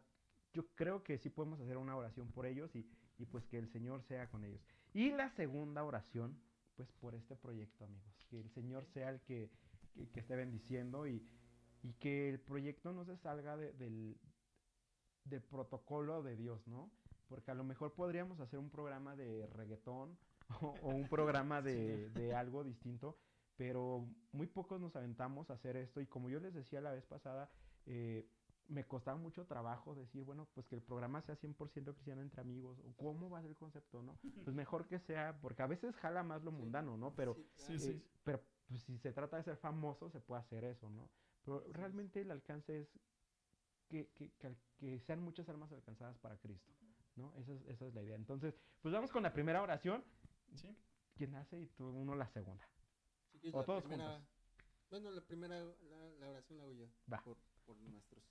yo 0.53 0.67
creo 0.75 1.03
que 1.03 1.17
sí 1.17 1.29
podemos 1.29 1.59
hacer 1.59 1.77
una 1.77 1.95
oración 1.95 2.31
por 2.31 2.45
ellos 2.45 2.73
y, 2.75 2.87
y 3.17 3.25
pues 3.25 3.43
que 3.47 3.57
el 3.57 3.67
Señor 3.69 4.03
sea 4.03 4.29
con 4.29 4.43
ellos. 4.43 4.61
Y 4.93 5.11
la 5.11 5.31
segunda 5.31 5.83
oración, 5.83 6.39
pues 6.75 6.91
por 6.93 7.15
este 7.15 7.35
proyecto, 7.35 7.85
amigos, 7.85 8.13
que 8.29 8.39
el 8.39 8.51
Señor 8.51 8.85
sea 8.85 9.09
el 9.09 9.19
que, 9.21 9.49
que, 9.95 10.07
que 10.09 10.19
esté 10.19 10.35
bendiciendo 10.35 11.07
y, 11.07 11.27
y 11.83 11.93
que 11.93 12.29
el 12.29 12.39
proyecto 12.39 12.91
no 12.93 13.05
se 13.05 13.17
salga 13.17 13.57
de- 13.57 13.73
del, 13.73 14.17
del 15.25 15.41
protocolo 15.41 16.23
de 16.23 16.35
Dios, 16.35 16.65
¿no? 16.67 16.89
Porque 17.29 17.51
a 17.51 17.55
lo 17.55 17.63
mejor 17.63 17.93
podríamos 17.93 18.39
hacer 18.39 18.59
un 18.59 18.69
programa 18.69 19.15
de 19.15 19.47
reggaetón 19.47 20.17
o, 20.61 20.67
o 20.81 20.89
un 20.89 21.07
programa 21.07 21.61
de, 21.61 22.09
de 22.09 22.33
algo 22.35 22.63
distinto, 22.63 23.17
pero 23.57 24.05
muy 24.31 24.47
pocos 24.47 24.79
nos 24.81 24.95
aventamos 24.95 25.49
a 25.49 25.53
hacer 25.53 25.77
esto 25.77 26.01
y 26.01 26.07
como 26.07 26.29
yo 26.29 26.39
les 26.39 26.53
decía 26.53 26.81
la 26.81 26.91
vez 26.91 27.05
pasada, 27.05 27.49
eh, 27.85 28.25
me 28.69 28.85
costaba 28.85 29.17
mucho 29.17 29.45
trabajo 29.45 29.93
decir, 29.93 30.23
bueno, 30.23 30.47
pues 30.53 30.65
que 30.67 30.75
el 30.75 30.81
programa 30.81 31.21
sea 31.21 31.35
100% 31.35 31.93
cristiano 31.93 32.21
entre 32.21 32.41
amigos, 32.41 32.79
o 32.79 32.93
cómo 32.95 33.29
va 33.29 33.39
a 33.39 33.41
ser 33.41 33.51
el 33.51 33.57
concepto, 33.57 34.01
¿no? 34.01 34.17
Pues 34.43 34.55
mejor 34.55 34.87
que 34.87 34.99
sea, 34.99 35.37
porque 35.41 35.61
a 35.63 35.67
veces 35.67 35.95
jala 35.97 36.23
más 36.23 36.43
lo 36.43 36.51
mundano, 36.51 36.97
¿no? 36.97 37.13
Pero, 37.13 37.35
Sí, 37.55 37.73
eh, 37.73 37.79
sí. 37.79 38.01
pero 38.23 38.41
pues, 38.69 38.81
si 38.83 38.97
se 38.99 39.11
trata 39.11 39.37
de 39.37 39.43
ser 39.43 39.57
famoso, 39.57 40.09
se 40.09 40.21
puede 40.21 40.41
hacer 40.41 40.63
eso, 40.63 40.89
¿no? 40.89 41.09
Pero 41.43 41.63
realmente 41.71 42.21
el 42.21 42.31
alcance 42.31 42.79
es 42.81 42.89
que, 43.89 44.07
que, 44.13 44.31
que 44.31 44.55
que 44.77 44.99
sean 45.01 45.21
muchas 45.21 45.47
almas 45.49 45.71
alcanzadas 45.71 46.17
para 46.17 46.37
Cristo, 46.37 46.71
¿no? 47.15 47.33
Esa 47.35 47.53
es, 47.53 47.61
esa 47.67 47.85
es 47.87 47.93
la 47.93 48.01
idea. 48.01 48.15
Entonces, 48.15 48.53
pues 48.81 48.93
vamos 48.93 49.11
con 49.11 49.23
la 49.23 49.31
primera 49.33 49.61
oración. 49.61 50.03
Sí. 50.55 50.75
¿Quién 51.15 51.35
hace 51.35 51.59
y 51.61 51.67
tú 51.67 51.87
uno 51.89 52.15
la 52.15 52.27
segunda? 52.27 52.67
Quieres, 53.39 53.53
O 53.53 53.59
la 53.59 53.65
todos 53.65 53.83
primera- 53.83 54.13
juntos. 54.17 54.29
Bueno, 54.89 55.11
la 55.11 55.21
primera, 55.21 55.63
la, 55.63 56.09
la 56.19 56.29
oración 56.29 56.57
la 56.57 56.63
hago 56.65 56.73
yo. 56.73 56.87
Va. 57.11 57.21
Por, 57.23 57.37
por 57.65 57.77
nuestros 57.77 58.23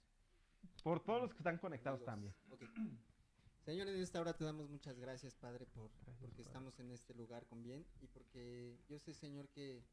Por 0.83 1.03
todos 1.05 1.23
los 1.23 1.31
que 1.33 1.39
están 1.39 1.59
conectados 1.59 2.07
amigos. 2.09 2.35
también. 2.51 2.69
Ok. 2.71 2.77
Señor, 3.65 3.89
en 3.89 3.97
esta 4.01 4.21
hora 4.21 4.37
te 4.37 4.45
damos 4.45 4.69
muchas 4.69 4.99
gracias, 4.99 5.35
Padre, 5.37 5.67
por, 5.67 5.91
Gracias, 6.05 6.17
porque 6.21 6.37
Padre. 6.43 6.43
estamos 6.49 6.79
en 6.81 6.91
este 6.91 7.15
lugar 7.15 7.47
con 7.47 7.63
bien 7.63 7.87
y 8.01 8.09
porque 8.09 8.77
yo 8.89 8.99
sé, 8.99 9.15
Señor, 9.15 9.49
que 9.51 9.85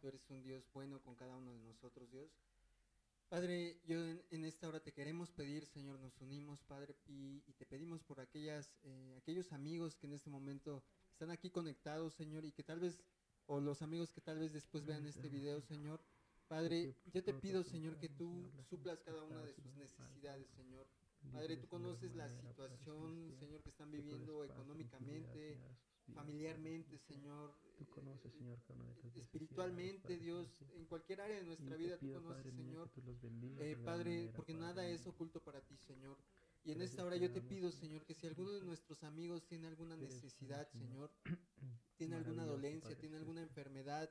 tú 0.00 0.08
eres 0.08 0.28
un 0.30 0.42
Dios 0.42 0.68
bueno 0.72 1.00
con 1.00 1.14
cada 1.14 1.36
uno 1.36 1.52
de 1.52 1.60
nosotros, 1.60 2.10
Dios. 2.10 2.30
Padre, 3.32 3.80
yo 3.86 3.96
en, 4.28 4.44
esta 4.44 4.68
hora 4.68 4.78
te 4.78 4.92
queremos 4.92 5.30
pedir, 5.30 5.64
Señor, 5.64 5.98
nos 5.98 6.20
unimos, 6.20 6.62
Padre, 6.64 6.94
y, 7.06 7.42
y 7.46 7.54
te 7.54 7.64
pedimos 7.64 8.02
por 8.02 8.20
aquellas, 8.20 8.76
eh, 8.82 9.14
aquellos 9.16 9.54
amigos 9.54 9.96
que 9.96 10.06
en 10.06 10.12
este 10.12 10.28
momento 10.28 10.84
están 11.10 11.30
aquí 11.30 11.48
conectados, 11.48 12.12
Señor, 12.12 12.44
y 12.44 12.52
que 12.52 12.62
tal 12.62 12.80
vez, 12.80 13.02
o 13.46 13.58
los 13.58 13.80
amigos 13.80 14.12
que 14.12 14.20
tal 14.20 14.38
vez 14.38 14.52
después 14.52 14.84
vean 14.84 15.06
este 15.06 15.30
video, 15.30 15.62
Señor. 15.62 16.04
Padre, 16.46 16.94
yo 17.06 17.24
te 17.24 17.32
pido, 17.32 17.64
Señor, 17.64 17.96
que 17.96 18.10
tú 18.10 18.50
suplas 18.68 19.00
cada 19.00 19.22
una 19.22 19.40
de 19.40 19.54
sus 19.54 19.74
necesidades, 19.76 20.50
Señor. 20.50 20.86
Padre, 21.32 21.56
tú 21.56 21.68
conoces 21.68 22.14
la 22.14 22.28
situación, 22.28 23.32
Señor, 23.38 23.62
que 23.62 23.70
están 23.70 23.90
viviendo 23.90 24.44
económicamente, 24.44 25.58
familiarmente, 26.14 26.98
Señor. 26.98 27.54
Tú 27.78 27.86
conoces, 27.86 28.32
Señor, 28.34 28.58
cada 28.66 28.80
una 28.80 28.90
de 28.90 29.00
tus 29.00 29.16
espiritualmente, 29.16 30.18
Dios, 30.18 30.62
en 30.76 30.84
cualquier 30.84 31.20
área 31.20 31.36
de 31.36 31.44
nuestra 31.44 31.76
vida, 31.76 31.98
tú 31.98 32.12
conoces, 32.12 32.54
Señor. 32.54 32.90
Eh, 33.60 33.76
Padre, 33.76 34.30
porque 34.34 34.54
nada 34.54 34.86
es 34.86 35.06
oculto 35.06 35.42
para 35.42 35.60
ti, 35.60 35.76
Señor. 35.76 36.16
Y 36.64 36.70
en 36.70 36.80
esta 36.80 37.04
hora 37.04 37.16
yo 37.16 37.32
te 37.32 37.40
pido, 37.40 37.72
Señor, 37.72 38.04
que 38.04 38.14
si 38.14 38.26
alguno 38.26 38.52
de 38.52 38.62
nuestros 38.62 39.02
amigos 39.02 39.46
tiene 39.48 39.66
alguna 39.66 39.96
necesidad, 39.96 40.68
Señor, 40.70 41.10
tiene 41.96 42.16
alguna 42.16 42.44
dolencia, 42.44 42.96
tiene 42.96 43.16
alguna 43.16 43.42
enfermedad, 43.42 44.08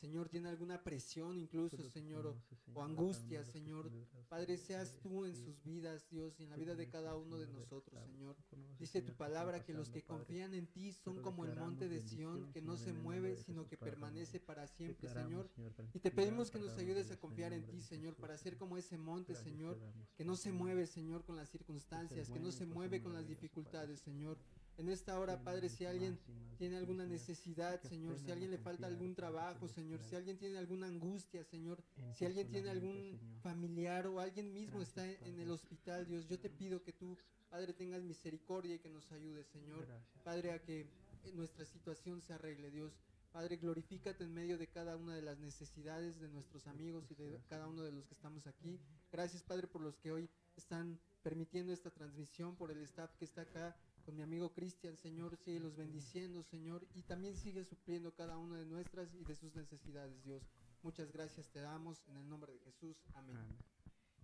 Señor, 0.00 0.28
tiene 0.28 0.48
alguna 0.48 0.82
presión 0.82 1.38
incluso, 1.38 1.82
Señor, 1.90 2.26
o, 2.26 2.36
o 2.74 2.82
angustia, 2.82 3.44
Señor. 3.44 3.90
Padre, 4.28 4.56
seas 4.56 4.98
tú 5.02 5.24
en 5.24 5.34
sus 5.34 5.62
vidas, 5.64 6.08
Dios, 6.08 6.38
y 6.38 6.44
en 6.44 6.50
la 6.50 6.56
vida 6.56 6.74
de 6.76 6.88
cada 6.88 7.16
uno 7.16 7.38
de 7.38 7.48
nosotros, 7.48 8.00
Señor. 8.04 8.36
Dice 8.78 9.02
tu 9.02 9.14
palabra 9.14 9.64
que 9.64 9.74
los 9.74 9.88
que 9.88 10.04
confían 10.04 10.54
en 10.54 10.66
ti 10.68 10.92
son 10.92 11.20
como 11.20 11.44
el 11.44 11.56
monte 11.56 11.88
de 11.88 12.00
Sión, 12.00 12.52
que 12.52 12.62
no 12.62 12.76
se 12.76 12.92
mueve, 12.92 13.36
sino 13.36 13.66
que 13.66 13.76
permanece 13.76 14.38
para 14.38 14.66
siempre, 14.68 15.08
Señor. 15.08 15.50
Y 15.92 15.98
te 15.98 16.10
pedimos 16.10 16.50
que 16.50 16.58
nos 16.58 16.76
ayudes 16.78 17.10
a 17.10 17.18
confiar 17.18 17.52
en 17.52 17.66
ti, 17.66 17.80
Señor, 17.82 18.14
para 18.14 18.36
ser 18.38 18.56
como 18.56 18.76
ese 18.76 18.98
monte, 18.98 19.34
Señor, 19.34 19.78
que 20.16 20.24
no 20.24 20.36
se 20.36 20.52
mueve, 20.52 20.86
Señor, 20.86 21.24
con 21.24 21.36
las 21.36 21.48
circunstancias, 21.48 22.30
que 22.30 22.38
no 22.40 22.52
se 22.52 22.66
mueve 22.66 23.02
con 23.02 23.12
las 23.12 23.26
dificultades, 23.26 24.00
Señor. 24.00 24.38
En 24.78 24.88
esta 24.88 25.18
hora, 25.18 25.42
Padre, 25.42 25.68
si 25.68 25.84
alguien 25.84 26.16
tiene 26.56 26.76
alguna 26.76 27.04
necesidad, 27.04 27.82
Señor, 27.82 28.16
si 28.20 28.30
alguien 28.30 28.52
le 28.52 28.58
falta 28.58 28.86
algún 28.86 29.12
trabajo, 29.12 29.66
Señor, 29.66 30.00
si 30.04 30.14
alguien 30.14 30.38
tiene 30.38 30.56
alguna 30.56 30.86
angustia, 30.86 31.42
Señor, 31.42 31.82
si 32.14 32.24
alguien 32.24 32.48
tiene 32.48 32.70
algún 32.70 33.18
familiar 33.42 34.06
o 34.06 34.20
alguien 34.20 34.52
mismo 34.52 34.80
está 34.80 35.04
en 35.04 35.18
en 35.24 35.40
el 35.40 35.50
hospital, 35.50 36.06
Dios, 36.06 36.28
yo 36.28 36.38
te 36.38 36.48
pido 36.48 36.80
que 36.82 36.92
tú, 36.92 37.18
Padre, 37.50 37.72
tengas 37.72 38.02
misericordia 38.04 38.76
y 38.76 38.78
que 38.78 38.88
nos 38.88 39.10
ayudes, 39.10 39.48
Señor. 39.48 39.84
Padre, 40.22 40.52
a 40.52 40.62
que 40.62 40.82
eh, 40.82 41.32
nuestra 41.34 41.64
situación 41.64 42.22
se 42.22 42.34
arregle, 42.34 42.70
Dios. 42.70 42.92
Padre, 43.32 43.56
glorifícate 43.56 44.22
en 44.22 44.32
medio 44.32 44.58
de 44.58 44.68
cada 44.68 44.96
una 44.96 45.14
de 45.14 45.22
las 45.22 45.38
necesidades 45.38 46.20
de 46.20 46.28
nuestros 46.28 46.68
amigos 46.68 47.10
y 47.10 47.14
de 47.16 47.40
cada 47.48 47.66
uno 47.66 47.82
de 47.82 47.90
los 47.90 48.06
que 48.06 48.14
estamos 48.14 48.46
aquí. 48.46 48.78
Gracias, 49.10 49.42
Padre, 49.42 49.66
por 49.66 49.82
los 49.82 49.98
que 49.98 50.12
hoy 50.12 50.30
están 50.56 51.00
permitiendo 51.22 51.72
esta 51.72 51.90
transmisión, 51.90 52.54
por 52.56 52.70
el 52.70 52.80
staff 52.82 53.12
que 53.16 53.24
está 53.24 53.42
acá 53.42 53.76
con 54.08 54.16
mi 54.16 54.22
amigo 54.22 54.54
Cristian, 54.54 54.96
Señor, 54.96 55.36
sigue 55.36 55.60
los 55.60 55.76
bendiciendo, 55.76 56.42
Señor, 56.42 56.88
y 56.94 57.02
también 57.02 57.36
sigue 57.36 57.62
supliendo 57.62 58.14
cada 58.14 58.38
una 58.38 58.56
de 58.56 58.64
nuestras 58.64 59.12
y 59.12 59.22
de 59.22 59.34
sus 59.34 59.54
necesidades, 59.54 60.24
Dios. 60.24 60.48
Muchas 60.82 61.12
gracias 61.12 61.50
te 61.50 61.60
damos 61.60 62.02
en 62.08 62.16
el 62.16 62.26
nombre 62.26 62.54
de 62.54 62.58
Jesús. 62.60 62.96
Amén. 63.12 63.36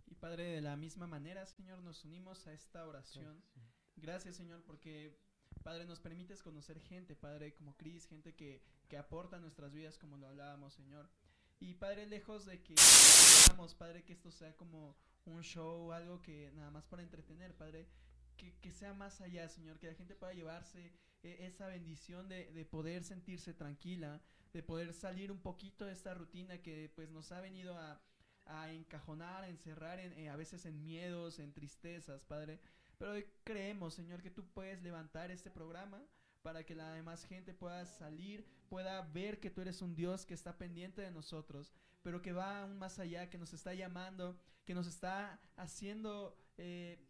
Y 0.06 0.14
Padre, 0.14 0.44
de 0.44 0.62
la 0.62 0.74
misma 0.78 1.06
manera, 1.06 1.44
Señor, 1.44 1.82
nos 1.82 2.02
unimos 2.06 2.46
a 2.46 2.54
esta 2.54 2.86
oración. 2.86 3.44
Gracias, 3.96 4.36
Señor, 4.36 4.62
porque, 4.62 5.18
Padre, 5.62 5.84
nos 5.84 6.00
permites 6.00 6.42
conocer 6.42 6.80
gente, 6.80 7.14
Padre, 7.14 7.52
como 7.52 7.76
Cris, 7.76 8.06
gente 8.06 8.34
que, 8.34 8.62
que 8.88 8.96
aporta 8.96 9.38
nuestras 9.38 9.74
vidas, 9.74 9.98
como 9.98 10.16
lo 10.16 10.28
hablábamos, 10.28 10.72
Señor. 10.72 11.10
Y, 11.60 11.74
Padre, 11.74 12.06
lejos 12.06 12.46
de 12.46 12.62
que 12.62 12.74
hagamos, 13.48 13.74
Padre, 13.74 14.02
que 14.02 14.14
esto 14.14 14.30
sea 14.30 14.56
como 14.56 14.96
un 15.26 15.42
show, 15.42 15.92
algo 15.92 16.22
que 16.22 16.50
nada 16.52 16.70
más 16.70 16.86
para 16.86 17.02
entretener, 17.02 17.54
Padre, 17.54 17.86
que, 18.36 18.72
sea 18.72 18.94
más 18.94 19.20
allá, 19.20 19.48
Señor, 19.48 19.78
que 19.78 19.88
la 19.88 19.94
gente 19.94 20.14
pueda 20.14 20.32
llevarse 20.32 20.92
eh, 21.22 21.36
esa 21.40 21.66
bendición 21.66 22.28
de, 22.28 22.50
de 22.52 22.64
poder 22.64 23.04
sentirse 23.04 23.54
tranquila, 23.54 24.20
de 24.52 24.62
poder 24.62 24.92
salir 24.92 25.32
un 25.32 25.40
poquito 25.40 25.84
de 25.84 25.92
esta 25.92 26.14
rutina 26.14 26.58
que 26.58 26.90
pues 26.94 27.10
nos 27.10 27.32
ha 27.32 27.40
venido 27.40 27.76
a, 27.78 28.00
a 28.46 28.72
encajonar, 28.72 29.44
a 29.44 29.48
encerrar 29.48 29.98
en, 29.98 30.12
eh, 30.18 30.28
a 30.28 30.36
veces 30.36 30.66
en 30.66 30.82
miedos, 30.82 31.38
en 31.38 31.52
tristezas, 31.52 32.24
Padre. 32.24 32.60
Pero 32.98 33.12
creemos, 33.42 33.94
Señor, 33.94 34.22
que 34.22 34.30
tú 34.30 34.46
puedes 34.52 34.82
levantar 34.82 35.30
este 35.30 35.50
programa 35.50 36.02
para 36.42 36.64
que 36.64 36.74
la 36.74 36.92
demás 36.92 37.24
gente 37.24 37.54
pueda 37.54 37.84
salir, 37.86 38.46
pueda 38.68 39.00
ver 39.02 39.40
que 39.40 39.50
tú 39.50 39.62
eres 39.62 39.80
un 39.82 39.94
Dios 39.94 40.26
que 40.26 40.34
está 40.34 40.58
pendiente 40.58 41.00
de 41.00 41.10
nosotros, 41.10 41.72
pero 42.02 42.20
que 42.20 42.32
va 42.32 42.62
aún 42.62 42.78
más 42.78 42.98
allá, 42.98 43.30
que 43.30 43.38
nos 43.38 43.54
está 43.54 43.72
llamando, 43.72 44.38
que 44.66 44.74
nos 44.74 44.86
está 44.86 45.40
haciendo 45.56 46.36
eh, 46.58 47.02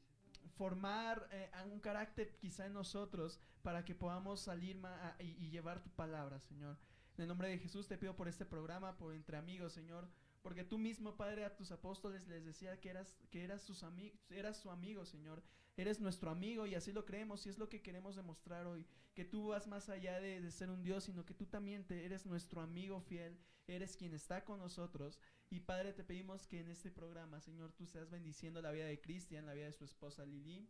formar 0.56 1.28
eh, 1.32 1.50
un 1.72 1.80
carácter 1.80 2.36
quizá 2.36 2.66
en 2.66 2.72
nosotros 2.72 3.40
para 3.62 3.84
que 3.84 3.94
podamos 3.94 4.40
salir 4.40 4.80
y, 5.18 5.50
llevar 5.50 5.82
tu 5.82 5.90
palabra, 5.90 6.40
Señor. 6.40 6.76
En 7.16 7.22
el 7.22 7.28
nombre 7.28 7.48
de 7.48 7.58
Jesús 7.58 7.86
te 7.86 7.98
pido 7.98 8.16
por 8.16 8.28
este 8.28 8.44
programa, 8.44 8.96
por 8.96 9.14
entre 9.14 9.36
amigos, 9.36 9.72
Señor, 9.72 10.08
porque 10.42 10.64
tú 10.64 10.78
mismo, 10.78 11.16
Padre, 11.16 11.44
a 11.44 11.56
tus 11.56 11.72
apóstoles 11.72 12.26
les 12.28 12.44
decía 12.44 12.80
que 12.80 12.90
eras, 12.90 13.16
que 13.30 13.44
eras, 13.44 13.62
sus 13.62 13.84
eras 14.28 14.58
su 14.58 14.70
amigo, 14.70 15.06
Señor. 15.06 15.42
Eres 15.76 16.00
nuestro 16.00 16.30
amigo 16.30 16.66
y 16.66 16.74
así 16.74 16.92
lo 16.92 17.04
creemos 17.04 17.46
y 17.46 17.48
es 17.48 17.58
lo 17.58 17.68
que 17.68 17.82
queremos 17.82 18.14
demostrar 18.14 18.66
hoy. 18.66 18.86
Que 19.14 19.24
tú 19.24 19.48
vas 19.48 19.66
más 19.66 19.88
allá 19.88 20.20
de, 20.20 20.40
de 20.40 20.50
ser 20.52 20.70
un 20.70 20.82
Dios, 20.82 21.04
sino 21.04 21.24
que 21.24 21.34
tú 21.34 21.46
también 21.46 21.84
te, 21.84 22.04
eres 22.04 22.26
nuestro 22.26 22.60
amigo 22.60 23.00
fiel, 23.00 23.38
eres 23.66 23.96
quien 23.96 24.14
está 24.14 24.44
con 24.44 24.58
nosotros. 24.58 25.18
Y 25.50 25.60
Padre, 25.60 25.92
te 25.92 26.04
pedimos 26.04 26.46
que 26.46 26.60
en 26.60 26.68
este 26.68 26.90
programa, 26.90 27.40
Señor, 27.40 27.72
tú 27.72 27.86
seas 27.86 28.10
bendiciendo 28.10 28.60
la 28.60 28.72
vida 28.72 28.86
de 28.86 29.00
Cristian, 29.00 29.46
la 29.46 29.54
vida 29.54 29.66
de 29.66 29.72
su 29.72 29.84
esposa 29.84 30.24
Lili, 30.24 30.68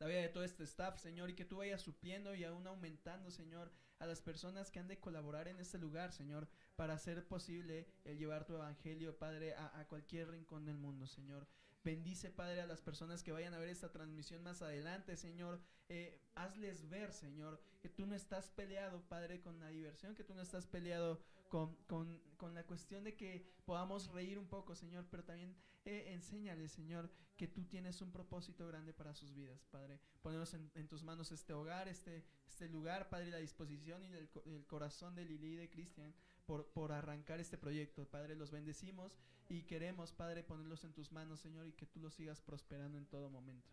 la 0.00 0.06
vida 0.06 0.20
de 0.20 0.28
todo 0.30 0.44
este 0.44 0.64
staff, 0.64 0.98
Señor, 0.98 1.28
y 1.28 1.34
que 1.34 1.44
tú 1.44 1.58
vayas 1.58 1.82
supliendo 1.82 2.34
y 2.34 2.44
aún 2.44 2.66
aumentando, 2.66 3.30
Señor, 3.30 3.70
a 3.98 4.06
las 4.06 4.22
personas 4.22 4.70
que 4.70 4.78
han 4.78 4.88
de 4.88 4.98
colaborar 4.98 5.46
en 5.46 5.60
este 5.60 5.78
lugar, 5.78 6.12
Señor, 6.12 6.48
para 6.74 6.94
hacer 6.94 7.26
posible 7.28 7.86
el 8.04 8.16
llevar 8.16 8.46
tu 8.46 8.54
evangelio, 8.54 9.18
Padre, 9.18 9.54
a, 9.54 9.86
cualquier 9.88 10.30
rincón 10.30 10.64
del 10.64 10.78
mundo, 10.78 11.06
Señor. 11.06 11.46
Bendice, 11.84 12.30
Padre, 12.30 12.62
a 12.62 12.66
las 12.66 12.80
personas 12.80 13.22
que 13.22 13.32
vayan 13.32 13.52
a 13.52 13.58
ver 13.58 13.68
esta 13.68 13.92
transmisión 13.92 14.42
más 14.42 14.62
adelante, 14.62 15.18
Señor. 15.18 15.60
Eh, 15.90 16.18
hazles 16.34 16.88
ver, 16.88 17.12
Señor, 17.12 17.60
que 17.82 17.90
tú 17.90 18.06
no 18.06 18.14
estás 18.14 18.48
peleado, 18.48 19.02
Padre, 19.02 19.42
con 19.42 19.60
la 19.60 19.68
diversión, 19.68 20.14
que 20.14 20.24
tú 20.24 20.34
no 20.34 20.40
estás 20.40 20.66
peleado 20.66 21.22
con, 21.50 21.74
con, 21.86 22.22
con 22.36 22.54
la 22.54 22.64
cuestión 22.64 23.04
de 23.04 23.16
que 23.16 23.52
podamos 23.66 24.10
reír 24.12 24.38
un 24.38 24.46
poco, 24.46 24.74
Señor, 24.74 25.04
pero 25.10 25.24
también 25.24 25.54
eh, 25.84 26.12
enséñales, 26.12 26.70
Señor, 26.70 27.10
que 27.36 27.48
tú 27.48 27.64
tienes 27.64 28.00
un 28.00 28.12
propósito 28.12 28.66
grande 28.68 28.94
para 28.94 29.14
sus 29.14 29.34
vidas, 29.34 29.66
Padre. 29.66 30.00
Ponemos 30.22 30.54
en, 30.54 30.70
en 30.74 30.86
tus 30.86 31.02
manos 31.02 31.32
este 31.32 31.52
hogar, 31.52 31.88
este, 31.88 32.24
este 32.46 32.68
lugar, 32.68 33.08
Padre, 33.10 33.30
la 33.30 33.38
disposición 33.38 34.02
y 34.04 34.06
el, 34.06 34.30
el 34.46 34.66
corazón 34.66 35.14
de 35.14 35.24
Lili 35.24 35.54
y 35.54 35.56
de 35.56 35.68
Cristian 35.68 36.14
por, 36.46 36.70
por 36.70 36.92
arrancar 36.92 37.40
este 37.40 37.58
proyecto. 37.58 38.08
Padre, 38.08 38.36
los 38.36 38.52
bendecimos 38.52 39.18
y 39.48 39.64
queremos, 39.64 40.12
Padre, 40.12 40.44
ponerlos 40.44 40.84
en 40.84 40.92
tus 40.92 41.10
manos, 41.10 41.40
Señor, 41.40 41.66
y 41.66 41.72
que 41.72 41.86
tú 41.86 41.98
los 41.98 42.14
sigas 42.14 42.40
prosperando 42.40 42.96
en 42.96 43.06
todo 43.06 43.28
momento. 43.28 43.68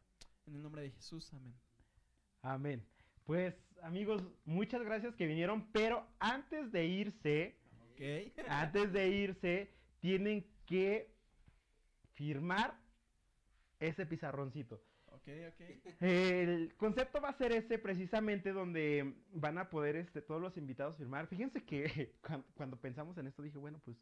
En 0.48 0.56
el 0.56 0.64
nombre 0.64 0.82
de 0.82 0.91
Jesús, 0.91 1.32
amén. 1.34 1.56
Amén. 2.41 2.84
Pues 3.26 3.54
amigos, 3.84 4.24
muchas 4.45 4.82
gracias 4.84 5.14
que 5.16 5.28
vinieron, 5.28 5.70
pero 5.74 6.08
antes 6.20 6.72
de 6.72 6.88
irse, 6.88 7.60
antes 8.48 8.91
de 8.94 9.07
irse, 9.10 9.72
tienen 9.99 10.45
que 10.65 11.14
firmar 12.14 12.76
ese 13.80 14.06
pizarroncito. 14.06 14.82
Ok, 15.11 15.28
ok. 15.49 16.02
El 16.02 16.74
concepto 16.78 17.22
va 17.22 17.30
a 17.30 17.38
ser 17.38 17.52
ese 17.52 17.80
precisamente 17.80 18.52
donde 18.52 19.14
van 19.34 19.57
a 19.57 19.69
poder 19.69 19.95
este, 19.95 20.22
todos 20.22 20.41
los 20.41 20.57
invitados 20.57 20.98
firmar. 20.98 21.28
Fíjense 21.28 21.64
que 21.64 22.14
cuan- 22.22 22.45
cuando, 22.56 22.78
pensamos 22.78 23.18
en 23.18 23.28
esto 23.28 23.41
dije, 23.41 23.57
bueno, 23.57 23.80
pues, 23.84 23.98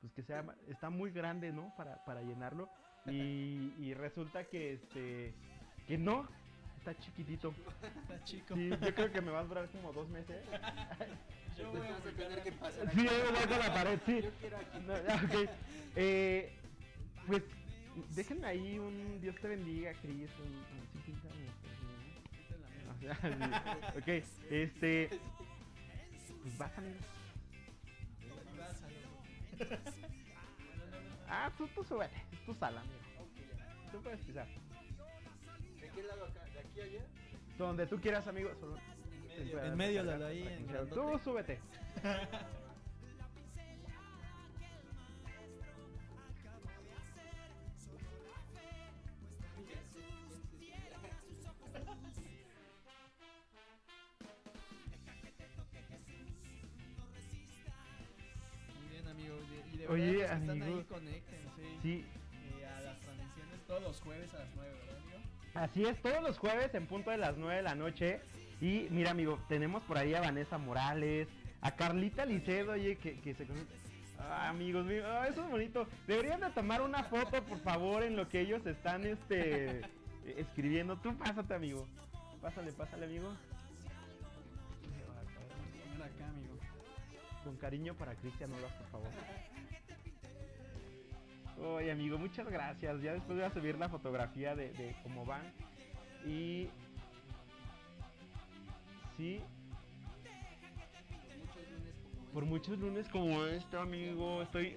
pues 0.00 0.12
que 0.12 0.22
sea, 0.22 0.44
está 0.68 0.90
muy 0.90 1.10
grande, 1.10 1.52
¿no? 1.52 1.72
Para, 1.76 2.04
para 2.04 2.22
llenarlo. 2.22 2.68
Y, 3.08 3.72
y 3.78 3.94
resulta 3.94 4.42
que 4.48 4.72
este, 4.72 5.32
que 5.86 5.96
no, 5.96 6.28
está 6.78 6.92
chiquitito. 6.98 7.54
Está 8.02 8.24
chico. 8.24 8.56
Sí, 8.56 8.68
yo 8.68 8.94
creo 8.96 9.12
que 9.12 9.20
me 9.20 9.30
va 9.30 9.38
a 9.40 9.44
durar 9.44 9.68
como 9.70 9.92
dos 9.92 10.08
meses. 10.08 10.44
Yo 11.58 11.70
voy 11.72 11.86
a 11.86 11.96
tener 12.16 12.42
que 12.42 12.52
pasar 12.52 12.90
Sí, 12.92 13.00
ahí 13.00 13.22
voy 13.32 13.46
con 13.46 13.58
la 13.58 13.74
pared, 13.74 13.98
sí. 14.06 14.22
Yo 14.22 14.30
quiero 14.40 14.56
aquí. 14.58 14.78
No, 14.86 14.94
ya, 15.02 15.14
ok. 15.24 15.50
Eh, 15.96 16.52
pues 17.26 17.42
déjenme 18.14 18.46
ahí 18.46 18.78
un 18.78 19.20
Dios 19.20 19.34
te 19.36 19.48
bendiga, 19.48 19.92
Cris. 19.94 20.30
Ok, 23.96 24.08
este. 24.50 25.08
Pues 26.42 26.58
vas, 26.58 26.78
amigo. 26.78 26.96
Ah, 31.28 31.50
tú, 31.56 31.66
tú 31.68 31.82
súbete. 31.84 32.16
Es 32.32 32.44
tu 32.44 32.54
sala, 32.54 32.80
amigo. 32.80 32.98
Tú 33.92 34.02
puedes 34.02 34.20
pisar. 34.20 34.46
¿De 35.80 35.88
qué 35.88 36.02
lado 36.02 36.26
acá? 36.26 36.44
¿De 36.44 36.60
aquí 36.60 36.80
a 36.80 36.84
allá? 36.84 37.06
Donde 37.58 37.86
tú 37.86 38.00
quieras, 38.00 38.26
amigo. 38.26 38.50
Solo. 38.60 38.76
Medio, 39.44 39.64
en 39.64 39.76
medio, 39.76 40.02
Lalo, 40.02 40.26
ahí, 40.26 40.42
en 40.46 40.88
Tú 40.90 41.18
súbete. 41.22 41.60
Muy 58.78 58.88
bien, 58.90 59.08
amigo. 59.08 59.34
Y 59.42 59.54
de- 59.54 59.74
Y 59.74 59.78
de 59.78 59.88
Oye, 59.88 60.16
verdad, 60.16 60.36
que 60.36 60.42
están 60.52 60.62
ahí, 60.62 60.84
conéctense. 60.88 61.78
Sí, 61.82 62.04
eh, 62.60 62.66
a 62.66 62.80
las 62.82 63.00
transmisiones 63.00 63.60
todos 63.66 63.82
los 63.82 64.00
jueves 64.00 64.34
a 64.34 64.38
las 64.38 64.48
9, 64.54 64.72
¿verdad, 64.80 64.96
amigo? 65.02 65.18
Así 65.54 65.84
es, 65.84 66.02
todos 66.02 66.22
los 66.22 66.38
jueves 66.38 66.74
en 66.74 66.86
punto 66.86 67.10
de 67.10 67.16
las 67.18 67.36
9 67.36 67.56
de 67.56 67.62
la 67.62 67.74
noche. 67.74 68.20
Y 68.60 68.88
mira, 68.90 69.10
amigo, 69.10 69.38
tenemos 69.48 69.82
por 69.82 69.98
ahí 69.98 70.14
a 70.14 70.20
Vanessa 70.20 70.56
Morales, 70.56 71.28
a 71.60 71.72
Carlita 71.72 72.24
Licedo, 72.24 72.72
oye, 72.72 72.96
que, 72.96 73.34
se. 73.34 73.46
Ah, 74.18 74.48
amigos 74.48 74.86
ah, 75.04 75.26
eso 75.28 75.44
es 75.44 75.50
bonito. 75.50 75.86
Deberían 76.06 76.40
de 76.40 76.50
tomar 76.50 76.80
una 76.80 77.04
foto, 77.04 77.42
por 77.44 77.60
favor, 77.60 78.02
en 78.02 78.16
lo 78.16 78.28
que 78.28 78.40
ellos 78.40 78.64
están 78.66 79.04
este 79.04 79.82
escribiendo. 80.38 80.96
Tú 80.96 81.14
pásate, 81.16 81.54
amigo. 81.54 81.86
Pásale, 82.40 82.72
pásale, 82.72 83.06
amigo. 83.06 83.32
Con 87.44 87.56
cariño 87.56 87.94
para 87.94 88.14
Cristian 88.16 88.52
Olas, 88.52 88.72
por 88.72 88.86
favor. 88.88 89.08
Oye, 91.58 91.92
amigo, 91.92 92.18
muchas 92.18 92.48
gracias. 92.48 93.02
Ya 93.02 93.12
después 93.12 93.38
voy 93.38 93.46
a 93.46 93.52
subir 93.52 93.78
la 93.78 93.88
fotografía 93.88 94.56
de 94.56 94.96
cómo 95.02 95.26
van. 95.26 95.42
Y. 96.26 96.70
Sí, 99.16 99.40
por 102.32 102.44
muchos 102.44 102.78
lunes 102.78 103.08
como 103.08 103.44
este, 103.46 103.78
amigo. 103.78 104.42
Estoy. 104.42 104.76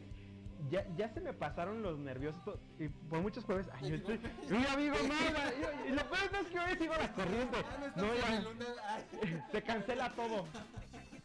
Ya, 0.69 0.85
ya 0.95 1.09
se 1.09 1.19
me 1.19 1.33
pasaron 1.33 1.81
los 1.81 1.97
nerviosos. 1.99 2.57
Y 2.79 2.87
por 2.87 3.19
muchos 3.21 3.43
jueves. 3.43 3.67
Ay, 3.73 3.89
yo 3.89 3.95
estoy. 3.95 4.19
Mira, 4.49 4.73
amigo, 4.73 4.95
no, 4.95 5.85
y 5.87 5.91
lo 5.91 6.09
peor 6.09 6.29
es 6.41 6.47
que 6.47 6.59
hoy 6.59 6.77
sigo 6.77 6.93
la 6.95 7.11
corriente. 7.13 7.57
Ah, 7.65 7.91
No, 7.97 8.15
ya. 8.15 9.47
Se 9.51 9.61
cancela 9.61 10.09
todo. 10.15 10.45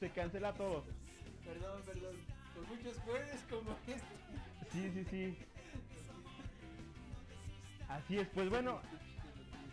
Se 0.01 0.11
cancela 0.11 0.53
todo. 0.55 0.85
perdón, 1.45 1.83
perdón. 1.87 2.17
Por 2.55 2.67
muchos 2.69 2.99
jueves 2.99 3.45
como 3.49 3.71
este. 3.87 4.73
Sí, 4.73 4.91
sí, 4.93 5.05
sí. 5.11 5.39
Así 7.89 8.19
es, 8.19 8.29
pues 8.29 8.51
bueno. 8.51 8.81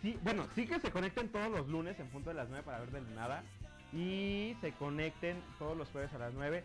Sí, 0.02 0.18
bueno, 0.22 0.46
sí 0.54 0.66
que 0.66 0.80
se 0.80 0.90
conecten 0.90 1.28
todos 1.30 1.50
los 1.50 1.68
lunes 1.68 1.98
en 2.00 2.08
punto 2.08 2.30
de 2.30 2.34
las 2.34 2.48
9 2.48 2.64
para 2.64 2.80
ver 2.80 2.90
de 2.90 3.00
nada. 3.14 3.42
y 3.92 4.56
se 4.60 4.72
conecten 4.72 5.40
todos 5.58 5.76
los 5.76 5.88
jueves 5.90 6.12
a 6.14 6.18
las 6.18 6.34
9. 6.34 6.62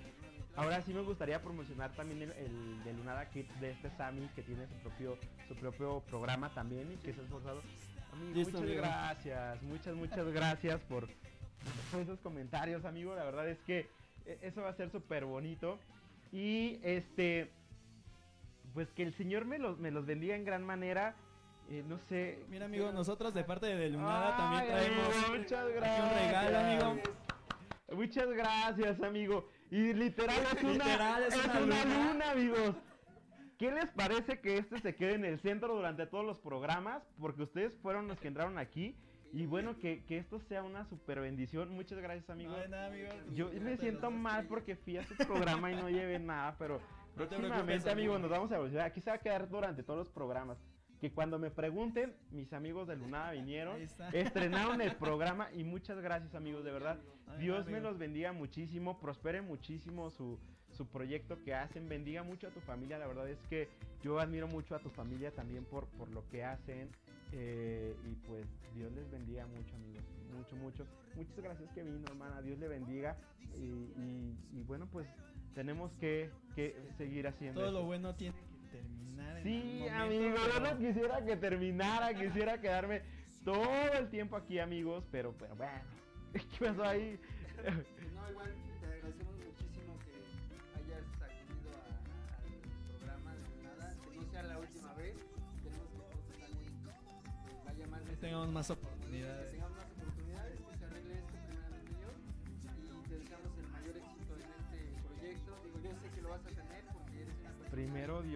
Ahora 0.56 0.82
sí 0.82 0.94
me 0.94 1.02
gustaría 1.02 1.42
promocionar 1.42 1.92
también 1.94 2.22
el, 2.24 2.32
el 2.32 2.84
de 2.84 2.94
Lunada 2.94 3.30
Kids 3.30 3.60
de 3.62 3.72
este 3.72 3.92
Sammy 3.92 4.28
que 4.36 4.42
tiene 4.42 4.66
su 4.68 4.74
propio 4.76 5.18
su 5.48 5.56
propio 5.56 6.00
programa 6.10 6.50
también 6.54 6.92
y 6.92 6.96
que 6.98 7.14
se 7.14 7.22
ha 7.22 7.24
esforzado. 7.24 7.62
Amigo, 8.14 8.34
muchas 8.40 8.56
amigo. 8.62 8.76
gracias, 8.78 9.62
muchas 9.64 9.96
muchas 9.96 10.28
gracias 10.34 10.80
por 10.82 11.08
por 11.92 12.02
esos 12.02 12.20
comentarios, 12.22 12.86
amigo. 12.86 13.14
La 13.16 13.24
verdad 13.26 13.48
es 13.50 13.60
que 13.60 13.88
eh, 14.26 14.40
eso 14.42 14.62
va 14.62 14.70
a 14.70 14.74
ser 14.74 14.90
súper 14.90 15.26
bonito. 15.26 15.78
Y 16.32 16.80
este, 16.82 17.52
pues 18.74 18.88
que 18.94 19.04
el 19.04 19.14
Señor 19.14 19.46
me 19.46 19.60
los, 19.60 19.78
me 19.78 19.92
los 19.92 20.06
bendiga 20.08 20.36
en 20.36 20.44
gran 20.46 20.64
manera. 20.64 21.16
Eh, 21.70 21.84
no 21.88 21.98
sé. 22.00 22.46
Mira, 22.50 22.66
amigo, 22.66 22.92
nosotros 22.92 23.34
de 23.34 23.44
parte 23.44 23.66
de 23.66 23.90
Lunada 23.90 24.38
también 24.38 24.62
Ay, 24.64 24.68
traemos 24.70 25.16
amigo, 25.16 25.38
muchas 25.38 25.70
gracias. 25.70 26.04
un 26.12 26.20
regalo, 26.20 26.58
amigo. 26.60 27.02
Muchas 27.92 28.28
gracias, 28.30 29.02
amigo. 29.02 29.50
Y 29.70 29.94
literal 29.94 30.38
es 30.56 30.64
una, 30.64 30.72
Literal, 30.74 31.24
es 31.24 31.36
es 31.36 31.46
una 31.46 31.60
una 31.60 31.84
luna. 31.86 32.08
luna, 32.14 32.32
amigos. 32.32 32.76
¿Qué 33.58 33.72
les 33.72 33.88
parece 33.90 34.40
que 34.40 34.58
este 34.58 34.78
se 34.80 34.96
quede 34.96 35.16
en 35.16 35.26
el 35.26 35.40
centro 35.40 35.74
durante 35.76 36.06
todos 36.06 36.24
los 36.26 36.40
programas? 36.40 37.04
Porque 37.20 37.44
ustedes 37.44 37.76
fueron 37.82 38.08
los 38.08 38.20
que 38.20 38.28
entraron 38.28 38.58
aquí. 38.58 38.96
Y 39.34 39.46
bueno, 39.46 39.78
que, 39.78 40.06
que 40.06 40.18
esto 40.20 40.40
sea 40.40 40.64
una 40.64 40.86
super 40.86 41.20
bendición. 41.20 41.70
Muchas 41.72 42.00
gracias, 42.00 42.30
amigo. 42.30 42.52
No, 42.52 42.58
de 42.60 42.70
nada, 42.70 42.88
amigo. 42.88 43.10
Yo 43.34 43.50
me 43.62 43.76
siento 43.78 44.10
mal 44.10 44.46
porque 44.48 44.76
fui 44.78 44.98
a 44.98 45.04
su 45.04 45.16
programa 45.16 45.70
y 45.72 45.76
no 45.76 45.90
llevé 45.90 46.18
nada, 46.20 46.56
pero 46.58 46.80
No 47.18 47.28
te 47.28 47.36
próximamente, 47.36 47.90
amigo. 47.90 48.18
nos 48.20 48.30
vamos 48.30 48.52
a 48.52 48.56
evolucionar. 48.56 48.88
Aquí 48.88 49.02
se 49.02 49.10
va 49.10 49.16
a 49.18 49.20
quedar 49.20 49.50
durante 49.50 49.82
todos 49.84 49.98
los 50.00 50.10
programas. 50.10 50.58
Que 51.00 51.12
cuando 51.12 51.38
me 51.38 51.52
pregunten, 51.52 52.14
mis 52.32 52.52
amigos 52.54 52.88
de 52.88 52.96
Lunada 52.96 53.32
vinieron, 53.32 53.78
estrenaron 54.14 54.82
el 54.82 54.96
programa 54.96 55.50
y 55.54 55.64
muchas 55.64 56.00
gracias, 56.02 56.34
amigos, 56.34 56.64
de 56.64 56.72
verdad. 56.72 56.98
Dios 57.40 57.68
me 57.68 57.80
los 57.82 57.98
bendiga 58.00 58.32
muchísimo, 58.34 59.00
prospere 59.00 59.42
muchísimo 59.42 60.10
su, 60.10 60.40
su 60.72 60.88
proyecto 60.88 61.38
que 61.44 61.54
hacen, 61.54 61.88
bendiga 61.88 62.24
mucho 62.24 62.48
a 62.48 62.50
tu 62.52 62.62
familia, 62.62 62.98
la 62.98 63.06
verdad 63.06 63.30
es 63.30 63.38
que 63.50 63.68
yo 64.02 64.20
admiro 64.20 64.48
mucho 64.48 64.74
a 64.76 64.80
tu 64.80 64.90
familia 64.90 65.30
también 65.32 65.66
por, 65.66 65.86
por 65.86 66.10
lo 66.10 66.28
que 66.30 66.44
hacen 66.44 66.90
eh, 67.34 67.96
y 68.10 68.16
pues 68.28 68.46
Dios 68.74 68.92
les 68.94 69.10
bendiga 69.12 69.46
mucho 69.46 69.76
amigos, 69.76 70.04
mucho, 70.36 70.56
mucho. 70.56 70.88
Muchas 71.16 71.38
gracias 71.44 71.70
que 71.74 71.84
vino, 71.84 72.08
hermana, 72.08 72.42
Dios 72.42 72.58
le 72.58 72.68
bendiga 72.68 73.18
y, 73.56 73.66
y- 73.66 74.36
y 74.54 74.64
bueno 74.64 74.88
pues 74.88 75.08
tenemos 75.54 75.92
que, 76.00 76.30
que 76.56 76.76
seguir 76.98 77.28
haciendo 77.28 77.60
Todo 77.62 77.70
esto. 77.70 77.80
lo 77.82 77.86
bueno 77.86 78.16
tiene 78.16 78.34
que 78.36 78.57
terminar. 78.68 79.38
en 79.38 79.44
Sí, 79.44 79.88
amigo, 79.88 80.36
yo 80.54 80.60
no 80.60 80.78
quisiera 80.78 81.24
que 81.24 81.36
terminara, 81.38 82.14
quisiera 82.14 82.60
quedarme 82.60 83.02
todo 83.44 83.94
el 83.98 84.10
tiempo 84.10 84.36
aquí, 84.36 84.60
amigos, 84.60 85.06
pero, 85.12 85.34
pero 85.38 85.56
bueno, 85.56 85.82
¿qué 86.34 86.66
pasó 86.66 86.84
ahí? 86.84 87.20
No, 88.14 88.30
igual 88.30 88.54
te 88.80 88.86
agradecemos 88.86 89.36
muchísimo 89.36 89.98
que 90.06 90.14
hayas 90.80 91.06
acudido 91.22 91.70
al 91.86 92.98
programa 92.98 93.34
de 93.36 93.64
nada, 93.64 93.96
que 94.04 94.16
no 94.18 94.32
sea 94.32 94.44
la 94.44 94.60
última 94.60 94.94
vez, 94.94 95.16
queremos 95.64 95.88
que 95.88 97.66
vaya 97.66 97.88
más 97.88 98.02
tengamos 98.20 98.50
más 98.50 98.72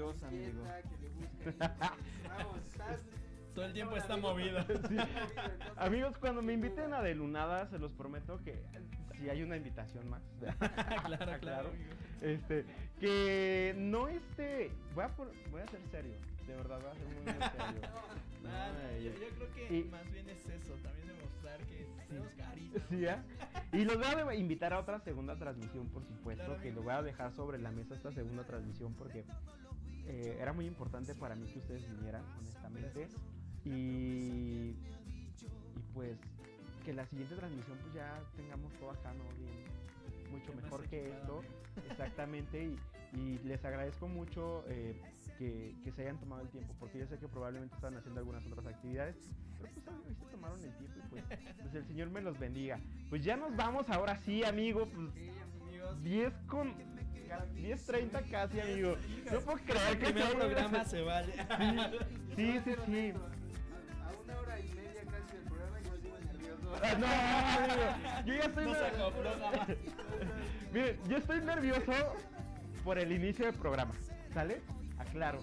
Dios, 0.02 0.24
amigo. 0.24 0.48
inquieta, 0.48 0.82
que 0.82 0.98
le 0.98 1.10
busca, 1.10 1.96
y- 2.24 2.28
vamos, 2.28 2.58
estás 2.68 3.00
Todo 3.54 3.66
el 3.66 3.74
tiempo 3.74 3.98
está 3.98 4.14
amigo. 4.14 4.30
movido. 4.30 4.62
Sí. 4.90 4.98
Amigos, 5.78 6.18
cuando 6.18 6.42
me 6.42 6.54
inviten 6.54 6.94
a 6.94 7.02
Delunada, 7.02 7.68
se 7.68 7.78
los 7.78 7.92
prometo 7.92 8.40
que 8.44 8.64
si 9.20 9.30
hay 9.30 9.44
una 9.44 9.58
invitación 9.58 10.10
más. 10.10 10.22
claro, 11.06 11.40
claro, 11.40 11.70
amigo. 11.70 11.92
Este, 12.22 12.66
que 13.00 13.76
no 13.78 14.08
este, 14.08 14.72
voy 14.96 15.04
a, 15.06 15.10
por- 15.10 15.32
voy 15.52 15.62
a 15.62 15.68
ser 15.68 15.82
serio, 15.92 16.14
de 16.48 16.56
verdad, 16.56 16.80
voy 16.82 16.90
a 16.90 16.94
ser 16.94 17.06
muy, 17.08 17.16
muy 17.24 17.34
serio. 17.74 17.90
No, 18.42 18.98
yo, 19.00 19.12
yo 19.12 19.36
creo 19.36 19.54
que 19.54 19.78
y- 19.78 19.84
más 19.86 20.12
bien 20.12 20.30
es 20.30 20.46
eso, 20.48 20.74
también 20.84 21.08
demostrar 21.08 21.60
que 21.66 21.88
tenemos 22.08 22.32
carisma. 22.34 22.80
Sí, 22.90 23.06
¿ah? 23.08 23.24
Y 23.74 23.86
los 23.86 23.98
voy 23.98 24.06
a 24.06 24.26
de- 24.26 24.36
invitar 24.38 24.72
a 24.74 24.80
otra 24.80 25.00
segunda 25.00 25.36
transmisión, 25.36 25.88
por 25.90 26.04
supuesto, 26.06 26.46
Claro, 26.46 26.62
que 26.62 26.70
amigo. 26.70 26.82
lo 26.82 26.86
voy 26.86 26.94
a 26.94 27.02
dejar 27.02 27.32
sobre 27.34 27.58
la 27.60 27.72
mesa 27.72 27.96
esta 27.96 28.12
segunda 28.12 28.44
transmisión 28.44 28.94
porque 28.94 29.26
eh, 30.12 30.38
era 30.42 30.52
muy 30.52 30.66
importante 30.66 31.16
para 31.16 31.36
mí 31.36 31.48
que 31.48 31.60
ustedes 31.60 31.88
vinieran, 31.90 32.24
honestamente. 32.40 33.08
Y, 33.64 33.70
y 33.70 34.76
pues 35.94 36.18
que 36.84 36.94
la 36.94 37.06
siguiente 37.06 37.36
transmisión 37.36 37.78
pues 37.82 37.94
ya 37.94 38.22
tengamos 38.36 38.74
todo 38.74 38.92
acá, 38.92 39.14
¿no? 39.14 39.24
Bien, 39.38 40.32
mucho 40.32 40.54
mejor 40.54 40.88
que 40.90 41.12
esto. 41.12 41.42
Exactamente. 41.90 42.64
Y, 42.66 42.80
y 43.18 43.40
les 43.46 43.64
agradezco 43.64 44.08
mucho 44.08 44.66
eh, 44.68 45.00
que, 45.38 45.76
que 45.84 45.92
se 45.92 46.02
hayan 46.02 46.20
tomado 46.20 46.42
el 46.42 46.50
tiempo, 46.50 46.74
porque 46.80 47.00
yo 47.00 47.08
sé 47.08 47.18
que 47.18 47.28
probablemente 47.28 47.76
están 47.76 47.96
haciendo 47.96 48.20
algunas 48.20 48.46
otras 48.48 48.66
actividades, 48.66 49.16
pero 49.60 49.72
pues 49.74 49.88
hoy 49.88 50.16
se 50.16 50.26
tomaron 50.26 50.62
el 50.64 50.76
tiempo 50.76 51.00
y 51.00 51.10
pues, 51.10 51.24
pues 51.62 51.76
el 51.76 51.86
Señor 51.86 52.10
me 52.10 52.22
los 52.22 52.38
bendiga. 52.38 52.80
Pues 53.10 53.24
ya 53.24 53.38
nos 53.38 53.56
vamos 53.56 53.90
ahora 53.90 54.18
sí, 54.18 54.44
amigo. 54.44 54.88
Pues 54.88 55.14
Sí, 55.14 55.30
amigos. 55.30 56.04
10 56.04 56.34
con 56.48 56.74
10.30 57.40 58.30
casi, 58.30 58.60
amigo. 58.60 58.96
No 59.32 59.40
puedo 59.42 59.58
creer 59.60 59.82
El 59.92 59.98
que 60.00 60.06
primer 60.06 60.24
se 60.24 60.30
haya- 60.30 60.40
programa 60.40 60.86
se 60.86 61.02
vale. 61.02 61.34
Sí, 62.36 62.60
sí, 62.64 62.72
sí. 62.86 63.14
A 63.14 64.24
una 64.24 64.40
hora 64.40 64.60
y 64.60 64.70
media 64.74 65.02
casi 65.06 65.36
del 65.36 65.44
programa 65.46 65.80
nervioso. 65.80 66.72
Ah, 66.84 66.96
No, 66.98 67.08
amigo, 67.66 68.26
yo 68.26 68.34
ya 68.34 68.44
estoy 68.46 68.66
No 68.66 68.74
se 68.74 68.80
ner- 68.82 68.96
acopló 69.02 69.38
nada. 69.38 69.68
Miren, 70.74 71.00
yo 71.08 71.18
estoy 71.18 71.42
nervioso 71.42 71.92
por 72.84 72.98
el 72.98 73.12
inicio 73.12 73.46
del 73.46 73.56
programa, 73.56 73.94
¿sale? 74.34 74.62
Aclaro. 74.98 75.40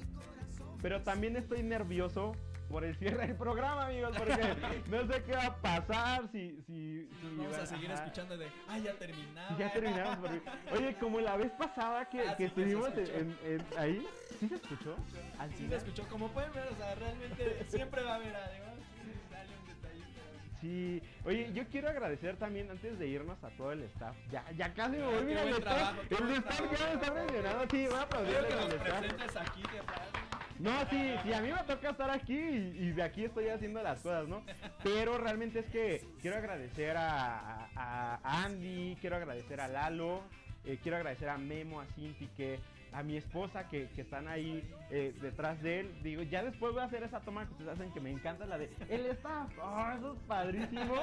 Pero 0.82 1.02
también 1.02 1.36
estoy 1.36 1.62
nervioso 1.62 2.32
por 2.68 2.84
el 2.84 2.94
cierre 2.96 3.26
del 3.28 3.36
programa, 3.36 3.86
amigos, 3.86 4.14
porque 4.16 4.32
no 4.88 5.06
sé 5.12 5.22
qué 5.24 5.32
va 5.32 5.46
a 5.46 5.56
pasar 5.56 6.28
si... 6.30 6.50
si, 6.66 7.08
si 7.20 7.36
Vamos 7.36 7.52
va- 7.52 7.62
a 7.62 7.66
seguir 7.66 7.90
ajá. 7.92 8.04
escuchando 8.04 8.36
de, 8.36 8.46
ah, 8.68 8.78
ya 8.78 8.94
terminamos. 8.98 10.16
porque- 10.18 10.42
Oye, 10.72 10.94
como 10.96 11.20
la 11.20 11.36
vez 11.36 11.50
pasada 11.52 12.04
que, 12.08 12.20
Ah, 12.28 12.36
que 12.36 12.48
sí, 12.48 12.54
que 12.54 12.60
se 12.64 12.70
estuvimos 12.70 12.88
en, 12.92 12.98
escuchó. 12.98 13.18
en- 13.18 13.38
en- 13.60 13.78
ahí, 13.78 14.06
¿sí 14.38 14.48
se 14.48 14.54
escuchó? 14.56 14.96
Al 15.38 15.54
Sí 15.54 15.66
se 15.68 15.76
escuchó, 15.76 16.08
como 16.08 16.28
pueden 16.28 16.52
ver, 16.52 16.68
o 16.72 16.76
sea, 16.76 16.94
realmente 16.94 17.64
siempre 17.68 18.02
va 18.02 18.12
a 18.12 18.14
haber 18.16 18.36
algo. 18.36 18.66
Sí, 19.02 19.12
sale 19.30 19.48
un 19.58 19.66
detallito. 19.66 20.20
Sí, 20.60 21.02
oye, 21.24 21.52
yo 21.54 21.66
quiero 21.68 21.88
agradecer 21.88 22.36
también 22.36 22.70
antes 22.70 22.98
de 22.98 23.06
irnos 23.06 23.42
a 23.44 23.48
todo 23.50 23.72
el 23.72 23.82
staff. 23.84 24.16
Ya, 24.30 24.44
ya 24.52 24.74
casi 24.74 24.96
me 24.96 25.04
Ah, 25.04 25.08
voy, 25.08 25.24
mira, 25.24 25.42
el 25.42 25.48
staff, 25.54 25.98
el 26.10 26.30
staff 26.32 26.60
ya 26.78 26.86
me 26.86 26.92
está 26.94 27.12
mencionando, 27.14 27.64
sí, 27.70 27.86
voy 27.86 27.96
a 27.96 28.02
aplaudirle 28.02 28.46
Quiero 28.48 28.68
que 28.68 28.74
los 28.74 28.82
presentes 28.82 29.36
aquí, 29.36 29.62
de. 29.62 30.27
No, 30.58 30.72
sí, 30.90 31.14
sí, 31.22 31.32
a 31.32 31.40
mí 31.40 31.52
me 31.52 31.62
toca 31.64 31.90
estar 31.90 32.10
aquí 32.10 32.36
y, 32.36 32.90
de 32.90 33.02
aquí 33.02 33.24
estoy 33.24 33.48
haciendo 33.48 33.82
las 33.82 34.00
cosas, 34.00 34.26
¿no? 34.26 34.42
Pero 34.82 35.16
realmente 35.16 35.60
es 35.60 35.66
que 35.66 36.04
quiero 36.20 36.36
agradecer 36.36 36.96
a, 36.96 38.18
Andy, 38.22 38.96
quiero 39.00 39.16
agradecer 39.16 39.60
a 39.60 39.68
Lalo, 39.68 40.22
eh, 40.64 40.78
quiero 40.82 40.96
agradecer 40.96 41.28
a 41.28 41.38
Memo, 41.38 41.80
a 41.80 41.86
Cinti, 41.86 42.26
que 42.36 42.58
a 42.92 43.02
mi 43.02 43.16
esposa 43.16 43.68
que, 43.68 43.88
que 43.90 44.00
están 44.00 44.28
ahí 44.28 44.68
eh, 44.90 45.14
detrás 45.20 45.62
de 45.62 45.80
él. 45.80 46.02
Digo, 46.02 46.22
ya 46.22 46.42
después 46.42 46.72
voy 46.72 46.82
a 46.82 46.86
hacer 46.86 47.02
esa 47.02 47.20
toma 47.20 47.46
que 47.46 47.52
ustedes 47.52 47.70
hacen 47.70 47.92
que 47.92 48.00
me 48.00 48.10
encanta, 48.10 48.46
la 48.46 48.58
de 48.58 48.70
el 48.88 49.06
staff. 49.06 49.50
Oh, 49.62 49.92
eso 49.96 50.12
es 50.14 50.18
padrísimo. 50.26 50.94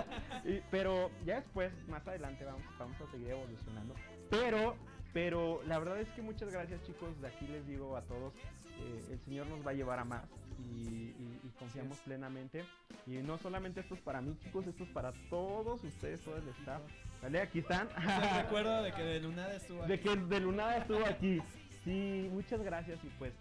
Pero 0.72 1.12
ya 1.26 1.36
después, 1.36 1.72
más 1.88 2.06
adelante, 2.08 2.44
vamos, 2.44 2.64
vamos 2.78 3.00
a 3.00 3.12
seguir 3.12 3.30
evolucionando. 3.30 3.94
Pero, 4.30 4.76
pero 5.14 5.62
la 5.66 5.80
verdad 5.80 6.00
es 6.00 6.10
que 6.10 6.22
muchas 6.22 6.52
gracias, 6.52 6.84
chicos. 6.84 7.20
De 7.22 7.28
aquí 7.28 7.48
les 7.48 7.66
digo 7.68 7.96
a 7.96 8.02
todos, 8.02 8.34
eh, 8.80 9.06
el 9.12 9.20
Señor 9.26 9.48
nos 9.48 9.66
va 9.66 9.72
a 9.72 9.74
llevar 9.74 10.00
a 10.00 10.06
más 10.06 10.24
y, 10.60 10.64
y- 10.64 11.40
y 11.44 11.50
confiamos 11.60 11.98
plenamente. 12.00 12.64
Y 13.08 13.12
no 13.18 13.38
solamente 13.38 13.82
esto 13.82 13.96
es 13.96 14.02
para 14.02 14.22
mí, 14.22 14.36
chicos, 14.44 14.66
esto 14.68 14.84
es 14.84 14.90
para 14.90 15.12
todos 15.30 15.84
ustedes, 15.84 16.22
todo 16.22 16.38
el 16.38 16.48
staff. 16.60 16.82
¿Vale? 17.22 17.42
Aquí 17.42 17.60
están. 17.60 17.88
Yo 17.90 18.42
recuerdo 18.42 18.84
de 18.84 18.92
que 18.94 19.02
de 19.04 19.20
Lunada 19.22 19.56
estuvo 19.56 19.84
De 19.86 19.94
aquí. 19.96 20.04
que 20.04 20.16
de 20.16 20.40
Lunada 20.40 20.78
estuvo 20.78 21.06
aquí. 21.06 21.40
Sí, 21.84 22.30
muchas 22.32 22.62
gracias 22.62 23.00
y 23.04 23.08
pues, 23.20 23.34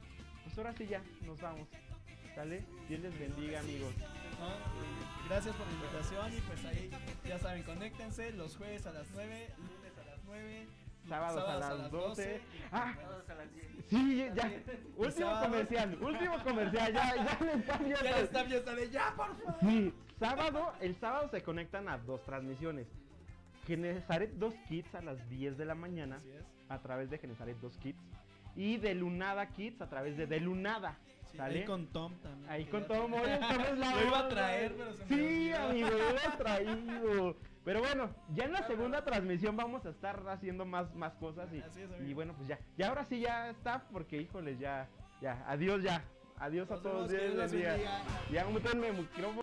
pues 0.44 0.58
ahora 0.58 0.72
sí 0.74 0.86
ya, 0.86 1.02
nos 1.26 1.40
vamos. 1.40 1.66
¿Sale? 2.34 2.64
Dios 2.88 3.00
les 3.00 3.18
bendiga, 3.18 3.60
amigos. 3.60 3.92
Gracias 5.28 5.54
por 5.56 5.66
la 5.66 5.72
invitación 5.72 6.34
y 6.36 6.40
pues 6.42 6.64
ahí 6.66 6.90
ya 7.26 7.38
saben, 7.38 7.62
conéctense 7.62 8.32
los 8.32 8.56
jueves 8.56 8.84
a 8.86 8.92
las 8.92 9.06
9, 9.14 9.48
lunes 9.56 9.98
a 9.98 10.04
las 10.10 10.20
9, 10.26 10.66
Sábados, 11.08 11.44
a 11.48 11.58
las 11.58 11.90
12. 11.90 12.40
Ah, 12.72 12.94
Todos 13.02 13.28
a 13.30 13.34
las 13.34 13.54
10. 13.54 13.66
sí, 13.88 14.26
ya. 14.34 14.50
Último 14.96 15.12
sábados. 15.12 15.46
comercial, 15.48 15.98
último 16.02 16.42
comercial, 16.42 16.92
ya, 16.92 17.14
ya 17.16 17.38
le 17.44 17.52
están 17.54 17.86
Ya 17.88 17.96
el 18.18 18.24
staff 18.24 18.48
ya 18.48 18.56
está 18.56 18.74
de 18.74 18.90
ya, 18.90 19.14
por 19.16 19.36
favor. 19.36 19.54
Sí, 19.60 19.92
sábado, 20.18 20.72
el 20.80 20.96
sábado 20.96 21.28
se 21.28 21.42
conectan 21.42 21.88
a 21.88 21.98
dos 21.98 22.22
transmisiones. 22.24 22.86
Genesaret 23.66 24.30
2 24.34 24.54
Kids 24.68 24.94
a 24.94 25.00
las 25.02 25.28
10 25.30 25.56
de 25.56 25.64
la 25.64 25.74
mañana 25.74 26.16
Así 26.16 26.30
es. 26.30 26.44
a 26.68 26.78
través 26.80 27.08
de 27.10 27.18
Genesaret 27.18 27.56
2 27.60 27.76
Kids 27.78 27.98
y 28.56 28.76
de 28.76 28.94
Lunada 28.94 29.48
Kids 29.48 29.80
a 29.80 29.88
través 29.88 30.16
de 30.16 30.26
De 30.26 30.38
Lunada. 30.40 30.98
Sí, 31.32 31.38
ahí 31.40 31.64
con 31.64 31.86
Tom 31.88 32.12
también. 32.22 32.48
Ahí 32.50 32.64
con 32.66 32.86
todo 32.86 33.04
tenía- 33.04 33.08
modo 33.18 33.26
estamos 33.26 33.78
la 33.78 33.90
Lo 34.00 34.06
iba 34.06 34.18
a 34.20 34.28
traer, 34.28 34.74
pero 34.76 34.94
se 34.94 35.04
me 35.04 35.08
Sí, 35.16 35.52
amigo, 35.52 35.88
lo 35.90 36.10
iba 36.10 36.36
traído. 36.38 37.36
Pero 37.64 37.80
bueno, 37.80 38.10
ya 38.34 38.44
en 38.44 38.52
la 38.52 38.66
segunda 38.66 39.04
transmisión 39.04 39.56
vamos 39.56 39.86
a 39.86 39.90
estar 39.90 40.22
haciendo 40.28 40.66
más, 40.66 40.94
más 40.94 41.14
cosas 41.14 41.50
y, 41.52 41.58
es, 41.58 41.78
y 42.06 42.12
bueno, 42.12 42.34
pues 42.36 42.48
ya. 42.48 42.58
Y 42.76 42.82
ahora 42.82 43.04
sí 43.06 43.20
ya 43.20 43.48
está, 43.48 43.84
porque 43.90 44.20
híjoles, 44.20 44.58
ya, 44.58 44.88
ya, 45.22 45.42
adiós 45.48 45.82
ya. 45.82 46.04
Adiós 46.36 46.70
a 46.70 46.82
todos, 46.82 47.10
bendiga. 47.10 47.46
bendiga. 47.46 48.02
Ya, 48.30 48.44
mútenme 48.46 48.88
el 48.88 48.98
micrófono. 48.98 49.42